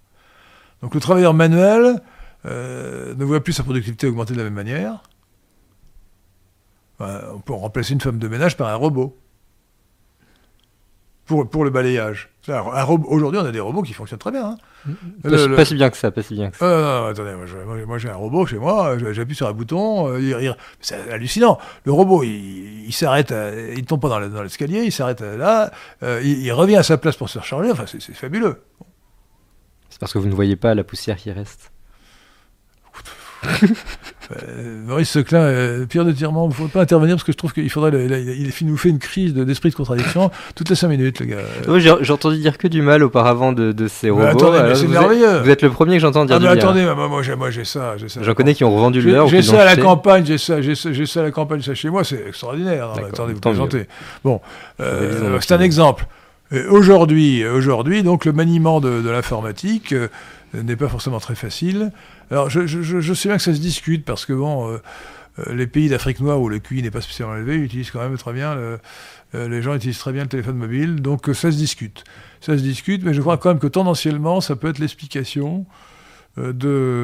Donc 0.82 0.94
le 0.94 1.00
travailleur 1.00 1.34
manuel 1.34 2.00
euh, 2.48 3.14
ne 3.14 3.24
voit 3.24 3.42
plus 3.42 3.52
sa 3.52 3.62
productivité 3.62 4.06
augmenter 4.06 4.32
de 4.32 4.38
la 4.38 4.44
même 4.44 4.54
manière. 4.54 5.02
on 7.00 7.40
peut 7.44 7.52
remplacer 7.52 7.92
une 7.92 8.00
femme 8.00 8.18
de 8.18 8.28
ménage 8.28 8.56
par 8.56 8.68
un 8.68 8.74
robot. 8.74 9.16
Pour, 11.26 11.48
pour 11.50 11.62
le 11.62 11.68
balayage. 11.68 12.30
Aujourd'hui, 12.48 13.38
on 13.38 13.44
a 13.44 13.52
des 13.52 13.60
robots 13.60 13.82
qui 13.82 13.92
fonctionnent 13.92 14.18
très 14.18 14.30
bien. 14.30 14.56
Hein. 14.86 14.92
Pas, 15.54 15.66
si 15.66 15.74
bien 15.74 15.90
que 15.90 15.98
ça, 15.98 16.10
pas 16.10 16.22
si 16.22 16.32
bien 16.32 16.50
que 16.50 16.56
ça. 16.56 16.64
Euh, 16.64 17.00
non, 17.02 17.06
attendez, 17.08 17.84
moi, 17.84 17.98
j'ai 17.98 18.08
un 18.08 18.14
robot 18.14 18.46
chez 18.46 18.56
moi, 18.56 18.96
j'appuie 19.12 19.34
sur 19.34 19.46
un 19.46 19.52
bouton, 19.52 20.08
euh, 20.08 20.54
c'est 20.80 21.10
hallucinant. 21.10 21.58
Le 21.84 21.92
robot, 21.92 22.22
il, 22.22 22.90
s'arrête, 22.92 23.30
il 23.30 23.80
ne 23.80 23.84
tombe 23.84 24.00
pas 24.00 24.08
dans 24.08 24.42
l'escalier, 24.42 24.84
il 24.84 24.92
s'arrête 24.92 25.20
là, 25.20 25.70
il, 26.00 26.50
revient 26.52 26.76
à 26.76 26.82
sa 26.82 26.96
place 26.96 27.16
pour 27.16 27.28
se 27.28 27.38
recharger, 27.38 27.70
enfin 27.70 27.84
c'est 27.86 28.14
fabuleux. 28.14 28.62
C'est 29.90 29.98
parce 29.98 30.14
que 30.14 30.18
vous 30.18 30.28
ne 30.28 30.34
voyez 30.34 30.56
pas 30.56 30.74
la 30.74 30.84
poussière 30.84 31.16
qui 31.18 31.30
reste. 31.30 31.72
Euh, 34.30 34.82
Maurice 34.86 35.10
Seclin, 35.10 35.38
euh, 35.38 35.86
Pierre 35.86 36.04
de 36.04 36.12
Tirement, 36.12 36.44
il 36.44 36.48
ne 36.48 36.54
faut 36.54 36.68
pas 36.68 36.82
intervenir 36.82 37.16
parce 37.16 37.24
que 37.24 37.32
je 37.32 37.36
trouve 37.38 37.54
qu'il 37.54 37.70
faudrait. 37.70 37.90
il, 38.04 38.66
nous 38.66 38.76
fait 38.76 38.90
une 38.90 38.98
crise 38.98 39.32
d'esprit 39.32 39.70
de, 39.70 39.74
contradiction 39.74 40.30
toutes 40.54 40.68
les 40.68 40.76
5 40.76 40.88
minutes, 40.88 41.20
le 41.20 41.26
gars. 41.26 41.78
j'ai 41.78 42.12
entendu 42.12 42.36
dire 42.36 42.58
que 42.58 42.68
du 42.68 42.82
mal 42.82 43.02
auparavant 43.02 43.52
de, 43.52 43.88
ces 43.88 44.10
robots. 44.10 44.26
attendez, 44.26 44.74
c'est 44.74 44.86
merveilleux. 44.86 45.40
vous 45.42 45.50
êtes 45.50 45.62
le 45.62 45.70
premier 45.70 45.94
que 45.94 46.00
j'entends 46.00 46.26
dire 46.26 46.36
ah, 46.36 46.40
du 46.40 46.46
attendez, 46.46 46.84
moi, 46.84 47.08
moi 47.08 47.50
j'ai 47.50 47.64
ça. 47.64 47.96
J'en 48.20 48.34
connais 48.34 48.54
qui 48.54 48.64
ont 48.64 48.74
revendu 48.74 49.00
leur. 49.00 49.28
J'ai 49.28 49.42
ça 49.42 49.62
à 49.62 49.64
la 49.64 49.76
campagne, 49.76 50.26
j'ai 50.26 50.38
ça, 50.38 50.56
ça 51.06 51.20
à 51.20 51.22
la 51.22 51.30
campagne, 51.30 51.62
ça 51.62 51.74
chez 51.74 51.88
moi, 51.88 52.04
c'est 52.04 52.26
extraordinaire. 52.28 52.90
attendez, 53.08 53.32
vous 53.32 53.40
plaisantez. 53.40 53.86
Bon, 54.24 54.40
euh, 54.80 55.38
c'est 55.40 55.54
un 55.54 55.60
exemple. 55.60 56.06
Aujourd'hui, 56.70 57.46
aujourd'hui, 57.46 58.02
donc 58.02 58.24
le 58.24 58.32
maniement 58.32 58.80
de, 58.80 59.02
de 59.02 59.10
l'informatique 59.10 59.94
n'est 60.54 60.76
pas 60.76 60.88
forcément 60.88 61.20
très 61.20 61.34
facile. 61.34 61.92
Alors, 62.30 62.50
je, 62.50 62.66
je, 62.66 63.14
sais 63.14 63.28
bien 63.28 63.36
que 63.36 63.42
ça 63.42 63.54
se 63.54 63.60
discute 63.60 64.04
parce 64.04 64.26
que, 64.26 64.32
bon, 64.32 64.70
euh, 64.70 64.78
euh, 65.38 65.54
les 65.54 65.66
pays 65.66 65.88
d'Afrique 65.88 66.20
noire 66.20 66.40
où 66.40 66.48
le 66.48 66.58
QI 66.58 66.82
n'est 66.82 66.90
pas 66.90 67.00
spécialement 67.00 67.36
élevé 67.36 67.56
utilisent 67.56 67.90
quand 67.90 68.00
même 68.00 68.16
très 68.16 68.32
bien, 68.32 68.54
le, 68.54 68.78
euh, 69.34 69.48
les 69.48 69.62
gens 69.62 69.74
utilisent 69.74 69.98
très 69.98 70.12
bien 70.12 70.22
le 70.22 70.28
téléphone 70.28 70.56
mobile, 70.56 70.96
donc 70.96 71.26
ça 71.34 71.52
se 71.52 71.56
discute. 71.56 72.04
Ça 72.40 72.56
se 72.56 72.62
discute, 72.62 73.04
mais 73.04 73.14
je 73.14 73.20
crois 73.20 73.36
quand 73.36 73.50
même 73.50 73.58
que 73.58 73.66
tendanciellement, 73.66 74.40
ça 74.40 74.56
peut 74.56 74.68
être 74.68 74.78
l'explication 74.78 75.66
d'une 76.36 76.94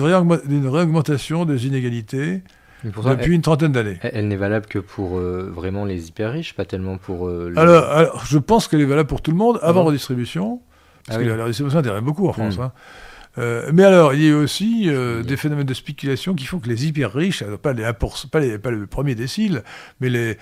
réaugmentation 0.00 1.44
des 1.44 1.66
inégalités 1.68 2.42
depuis 2.82 3.34
une 3.34 3.42
trentaine 3.42 3.70
d'années. 3.70 3.98
Elle, 4.02 4.26
n'est 4.26 4.36
valable 4.36 4.66
que 4.66 4.80
pour 4.80 5.20
vraiment 5.20 5.84
les 5.84 6.08
hyper 6.08 6.32
riches, 6.32 6.54
pas 6.54 6.64
tellement 6.64 6.98
pour. 6.98 7.30
alors, 7.56 8.24
je 8.26 8.38
pense 8.38 8.66
qu'elle 8.66 8.80
est 8.80 8.84
valable 8.84 9.08
pour 9.08 9.22
tout 9.22 9.30
le 9.30 9.36
monde 9.36 9.60
avant 9.62 9.84
redistribution, 9.84 10.60
parce 11.08 11.18
ah 11.18 11.24
que 11.24 11.28
la, 11.28 11.42
redistribution 11.42 11.80
intéresse 11.80 12.02
beaucoup 12.02 12.28
en 12.28 12.32
France. 12.32 12.58
Hmm. 12.58 12.62
Hein. 12.62 12.72
Euh, 13.38 13.70
mais 13.72 13.84
alors, 13.84 14.14
il 14.14 14.24
y 14.24 14.30
a 14.30 14.36
aussi 14.36 14.84
euh, 14.88 15.22
des 15.22 15.36
phénomènes 15.36 15.66
de 15.66 15.74
spéculation 15.74 16.34
qui 16.34 16.44
font 16.44 16.58
que 16.58 16.68
les 16.68 16.86
hyper 16.86 17.12
riches, 17.12 17.44
pas, 17.62 17.72
les, 17.72 17.84
pas, 17.92 18.40
les, 18.40 18.58
pas 18.58 18.70
le 18.70 18.86
premier 18.86 19.14
décile, 19.14 19.62
mais 20.00 20.08
les, 20.08 20.38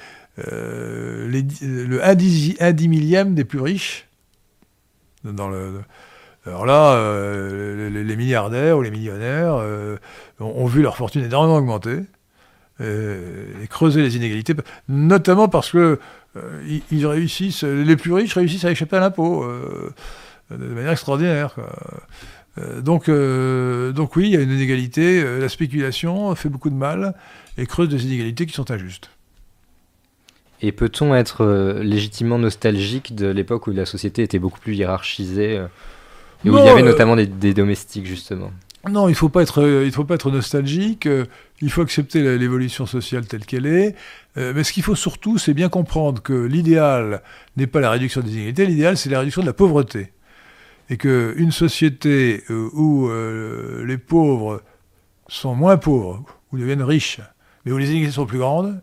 euh, 0.46 1.28
les, 1.28 1.42
le 1.62 2.02
1 2.02 2.14
dix, 2.14 2.88
millième 2.88 3.34
des 3.34 3.44
plus 3.44 3.60
riches, 3.60 4.06
dans 5.24 5.48
le, 5.48 5.80
alors 6.46 6.64
là, 6.64 6.96
les, 7.90 8.16
milliardaires 8.16 8.78
ou 8.78 8.82
les 8.82 8.92
millionnaires 8.92 9.60
ont, 10.38 10.66
vu 10.66 10.80
leur 10.80 10.96
fortune 10.96 11.24
énormément 11.24 11.56
augmenter 11.56 12.02
et 12.80 13.66
creuser 13.68 14.02
les 14.02 14.16
inégalités, 14.16 14.54
notamment 14.88 15.48
parce 15.48 15.72
que 15.72 15.98
ils, 16.92 17.06
réussissent, 17.06 17.64
les 17.64 17.96
plus 17.96 18.12
riches 18.12 18.34
réussissent 18.34 18.64
à 18.64 18.70
échapper 18.70 18.96
à 18.96 19.00
l'impôt 19.00 19.44
de 20.50 20.56
manière 20.56 20.92
extraordinaire. 20.92 21.54
Quoi. 21.54 21.68
Euh, 22.58 22.80
donc, 22.80 23.08
euh, 23.08 23.92
donc 23.92 24.16
oui, 24.16 24.24
il 24.26 24.30
y 24.30 24.36
a 24.36 24.40
une 24.40 24.52
inégalité. 24.52 25.22
Euh, 25.22 25.40
la 25.40 25.48
spéculation 25.48 26.34
fait 26.34 26.48
beaucoup 26.48 26.70
de 26.70 26.74
mal 26.74 27.14
et 27.58 27.66
creuse 27.66 27.88
des 27.88 28.04
inégalités 28.06 28.46
qui 28.46 28.54
sont 28.54 28.70
injustes. 28.70 29.10
Et 30.62 30.72
peut-on 30.72 31.14
être 31.14 31.44
légitimement 31.82 32.38
nostalgique 32.38 33.14
de 33.14 33.26
l'époque 33.26 33.66
où 33.66 33.72
la 33.72 33.84
société 33.84 34.22
était 34.22 34.38
beaucoup 34.38 34.58
plus 34.58 34.74
hiérarchisée 34.74 35.56
et 36.46 36.50
où 36.50 36.56
il 36.56 36.64
y 36.64 36.68
avait 36.68 36.82
notamment 36.82 37.14
des, 37.14 37.52
domestiques 37.52 38.06
justement? 38.06 38.50
Non, 38.88 39.06
il 39.08 39.10
ne 39.10 39.16
faut, 39.16 39.28
pas 39.28 39.42
être, 39.42 39.82
il 39.84 39.92
faut 39.92 40.04
pas 40.04 40.14
être 40.14 40.30
nostalgique. 40.30 41.06
il 41.60 41.70
faut 41.70 41.82
accepter 41.82 42.38
l'évolution 42.38 42.86
sociale 42.86 43.26
telle 43.26 43.44
qu'elle 43.44 43.66
est. 43.66 43.96
mais 44.36 44.64
ce 44.64 44.72
qu'il 44.72 44.82
faut 44.82 44.94
surtout, 44.94 45.36
c'est 45.36 45.52
bien 45.52 45.68
comprendre 45.68 46.22
que 46.22 46.32
l'idéal 46.32 47.20
n'est 47.58 47.66
pas 47.66 47.80
la 47.80 47.90
réduction 47.90 48.22
des 48.22 48.32
inégalités. 48.32 48.64
L'idéal, 48.64 48.96
c'est 48.96 49.10
la 49.10 49.18
réduction 49.18 49.42
de 49.42 49.46
la 49.46 49.52
pauvreté 49.52 50.10
et 50.88 50.96
qu'une 50.96 51.50
société 51.50 52.44
euh, 52.50 52.70
où 52.72 53.08
euh, 53.08 53.84
les 53.84 53.98
pauvres 53.98 54.62
sont 55.28 55.54
moins 55.54 55.76
pauvres, 55.76 56.22
ou 56.52 56.58
deviennent 56.58 56.82
riches, 56.82 57.20
mais 57.64 57.72
où 57.72 57.78
les 57.78 57.86
inégalités 57.90 58.14
sont 58.14 58.26
plus 58.26 58.38
grandes, 58.38 58.80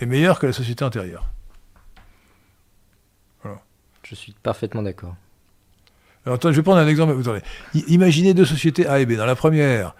est 0.00 0.06
meilleure 0.06 0.38
que 0.38 0.46
la 0.46 0.52
société 0.52 0.84
antérieure. 0.84 1.26
Je 4.02 4.16
suis 4.16 4.34
parfaitement 4.42 4.82
d'accord. 4.82 5.14
Alors, 6.26 6.38
je 6.42 6.48
vais 6.48 6.62
prendre 6.62 6.80
un 6.80 6.88
exemple. 6.88 7.14
Imaginez 7.86 8.34
deux 8.34 8.44
sociétés 8.44 8.84
A 8.88 8.98
et 8.98 9.06
B. 9.06 9.12
Dans 9.12 9.24
la 9.24 9.36
première, 9.36 9.94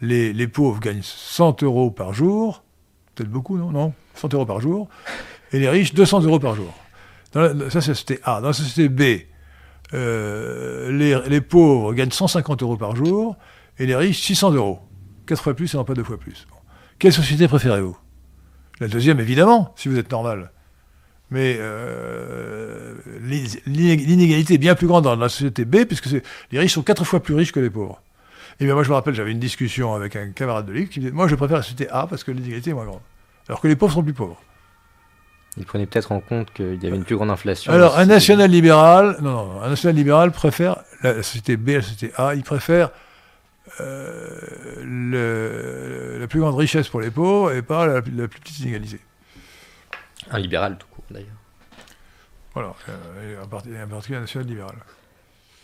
les, 0.00 0.32
les 0.32 0.46
pauvres 0.46 0.78
gagnent 0.78 1.02
100 1.02 1.64
euros 1.64 1.90
par 1.90 2.14
jour, 2.14 2.62
peut-être 3.14 3.28
beaucoup, 3.28 3.58
non? 3.58 3.72
Non? 3.72 3.92
100 4.14 4.34
euros 4.34 4.46
par 4.46 4.60
jour, 4.60 4.88
et 5.52 5.58
les 5.58 5.68
riches 5.68 5.94
200 5.94 6.22
euros 6.22 6.38
par 6.38 6.54
jour. 6.54 6.72
ça, 7.32 7.50
c'est 7.54 7.74
la 7.74 7.80
société 7.80 8.20
A. 8.22 8.40
Dans 8.40 8.48
la 8.48 8.52
société 8.52 8.88
B, 8.88 9.26
euh, 9.94 10.90
les, 11.28 11.40
pauvres 11.40 11.94
gagnent 11.94 12.10
150 12.10 12.62
euros 12.62 12.76
par 12.76 12.96
jour 12.96 13.36
et 13.78 13.86
les 13.86 13.94
riches 13.94 14.20
600 14.20 14.52
euros. 14.52 14.80
Quatre 15.26 15.42
fois 15.42 15.54
plus 15.54 15.72
et 15.74 15.76
non 15.76 15.84
pas 15.84 15.94
deux 15.94 16.04
fois 16.04 16.18
plus. 16.18 16.46
Quelle 16.98 17.12
société 17.12 17.48
préférez-vous? 17.48 17.96
La 18.80 18.88
deuxième, 18.88 19.20
évidemment, 19.20 19.72
si 19.76 19.88
vous 19.88 19.98
êtes 19.98 20.10
normal. 20.10 20.50
Mais 21.30 21.56
euh, 21.58 22.94
l'inégalité 23.66 24.54
est 24.54 24.58
bien 24.58 24.74
plus 24.74 24.86
grande 24.86 25.04
dans 25.04 25.16
la 25.16 25.28
société 25.28 25.64
B, 25.64 25.84
puisque 25.84 26.08
les 26.52 26.58
riches 26.58 26.74
sont 26.74 26.82
quatre 26.82 27.04
fois 27.04 27.20
plus 27.20 27.34
riches 27.34 27.52
que 27.52 27.60
les 27.60 27.70
pauvres. 27.70 28.00
Et 28.60 28.64
bien 28.64 28.74
moi, 28.74 28.84
je 28.84 28.88
me 28.88 28.94
rappelle, 28.94 29.14
j'avais 29.14 29.32
une 29.32 29.40
discussion 29.40 29.94
avec 29.94 30.16
un 30.16 30.30
camarade 30.30 30.66
de 30.66 30.72
livre 30.72 30.88
qui 30.88 31.00
me 31.00 31.06
disait 31.06 31.14
Moi, 31.14 31.26
je 31.28 31.34
préfère 31.34 31.58
la 31.58 31.62
société 31.62 31.88
A 31.90 32.06
parce 32.06 32.22
que 32.24 32.30
l'inégalité 32.30 32.70
est 32.70 32.74
moins 32.74 32.86
grande. 32.86 33.00
Alors 33.48 33.60
que 33.60 33.68
les 33.68 33.76
pauvres 33.76 33.94
sont 33.94 34.02
plus 34.02 34.14
pauvres. 34.14 34.40
Il 35.58 35.64
prenait 35.64 35.86
peut-être 35.86 36.12
en 36.12 36.20
compte 36.20 36.52
qu'il 36.52 36.82
y 36.82 36.86
avait 36.86 36.96
une 36.96 37.04
plus 37.04 37.16
grande 37.16 37.30
inflation. 37.30 37.72
Alors, 37.72 37.98
un 37.98 38.06
national 38.06 38.50
libéral, 38.50 39.16
non, 39.22 39.46
non, 39.46 39.62
un 39.62 39.70
national 39.70 39.96
libéral 39.96 40.30
préfère 40.30 40.76
la 41.02 41.22
société 41.22 41.56
B, 41.56 41.68
la 41.70 41.82
société 41.82 42.12
A, 42.16 42.34
il 42.34 42.42
préfère 42.42 42.90
euh, 43.80 44.38
le, 44.82 46.18
la 46.20 46.26
plus 46.26 46.40
grande 46.40 46.56
richesse 46.56 46.88
pour 46.88 47.00
les 47.00 47.10
pauvres 47.10 47.52
et 47.52 47.62
pas 47.62 47.86
la, 47.86 48.02
plus 48.02 48.40
petite 48.40 48.60
inégalité. 48.60 49.00
Un 50.30 50.38
libéral 50.38 50.76
tout 50.78 50.86
court, 50.88 51.04
d'ailleurs. 51.10 51.28
Voilà, 52.54 52.74
euh, 52.88 53.42
un, 53.42 53.46
parti, 53.46 53.70
un 53.76 53.86
particulier 53.86 54.20
national 54.20 54.48
libéral. 54.48 54.76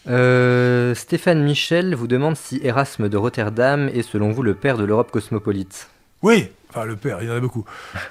Euh, 0.09 0.95
Stéphane 0.95 1.43
Michel 1.43 1.95
vous 1.95 2.09
demande 2.09 2.37
si 2.37 2.61
Erasme 2.63 3.09
de 3.09 3.17
Rotterdam 3.17 3.89
est 3.89 4.03
selon 4.03 4.33
vous 4.33 4.43
le 4.43 4.55
père 4.55 4.77
de 4.77 4.85
l'Europe 4.85 5.11
cosmopolite. 5.11 5.89
Oui, 6.23 6.51
Enfin, 6.75 6.87
le 6.87 6.97
père, 6.97 7.19
il 7.21 7.29
y 7.29 7.31
en 7.31 7.37
a 7.37 7.41
beaucoup. 7.41 7.65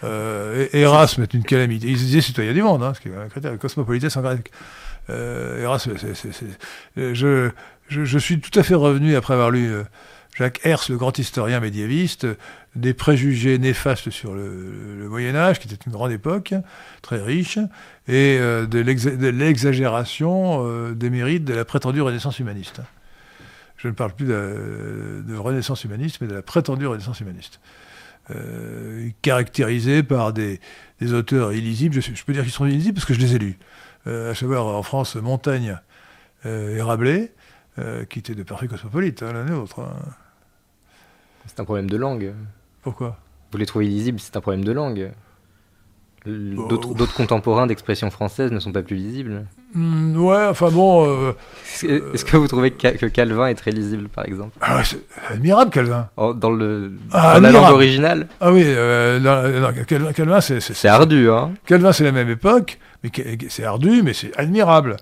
Euh, 0.03 0.67
Erasme 0.73 1.23
est 1.23 1.33
une 1.33 1.43
calamité. 1.43 1.87
Il 1.87 1.97
disait 1.97 2.21
citoyen 2.21 2.53
du 2.53 2.61
monde, 2.61 2.83
hein, 2.83 2.93
ce 2.93 3.01
qui 3.01 3.09
est 3.09 3.15
un 3.15 3.27
critère 3.27 3.57
cosmopolite 3.57 4.05
en 4.15 4.21
grec. 4.21 4.51
Euh, 5.09 5.63
Erasme, 5.63 5.93
c'est, 5.97 7.13
je, 7.15 7.49
je, 7.89 8.17
suis 8.19 8.39
tout 8.39 8.57
à 8.57 8.63
fait 8.63 8.75
revenu 8.75 9.15
après 9.15 9.33
avoir 9.33 9.49
lu 9.49 9.67
euh, 9.67 9.83
Jacques 10.35 10.61
Hers, 10.63 10.85
le 10.89 10.97
grand 10.97 11.17
historien 11.17 11.59
médiéviste, 11.59 12.25
des 12.75 12.93
préjugés 12.93 13.57
néfastes 13.57 14.09
sur 14.09 14.33
le, 14.33 15.07
Moyen 15.09 15.35
Âge, 15.35 15.59
qui 15.59 15.67
était 15.67 15.83
une 15.85 15.91
grande 15.91 16.11
époque, 16.11 16.53
très 17.01 17.21
riche, 17.21 17.57
et 18.07 18.37
euh, 18.39 18.65
de 18.65 18.79
l'exagération 18.79 20.65
euh, 20.65 20.93
des 20.93 21.09
mérites 21.09 21.43
de 21.43 21.53
la 21.53 21.65
prétendue 21.65 22.01
Renaissance 22.01 22.39
humaniste. 22.39 22.81
Je 23.77 23.87
ne 23.87 23.93
parle 23.93 24.13
plus 24.13 24.27
de, 24.27 25.35
Renaissance 25.35 25.83
humaniste, 25.83 26.19
mais 26.21 26.27
de 26.27 26.35
la 26.35 26.41
prétendue 26.41 26.87
Renaissance 26.87 27.19
humaniste. 27.19 27.59
Euh, 28.29 29.09
caractérisée 29.21 30.03
par 30.03 30.31
des, 30.31 30.59
auteurs 31.11 31.53
illisibles, 31.53 31.95
je, 31.95 32.13
je 32.13 32.23
peux 32.23 32.33
dire 32.33 32.43
qu'ils 32.43 32.51
sont 32.51 32.65
illisibles 32.65 32.93
parce 32.93 33.05
que 33.05 33.13
je 33.13 33.19
les 33.19 33.35
ai 33.35 33.39
lus, 33.39 33.57
à 34.05 34.35
savoir 34.35 34.67
en 34.67 34.83
France 34.83 35.15
Montaigne 35.15 35.77
et 36.45 36.81
Rabelais, 36.81 37.33
qui 38.09 38.19
étaient 38.19 38.35
de 38.35 38.43
parfaits 38.43 38.69
cosmopolites, 38.69 39.23
hein, 39.23 39.33
l'un 39.33 39.47
et 39.47 39.49
l'autre. 39.49 39.81
Hein. 39.81 39.95
C'est 41.47 41.59
un 41.59 41.65
problème 41.65 41.89
de 41.89 41.97
langue. 41.97 42.33
Pourquoi? 42.83 43.17
Vous 43.51 43.57
les 43.57 43.65
trouvez 43.65 43.87
illisibles, 43.87 44.19
c'est 44.19 44.37
un 44.37 44.41
problème 44.41 44.63
de 44.63 44.71
langue. 44.71 45.11
D'autres 46.25 47.15
contemporains 47.15 47.65
d'expression 47.65 48.11
française 48.11 48.51
ne 48.51 48.59
sont 48.59 48.71
pas 48.71 48.83
plus 48.83 48.95
lisibles 48.95 49.45
hmm, 49.73 50.15
Ouais, 50.17 50.45
enfin 50.49 50.69
bon. 50.69 51.07
Euh, 51.07 51.33
est-ce 51.81 52.23
que 52.23 52.37
vous 52.37 52.47
trouvez 52.47 52.69
que 52.69 53.07
Calvin 53.07 53.47
est 53.47 53.55
très 53.55 53.71
lisible, 53.71 54.07
par 54.07 54.25
exemple 54.25 54.55
ah, 54.61 54.83
C'est 54.83 54.99
admirable, 55.31 55.71
Calvin. 55.71 56.09
Oh, 56.17 56.33
dans, 56.33 56.51
le, 56.51 56.93
ah, 57.11 57.39
la 57.39 57.51
langue 57.51 57.71
originale 57.71 58.27
Ah 58.39 58.51
oui, 58.51 58.61
euh, 58.65 59.71
Calvin, 60.13 60.41
c'est. 60.41 60.59
C'est 60.61 60.87
ardu, 60.87 61.31
hein 61.31 61.53
Calvin, 61.65 61.91
c'est 61.91 62.03
la 62.03 62.11
même 62.11 62.29
époque, 62.29 62.77
mais 63.03 63.09
c'est 63.49 63.63
ardu, 63.63 64.03
mais 64.03 64.13
c'est 64.13 64.31
admirable. 64.37 64.97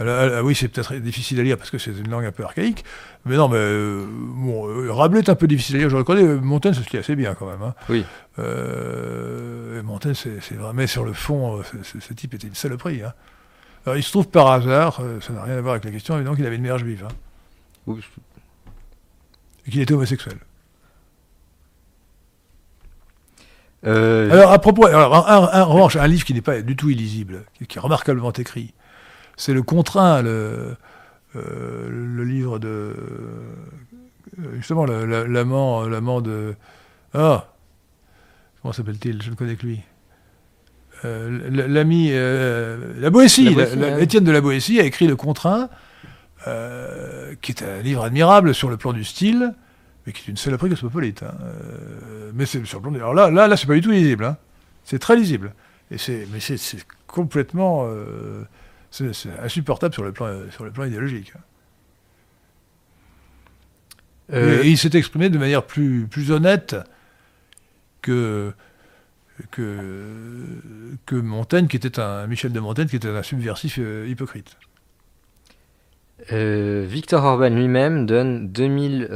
Oui, 0.00 0.54
c'est 0.54 0.68
peut-être 0.68 0.94
difficile 0.96 1.40
à 1.40 1.42
lire 1.42 1.56
parce 1.56 1.70
que 1.70 1.78
c'est 1.78 1.90
une 1.90 2.08
langue 2.08 2.24
un 2.24 2.32
peu 2.32 2.44
archaïque, 2.44 2.84
mais 3.24 3.36
non, 3.36 3.48
mais 3.48 3.56
euh, 3.58 4.06
bon, 4.08 4.68
euh, 4.68 4.92
Rabelais 4.92 5.20
est 5.20 5.28
un 5.28 5.34
peu 5.34 5.48
difficile 5.48 5.76
à 5.76 5.78
lire, 5.80 5.88
je 5.88 5.94
le 5.94 6.00
reconnais. 6.00 6.22
Montaigne, 6.22 6.74
c'est 6.74 6.82
ce 6.82 6.88
qui 6.88 6.96
est 6.96 7.00
assez 7.00 7.16
bien 7.16 7.34
quand 7.34 7.46
même. 7.46 7.62
Hein. 7.62 7.74
Oui. 7.88 8.04
Euh, 8.38 9.82
Montaigne, 9.82 10.14
c'est 10.14 10.54
vrai, 10.54 10.72
mais 10.72 10.86
sur 10.86 11.04
le 11.04 11.12
fond, 11.12 11.62
ce 11.82 12.14
type 12.14 12.34
était 12.34 12.46
une 12.46 12.54
saloperie. 12.54 13.02
Hein. 13.02 13.12
Alors, 13.86 13.96
il 13.96 14.02
se 14.02 14.10
trouve 14.10 14.28
par 14.28 14.48
hasard, 14.48 15.00
ça 15.20 15.32
n'a 15.32 15.42
rien 15.42 15.56
à 15.56 15.60
voir 15.60 15.72
avec 15.72 15.84
la 15.84 15.90
question, 15.90 16.14
évidemment 16.14 16.36
qu'il 16.36 16.46
avait 16.46 16.56
une 16.56 16.62
mère 16.62 16.78
juive. 16.78 17.04
Hein. 17.08 17.14
Oui. 17.86 18.00
Et 19.66 19.70
qu'il 19.70 19.80
était 19.80 19.94
homosexuel. 19.94 20.38
Alors, 23.82 24.52
à 24.52 24.58
propos, 24.60 24.86
alors, 24.86 25.12
en 25.12 25.64
revanche, 25.72 25.96
un 25.96 26.06
livre 26.06 26.24
qui 26.24 26.34
n'est 26.34 26.40
pas 26.40 26.62
du 26.62 26.76
tout 26.76 26.90
illisible, 26.90 27.44
qui 27.68 27.78
est 27.78 27.80
remarquablement 27.80 28.32
écrit, 28.32 28.74
c'est 29.38 29.54
Le 29.54 29.62
Contraint, 29.62 30.20
le 30.20 30.76
euh, 31.36 31.88
le 31.90 32.24
livre 32.24 32.58
de. 32.58 32.68
Euh, 32.68 34.56
justement, 34.56 34.86
l'amant 34.86 35.86
l'amant 35.86 36.20
de. 36.20 36.54
Ah 37.14 37.52
Comment 38.62 38.72
s'appelle-t-il? 38.72 39.22
Je 39.22 39.30
ne 39.30 39.34
connais 39.34 39.56
que 39.56 39.66
lui. 39.66 39.80
Euh, 41.04 41.68
l'ami. 41.68 42.10
la 42.10 43.10
Boétie, 43.10 43.56
Étienne 44.00 44.24
de 44.24 44.32
la 44.32 44.40
Boétie 44.40 44.80
a 44.80 44.84
écrit 44.84 45.06
Le 45.06 45.16
Contraint, 45.16 45.68
qui 46.44 47.52
est 47.52 47.62
un 47.62 47.82
livre 47.82 48.04
admirable 48.04 48.54
sur 48.54 48.68
le 48.68 48.76
plan 48.76 48.92
du 48.92 49.04
style, 49.04 49.54
mais 50.06 50.12
qui 50.12 50.22
est 50.22 50.28
une 50.28 50.36
saloperie 50.36 50.70
cosmopolite. 50.70 51.22
Hein. 51.22 51.34
mais 52.34 52.46
c'est 52.46 52.64
sur 52.66 52.80
le 52.80 52.90
plan. 52.90 52.94
Alors 52.94 53.14
là, 53.14 53.30
là, 53.30 53.46
là 53.46 53.56
c'est 53.56 53.66
pas 53.66 53.74
du 53.74 53.80
tout 53.80 53.90
lisible. 53.90 54.24
Hein. 54.24 54.36
C'est 54.84 54.98
très 54.98 55.14
lisible. 55.14 55.54
Et 55.90 55.96
mais 56.32 56.40
c'est 56.40 56.84
complètement 57.06 57.88
c'est 58.90 59.38
insupportable 59.42 59.94
sur 59.94 60.04
le 60.04 60.12
plan, 60.12 60.32
sur 60.50 60.64
le 60.64 60.70
plan 60.70 60.84
idéologique. 60.84 61.32
Euh, 64.32 64.62
et, 64.62 64.70
il 64.70 64.78
s'est 64.78 64.96
exprimé 64.96 65.30
de 65.30 65.38
manière 65.38 65.62
plus, 65.62 66.06
plus 66.06 66.30
honnête 66.30 66.76
que, 68.02 68.52
que, 69.50 69.72
que 71.06 71.14
Montaigne, 71.14 71.66
qui 71.66 71.76
était 71.76 71.98
un 71.98 72.26
Michel 72.26 72.52
de 72.52 72.60
Montaigne, 72.60 72.88
qui 72.88 72.96
était 72.96 73.08
un 73.08 73.22
subversif 73.22 73.78
euh, 73.78 74.06
hypocrite. 74.08 74.56
Euh, 76.32 76.84
Victor 76.86 77.24
Orban 77.24 77.50
lui-même 77.50 78.04
donne 78.04 78.48
2000 78.48 79.08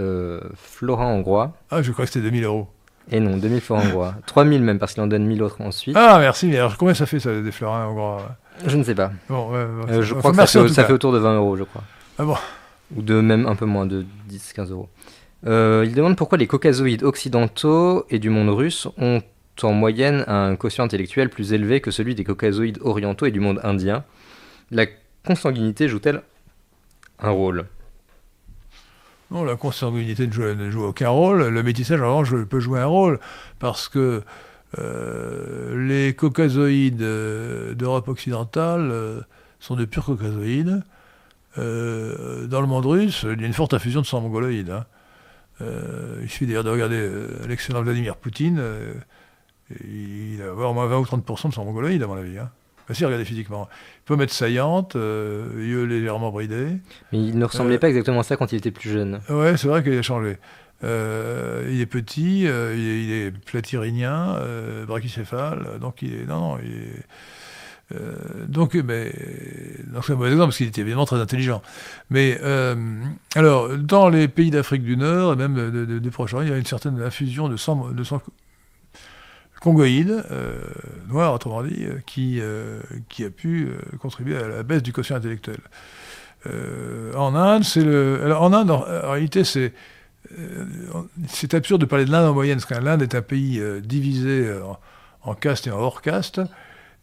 florins 0.55 1.09
hongrois. 1.09 1.57
Ah, 1.71 1.83
je 1.83 1.91
crois 1.93 2.07
que 2.07 2.13
c'était 2.13 2.25
2000 2.25 2.45
euros. 2.45 2.69
Et 3.11 3.19
non, 3.19 3.37
2000 3.37 3.61
florins 3.61 3.89
hongrois. 3.89 4.15
3000 4.27 4.63
même, 4.63 4.79
parce 4.79 4.95
qu'il 4.95 5.03
en 5.03 5.09
donne 5.09 5.27
1000 5.27 5.43
autres 5.43 5.61
ensuite. 5.61 5.97
Ah, 5.97 6.19
merci. 6.21 6.47
Mais 6.47 6.59
alors, 6.59 6.77
combien 6.79 6.95
ça 6.95 7.05
fait, 7.07 7.19
ça, 7.19 7.41
des 7.41 7.53
florins 7.53 7.87
hongrois 7.87 8.37
je 8.67 8.77
ne 8.77 8.83
sais 8.83 8.95
pas. 8.95 9.13
Bon, 9.29 9.51
euh, 9.55 10.03
je 10.03 10.15
crois 10.15 10.33
que 10.33 10.47
ça, 10.47 10.85
fait, 10.85 10.93
autour 10.93 11.13
de 11.13 11.19
20 11.19 11.37
euros, 11.37 11.57
je 11.57 11.65
crois. 11.65 11.83
Ah 12.19 12.25
bon 12.25 12.37
Ou 12.97 13.03
de 13.03 13.21
même 13.21 13.47
un 13.47 13.55
peu 13.55 13.67
moins, 13.67 13.87
de 13.87 14.05
10-15 14.31 14.71
euros. 14.71 14.89
Euh, 15.47 15.85
il 15.87 15.95
demande 15.95 16.17
pourquoi 16.17 16.39
les 16.39 16.47
caucasoïdes 16.47 17.03
occidentaux 17.03 18.07
et 18.11 18.19
du 18.19 18.31
monde 18.31 18.51
russe 18.51 18.87
ont 18.99 19.23
en 19.63 19.73
moyenne 19.73 20.25
un 20.29 20.57
quotient 20.57 20.85
intellectuel 20.85 21.29
plus 21.29 21.53
élevé 21.53 21.81
que 21.81 21.91
celui 21.91 22.15
des 22.15 22.25
caucasoïdes 22.25 22.79
orientaux 22.81 23.27
et 23.27 23.31
du 23.31 23.41
monde 23.41 23.61
indien. 23.63 24.05
La 24.71 24.87
consanguinité 25.27 25.89
joue-t-elle 25.89 26.23
un 27.21 27.31
rôle? 27.31 27.67
Non, 29.31 29.45
la 29.45 29.57
consanguinité 29.57 30.27
ne 30.27 30.33
joue, 30.33 30.43
ne 30.43 30.71
joue, 30.71 30.85
aucun 30.85 31.09
rôle. 31.09 31.49
Le 31.49 31.63
métissage, 31.63 32.01
en 32.03 32.19
revanche, 32.19 32.35
peut 32.45 32.61
jouer 32.61 32.81
un 32.81 32.87
rôle 32.87 33.19
parce 33.59 33.89
que 33.89 34.23
euh, 34.79 35.87
les 35.87 36.15
caucasoïdes 36.15 37.03
euh, 37.03 37.75
d'Europe 37.75 38.09
occidentale 38.09 38.89
euh, 38.91 39.21
sont 39.61 39.77
de 39.77 39.85
purs 39.85 40.05
caucasoïdes. 40.05 40.83
dans 41.57 42.61
le 42.61 42.67
monde 42.67 42.87
russe, 42.87 43.27
il 43.31 43.41
y 43.41 43.45
a 43.45 43.47
une 43.47 43.53
forte 43.53 43.75
infusion 43.75 44.01
de 44.01 44.07
sang 44.07 44.21
mongoloïde. 44.21 44.71
Hein. 44.71 44.87
il 46.23 46.29
suffit 46.29 46.47
d'ailleurs 46.47 46.65
de 46.65 46.71
regarder 46.71 47.11
l'excellent 47.47 47.83
Vladimir 47.83 48.17
Poutine. 48.17 48.63
il 49.85 50.39
va 50.39 50.51
avoir 50.51 50.71
au 50.71 50.75
moins 50.75 50.87
20 50.87 50.99
ou 50.99 51.05
30% 51.05 51.51
de 51.51 51.55
sang 51.55 51.65
mongoloïde, 51.65 52.03
à 52.03 52.07
mon 52.07 52.17
avis. 52.17 52.39
Hein. 52.39 52.51
si, 52.93 53.05
regardez 53.05 53.27
physiquement. 53.27 53.69
Il 53.99 54.05
peut 54.07 54.17
mettre 54.17 54.33
saillante, 54.33 54.95
yeux 54.95 55.85
légèrement 55.85 56.33
bridés. 56.33 56.79
Mais 57.13 57.19
il 57.19 57.39
ne 57.39 57.45
ressemblait 57.45 57.79
pas 57.79 57.89
exactement 57.89 58.21
à 58.21 58.25
ça 58.25 58.37
quand 58.37 58.51
il 58.53 58.57
était 58.57 58.71
plus 58.71 58.91
jeune. 58.91 59.21
Ouais, 59.29 59.57
c'est 59.59 59.69
vrai 59.69 59.83
qu'il 59.83 59.97
a 59.97 60.03
changé. 60.03 60.39
Euh, 60.85 61.69
il 61.71 61.81
est 61.81 61.87
petit, 61.87 62.47
euh, 62.47 62.75
il, 62.77 63.13
est, 63.13 63.31
platyrinien, 63.31 64.37
euh, 64.37 64.85
brachycéphale, 64.85 65.79
donc 65.81 66.03
il 66.03 66.15
est. 66.15 66.27
Non, 66.27 66.41
non, 66.41 66.59
il 66.63 66.73
est. 66.73 67.05
donc, 68.49 68.75
mais, 68.75 69.13
c'est 70.03 70.13
un 70.13 70.17
mauvais 70.17 70.31
exemple 70.31 70.47
parce 70.47 70.57
qu'il 70.57 70.67
était 70.67 70.81
évidemment 70.81 71.05
très 71.05 71.21
intelligent. 71.21 71.63
Mais 72.11 72.41
alors, 73.35 73.77
dans 73.77 74.09
les 74.09 74.29
pays 74.29 74.51
d'Afrique 74.51 74.83
du 74.83 74.97
Nord 74.97 75.35
et 75.35 75.37
même 75.37 75.55
de, 75.55 75.99
de, 75.99 76.11
Proche-Orient, 76.11 76.47
il 76.47 76.51
y 76.51 76.55
a 76.55 76.59
une 76.59 76.67
certaine 76.67 77.01
infusion 77.01 77.49
de 77.49 77.57
sang, 77.57 77.91
de 77.91 78.03
sang 78.03 78.21
congoïde, 79.61 80.25
noir 81.09 81.35
autrement 81.35 81.63
dit, 81.63 81.87
qui, 82.07 82.41
qui 83.09 83.25
a 83.25 83.31
pu 83.31 83.69
contribuer 84.01 84.37
à 84.39 84.49
la 84.49 84.63
baisse 84.63 84.83
du 84.83 84.93
quotient 84.93 85.17
intellectuel. 85.17 85.61
en 87.15 87.35
Inde, 87.35 87.63
c'est 87.63 87.85
le. 87.85 88.35
en 88.35 88.53
Inde, 88.55 88.71
en 88.71 89.11
réalité, 89.11 89.45
c'est 89.45 89.75
c'est 91.29 91.55
absurde 91.55 91.81
de 91.81 91.87
parler 91.87 92.05
de 92.05 92.11
l'Inde 92.11 92.27
en 92.27 92.35
moyenne, 92.35 92.59
parce 92.59 92.67
que 92.67 92.85
l'Inde 92.85 93.03
est 93.03 93.15
un 93.15 93.23
pays 93.23 93.59
euh, 93.59 93.81
divisé 93.81 94.47
euh, 94.47 94.63
en, 95.23 95.35
caste 95.35 95.67
et 95.67 95.71
en 95.71 95.79
hors 95.79 96.03
caste, 96.03 96.41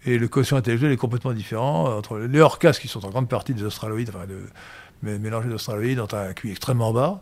et 0.05 0.17
le 0.17 0.27
quotient 0.27 0.57
intellectuel 0.57 0.91
est 0.91 0.97
complètement 0.97 1.33
différent 1.33 1.97
entre 1.97 2.17
les 2.17 2.39
hors 2.39 2.59
castes 2.59 2.81
qui 2.81 2.87
sont 2.87 3.05
en 3.05 3.09
grande 3.09 3.27
partie 3.27 3.53
des 3.53 3.63
australoïdes, 3.63 4.09
enfin 4.09 4.25
de, 4.27 5.17
mélangés 5.17 5.49
d'australoïdes, 5.49 5.99
ont 5.99 6.13
un 6.13 6.33
QI 6.33 6.51
extrêmement 6.51 6.93
bas. 6.93 7.21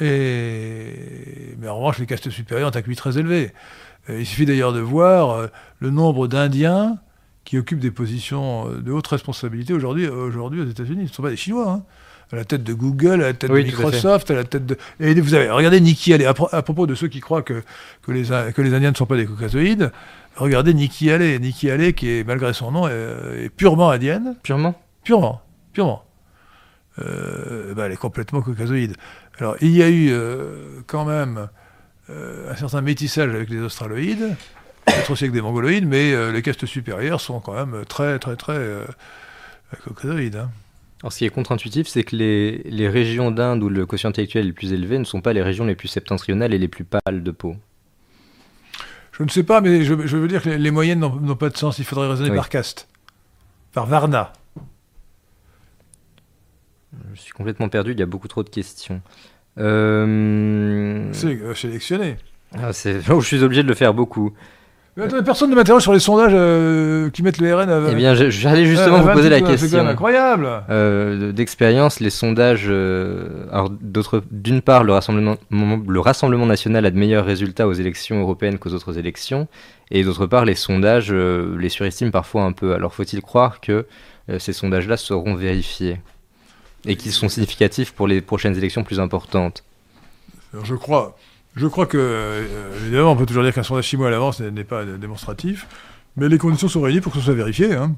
et, 0.00 1.56
mais 1.58 1.68
en 1.68 1.76
revanche, 1.76 1.98
les 1.98 2.06
castes 2.06 2.30
supérieures 2.30 2.70
ont 2.72 2.76
un 2.76 2.82
QI 2.82 2.94
très 2.94 3.18
élevé. 3.18 3.52
il 4.08 4.24
suffit 4.24 4.46
d'ailleurs 4.46 4.72
de 4.72 4.80
voir 4.80 5.48
le 5.80 5.90
nombre 5.90 6.28
d'Indiens 6.28 6.98
qui 7.44 7.58
occupent 7.58 7.80
des 7.80 7.90
positions 7.90 8.68
de 8.68 8.92
haute 8.92 9.08
responsabilité 9.08 9.72
aujourd'hui, 9.72 10.06
aujourd'hui 10.06 10.60
aux 10.60 10.66
États-Unis. 10.66 11.06
Ce 11.06 11.10
ne 11.10 11.14
sont 11.16 11.22
pas 11.22 11.30
des 11.30 11.36
Chinois. 11.36 11.70
Hein 11.70 11.82
à 12.32 12.36
la 12.36 12.44
tête 12.44 12.62
de 12.62 12.74
Google, 12.74 13.22
à 13.22 13.28
la 13.28 13.32
tête 13.32 13.50
de 13.50 13.56
Microsoft, 13.56 14.30
à, 14.30 14.34
la 14.34 14.44
tête 14.44 14.64
de. 14.64 14.76
Et 15.00 15.14
vous 15.20 15.34
avez 15.34 15.50
regardez 15.50 15.80
Nikki 15.80 16.14
Haley 16.14 16.26
à, 16.26 16.34
propos 16.34 16.86
de 16.86 16.94
ceux 16.94 17.08
qui 17.08 17.20
croient 17.20 17.42
que, 17.42 17.62
que, 18.02 18.12
les, 18.12 18.24
que 18.52 18.62
les 18.62 18.74
Indiens 18.74 18.92
ne 18.92 18.96
sont 18.96 19.06
pas 19.06 19.16
des 19.16 19.26
caucasoïdes. 19.26 19.90
Regardez 20.36 20.72
Nikki 20.74 21.10
Haley, 21.10 21.38
Nikki 21.38 21.70
Haley 21.70 21.92
qui 21.92 22.08
est 22.10 22.24
malgré 22.24 22.52
son 22.52 22.70
nom 22.70 22.88
est, 22.88 23.50
purement 23.56 23.90
indienne. 23.90 24.36
Purement? 24.42 24.80
Purement, 25.02 25.42
purement. 25.72 26.04
Euh, 26.98 27.74
bah, 27.74 27.86
elle 27.86 27.92
est 27.92 27.96
complètement 27.96 28.42
caucasoïde. 28.42 28.96
Alors 29.38 29.56
il 29.60 29.70
y 29.70 29.82
a 29.82 29.88
eu 29.88 30.10
euh, 30.10 30.80
quand 30.86 31.04
même 31.04 31.48
euh, 32.10 32.52
un 32.52 32.56
certain 32.56 32.80
métissage 32.80 33.34
avec 33.34 33.50
les 33.50 33.60
australoïdes, 33.60 34.36
peut-être 34.86 35.10
aussi 35.10 35.24
avec 35.24 35.32
des 35.32 35.40
mongoloïdes, 35.40 35.86
mais 35.86 36.32
les 36.32 36.42
castes 36.42 36.66
supérieures 36.66 37.20
sont 37.20 37.40
quand 37.40 37.54
même 37.54 37.84
très 37.86 38.18
très 38.18 38.36
très 38.36 38.58
caucasoïdes. 39.84 40.36
Hein. 40.36 40.50
Alors, 41.02 41.12
ce 41.12 41.18
qui 41.18 41.24
est 41.24 41.30
contre-intuitif, 41.30 41.88
c'est 41.88 42.04
que 42.04 42.14
les, 42.14 42.58
les 42.64 42.88
régions 42.88 43.30
d'Inde 43.30 43.62
où 43.62 43.68
le 43.68 43.86
quotient 43.86 44.10
intellectuel 44.10 44.44
est 44.44 44.48
le 44.48 44.54
plus 44.54 44.72
élevé 44.72 44.98
ne 44.98 45.04
sont 45.04 45.22
pas 45.22 45.32
les 45.32 45.42
régions 45.42 45.64
les 45.64 45.74
plus 45.74 45.88
septentrionales 45.88 46.52
et 46.52 46.58
les 46.58 46.68
plus 46.68 46.84
pâles 46.84 47.22
de 47.22 47.30
peau. 47.30 47.56
Je 49.20 49.24
ne 49.24 49.28
sais 49.28 49.42
pas, 49.42 49.60
mais 49.60 49.84
je, 49.84 49.92
veux 49.92 50.28
dire 50.28 50.42
que 50.42 50.48
les, 50.48 50.70
moyennes 50.70 51.00
n'ont 51.00 51.36
pas 51.36 51.50
de 51.50 51.56
sens. 51.56 51.78
Il 51.78 51.84
faudrait 51.84 52.08
raisonner 52.08 52.34
par 52.34 52.48
caste, 52.48 52.88
par 53.72 53.84
Varna. 53.86 54.32
Je 57.14 57.20
suis 57.20 57.32
complètement 57.32 57.68
perdu, 57.68 57.92
il 57.92 58.00
y 58.00 58.02
a 58.02 58.06
beaucoup 58.06 58.28
trop 58.28 58.42
de 58.42 58.48
questions. 58.48 59.02
Euh... 59.58 61.08
C'est 61.12 61.38
euh, 61.40 61.54
sélectionné. 61.54 62.16
Ah, 62.56 62.70
je 62.72 63.20
suis 63.20 63.42
obligé 63.42 63.62
de 63.62 63.68
le 63.68 63.74
faire 63.74 63.92
beaucoup. 63.92 64.32
Attendez, 65.04 65.22
personne 65.24 65.50
ne 65.50 65.54
m'interroge 65.54 65.82
sur 65.82 65.92
les 65.92 66.00
sondages 66.00 66.32
euh, 66.34 67.10
qui 67.10 67.22
mettent 67.22 67.38
le 67.38 67.54
RN 67.54 67.70
à. 67.70 67.80
Eh 67.90 67.94
bien, 67.94 68.14
j'allais 68.14 68.66
justement 68.66 68.96
à 68.96 69.02
vous 69.02 69.12
poser 69.12 69.28
28, 69.28 69.30
la 69.30 69.36
C'est 69.36 69.42
quand 69.42 69.50
question. 69.50 69.78
même 69.78 69.86
incroyable. 69.88 70.48
Euh, 70.70 71.32
d'expérience, 71.32 72.00
les 72.00 72.10
sondages, 72.10 72.66
euh, 72.68 73.46
alors 73.50 73.70
d'une 74.30 74.62
part, 74.62 74.84
le 74.84 74.92
rassemblement, 74.92 75.36
le 75.50 76.00
rassemblement 76.00 76.46
national 76.46 76.84
a 76.86 76.90
de 76.90 76.98
meilleurs 76.98 77.24
résultats 77.24 77.66
aux 77.66 77.72
élections 77.72 78.20
européennes 78.20 78.58
qu'aux 78.58 78.74
autres 78.74 78.98
élections, 78.98 79.48
et 79.90 80.04
d'autre 80.04 80.26
part, 80.26 80.44
les 80.44 80.54
sondages 80.54 81.10
euh, 81.10 81.56
les 81.58 81.68
surestiment 81.68 82.10
parfois 82.10 82.44
un 82.44 82.52
peu. 82.52 82.74
Alors, 82.74 82.94
faut-il 82.94 83.20
croire 83.22 83.60
que 83.60 83.86
euh, 84.28 84.38
ces 84.38 84.52
sondages-là 84.52 84.96
seront 84.96 85.34
vérifiés 85.34 86.00
et 86.86 86.96
qu'ils 86.96 87.12
sont 87.12 87.28
significatifs 87.28 87.92
pour 87.92 88.06
les 88.06 88.20
prochaines 88.20 88.56
élections 88.56 88.84
plus 88.84 89.00
importantes? 89.00 89.64
Alors, 90.52 90.64
je 90.64 90.74
crois, 90.74 91.16
je 91.56 91.66
crois 91.66 91.86
que, 91.86 91.98
euh, 91.98 92.76
évidemment, 92.82 93.12
on 93.12 93.16
peut 93.16 93.26
toujours 93.26 93.42
dire 93.42 93.52
qu'un 93.52 93.62
sondage 93.62 93.88
six 93.88 93.96
mois 93.96 94.08
à 94.08 94.10
l'avance 94.10 94.40
n'est 94.40 94.64
pas 94.64 94.84
démonstratif, 94.84 95.66
mais 96.16 96.28
les 96.28 96.38
conditions 96.38 96.68
sont 96.68 96.80
réunies 96.80 97.00
pour 97.00 97.12
que 97.12 97.18
ce 97.18 97.24
soit 97.24 97.34
vérifié. 97.34 97.74
hein. 97.74 97.96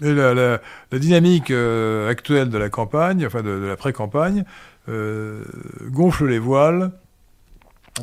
Et 0.00 0.14
la, 0.14 0.58
dynamique 0.90 1.50
euh, 1.50 2.08
actuelle 2.08 2.48
de 2.48 2.56
la 2.56 2.70
campagne, 2.70 3.26
enfin 3.26 3.42
de, 3.42 3.50
la 3.50 3.76
pré-campagne, 3.76 4.44
euh, 4.88 5.44
gonfle 5.90 6.26
les 6.26 6.38
voiles 6.38 6.92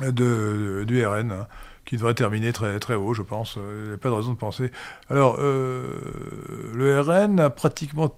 de, 0.01 0.83
du 0.85 1.03
RN, 1.03 1.31
hein, 1.31 1.47
qui 1.85 1.97
devrait 1.97 2.13
terminer 2.13 2.53
très, 2.53 2.79
très 2.79 2.93
haut, 2.93 3.15
je 3.15 3.23
pense. 3.23 3.57
Il 3.57 3.87
n'y 3.87 3.93
a 3.95 3.97
pas 3.97 4.09
de 4.09 4.13
raison 4.13 4.33
de 4.33 4.37
penser. 4.37 4.71
Alors, 5.09 5.37
le 5.41 7.01
RN 7.01 7.39
a 7.39 7.49
pratiquement 7.49 8.13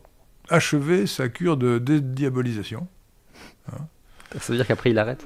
achevé 0.50 1.08
sa 1.08 1.30
cure 1.30 1.56
de 1.56 1.78
dédiabolisation. 1.78 2.88
Ça 4.34 4.52
veut 4.52 4.58
dire 4.58 4.68
qu'après, 4.68 4.92
il 4.92 5.00
arrête? 5.00 5.26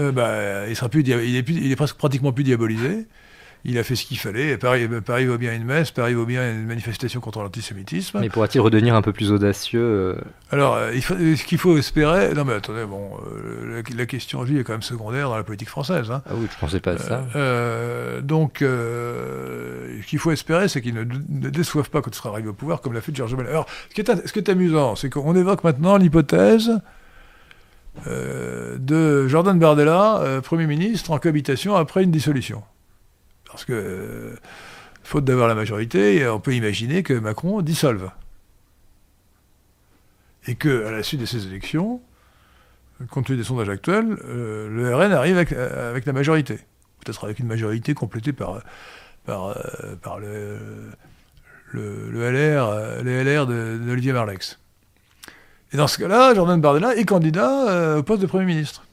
Euh, 0.00 0.12
bah, 0.12 0.68
il, 0.68 0.76
sera 0.76 0.88
plus, 0.88 1.02
il, 1.02 1.36
est 1.36 1.42
plus- 1.42 1.54
il 1.54 1.70
est 1.72 1.76
presque 1.76 1.96
pratiquement 1.96 2.32
plus 2.32 2.44
diabolisé. 2.44 3.06
Il 3.68 3.78
a 3.78 3.82
fait 3.82 3.96
ce 3.96 4.04
qu'il 4.06 4.18
fallait. 4.18 4.56
Paris, 4.58 4.86
Paris 5.04 5.26
vaut 5.26 5.38
bien 5.38 5.52
une 5.52 5.64
messe, 5.64 5.90
Paris 5.90 6.14
vaut 6.14 6.26
bien 6.26 6.52
une 6.52 6.66
manifestation 6.66 7.18
contre 7.20 7.40
l'antisémitisme. 7.42 8.20
Mais 8.20 8.28
pourra-t-il 8.28 8.60
redevenir 8.60 8.94
un 8.94 9.02
peu 9.02 9.12
plus 9.12 9.32
audacieux 9.32 9.80
euh, 9.82 10.14
Alors, 10.52 10.76
euh, 10.76 10.92
il 10.94 11.02
faut- 11.02 11.16
ce 11.16 11.42
qu'il 11.44 11.58
faut 11.58 11.76
espérer. 11.76 12.32
Non, 12.32 12.44
mais 12.44 12.52
attendez, 12.52 12.84
bon, 12.84 13.10
euh, 13.26 13.82
la, 13.90 13.96
la 13.96 14.06
question 14.06 14.44
juive 14.46 14.60
est 14.60 14.62
quand 14.62 14.74
même 14.74 14.82
secondaire 14.82 15.30
dans 15.30 15.36
la 15.36 15.42
politique 15.42 15.68
française. 15.70 16.12
hein. 16.12 16.22
Ah 16.26 16.34
oui, 16.36 16.46
je 16.52 16.56
pensais 16.60 16.78
pas 16.78 16.92
à 16.92 16.98
ça. 16.98 17.26
Euh, 17.34 18.20
donc, 18.20 18.62
euh, 18.62 20.00
ce 20.02 20.06
qu'il 20.06 20.18
faut 20.20 20.30
espérer, 20.30 20.68
c'est 20.68 20.80
qu'il 20.80 20.94
ne, 20.94 21.02
ne 21.02 21.48
déçoive 21.50 21.90
pas 21.90 22.02
quand 22.02 22.10
il 22.10 22.16
sera 22.16 22.30
arrivé 22.30 22.48
au 22.48 22.52
pouvoir, 22.52 22.80
comme 22.80 22.92
l'a 22.92 23.00
fait 23.00 23.14
George 23.16 23.32
Orwell. 23.32 23.48
Alors, 23.48 23.66
ce 23.90 23.94
qui 23.94 24.00
est, 24.00 24.26
ce 24.28 24.32
qui 24.32 24.38
est 24.38 24.48
amusant, 24.48 24.94
c'est 24.94 25.10
qu'on 25.10 25.34
évoque 25.34 25.64
maintenant 25.64 25.96
l'hypothèse 25.96 26.70
euh, 28.06 28.76
de 28.78 29.26
Jordan 29.28 29.58
Bardella, 29.58 30.18
euh, 30.20 30.40
Premier 30.40 30.66
ministre, 30.66 31.10
en 31.10 31.18
cohabitation 31.18 31.74
après 31.74 32.02
une 32.04 32.10
dissolution. 32.10 32.62
Parce 33.50 33.64
que, 33.64 33.72
euh, 33.72 34.36
faute 35.02 35.24
d'avoir 35.24 35.48
la 35.48 35.54
majorité, 35.54 36.28
on 36.28 36.40
peut 36.40 36.54
imaginer 36.54 37.02
que 37.02 37.14
Macron 37.14 37.62
dissolve. 37.62 38.10
Et 40.46 40.54
que, 40.54 40.86
à 40.86 40.90
la 40.92 41.02
suite 41.02 41.20
de 41.20 41.26
ces 41.26 41.46
élections, 41.46 42.00
compte 43.10 43.26
tenu 43.26 43.38
des 43.38 43.44
sondages 43.44 43.68
actuels, 43.68 44.16
le 44.28 44.94
RN 44.94 45.12
arrive 45.12 45.36
avec, 45.38 45.50
la 46.06 46.12
majorité. 46.12 46.56
Peut-être 47.04 47.24
avec 47.24 47.40
une 47.40 47.46
majorité 47.46 47.94
complétée 47.94 48.32
par, 48.32 48.62
le, 49.26 50.58
LR, 51.72 53.02
les 53.02 53.24
LR 53.24 53.46
de- 53.46 53.78
d'Olivier 53.84 54.12
Marlex. 54.12 54.58
Et 55.72 55.76
dans 55.76 55.88
ce 55.88 55.98
cas-là, 55.98 56.32
Jordan 56.34 56.60
Bardella 56.60 56.96
est 56.96 57.04
candidat 57.04 57.68
euh, 57.68 57.98
au 57.98 58.02
poste 58.02 58.22
de 58.22 58.26
Premier 58.26 58.46
ministre. 58.46 58.84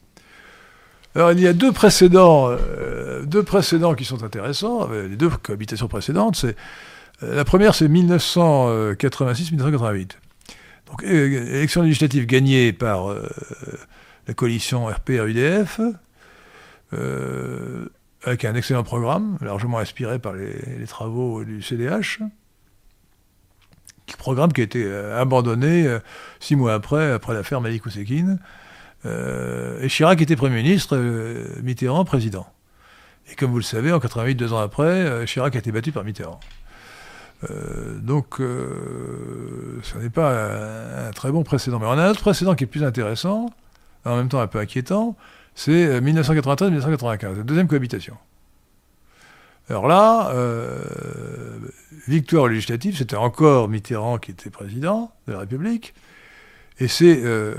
Alors 1.16 1.32
il 1.32 1.40
y 1.40 1.48
a 1.48 1.54
deux 1.54 1.72
précédents, 1.72 2.50
euh, 2.50 3.24
deux 3.24 3.44
précédents 3.44 3.94
qui 3.94 4.04
sont 4.04 4.24
intéressants, 4.24 4.90
euh, 4.91 5.08
les 5.08 5.16
deux 5.16 5.30
cohabitations 5.30 5.88
précédentes. 5.88 6.45
La 7.22 7.45
première, 7.45 7.76
c'est 7.76 7.88
1986-1988. 7.88 10.10
Donc 10.88 11.04
élection 11.04 11.84
législative 11.84 12.26
gagnée 12.26 12.74
par 12.74 13.16
la 14.28 14.34
coalition 14.34 14.88
RPR-UDF, 14.88 15.80
avec 18.26 18.44
un 18.44 18.56
excellent 18.56 18.84
programme, 18.84 19.38
largement 19.40 19.80
inspiré 19.80 20.20
par 20.20 20.34
les 20.34 20.86
travaux 20.86 21.45
du 21.45 21.62
CDH. 21.62 22.20
Programme 24.17 24.53
qui 24.53 24.61
a 24.61 24.63
été 24.63 24.84
euh, 24.84 25.19
abandonné 25.19 25.88
euh, 25.88 25.99
six 26.39 26.55
mois 26.55 26.73
après, 26.73 27.11
après 27.11 27.34
l'affaire 27.34 27.61
Malik 27.61 27.85
Oussekine. 27.85 28.39
Euh, 29.05 29.81
et 29.81 29.89
Chirac 29.89 30.21
était 30.21 30.35
Premier 30.35 30.61
ministre, 30.63 30.97
Mitterrand 31.61 32.05
président. 32.05 32.47
Et 33.31 33.35
comme 33.35 33.51
vous 33.51 33.57
le 33.57 33.63
savez, 33.63 33.91
en 33.91 33.99
88, 33.99 34.35
deux 34.35 34.53
ans 34.53 34.59
après, 34.59 35.25
Chirac 35.25 35.55
a 35.55 35.59
été 35.59 35.71
battu 35.71 35.91
par 35.91 36.03
Mitterrand. 36.03 36.39
Donc, 38.01 38.35
ce 38.39 39.97
n'est 39.97 40.09
pas 40.09 40.31
un, 40.31 41.07
un 41.07 41.11
très 41.11 41.31
bon 41.31 41.43
précédent. 41.43 41.80
Mais 41.80 41.85
on 41.85 41.91
a 41.91 42.03
un 42.03 42.09
autre 42.11 42.21
précédent 42.21 42.55
qui 42.55 42.63
est 42.63 42.67
plus 42.67 42.84
intéressant, 42.84 43.49
en 44.05 44.17
même 44.17 44.30
temps 44.30 44.39
un 44.39 44.47
peu 44.47 44.59
inquiétant, 44.59 45.15
c'est 45.55 45.85
euh, 45.85 46.01
1993-1995, 46.01 47.38
la 47.38 47.43
deuxième 47.43 47.67
cohabitation. 47.67 48.17
Alors 49.69 49.88
là, 49.88 50.31
euh, 50.31 50.77
victoire 52.07 52.48
législative, 52.48 52.98
c'était 52.98 53.15
encore 53.15 53.69
Mitterrand 53.69 54.18
qui 54.18 54.31
était 54.31 54.49
président 54.49 55.11
de 55.27 55.34
la 55.34 55.40
République, 55.40 55.94
et 56.80 56.88
c'est 56.88 57.23
euh, 57.23 57.56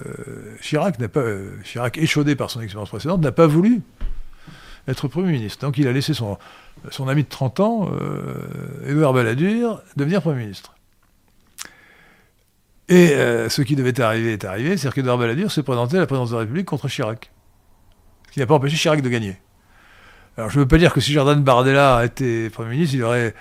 euh, 1.17 1.57
Chirac 1.63 1.97
échaudé 1.97 2.37
par 2.37 2.51
son 2.51 2.61
expérience 2.61 2.91
précédente, 2.91 3.23
n'a 3.23 3.33
pas 3.33 3.47
voulu 3.47 3.81
être 4.87 5.09
Premier 5.09 5.33
ministre. 5.33 5.65
Donc 5.65 5.79
il 5.79 5.89
a 5.89 5.93
laissé 5.93 6.13
son, 6.13 6.37
ami 7.09 7.23
de 7.23 7.29
30 7.29 7.61
ans, 7.61 7.91
Édouard 8.87 9.15
Balladur, 9.15 9.81
devenir 9.97 10.21
Premier 10.21 10.43
ministre. 10.43 10.75
Et 12.91 13.15
ce 13.49 13.63
qui 13.63 13.77
devait 13.77 13.99
arriver 13.99 14.35
est 14.35 14.45
arrivé, 14.45 14.77
c'est-à-dire 14.77 14.93
qu'Édouard 14.93 15.17
Balladur 15.17 15.51
s'est 15.51 15.63
présenté 15.63 15.97
à 15.97 16.01
la 16.01 16.07
présidence 16.07 16.29
de 16.31 16.35
la 16.35 16.41
République 16.41 16.67
contre 16.67 16.89
Chirac. 16.89 17.31
Ce 18.27 18.33
qui 18.33 18.41
n'a 18.41 18.47
pas 18.47 18.57
empêché 18.57 18.77
Chirac 18.77 19.01
de 19.01 19.09
gagner. 19.09 19.39
Alors 20.37 20.51
je 20.51 20.59
ne 20.59 20.65
veux 20.65 20.69
pas 20.69 20.79
dire 20.79 20.93
que 20.93 21.01
si 21.01 21.13
Jordan 21.13 21.43
Bardella 21.43 22.05
était 22.05 22.51
Premier 22.51 22.71
ministre, 22.71 22.97
il 22.97 23.03
aurait, 23.05 23.35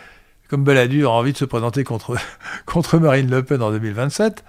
comme 0.47 0.63
Balladur, 0.63 1.11
envie 1.11 1.33
de 1.33 1.37
se 1.37 1.45
présenter 1.45 1.83
contre, 1.83 2.15
contre 2.65 2.99
Marine 2.99 3.29
Le 3.29 3.41
Pen 3.43 3.61
en 3.61 3.71
2027. 3.71 4.43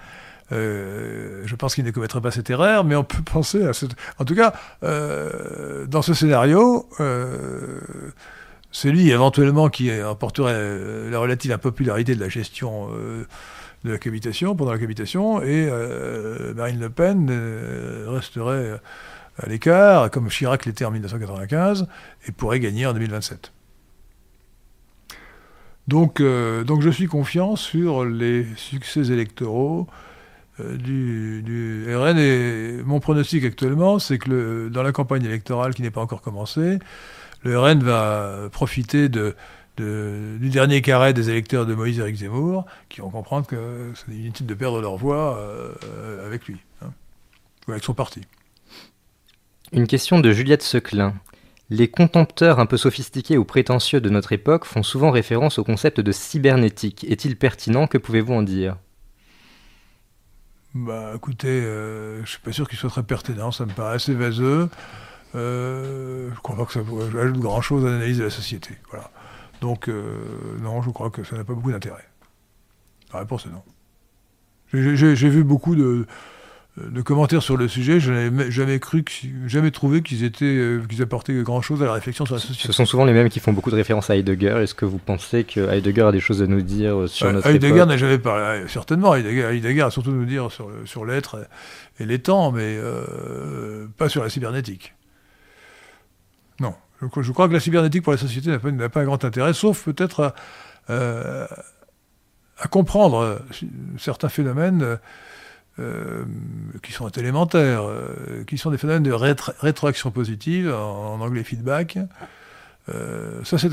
Euh, 0.51 1.41
je 1.45 1.55
pense 1.55 1.73
qu'il 1.73 1.83
ne 1.83 1.91
commettrait 1.91 2.21
pas 2.21 2.29
cette 2.29 2.49
erreur, 2.49 2.83
mais 2.83 2.95
on 2.95 3.03
peut 3.03 3.23
penser 3.23 3.65
à 3.65 3.73
ce... 3.73 3.87
En 4.19 4.25
tout 4.25 4.35
cas, 4.35 4.53
euh, 4.83 5.87
dans 5.87 6.03
ce 6.03 6.13
scénario, 6.13 6.87
euh, 6.99 7.79
c'est 8.71 8.91
lui 8.91 9.09
éventuellement 9.09 9.69
qui 9.69 9.91
emporterait 10.03 10.53
euh, 10.53 11.09
la 11.09 11.17
relative 11.17 11.51
impopularité 11.51 12.13
de 12.13 12.19
la 12.19 12.29
gestion 12.29 12.89
de 13.83 13.91
la 13.91 13.97
cohabitation, 13.97 14.55
pendant 14.55 14.71
la 14.71 14.77
cohabitation, 14.77 15.41
et 15.41 15.69
Marine 16.55 16.79
Le 16.79 16.89
Pen 16.89 17.31
resterait 18.07 18.79
à 19.37 19.47
l'écart, 19.47 20.09
comme 20.11 20.29
Chirac 20.29 20.65
l'était 20.65 20.85
en 20.85 20.91
1995, 20.91 21.87
et 22.27 22.31
pourrait 22.31 22.59
gagner 22.59 22.85
en 22.85 22.93
2027. 22.93 23.51
Donc, 25.87 26.19
euh, 26.19 26.63
donc 26.63 26.81
je 26.81 26.89
suis 26.89 27.07
confiant 27.07 27.55
sur 27.55 28.05
les 28.05 28.45
succès 28.55 29.11
électoraux 29.11 29.87
euh, 30.59 30.77
du, 30.77 31.85
RN 31.95 32.17
et 32.17 32.81
mon 32.83 32.99
pronostic 32.99 33.43
actuellement, 33.45 33.99
c'est 33.99 34.17
que 34.17 34.69
dans 34.69 34.83
la 34.83 34.91
campagne 34.91 35.25
électorale 35.25 35.73
qui 35.73 35.81
n'est 35.81 35.91
pas 35.91 36.01
encore 36.01 36.21
commencée, 36.21 36.79
le 37.43 37.59
RN 37.59 37.83
va 37.83 38.49
profiter 38.51 39.09
du 39.09 40.49
dernier 40.49 40.81
carré 40.81 41.13
des 41.13 41.29
électeurs 41.29 41.67
de 41.67 41.75
Moïse 41.75 41.99
Éric 41.99 42.15
Zemmour, 42.15 42.65
qui 42.89 43.01
vont 43.01 43.11
comprendre 43.11 43.45
que 43.45 43.91
c'est 43.93 44.11
inutile 44.11 44.47
de 44.47 44.53
perdre 44.55 44.81
leur 44.81 44.95
voix 44.95 45.37
euh, 45.37 46.25
avec 46.25 46.47
lui, 46.47 46.57
hein, 46.81 46.91
ou 47.67 47.71
avec 47.71 47.83
son 47.83 47.93
parti. 47.93 48.21
Une 49.71 49.87
question 49.87 50.19
de 50.19 50.31
Juliette 50.31 50.61
Seclin. 50.61 51.15
Les 51.69 51.87
contempteurs 51.87 52.59
un 52.59 52.67
peu 52.67 52.77
sophistiqués 52.77 53.37
ou 53.37 53.45
prétentieux 53.45 53.99
de 53.99 54.09
notre 54.09 54.31
époque 54.31 54.65
font 54.65 54.83
souvent 54.83 55.09
référence 55.09 55.57
au 55.57 55.63
concept 55.63 55.99
de 55.99 56.11
cybernétique. 56.11 57.03
Est-il 57.09 57.35
pertinent? 57.35 57.87
Que 57.87 57.97
pouvez-vous 57.97 58.33
en 58.33 58.43
dire? 58.43 58.77
Bah 60.75 61.13
écoutez, 61.15 61.47
euh, 61.47 62.23
je 62.23 62.31
suis 62.31 62.39
pas 62.39 62.51
sûr 62.51 62.67
qu'il 62.67 62.77
soit 62.77 62.89
très 62.89 63.03
pertinent, 63.03 63.49
ça 63.51 63.65
me 63.65 63.71
paraît 63.71 63.95
assez 63.95 64.13
vaseux. 64.13 64.69
Euh, 65.33 66.29
je 66.35 66.39
crois 66.41 66.57
pas 66.57 66.65
que 66.65 66.73
ça 66.73 66.81
ajoute 66.81 67.39
grand 67.39 67.61
chose 67.61 67.85
à 67.85 67.89
l'analyse 67.89 68.19
de 68.19 68.25
la 68.25 68.29
société. 68.29 68.71
Donc 69.61 69.87
euh, 69.87 70.17
non, 70.61 70.81
je 70.81 70.89
crois 70.91 71.09
que 71.09 71.23
ça 71.23 71.37
n'a 71.37 71.43
pas 71.43 71.53
beaucoup 71.53 71.71
d'intérêt. 71.71 72.05
La 73.13 73.19
réponse 73.19 73.45
est 73.45 73.49
non. 73.49 73.63
J'ai 74.73 75.29
vu 75.29 75.43
beaucoup 75.43 75.75
de, 75.75 76.05
de 76.77 77.01
commentaires 77.01 77.41
sur 77.41 77.55
le 77.55 77.67
sujet. 77.67 77.99
Je 77.99 78.11
n'avais 78.11 78.51
jamais 78.51 78.79
cru, 78.79 79.03
jamais 79.47 79.71
trouvé 79.71 80.01
qu'ils 80.01 80.23
étaient, 80.23 80.79
qu'ils 80.89 81.01
apportaient 81.01 81.33
grand 81.41 81.61
chose 81.61 81.81
à 81.81 81.85
la 81.85 81.93
réflexion 81.93 82.25
sur 82.25 82.35
la 82.35 82.41
société. 82.41 82.67
Ce 82.67 82.73
sont 82.73 82.85
souvent 82.85 83.05
les 83.05 83.13
mêmes 83.13 83.29
qui 83.29 83.39
font 83.39 83.53
beaucoup 83.53 83.71
de 83.71 83.75
références 83.75 84.09
à 84.09 84.17
Heidegger. 84.17 84.59
Est-ce 84.61 84.75
que 84.75 84.85
vous 84.85 84.97
pensez 84.97 85.45
que 85.45 85.71
Heidegger 85.71 86.03
a 86.03 86.11
des 86.11 86.19
choses 86.19 86.41
à 86.41 86.47
nous 86.47 86.61
dire 86.61 87.07
sur 87.07 87.31
notre 87.31 87.47
Heidegger 87.47 87.85
n'a 87.85 87.97
jamais 87.97 88.17
parlé, 88.17 88.67
certainement. 88.67 89.15
Heidegger, 89.15 89.81
a 89.81 89.89
surtout 89.89 90.11
nous 90.11 90.25
dire 90.25 90.51
sur, 90.51 90.69
sur 90.85 91.05
l'être 91.05 91.47
et 91.99 92.05
les 92.05 92.19
temps, 92.19 92.51
mais 92.51 92.77
pas 93.97 94.09
sur 94.09 94.23
la 94.23 94.29
cybernétique. 94.29 94.93
Non. 96.59 96.73
Je, 97.01 97.31
crois 97.31 97.47
que 97.47 97.53
la 97.53 97.59
cybernétique 97.59 98.03
pour 98.03 98.13
la 98.13 98.17
société 98.17 98.49
n'a 98.49 98.59
pas, 98.59 98.89
pas, 98.89 99.01
un 99.01 99.05
grand 99.05 99.23
intérêt, 99.23 99.53
sauf 99.53 99.83
peut-être 99.83 100.33
à, 100.87 101.47
à, 102.57 102.67
comprendre 102.67 103.41
certains 103.97 104.29
phénomènes 104.29 104.97
euh, 105.79 106.23
qui 106.83 106.91
sont 106.93 107.09
élémentaires, 107.09 107.83
euh, 107.83 108.43
qui 108.47 108.57
sont 108.57 108.71
des 108.71 108.77
phénomènes 108.77 109.03
de 109.03 109.11
rétroaction 109.11 110.09
positive, 110.11 110.73
en, 110.73 111.19
anglais 111.19 111.43
feedback. 111.43 111.97
Euh, 112.87 113.43
ça, 113.43 113.57
c'est 113.57 113.69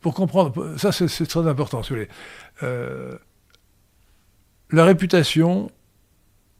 pour 0.00 0.14
comprendre. 0.14 0.76
Ça, 0.78 0.90
c'est 0.92 1.26
très 1.26 1.46
important. 1.46 1.82
la 4.70 4.84
réputation 4.84 5.70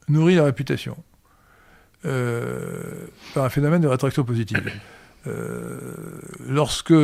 nourrit 0.08 0.36
la 0.36 0.44
réputation 0.44 0.96
par 2.02 3.44
un 3.44 3.48
phénomène 3.48 3.82
de 3.82 3.88
rétroaction 3.88 4.24
positive. 4.24 4.70
lorsque 6.46 6.94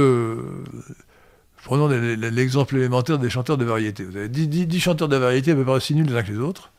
Prenons 1.64 1.88
l'exemple 1.88 2.76
élémentaire 2.76 3.18
des 3.18 3.28
chanteurs 3.28 3.58
de 3.58 3.64
variété. 3.64 4.04
Vous 4.04 4.16
avez 4.16 4.28
10, 4.28 4.80
chanteurs 4.80 5.08
de 5.08 5.16
variété 5.16 5.52
à 5.52 5.54
peu 5.54 5.64
près 5.64 5.74
aussi 5.74 5.94
nuls 5.94 6.06
les 6.06 6.14
uns 6.14 6.22
que 6.22 6.32
les 6.32 6.38
autres. 6.38 6.72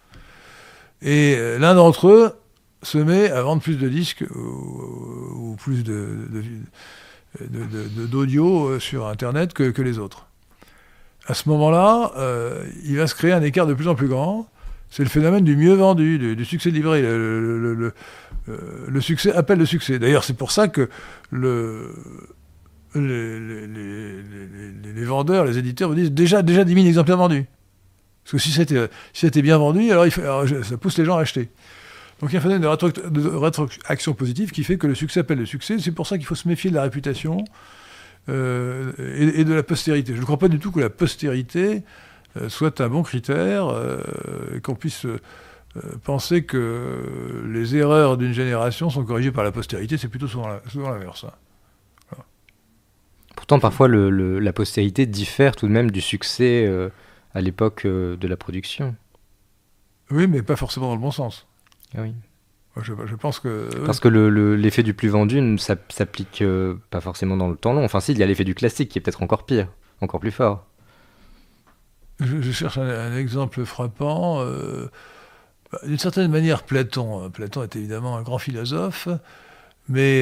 Et 1.02 1.36
euh, 1.38 1.58
l'un 1.58 1.74
d'entre 1.76 2.10
eux 2.10 2.34
se 2.84 2.98
met 2.98 3.30
à 3.30 3.42
vendre 3.42 3.62
plus 3.62 3.78
de 3.78 3.88
disques 3.90 4.24
ou, 4.36 5.56
plus 5.58 5.84
d'audio 8.10 8.68
euh, 8.68 8.80
sur 8.80 9.08
Internet 9.08 9.54
que, 9.54 9.82
les 9.82 10.00
autres. 10.00 10.28
À 11.28 11.34
ce 11.34 11.50
moment-là, 11.50 12.12
euh, 12.18 12.64
il 12.84 12.98
va 12.98 13.08
se 13.08 13.16
créer 13.16 13.32
un 13.32 13.42
écart 13.44 13.68
de 13.68 13.74
plus 13.74 13.88
en 13.88 13.96
plus 13.96 14.08
grand. 14.08 14.48
C'est 14.90 15.04
le 15.04 15.10
phénomène 15.10 15.44
du 15.44 15.56
mieux 15.56 15.74
vendu, 15.74 16.36
du, 16.36 16.46
succès 16.46 16.70
livré. 16.70 17.02
Le, 17.02 17.94
succès 19.00 19.32
appelle 19.32 19.60
le 19.60 19.66
succès. 19.66 20.00
D'ailleurs, 20.00 20.26
c'est 20.26 20.36
pour 20.36 20.52
ça 20.52 20.68
que 20.68 20.90
le, 21.30 21.94
les, 22.96 23.40
les, 24.94 25.06
vendeurs, 25.06 25.46
les 25.46 25.58
éditeurs 25.58 25.88
vous 25.88 25.96
disent 25.96 26.12
déjà, 26.12 26.42
déjà 26.42 26.66
10 26.66 26.74
000 26.74 26.88
exemplaires 26.88 27.18
vendus. 27.18 27.46
Parce 28.24 28.32
que 28.34 28.38
si 28.38 28.52
c'était 28.52 28.90
si 29.14 29.30
bien 29.42 29.58
vendu, 29.58 29.92
alors, 29.92 30.06
ça 30.64 30.78
pousse 30.78 30.98
les 30.98 31.06
gens 31.06 31.18
à 31.18 31.22
acheter. 31.22 31.50
Donc 32.22 32.30
il 32.30 32.34
y 32.34 32.38
a 32.38 32.40
un 32.40 32.44
phénomène 32.44 32.62
de, 32.62 33.28
rétroaction 33.30 34.14
positive 34.14 34.52
qui 34.52 34.64
fait 34.64 34.78
que 34.78 34.86
le 34.86 34.94
succès 34.94 35.22
appelle 35.22 35.40
le 35.40 35.46
succès. 35.48 35.80
C'est 35.80 35.92
pour 35.92 36.06
ça 36.06 36.18
qu'il 36.18 36.28
faut 36.28 36.36
se 36.36 36.48
méfier 36.48 36.70
de 36.70 36.76
la 36.76 36.84
réputation 36.84 37.44
euh, 38.30 38.92
et, 39.36 39.44
de 39.44 39.54
la 39.54 39.64
postérité. 39.64 40.14
Je 40.14 40.20
ne 40.20 40.24
crois 40.24 40.38
pas 40.38 40.48
du 40.48 40.60
tout 40.60 40.72
que 40.72 40.80
la 40.80 40.92
postérité 40.92 41.82
euh, 42.38 42.48
soit 42.48 42.80
un 42.80 42.90
bon 42.90 43.02
critère 43.02 43.70
euh, 43.70 44.00
et 44.56 44.62
qu'on 44.62 44.76
puisse 44.76 45.08
penser 46.04 46.44
que 46.44 47.44
les 47.48 47.76
erreurs 47.76 48.18
d'une 48.18 48.34
génération 48.34 48.90
sont 48.90 49.04
corrigées 49.04 49.32
par 49.32 49.44
la 49.44 49.52
postérité. 49.52 49.98
C'est 49.98 50.10
plutôt 50.10 50.28
souvent 50.28 50.48
l'inverse. 50.76 51.24
Hein. 51.24 52.18
Pourtant, 53.36 53.58
parfois, 53.58 53.88
la 53.88 54.54
postérité 54.54 55.08
diffère 55.08 55.56
tout 55.56 55.68
de 55.68 55.72
même 55.72 55.90
du 55.90 56.02
succès 56.02 56.70
à 57.34 57.42
l'époque 57.42 57.86
euh, 57.86 58.16
de 58.18 58.28
la 58.28 58.38
production. 58.38 58.96
Oui, 60.10 60.28
mais 60.28 60.42
pas 60.42 60.56
forcément 60.56 60.88
dans 60.88 60.96
le 60.96 61.02
bon 61.02 61.12
sens. 61.12 61.48
Ah 61.96 62.02
oui. 62.02 62.14
Je, 62.82 63.16
pense 63.16 63.40
que. 63.40 63.70
Parce 63.86 64.00
que 64.00 64.08
l'effet 64.08 64.82
du 64.82 64.94
plus 64.94 65.10
vendu 65.10 65.42
ne 65.42 65.58
s'applique 65.58 66.42
euh, 66.42 66.76
pas 66.90 67.02
forcément 67.02 67.36
dans 67.36 67.50
le 67.50 67.58
temps 67.58 67.74
long. 67.74 67.84
Enfin, 67.84 68.00
si, 68.00 68.14
il 68.14 68.18
y 68.18 68.24
a 68.24 68.26
l'effet 68.26 68.46
du 68.46 68.56
classique 68.56 68.90
qui 68.90 68.98
est 68.98 69.02
peut-être 69.02 69.22
encore 69.22 69.46
pire, 69.46 69.68
encore 70.00 70.22
plus 70.22 70.32
fort. 70.32 70.66
Je, 72.22 72.52
cherche 72.52 72.78
un, 72.78 73.18
exemple 73.18 73.66
frappant. 73.66 74.40
Euh, 74.40 74.90
bah, 75.72 75.80
d'une 75.86 75.98
certaine 75.98 76.32
manière, 76.32 76.64
Platon. 76.64 77.30
Platon 77.30 77.64
est 77.64 77.76
évidemment 77.76 78.16
un 78.16 78.22
grand 78.22 78.38
philosophe, 78.38 79.10
mais 79.90 80.22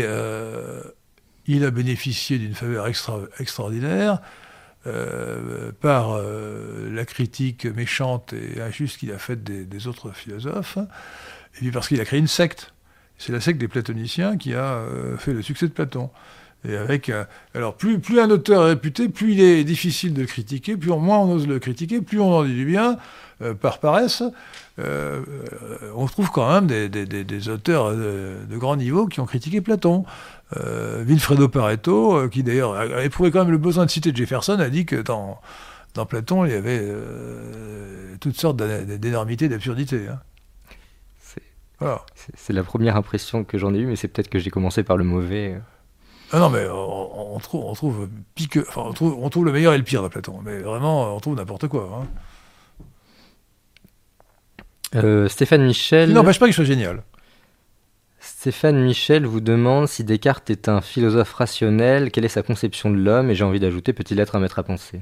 il 1.46 1.64
a 1.64 1.72
bénéficié 1.72 2.40
d'une 2.40 2.56
faveur 2.56 2.88
extraordinaire 2.88 4.22
euh, 4.88 5.74
par 5.82 6.14
euh, 6.14 6.90
la 6.90 7.04
critique 7.04 7.66
méchante 7.66 8.32
et 8.32 8.62
injuste 8.62 8.98
qu'il 8.98 9.12
a 9.12 9.18
faite 9.18 9.44
des, 9.44 9.88
autres 9.88 10.12
philosophes, 10.12 10.78
et 10.78 11.58
puis 11.58 11.72
parce 11.72 11.90
qu'il 11.90 12.00
a 12.00 12.06
créé 12.06 12.18
une 12.18 12.28
secte. 12.28 12.74
C'est 13.18 13.34
la 13.34 13.42
secte 13.42 13.60
des 13.60 13.68
platoniciens 13.68 14.38
qui 14.38 14.54
a 14.54 14.76
euh, 14.76 15.18
fait 15.18 15.34
le 15.34 15.42
succès 15.42 15.68
de 15.68 15.74
Platon. 15.74 16.10
Et 16.68 16.78
avec, 16.78 17.12
alors 17.54 17.76
plus, 17.76 18.00
plus 18.00 18.20
un 18.20 18.30
auteur 18.30 18.64
est 18.64 18.70
réputé, 18.72 19.08
plus 19.10 19.34
il 19.34 19.42
est 19.42 19.64
difficile 19.64 20.14
de 20.14 20.22
le 20.22 20.28
critiquer, 20.28 20.76
plus 20.76 20.92
moins 20.92 21.20
on 21.20 21.32
ose 21.32 21.48
le 21.48 21.60
critiquer, 21.60 22.02
plus 22.02 22.20
on 22.20 22.34
en 22.34 22.44
dit 22.44 22.54
du 22.54 22.66
bien, 22.66 22.98
par 23.62 23.80
paresse. 23.80 24.24
on 24.78 26.06
trouve 26.08 26.30
quand 26.32 26.52
même 26.52 26.68
des, 26.68 27.50
auteurs 27.50 27.92
de, 27.92 28.38
de, 28.50 28.58
grand 28.58 28.76
niveau 28.76 29.08
qui 29.08 29.20
ont 29.20 29.26
critiqué 29.26 29.62
Platon. 29.62 30.06
Euh, 30.58 31.04
Vilfredo 31.06 31.48
Pareto, 31.48 32.16
euh, 32.16 32.28
qui 32.28 32.42
d'ailleurs 32.42 32.74
a 32.74 33.04
éprouvé 33.04 33.30
quand 33.30 33.40
même 33.40 33.52
le 33.52 33.60
besoin 33.60 33.86
de 33.86 33.92
citer 33.92 34.14
Jefferson, 34.14 34.60
a 34.60 34.70
dit 34.70 34.86
que 34.86 34.96
dans, 34.96 35.40
dans 35.94 36.08
Platon, 36.08 36.44
il 36.46 36.52
y 36.52 36.56
avait 36.56 36.80
euh, 36.82 38.16
toutes 38.20 38.40
sortes 38.40 38.58
d'énormités, 38.58 39.48
d'absurdités. 39.48 40.08
Hein. 40.08 40.20
C'est 42.36 42.52
la 42.52 42.64
première 42.64 42.98
impression 42.98 43.46
que 43.46 43.58
j'en 43.58 43.74
ai 43.74 43.78
eue, 43.78 43.86
mais 43.86 43.96
c'est 43.96 44.10
peut-être 44.10 44.28
que 44.28 44.40
j'ai 44.40 44.50
commencé 44.50 44.84
par 44.84 44.98
le 44.98 45.06
mauvais. 45.06 45.62
Ah 46.34 46.40
non, 46.40 46.50
mais 46.50 46.68
on, 46.70 47.40
trouve, 47.40 47.64
on, 47.64 47.74
trouve 47.74 48.10
pique, 48.36 48.58
enfin, 48.58 48.82
on, 48.86 48.92
trouve, 48.92 49.16
on 49.18 49.30
trouve 49.30 49.46
le 49.46 49.54
meilleur 49.54 49.74
et 49.74 49.78
le 49.78 49.84
pire 49.84 50.02
dans 50.02 50.10
Platon. 50.10 50.42
Mais 50.44 50.60
vraiment, 50.60 51.16
on 51.16 51.20
trouve 51.22 51.36
n'importe 51.36 51.70
quoi. 51.70 52.02
Hein. 52.02 52.08
Stéphane 55.28 55.66
Michel. 55.66 56.12
N'empêche 56.14 56.40
pas 56.40 56.46
qu'il 56.46 56.56
soit 56.56 56.66
génial. 56.66 57.04
Stéphane 58.20 58.82
Michel 58.82 59.26
vous 59.26 59.42
demande 59.42 59.88
si 59.88 60.04
Descartes 60.04 60.50
est 60.50 60.70
un 60.70 60.82
philosophe 60.82 61.34
rationnel, 61.34 62.12
quelle 62.12 62.26
est 62.26 62.30
sa 62.30 62.42
conception 62.42 62.90
de 62.90 62.98
l'homme, 62.98 63.30
et 63.30 63.36
j'ai 63.36 63.44
envie 63.44 63.60
d'ajouter, 63.60 63.94
peut-il 63.94 64.20
être 64.20 64.36
un 64.36 64.40
maître 64.40 64.60
à 64.60 64.64
penser? 64.64 65.02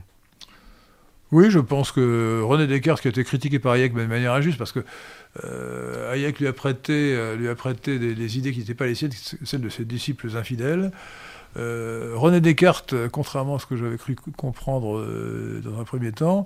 Oui, 1.32 1.52
je 1.52 1.60
pense 1.60 1.92
que 1.92 2.42
René 2.42 2.68
Descartes, 2.68 3.02
qui 3.02 3.10
a 3.10 3.12
été 3.12 3.24
critiqué 3.24 3.60
par 3.60 3.74
Hayek 3.74 3.94
de 3.94 4.06
manière 4.06 4.34
injuste, 4.34 4.58
parce 4.58 4.72
que 4.72 4.80
euh, 5.44 6.14
Hayek 6.14 6.40
lui 6.40 6.48
a 6.48 6.54
prêté, 6.54 7.14
euh, 7.16 7.36
lui 7.36 7.50
a 7.50 7.56
prêté 7.56 8.00
des, 8.00 8.38
idées 8.38 8.54
qui 8.54 8.60
n'étaient 8.60 8.74
pas 8.74 8.86
les 8.86 8.96
siennes, 8.96 9.12
celles 9.44 9.62
de 9.62 9.70
ses 9.70 9.84
disciples 9.84 10.36
infidèles. 10.38 10.92
Euh, 11.58 12.14
René 12.16 12.40
Descartes, 12.40 12.96
contrairement 13.12 13.56
à 13.56 13.60
ce 13.60 13.66
que 13.66 13.76
j'avais 13.76 13.98
cru 13.98 14.16
comprendre 14.16 15.06
dans 15.64 15.80
un 15.80 15.84
premier 15.84 16.12
temps, 16.12 16.46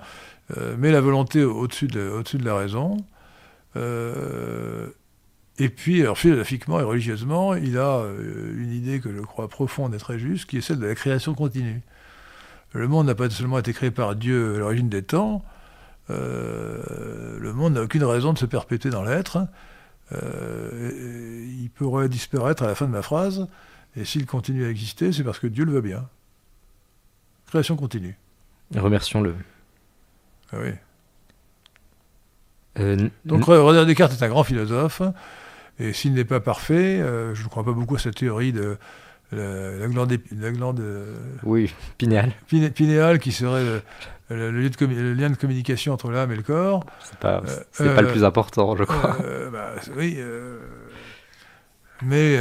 met 0.78 0.92
la 0.92 1.02
volonté 1.02 1.44
au-dessus 1.44 1.88
de, 1.88 2.10
au 2.10 2.24
de, 2.24 2.46
la 2.46 2.56
raison. 2.56 2.98
Et 5.62 5.70
puis, 5.70 6.02
alors, 6.02 6.18
philosophiquement 6.18 6.80
et 6.80 6.84
religieusement, 6.84 7.54
il 7.54 7.78
a 7.78 8.00
euh, 8.00 8.56
une 8.58 8.72
idée 8.72 9.00
que 9.00 9.14
je 9.14 9.20
crois 9.20 9.48
profonde 9.48 9.94
et 9.94 9.98
très 10.00 10.18
juste, 10.18 10.50
qui 10.50 10.58
est 10.58 10.62
celle 10.62 10.80
de 10.80 10.88
la 10.88 10.96
création 10.96 11.36
continue. 11.36 11.82
Le 12.74 12.88
monde 12.88 13.06
n'a 13.06 13.14
pas 13.14 13.30
seulement 13.30 13.60
été 13.60 13.72
créé 13.72 13.92
par 13.92 14.16
Dieu 14.16 14.56
à 14.56 14.58
l'origine 14.58 14.90
des 14.90 15.04
temps, 15.04 15.44
euh, 16.10 17.38
le 17.40 17.54
monde 17.54 17.74
n'a 17.74 17.84
aucune 17.84 18.04
raison 18.04 18.34
de 18.34 18.40
se 18.40 18.48
perpétuer 18.48 18.90
dans 18.90 19.04
l'être. 19.04 19.46
Euh, 20.14 21.46
il 21.62 21.70
pourrait 21.70 22.10
disparaître 22.10 22.64
à 22.64 22.68
la 22.68 22.74
fin 22.74 22.88
de 22.88 22.92
ma 22.92 23.04
phrase, 23.04 23.48
et 23.96 24.04
s'il 24.04 24.26
continue 24.26 24.66
à 24.66 24.70
exister, 24.70 25.12
c'est 25.12 25.24
parce 25.24 25.38
que 25.38 25.48
Dieu 25.48 25.64
le 25.64 25.74
veut 25.74 25.82
bien. 25.82 26.10
Création 27.46 27.76
continue. 27.76 28.18
Remercions-le. 28.76 29.36
Ah 30.54 30.58
oui. 30.60 30.72
Donc 32.76 33.46
René 33.46 33.86
Descartes 33.86 34.14
est 34.14 34.24
un 34.24 34.30
grand 34.30 34.44
philosophe. 34.44 35.02
Et 35.82 35.94
s'il 35.94 36.14
n'est 36.14 36.26
pas 36.26 36.40
parfait, 36.40 37.00
euh, 37.02 37.34
je 37.34 37.44
ne 37.44 37.48
crois 37.48 37.64
pas 37.64 37.72
beaucoup 37.72 37.96
à 37.96 38.00
cette 38.00 38.16
théorie 38.16 38.54
de 38.54 38.78
la, 39.32 39.88
glande, 39.88 40.14
la 40.40 40.52
glande 40.52 40.80
euh, 40.80 41.16
oui, 41.44 41.74
pinéale. 41.98 42.34
pinéale 42.48 43.18
qui 43.20 43.32
serait 43.32 43.82
le, 44.30 44.52
lieu 44.52 44.70
de 44.70 45.14
lien 45.14 45.30
de 45.30 45.36
communication 45.36 45.94
entre 45.94 46.12
l'âme 46.12 46.32
et 46.32 46.36
le 46.36 46.44
corps. 46.44 46.86
C'est 47.04 47.18
pas, 47.18 47.42
euh, 47.80 47.96
pas 47.96 48.02
le 48.02 48.10
plus 48.10 48.24
important, 48.24 48.76
je 48.76 48.84
crois. 48.84 49.18
Bah, 49.52 49.72
oui, 49.98 50.20
mais, 52.04 52.38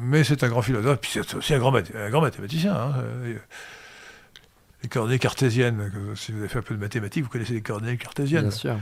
mais 0.00 0.24
c'est 0.24 0.42
un 0.42 0.48
grand 0.48 0.62
philosophe, 0.62 1.00
puis 1.00 1.10
c'est 1.12 1.34
aussi 1.34 1.54
un 1.54 1.58
grand, 1.58 1.74
un 1.74 2.10
grand 2.10 2.22
mathématicien. 2.22 2.74
Hein, 2.74 2.94
les 4.82 4.88
coordonnées 4.88 5.18
cartésiennes, 5.18 5.90
si 6.14 6.32
vous 6.32 6.38
avez 6.38 6.48
fait 6.48 6.58
un 6.58 6.62
peu 6.62 6.74
de 6.74 6.80
mathématiques, 6.80 7.24
vous 7.24 7.30
connaissez 7.30 7.54
les 7.54 7.62
coordonnées 7.62 7.96
cartésiennes. 7.96 8.48
Bien 8.48 8.50
sûr. 8.50 8.76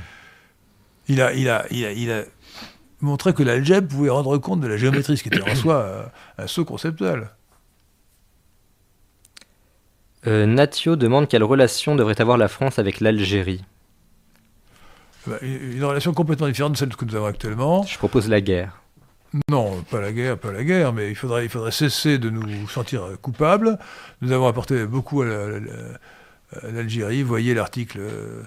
Il 1.08 1.20
a, 1.20 1.32
il 1.32 1.48
a, 1.48 1.66
il 1.70 1.84
a, 1.84 1.92
il 1.92 2.10
a 2.10 2.24
montrer 3.02 3.34
que 3.34 3.42
l'algèbre 3.42 3.88
pouvait 3.88 4.10
rendre 4.10 4.38
compte 4.38 4.60
de 4.60 4.68
la 4.68 4.76
géométrie, 4.76 5.16
ce 5.16 5.22
qui 5.22 5.28
était 5.28 5.42
en 5.42 5.54
soi 5.54 5.74
euh, 5.74 6.04
un, 6.38 6.46
saut 6.46 6.64
conceptuel. 6.64 7.28
Euh, 10.26 10.46
Natio 10.46 10.94
demande 10.96 11.28
quelle 11.28 11.42
relation 11.42 11.96
devrait 11.96 12.20
avoir 12.20 12.38
la 12.38 12.48
France 12.48 12.78
avec 12.78 13.00
l'Algérie. 13.00 13.64
bah, 15.26 15.36
une 15.42 15.84
relation 15.84 16.14
complètement 16.14 16.46
différente 16.46 16.72
de 16.72 16.76
celle 16.76 16.94
que 16.94 17.04
nous 17.04 17.16
avons 17.16 17.26
actuellement. 17.26 17.82
Je 17.82 17.98
propose 17.98 18.28
la 18.28 18.40
guerre. 18.40 18.78
Non, 19.48 19.82
pas 19.90 20.00
la 20.00 20.12
guerre, 20.12 20.38
pas 20.38 20.52
la 20.52 20.62
guerre, 20.62 20.92
mais 20.92 21.08
il 21.08 21.16
faudrait, 21.16 21.44
il 21.44 21.48
faudrait 21.48 21.72
cesser 21.72 22.18
de 22.18 22.30
nous 22.30 22.68
sentir 22.68 23.02
coupables. 23.20 23.78
Nous 24.20 24.30
avons 24.30 24.46
apporté 24.46 24.84
beaucoup 24.84 25.22
à 25.22 25.26
l'Algérie. 26.62 27.22
Voyez 27.22 27.54
l'article 27.54 27.98
euh, 28.00 28.42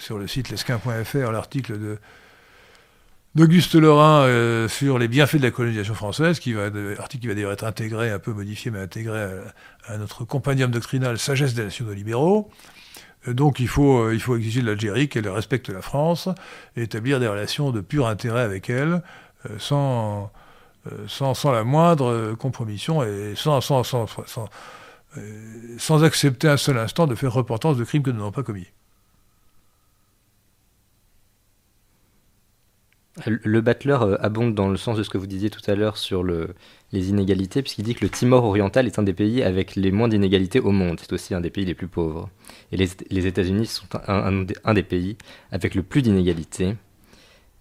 sur 0.00 0.18
le 0.18 0.26
site 0.26 0.50
lesquin.fr, 0.50 1.30
l'article 1.30 1.98
d'Auguste 3.34 3.74
Lorrain 3.74 4.22
euh, 4.22 4.66
sur 4.66 4.98
les 4.98 5.06
bienfaits 5.06 5.36
de 5.36 5.42
la 5.42 5.50
colonisation 5.50 5.94
française, 5.94 6.40
qui 6.40 6.52
va, 6.52 6.70
article 6.98 7.22
qui 7.22 7.28
va 7.28 7.34
d'ailleurs 7.34 7.52
être 7.52 7.64
intégré, 7.64 8.10
un 8.10 8.18
peu 8.18 8.32
modifié, 8.32 8.70
mais 8.70 8.80
intégré 8.80 9.28
à, 9.86 9.98
notre 9.98 10.24
compendium 10.24 10.70
doctrinal 10.70 11.18
Sagesse 11.18 11.54
des 11.54 11.64
nationaux 11.64 11.92
libéraux. 11.92 12.50
Euh, 13.28 13.34
donc 13.34 13.60
il 13.60 13.68
faut, 13.68 14.10
il 14.10 14.20
faut 14.20 14.36
exiger 14.36 14.62
de 14.62 14.66
l'Algérie 14.66 15.08
qu'elle 15.08 15.28
respecte 15.28 15.68
la 15.68 15.82
France 15.82 16.28
et 16.76 16.82
établir 16.82 17.20
des 17.20 17.28
relations 17.28 17.70
de 17.70 17.80
pur 17.80 18.06
intérêt 18.06 18.42
avec 18.42 18.70
elle, 18.70 19.02
euh, 19.48 19.58
sans, 19.58 20.32
euh, 20.90 21.06
sans, 21.06 21.34
sans, 21.34 21.52
la 21.52 21.64
moindre 21.64 22.34
compromission 22.34 23.02
et 23.02 23.34
sans, 23.36 23.60
sans, 23.60 23.84
sans, 23.84 24.06
sans, 25.78 26.04
accepter 26.04 26.48
un 26.48 26.56
seul 26.56 26.78
instant 26.78 27.06
de 27.06 27.14
faire 27.14 27.32
reportance 27.32 27.76
de 27.76 27.84
crimes 27.84 28.02
que 28.02 28.10
nous 28.10 28.18
n'avons 28.18 28.32
pas 28.32 28.42
commis. 28.42 28.66
Le 33.26 33.60
Battler 33.60 33.98
abonde 34.20 34.54
dans 34.54 34.68
le 34.68 34.76
sens 34.76 34.96
de 34.96 35.02
ce 35.02 35.10
que 35.10 35.18
vous 35.18 35.26
disiez 35.26 35.50
tout 35.50 35.60
à 35.70 35.74
l'heure 35.74 35.96
sur 35.96 36.22
le, 36.22 36.54
les 36.92 37.10
inégalités, 37.10 37.62
puisqu'il 37.62 37.84
dit 37.84 37.94
que 37.94 38.04
le 38.04 38.10
Timor 38.10 38.44
oriental 38.44 38.86
est 38.86 38.98
un 38.98 39.02
des 39.02 39.12
pays 39.12 39.42
avec 39.42 39.76
les 39.76 39.90
moins 39.90 40.08
d'inégalités 40.08 40.60
au 40.60 40.70
monde. 40.70 40.98
C'est 41.00 41.12
aussi 41.12 41.34
un 41.34 41.40
des 41.40 41.50
pays 41.50 41.64
les 41.64 41.74
plus 41.74 41.88
pauvres. 41.88 42.30
Et 42.72 42.76
les, 42.76 42.88
les 43.10 43.26
États-Unis 43.26 43.66
sont 43.66 43.86
un, 44.06 44.46
un, 44.64 44.74
des 44.74 44.82
pays 44.82 45.16
avec 45.52 45.74
le 45.74 45.82
plus 45.82 46.02
d'inégalités. 46.02 46.76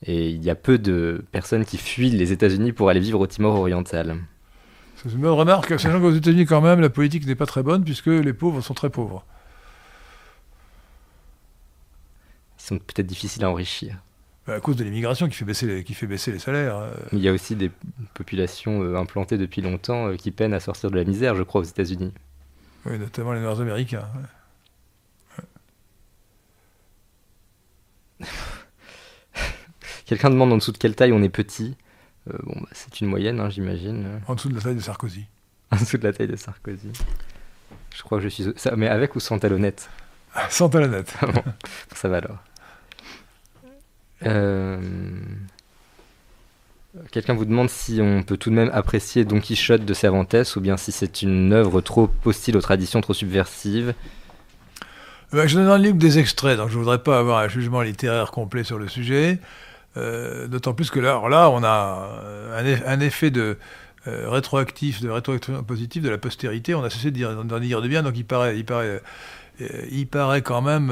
Et 0.05 0.29
il 0.29 0.43
y 0.43 0.49
a 0.49 0.55
peu 0.55 0.77
de 0.77 1.25
personnes 1.31 1.65
qui 1.65 1.77
fuient 1.77 2.11
les 2.11 2.31
États-Unis 2.31 2.71
pour 2.71 2.89
aller 2.89 3.01
vivre 3.01 3.19
au 3.19 3.27
Timor 3.27 3.55
oriental. 3.55 4.17
C'est 4.95 5.11
une 5.11 5.19
bonne 5.19 5.31
remarque, 5.31 5.79
sachant 5.79 5.99
qu'aux 5.99 6.11
États-Unis, 6.11 6.45
quand 6.45 6.61
même, 6.61 6.79
la 6.81 6.89
politique 6.89 7.25
n'est 7.25 7.35
pas 7.35 7.45
très 7.45 7.63
bonne, 7.63 7.83
puisque 7.83 8.07
les 8.07 8.33
pauvres 8.33 8.61
sont 8.61 8.73
très 8.73 8.89
pauvres. 8.89 9.25
Ils 12.59 12.63
sont 12.63 12.77
peut-être 12.77 13.07
difficiles 13.07 13.43
à 13.45 13.49
enrichir. 13.49 13.97
Bah, 14.49 14.55
à 14.55 14.59
cause 14.61 14.75
de 14.77 14.83
l'immigration 14.83 15.29
qui, 15.29 15.35
fait 15.35 15.45
baisser 15.45 15.67
les, 15.67 15.83
qui 15.83 15.93
fait 15.93 16.07
baisser 16.07 16.31
les 16.31 16.39
salaires. 16.39 16.75
Euh. 16.77 16.89
Il 17.11 17.19
y 17.19 17.29
a 17.29 17.31
aussi 17.31 17.55
des 17.55 17.69
populations 18.15 18.81
euh, 18.81 18.97
implantées 18.97 19.37
depuis 19.37 19.61
longtemps 19.61 20.07
euh, 20.07 20.15
qui 20.15 20.31
peinent 20.31 20.55
à 20.55 20.59
sortir 20.59 20.89
de 20.89 20.95
la 20.95 21.03
misère, 21.03 21.35
je 21.35 21.43
crois, 21.43 21.61
aux 21.61 21.65
États-Unis. 21.65 22.11
Oui, 22.87 22.97
notamment 22.97 23.33
les 23.33 23.41
Nord-Américains. 23.41 24.09
Quelqu'un 30.07 30.31
demande 30.31 30.51
en 30.51 30.57
dessous 30.57 30.71
de 30.71 30.79
quelle 30.79 30.95
taille 30.95 31.11
on 31.13 31.21
est 31.21 31.29
petit. 31.29 31.77
Euh, 32.27 32.33
bon, 32.41 32.55
bah, 32.59 32.69
c'est 32.71 33.01
une 33.01 33.07
moyenne, 33.07 33.39
hein, 33.39 33.51
j'imagine. 33.51 34.19
En 34.27 34.33
dessous 34.33 34.49
de 34.49 34.55
la 34.55 34.61
taille 34.61 34.73
de 34.73 34.81
Sarkozy. 34.81 35.27
en 35.71 35.75
dessous 35.75 35.99
de 35.99 36.07
la 36.07 36.13
taille 36.13 36.27
de 36.27 36.35
Sarkozy. 36.35 36.91
Je 37.95 38.01
crois 38.01 38.17
que 38.17 38.23
je 38.23 38.29
suis. 38.29 38.51
Ça, 38.55 38.75
mais 38.75 38.87
avec 38.87 39.15
ou 39.15 39.19
sans 39.19 39.37
talonnette? 39.37 39.91
Ah, 40.33 40.49
Sans 40.49 40.69
talonnette. 40.69 41.13
Ah 41.21 41.27
bon, 41.27 41.43
ça 41.93 42.09
va 42.09 42.17
alors. 42.17 42.39
Euh, 44.25 44.79
quelqu'un 47.11 47.33
vous 47.33 47.45
demande 47.45 47.69
si 47.69 47.99
on 48.01 48.23
peut 48.23 48.37
tout 48.37 48.49
de 48.49 48.55
même 48.55 48.69
apprécier 48.73 49.25
Don 49.25 49.39
Quichotte 49.39 49.85
de 49.85 49.93
Cervantes 49.93 50.55
ou 50.55 50.61
bien 50.61 50.77
si 50.77 50.91
c'est 50.91 51.21
une 51.21 51.53
œuvre 51.53 51.81
trop 51.81 52.09
hostile 52.25 52.57
aux 52.57 52.61
traditions, 52.61 53.01
trop 53.01 53.13
subversive. 53.13 53.93
Euh, 55.33 55.47
je 55.47 55.55
donne 55.55 55.67
dans 55.67 55.77
le 55.77 55.83
livre 55.83 55.97
des 55.97 56.17
extraits, 56.17 56.57
donc 56.57 56.69
je 56.69 56.75
ne 56.75 56.79
voudrais 56.79 57.03
pas 57.03 57.19
avoir 57.19 57.39
un 57.39 57.47
jugement 57.47 57.81
littéraire 57.81 58.31
complet 58.31 58.63
sur 58.63 58.79
le 58.79 58.87
sujet. 58.87 59.39
Euh, 59.97 60.47
d'autant 60.47 60.73
plus 60.73 60.89
que 60.89 60.99
là, 60.99 61.21
là, 61.29 61.49
on 61.49 61.63
a 61.63 62.09
un, 62.55 62.99
effet 62.99 63.29
de 63.31 63.57
euh, 64.07 64.29
rétroactif, 64.29 65.01
de 65.01 65.09
rétroaction 65.09 65.63
positive 65.63 66.03
de 66.03 66.09
la 66.09 66.17
postérité. 66.17 66.73
On 66.73 66.83
a 66.83 66.89
cessé 66.89 67.11
d'en 67.11 67.59
dire, 67.59 67.81
de 67.81 67.87
bien, 67.87 68.01
donc 68.01 68.17
il 68.17 68.25
paraît, 68.25 68.57
il 68.57 68.65
paraît, 68.65 69.01
il 69.91 70.07
paraît 70.07 70.41
quand 70.41 70.61
même, 70.61 70.91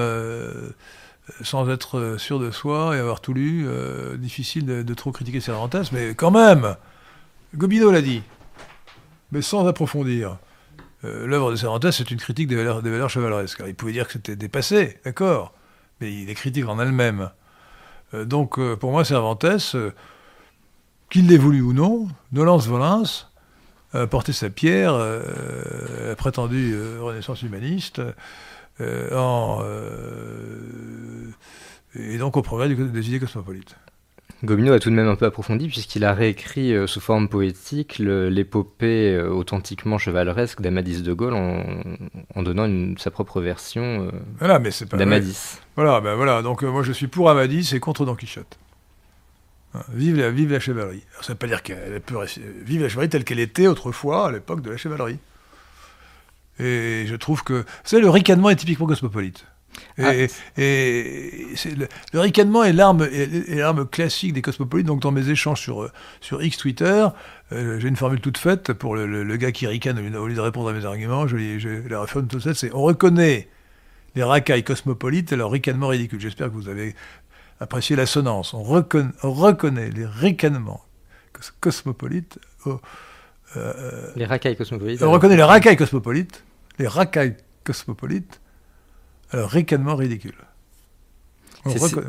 sans 1.41 1.69
être 1.69 2.15
sûr 2.17 2.39
de 2.39 2.51
soi 2.51 2.95
et 2.95 2.99
avoir 2.99 3.21
tout 3.21 3.33
lu, 3.33 3.67
difficile 4.17 4.65
de, 4.65 4.93
trop 4.93 5.11
critiquer 5.11 5.39
Cervantes, 5.39 5.91
mais 5.91 6.15
quand 6.15 6.31
même, 6.31 6.75
Gobineau 7.55 7.91
l'a 7.91 8.01
dit, 8.01 8.23
mais 9.31 9.41
sans 9.41 9.67
approfondir. 9.67 10.37
L'œuvre 11.03 11.51
de 11.51 11.55
Cervantes, 11.55 11.91
c'est 11.91 12.09
une 12.11 12.17
critique 12.17 12.47
des 12.47 12.55
valeurs, 12.55 13.09
chevaleresques. 13.09 13.61
il 13.67 13.75
pouvait 13.75 13.91
dire 13.91 14.07
que 14.07 14.13
c'était 14.13 14.35
dépassé, 14.35 14.99
d'accord, 15.05 15.53
mais 16.01 16.13
il 16.13 16.29
est 16.29 16.35
critique 16.35 16.67
en 16.67 16.79
elle-même. 16.79 17.29
Euh, 18.13 18.25
donc 18.25 18.59
euh, 18.59 18.75
pour 18.75 18.91
moi, 18.91 19.03
Cervantes, 19.03 19.45
euh, 19.75 19.91
qu'il 21.09 21.27
l'ait 21.27 21.37
voulu 21.37 21.61
ou 21.61 21.73
non, 21.73 22.07
Nolens 22.31 22.67
Volens 22.67 23.27
a 23.93 24.05
porté 24.05 24.33
sa 24.33 24.49
pierre 24.49 24.93
à 24.93 26.07
la 26.07 26.15
prétendue 26.17 26.75
renaissance 26.99 27.41
humaniste 27.41 28.01
en, 28.79 29.61
et 31.95 32.17
donc 32.17 32.37
au 32.37 32.41
progrès 32.41 32.69
des 32.69 33.07
idées 33.09 33.19
cosmopolites. 33.19 33.75
Gobineau 34.43 34.73
a 34.73 34.79
tout 34.79 34.91
de 34.91 34.95
même 34.95 35.07
un 35.07 35.15
peu 35.15 35.25
approfondi 35.25 35.67
puisqu'il 35.67 36.05
a 36.05 36.13
réécrit 36.13 36.75
sous 36.87 36.99
forme 36.99 37.27
poétique 37.27 37.97
l'épopée 37.97 39.19
authentiquement 39.19 39.97
chevaleresque 39.97 40.61
d'Amadis 40.61 41.01
de 41.01 41.11
Gaulle 41.11 41.33
en, 41.33 42.43
donnant 42.43 42.95
sa 42.97 43.09
propre 43.09 43.41
version 43.41 44.11
voilà, 44.37 44.59
d'Amadis. 44.59 45.59
Voilà, 45.77 46.01
ben 46.01 46.15
voilà. 46.15 46.41
Donc 46.41 46.63
euh, 46.63 46.71
moi 46.71 46.81
je 46.81 46.91
suis 46.91 47.07
pour 47.07 47.29
Amadis 47.29 47.75
et 47.75 47.79
contre 47.79 48.03
Don 48.03 48.15
Quichotte. 48.15 48.57
Hein, 49.75 49.81
vive, 49.89 50.17
la, 50.17 50.31
vive 50.31 50.51
la 50.51 50.59
chevalerie. 50.59 51.03
ça 51.21 51.27
ne 51.27 51.27
veut 51.29 51.35
pas 51.35 51.47
dire 51.47 51.61
qu'elle 51.61 52.01
peut 52.01 52.17
rester. 52.17 52.41
Vive 52.63 52.81
la 52.81 52.89
chevalerie 52.89 53.09
telle 53.09 53.23
qu'elle 53.23 53.39
était 53.39 53.67
autrefois 53.67 54.27
à 54.27 54.31
l'époque 54.31 54.61
de 54.61 54.71
la 54.71 54.77
chevalerie. 54.77 55.19
Et 56.59 57.05
je 57.07 57.15
trouve 57.15 57.43
que. 57.43 57.53
Vous 57.53 57.65
savez, 57.83 58.01
le 58.01 58.09
ricanement 58.09 58.49
est 58.49 58.55
typiquement 58.55 58.87
cosmopolite. 58.87 59.45
Et, 59.99 60.27
ah. 60.57 60.61
le, 62.13 62.19
ricanement 62.19 62.63
est 62.63 62.73
l'arme, 62.73 63.07
l'arme 63.49 63.87
classique 63.87 64.33
des 64.33 64.41
cosmopolites. 64.41 64.87
Donc, 64.87 65.01
dans 65.01 65.11
mes 65.11 65.29
échanges 65.29 65.61
sur, 65.61 65.83
euh, 65.83 65.91
sur 66.19 66.41
X 66.41 66.57
Twitter, 66.57 67.07
euh, 67.51 67.79
j'ai 67.79 67.87
une 67.87 67.95
formule 67.95 68.19
toute 68.19 68.37
faite 68.37 68.73
pour 68.73 68.95
le, 68.95 69.37
gars 69.37 69.51
qui 69.51 69.67
ricane 69.67 69.99
au 70.15 70.27
lieu 70.27 70.35
de 70.35 70.41
répondre 70.41 70.69
à 70.69 70.73
mes 70.73 70.85
arguments. 70.85 71.27
Je, 71.27 71.59
je 71.59 71.87
la 71.87 72.01
réforme 72.01 72.27
toute 72.27 72.41
faite 72.41 72.55
c'est 72.55 72.73
on 72.73 72.81
reconnaît 72.81 73.49
les 74.15 74.23
racailles 74.23 74.63
cosmopolites 74.63 75.31
et 75.31 75.35
leur 75.35 75.51
ricanement 75.51 75.87
ridicule. 75.87 76.19
J'espère 76.19 76.47
que 76.47 76.53
vous 76.53 76.69
avez 76.69 76.95
apprécié 77.59 77.95
l'assonance. 77.95 78.53
On, 78.53 78.63
reconnaît, 78.63 79.89
les 79.89 80.05
ricanements 80.05 80.83
cosmopolites. 81.61 82.39
Euh, 83.55 84.11
les 84.15 84.25
racailles 84.25 84.57
cosmopolites. 84.57 85.01
On 85.01 85.11
reconnaît 85.11 85.37
les 85.37 85.43
racailles 85.43 85.77
cosmopolites, 85.77 86.43
les 86.79 86.87
racailles 86.87 87.35
cosmopolites, 87.63 88.41
leur 89.33 89.49
ricanement 89.49 89.95
ridicule. 89.95 90.35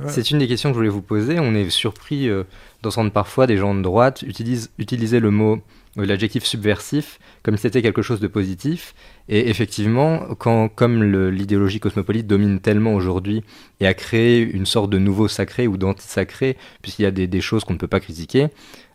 C'est 0.08 0.30
une 0.30 0.38
des 0.38 0.46
questions 0.46 0.70
que 0.70 0.74
je 0.74 0.78
voulais 0.78 0.88
vous 0.88 1.02
poser. 1.02 1.40
On 1.40 1.54
est 1.54 1.68
surpris 1.70 2.28
euh, 2.28 2.44
d'entendre 2.82 3.10
parfois 3.10 3.46
des 3.46 3.56
gens 3.56 3.74
de 3.74 3.82
droite 3.82 4.22
utiliser 4.22 5.20
le 5.20 5.30
mot 5.32 5.60
euh, 5.98 6.06
l'adjectif 6.06 6.44
subversif 6.44 7.18
comme 7.42 7.56
si 7.56 7.62
c'était 7.62 7.82
quelque 7.82 8.02
chose 8.02 8.20
de 8.20 8.26
positif. 8.26 8.94
Et 9.28 9.48
effectivement, 9.48 10.20
quand, 10.38 10.68
comme 10.68 11.02
l'idéologie 11.30 11.80
cosmopolite 11.80 12.26
domine 12.26 12.60
tellement 12.60 12.94
aujourd'hui 12.94 13.42
et 13.80 13.86
a 13.86 13.94
créé 13.94 14.40
une 14.40 14.66
sorte 14.66 14.90
de 14.90 14.98
nouveau 14.98 15.28
sacré 15.28 15.66
ou 15.66 15.76
d'anti-sacré, 15.76 16.56
puisqu'il 16.82 17.02
y 17.02 17.06
a 17.06 17.10
des, 17.10 17.40
choses 17.40 17.64
qu'on 17.64 17.74
ne 17.74 17.78
peut 17.78 17.88
pas 17.88 18.00
critiquer, 18.00 18.48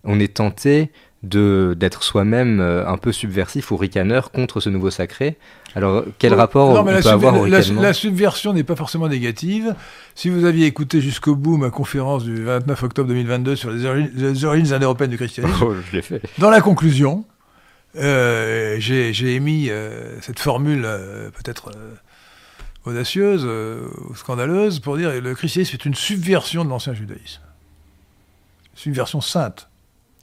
on 0.04 0.20
est 0.20 0.36
tenté 0.36 0.92
d'être 1.24 2.04
soi-même 2.04 2.60
euh, 2.60 2.86
un 2.86 2.98
peu 2.98 3.12
subversif 3.12 3.72
ou 3.72 3.78
ricaneur 3.78 4.32
contre 4.32 4.60
ce 4.60 4.70
nouveau 4.70 4.90
sacré. 4.90 5.38
Alors, 5.76 6.04
quel 6.20 6.34
rapport 6.34 6.70
on 6.70 6.84
peut 6.84 7.08
avoir 7.08 7.40
au 7.40 7.46
la, 7.46 7.62
la, 7.62 7.94
subversion 7.94 8.54
n'est 8.54 8.64
pas 8.64 8.76
forcément 8.76 9.08
négative. 9.08 9.76
Si 10.16 10.30
vous 10.30 10.46
aviez 10.46 10.68
écouté 10.68 11.02
jusqu'au 11.02 11.36
bout 11.36 11.58
ma 11.58 11.70
conférence 11.70 12.24
du 12.24 12.44
29 12.44 12.84
octobre 12.84 13.08
2022 13.08 13.56
sur 13.56 13.72
les 13.72 13.86
origines, 13.86 14.12
les 14.16 14.46
origines 14.46 14.74
indo-européennes 14.74 15.10
du 15.10 15.18
christianisme, 15.18 15.58
oh, 15.64 15.74
je 15.92 16.02
fait. 16.02 16.22
dans 16.38 16.50
la 16.50 16.62
conclusion, 16.62 17.26
euh, 17.96 18.76
j'ai 18.80 19.36
émis 19.36 19.70
euh, 19.70 20.20
cette 20.22 20.40
formule 20.40 20.88
peut-être 21.36 21.72
audacieuse 22.86 23.46
ou 23.46 24.16
scandaleuse 24.16 24.80
pour 24.80 24.98
dire 24.98 25.12
que 25.12 25.18
le 25.18 25.34
christianisme 25.34 25.76
est 25.76 25.86
une 25.86 25.96
subversion 25.96 26.66
de 26.66 26.70
l'ancien 26.70 26.94
judaïsme. 26.94 27.42
Subversion 28.76 29.22
sainte 29.22 29.68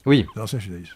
oui. 0.06 0.26
Dans 0.36 0.46
judaïsme. 0.46 0.94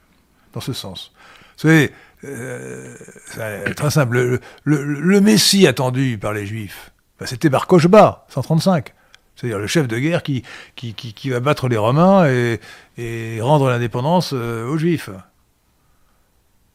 Dans 0.52 0.60
ce 0.60 0.72
sens. 0.72 1.12
Vous 1.56 1.68
savez, 1.68 1.92
euh, 2.24 2.94
c'est 3.26 3.74
très 3.74 3.90
simple. 3.90 4.40
Le, 4.64 5.20
Messie 5.20 5.66
attendu 5.66 6.18
par 6.18 6.32
les 6.32 6.46
Juifs, 6.46 6.92
bah, 7.18 7.26
c'était 7.26 7.48
Bar 7.48 7.66
Kochba, 7.66 8.26
135. 8.28 8.92
C'est-à-dire 9.36 9.58
le 9.58 9.66
chef 9.66 9.88
de 9.88 9.98
guerre 9.98 10.22
qui, 10.22 10.44
qui, 10.76 10.94
qui, 10.94 11.30
va 11.30 11.40
battre 11.40 11.68
les 11.68 11.76
Romains 11.76 12.26
et, 12.26 13.40
rendre 13.40 13.68
l'indépendance 13.68 14.30
euh, 14.32 14.68
aux 14.68 14.78
Juifs. 14.78 15.10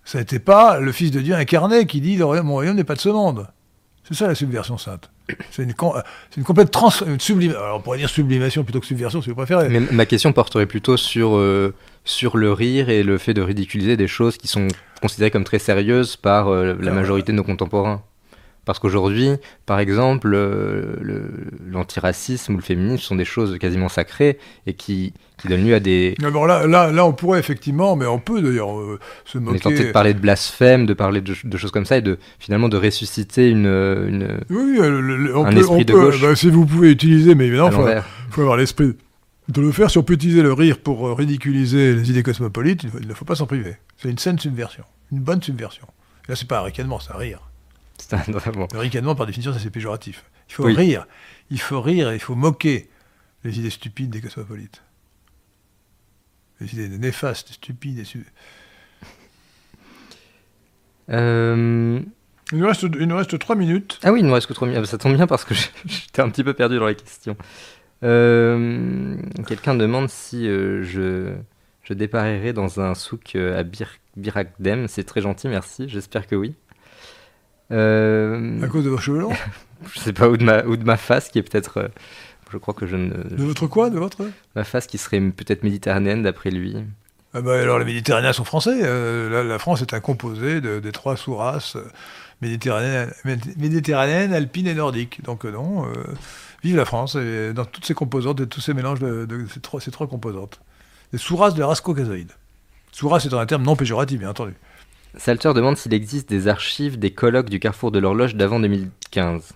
Ça 0.03 0.19
n'était 0.19 0.39
pas 0.39 0.79
le 0.79 0.91
Fils 0.91 1.11
de 1.11 1.21
Dieu 1.21 1.35
incarné 1.35 1.85
qui 1.85 2.01
dit 2.01 2.17
Mon 2.17 2.53
royaume 2.53 2.75
n'est 2.75 2.83
pas 2.83 2.95
de 2.95 2.99
ce 2.99 3.09
monde. 3.09 3.47
C'est 4.03 4.15
ça 4.15 4.27
la 4.27 4.35
subversion 4.35 4.77
sainte. 4.77 5.11
C'est 5.51 5.61
une, 5.61 5.75
une, 6.37 6.43
complète 6.43 6.71
trans, 6.71 6.89
sublimation. 6.89 7.61
Alors 7.61 7.77
on 7.77 7.81
pourrait 7.81 7.99
dire 7.99 8.09
sublimation 8.09 8.63
plutôt 8.63 8.79
que 8.79 8.87
subversion 8.87 9.21
si 9.21 9.29
vous 9.29 9.35
préférez. 9.35 9.69
Ma 9.91 10.05
question 10.07 10.33
porterait 10.33 10.65
plutôt 10.65 10.97
sur, 10.97 11.37
euh, 11.37 11.75
sur 12.03 12.37
le 12.37 12.51
rire 12.51 12.89
et 12.89 13.03
le 13.03 13.17
fait 13.17 13.33
de 13.33 13.41
ridiculiser 13.41 13.97
des 13.97 14.07
choses 14.07 14.37
qui 14.37 14.47
sont 14.47 14.67
considérées 15.01 15.31
comme 15.31 15.43
très 15.43 15.59
sérieuses 15.59 16.15
par 16.15 16.49
euh, 16.49 16.75
la 16.79 16.91
majorité 16.91 17.31
de 17.31 17.37
nos 17.37 17.43
contemporains. 17.43 18.01
Parce 18.65 18.77
qu'aujourd'hui, 18.77 19.31
par 19.65 19.79
exemple, 19.79 20.31
euh, 20.35 20.93
l'antiracisme 21.71 22.53
ou 22.53 22.57
le 22.57 22.61
féminisme 22.61 23.01
sont 23.01 23.15
des 23.15 23.25
choses 23.25 23.57
quasiment 23.57 23.89
sacrées 23.89 24.37
et 24.67 24.73
qui, 24.73 25.13
qui 25.37 25.47
donnent 25.47 25.65
lieu 25.65 25.73
à 25.73 25.79
des. 25.79 26.13
Alors 26.23 26.45
là, 26.45 26.67
là, 26.67 26.91
là, 26.91 27.03
on 27.03 27.13
pourrait 27.13 27.39
effectivement, 27.39 27.95
mais 27.95 28.05
on 28.05 28.19
peut 28.19 28.43
d'ailleurs 28.43 28.77
euh, 28.77 28.99
se 29.25 29.39
moquer. 29.39 29.51
On 29.53 29.55
est 29.55 29.75
tenté 29.75 29.87
de 29.87 29.91
parler 29.91 30.13
de 30.13 30.19
blasphème, 30.19 30.85
de 30.85 30.93
parler 30.93 31.21
de, 31.21 31.57
choses 31.57 31.71
comme 31.71 31.85
ça 31.85 31.97
et 31.97 32.03
de 32.03 32.19
finalement 32.37 32.69
de 32.69 32.77
ressusciter 32.77 33.49
une, 33.49 33.65
une 33.65 34.37
oui, 34.51 34.77
le, 34.77 35.35
on 35.35 35.45
un 35.45 35.51
peut, 35.51 35.59
esprit 35.61 35.85
de 35.85 35.93
gauche. 35.93 36.21
Bah, 36.21 36.35
si 36.35 36.51
vous 36.51 36.65
pouvez 36.67 36.91
utiliser, 36.91 37.33
mais 37.33 37.47
évidemment, 37.47 37.69
il 37.71 38.03
faut, 38.29 38.41
avoir 38.41 38.57
l'esprit 38.57 38.93
de 39.49 39.61
le 39.61 39.71
faire. 39.71 39.91
Si 39.91 39.97
on 39.97 40.03
peut 40.03 40.13
utiliser 40.13 40.41
le 40.41 40.53
rire 40.53 40.79
pour 40.79 41.07
euh, 41.07 41.13
ridiculiser 41.13 41.93
les 41.93 42.09
idées 42.09 42.23
cosmopolites, 42.23 42.83
il 42.83 43.07
ne 43.07 43.13
faut 43.13 43.25
pas 43.25 43.35
s'en 43.35 43.47
priver. 43.47 43.75
C'est 43.97 44.09
une 44.09 44.17
saine 44.17 44.39
subversion, 44.39 44.85
une 45.11 45.19
bonne 45.19 45.41
subversion. 45.41 45.87
Là, 46.27 46.35
c'est 46.35 46.47
pas 46.47 46.59
un 46.59 46.63
ricanement, 46.63 46.99
c'est 46.99 47.11
un 47.11 47.17
rire. 47.17 47.41
Le 48.11 48.79
ricanement, 48.79 49.15
par 49.15 49.25
définition, 49.25 49.53
c'est 49.57 49.69
péjoratif. 49.69 50.23
Il 50.47 50.53
faut 50.53 50.63
rire. 50.63 51.05
Il 51.49 51.59
faut 51.59 51.81
rire 51.81 52.11
et 52.11 52.15
il 52.15 52.19
faut 52.19 52.35
moquer 52.35 52.89
les 53.43 53.59
idées 53.59 53.69
stupides 53.69 54.09
des 54.09 54.21
cosmopolites. 54.21 54.83
Les 56.61 56.73
idées 56.73 56.89
néfastes, 56.89 57.53
stupides 57.53 57.99
et... 57.99 58.05
Euh... 61.09 61.99
Il, 62.51 62.57
nous 62.57 62.67
reste, 62.67 62.81
il 62.81 63.05
nous 63.05 63.15
reste 63.15 63.37
3 63.37 63.55
minutes. 63.55 63.99
Ah 64.03 64.11
oui, 64.11 64.19
il 64.21 64.25
nous 64.25 64.33
reste 64.33 64.47
que 64.47 64.53
3 64.53 64.67
minutes. 64.67 64.85
Ça 64.85 64.97
tombe 64.97 65.15
bien 65.15 65.27
parce 65.27 65.45
que 65.45 65.53
j'étais 65.85 66.21
un 66.21 66.29
petit 66.29 66.43
peu 66.43 66.53
perdu 66.53 66.77
dans 66.77 66.87
les 66.87 66.95
questions. 66.95 67.35
Euh, 68.03 69.17
quelqu'un 69.47 69.75
demande 69.75 70.09
si 70.09 70.47
euh, 70.47 70.83
je, 70.83 71.33
je 71.83 71.93
déparerai 71.93 72.53
dans 72.53 72.79
un 72.79 72.95
souk 72.95 73.35
euh, 73.35 73.59
à 73.59 73.63
Bir, 73.63 73.89
Birakdem. 74.15 74.87
C'est 74.87 75.03
très 75.03 75.21
gentil, 75.21 75.47
merci. 75.47 75.89
J'espère 75.89 76.27
que 76.27 76.35
oui. 76.35 76.55
Euh... 77.71 78.61
À 78.63 78.67
cause 78.67 78.85
de 78.85 78.89
vos 78.89 78.97
cheveux 78.97 79.19
longs 79.19 79.33
Je 79.93 79.99
sais 79.99 80.13
pas, 80.13 80.27
ou 80.27 80.37
de 80.37 80.43
ma, 80.43 80.63
ou 80.63 80.75
de 80.75 80.83
ma 80.83 80.97
face 80.97 81.29
qui 81.29 81.39
est 81.39 81.43
peut-être. 81.43 81.89
Je 82.51 82.57
crois 82.57 82.73
que 82.73 82.87
je 82.87 82.95
ne. 82.95 83.13
De 83.13 83.43
votre 83.43 83.67
quoi 83.67 83.89
De 83.89 83.99
votre? 83.99 84.29
Ma 84.55 84.63
face 84.63 84.87
qui 84.87 84.97
serait 84.97 85.19
peut-être 85.19 85.63
méditerranéenne 85.63 86.23
d'après 86.23 86.49
lui. 86.49 86.75
Ah 87.33 87.41
bah 87.41 87.61
alors 87.61 87.77
les 87.77 87.85
Méditerranéens 87.85 88.33
sont 88.33 88.43
français. 88.43 88.81
La, 89.29 89.59
France 89.59 89.83
est 89.83 89.93
un 89.93 89.99
composé 89.99 90.61
de, 90.61 90.79
des 90.79 90.91
trois 90.91 91.15
sous-races 91.15 91.77
méditerranéennes, 92.41 93.13
méditerranéenne, 93.55 94.33
alpine 94.33 94.65
et 94.65 94.73
nordique. 94.73 95.23
Donc 95.23 95.45
non, 95.45 95.85
vive 96.63 96.75
la 96.75 96.85
France 96.85 97.15
et 97.15 97.53
dans 97.53 97.65
toutes 97.65 97.85
ses 97.85 97.93
composantes, 97.93 98.37
de 98.37 98.45
tous 98.45 98.61
ces 98.61 98.73
mélanges 98.73 98.99
de, 98.99 99.27
ces, 99.53 99.59
trois, 99.59 99.81
ces 99.81 99.91
trois 99.91 100.07
composantes. 100.07 100.59
Des 101.11 101.17
sous-races 101.17 101.53
de 101.53 101.59
la 101.59 101.67
race 101.67 101.81
caucasoïde. 101.81 102.31
Sous-race 102.91 103.25
est 103.25 103.33
un 103.33 103.45
terme 103.45 103.63
non 103.63 103.75
péjoratif, 103.75 104.19
bien 104.19 104.29
entendu. 104.29 104.53
Salter 105.17 105.53
demande 105.53 105.77
s'il 105.77 105.93
existe 105.93 106.29
des 106.29 106.47
archives 106.47 106.99
des 106.99 107.11
colloques 107.11 107.49
du 107.49 107.59
Carrefour 107.59 107.91
de 107.91 107.99
l'Horloge 107.99 108.35
d'avant 108.35 108.59
2015. 108.59 109.53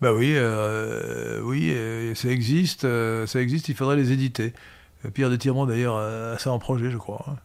Bah 0.00 0.12
oui, 0.12 0.32
euh, 0.34 1.40
oui, 1.42 1.70
euh, 1.72 2.14
ça 2.14 2.28
existe, 2.28 2.84
euh, 2.84 3.26
ça 3.26 3.40
existe. 3.40 3.68
Il 3.68 3.74
faudrait 3.74 3.96
les 3.96 4.12
éditer. 4.12 4.52
Pierre 5.12 5.30
de 5.30 5.36
Tirmont 5.36 5.66
d'ailleurs 5.66 5.96
a 5.96 6.38
ça 6.38 6.50
en 6.50 6.58
projet, 6.58 6.90
je 6.90 6.96
crois. 6.96 7.24
Hein. 7.28 7.36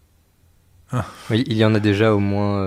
Ah. 0.92 1.06
Oui, 1.30 1.44
il 1.48 1.58
y 1.58 1.66
en 1.66 1.76
a 1.76 1.80
déjà 1.80 2.14
au 2.14 2.20
moins. 2.20 2.62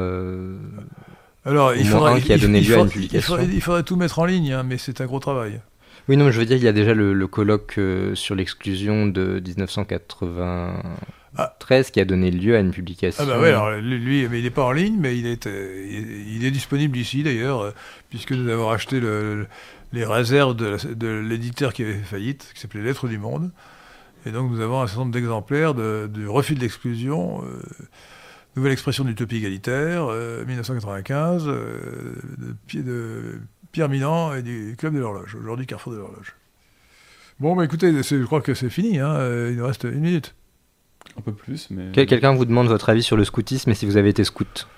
Alors, 1.44 1.74
il 1.74 1.86
faudrait, 1.86 2.14
un 2.14 2.20
qui 2.20 2.32
a 2.32 2.38
donné 2.38 2.60
lieu 2.60 2.76
à 2.76 2.80
une 2.80 2.88
publication. 2.88 3.38
Il 3.40 3.60
faudrait, 3.60 3.82
tout 3.82 3.96
mettre 3.96 4.18
en 4.18 4.24
ligne, 4.24 4.52
hein, 4.52 4.62
mais 4.62 4.78
c'est 4.78 5.00
un 5.00 5.06
gros 5.06 5.18
travail. 5.18 5.60
Oui, 6.08 6.16
non, 6.16 6.30
je 6.30 6.38
veux 6.38 6.46
dire, 6.46 6.56
il 6.56 6.64
y 6.64 6.68
a 6.68 6.72
déjà 6.72 6.94
le, 6.94 7.26
colloque 7.26 7.78
sur 8.14 8.34
l'exclusion 8.34 9.06
de 9.06 9.40
1980. 9.46 10.82
13 11.58 11.90
qui 11.90 12.00
a 12.00 12.04
donné 12.04 12.30
lieu 12.30 12.56
à 12.56 12.60
une 12.60 12.72
publication. 12.72 13.24
Ah 13.26 13.26
bah 13.26 13.40
ouais, 13.40 13.48
alors 13.48 13.72
lui, 13.72 14.28
mais 14.28 14.38
il 14.38 14.44
n'est 14.44 14.50
pas 14.50 14.64
en 14.64 14.72
ligne, 14.72 14.98
mais 14.98 15.16
il 15.16 15.26
est, 15.26 15.46
euh, 15.46 16.24
il 16.28 16.44
est 16.44 16.50
disponible 16.50 16.96
ici 16.98 17.22
d'ailleurs, 17.22 17.60
euh, 17.60 17.70
puisque 18.10 18.32
nous 18.32 18.48
avons 18.50 18.70
acheté 18.70 19.00
le, 19.00 19.46
les 19.92 20.04
réserves 20.04 20.54
de, 20.54 21.06
l'éditeur 21.20 21.72
qui 21.72 21.82
avait 21.82 21.94
fait 21.94 22.16
faillite, 22.16 22.50
qui 22.54 22.60
s'appelait 22.60 22.82
Lettres 22.82 23.08
du 23.08 23.18
Monde. 23.18 23.50
Et 24.26 24.30
donc 24.30 24.50
nous 24.50 24.60
avons 24.60 24.82
un 24.82 24.86
certain 24.86 25.00
nombre 25.00 25.12
d'exemplaires 25.12 25.74
du 25.74 26.28
refus 26.28 26.54
de 26.54 26.60
l'exclusion, 26.60 27.42
euh, 27.44 27.62
nouvelle 28.54 28.72
expression 28.72 29.04
d'utopie 29.04 29.36
égalitaire, 29.36 30.08
1995, 30.46 31.46
de, 31.46 31.52
de, 32.74 33.40
Pierre 33.72 33.88
Milan 33.88 34.34
et 34.34 34.42
du 34.42 34.76
Club 34.78 34.94
de 34.94 35.00
l'Horloge, 35.00 35.34
aujourd'hui 35.34 35.66
Carrefour 35.66 35.92
de 35.92 35.98
l'Horloge. 35.98 36.34
Bon, 37.40 37.56
bah 37.56 37.64
écoutez, 37.64 37.90
je 38.02 38.24
crois 38.24 38.40
que 38.40 38.54
c'est 38.54 38.70
fini, 38.70 38.98
hein, 38.98 39.18
il 39.48 39.56
nous 39.56 39.66
reste 39.66 39.84
une 39.84 40.00
minute. 40.00 40.34
Un 41.16 41.20
peu 41.20 41.32
plus, 41.32 41.68
mais. 41.70 41.90
Quelqu'un 41.92 42.32
vous 42.32 42.44
demande 42.44 42.68
votre 42.68 42.88
avis 42.88 43.02
sur 43.02 43.16
le 43.16 43.24
scoutisme 43.24 43.70
et 43.70 43.74
si 43.74 43.86
vous 43.86 43.96
avez 43.96 44.10
été 44.10 44.24
scout 44.24 44.68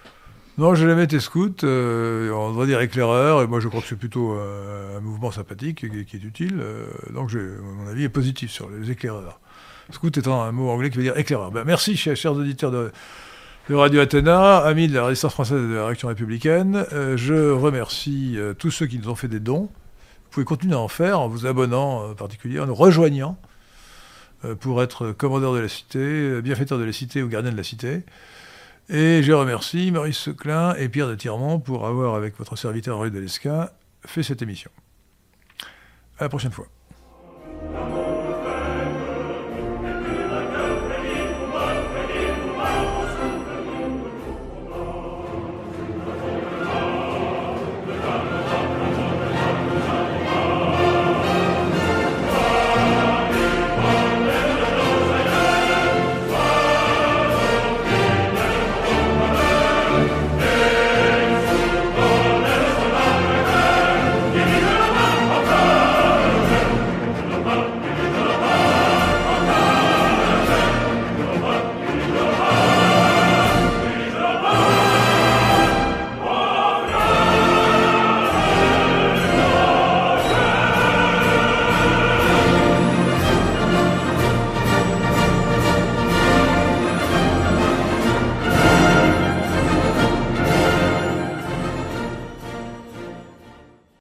Non, 0.59 0.75
je 0.75 0.85
n'ai 0.85 0.91
jamais 0.91 1.05
été 1.05 1.21
scout. 1.21 1.65
Euh, 1.65 2.31
on 2.31 2.51
devrait 2.51 2.67
dire 2.67 2.81
éclaireur, 2.81 3.43
et 3.43 3.47
moi 3.47 3.61
je 3.61 3.69
crois 3.69 3.81
que 3.81 3.87
c'est 3.87 3.99
plutôt 3.99 4.35
euh, 4.35 4.99
un 4.99 5.01
mouvement 5.01 5.31
sympathique 5.31 5.89
qui, 5.89 6.05
qui 6.05 6.17
est 6.17 6.25
utile. 6.25 6.59
Euh, 6.61 6.87
donc 7.13 7.33
mon 7.35 7.87
avis 7.87 8.05
est 8.05 8.09
positif 8.09 8.51
sur 8.51 8.69
les 8.71 8.91
éclaireurs. 8.91 9.41
Scout 9.91 10.17
étant 10.17 10.43
un 10.43 10.53
mot 10.53 10.71
anglais 10.71 10.91
qui 10.91 10.97
veut 10.97 11.03
dire 11.03 11.19
éclaireur. 11.19 11.51
Ben, 11.51 11.65
merci, 11.65 11.97
chers, 11.97 12.17
chers 12.17 12.33
auditeurs 12.33 12.71
de, 12.71 12.91
de, 13.69 13.75
Radio 13.75 14.01
Athéna, 14.01 14.59
amis 14.59 14.89
de 14.89 14.95
la 14.95 15.07
résistance 15.07 15.33
française 15.33 15.63
et 15.63 15.69
de 15.69 15.75
la 15.75 15.87
réaction 15.87 16.09
républicaine. 16.09 16.85
je 17.17 17.51
remercie 17.51 18.39
tous 18.59 18.71
ceux 18.71 18.87
qui 18.87 18.99
nous 18.99 19.09
ont 19.09 19.15
fait 19.15 19.29
des 19.29 19.41
dons. 19.41 19.63
Vous 20.25 20.31
pouvez 20.31 20.45
continuer 20.45 20.75
à 20.75 20.81
en 20.81 20.89
faire 20.89 21.21
en 21.21 21.29
vous 21.29 21.47
abonnant 21.47 22.11
en 22.11 22.15
particulier, 22.15 22.61
en 22.61 22.67
nous 22.67 22.75
rejoignant. 22.75 23.39
Euh, 24.45 24.55
pour 24.55 24.83
être 24.83 25.13
commandeur 25.13 25.55
de 25.55 25.59
la 25.59 25.69
cité, 25.69 25.99
euh, 25.99 26.41
bienfaiteur 26.41 26.79
de 26.79 26.85
la 26.85 26.93
cité 26.93 27.23
ou 27.23 27.29
gardien 27.29 27.53
de 27.53 27.57
la 27.57 27.63
cité. 27.63 28.03
Et 28.89 29.23
je 29.23 29.33
remercie 29.33 29.91
Maurice 29.91 30.19
Seclin 30.19 30.75
et 30.75 30.89
Pierre 30.89 31.09
de 31.09 31.15
Tirmont 31.15 31.59
pour 31.59 31.87
avoir, 31.87 32.15
avec 32.15 32.37
votre 32.37 32.57
serviteur 32.57 32.99
Henri 32.99 33.11
Delesca, 33.11 33.73
fait 34.05 34.23
cette 34.23 34.43
émission. 34.43 34.71
À 36.19 36.25
la 36.25 36.29
prochaine 36.29 36.53
fois. 36.53 36.67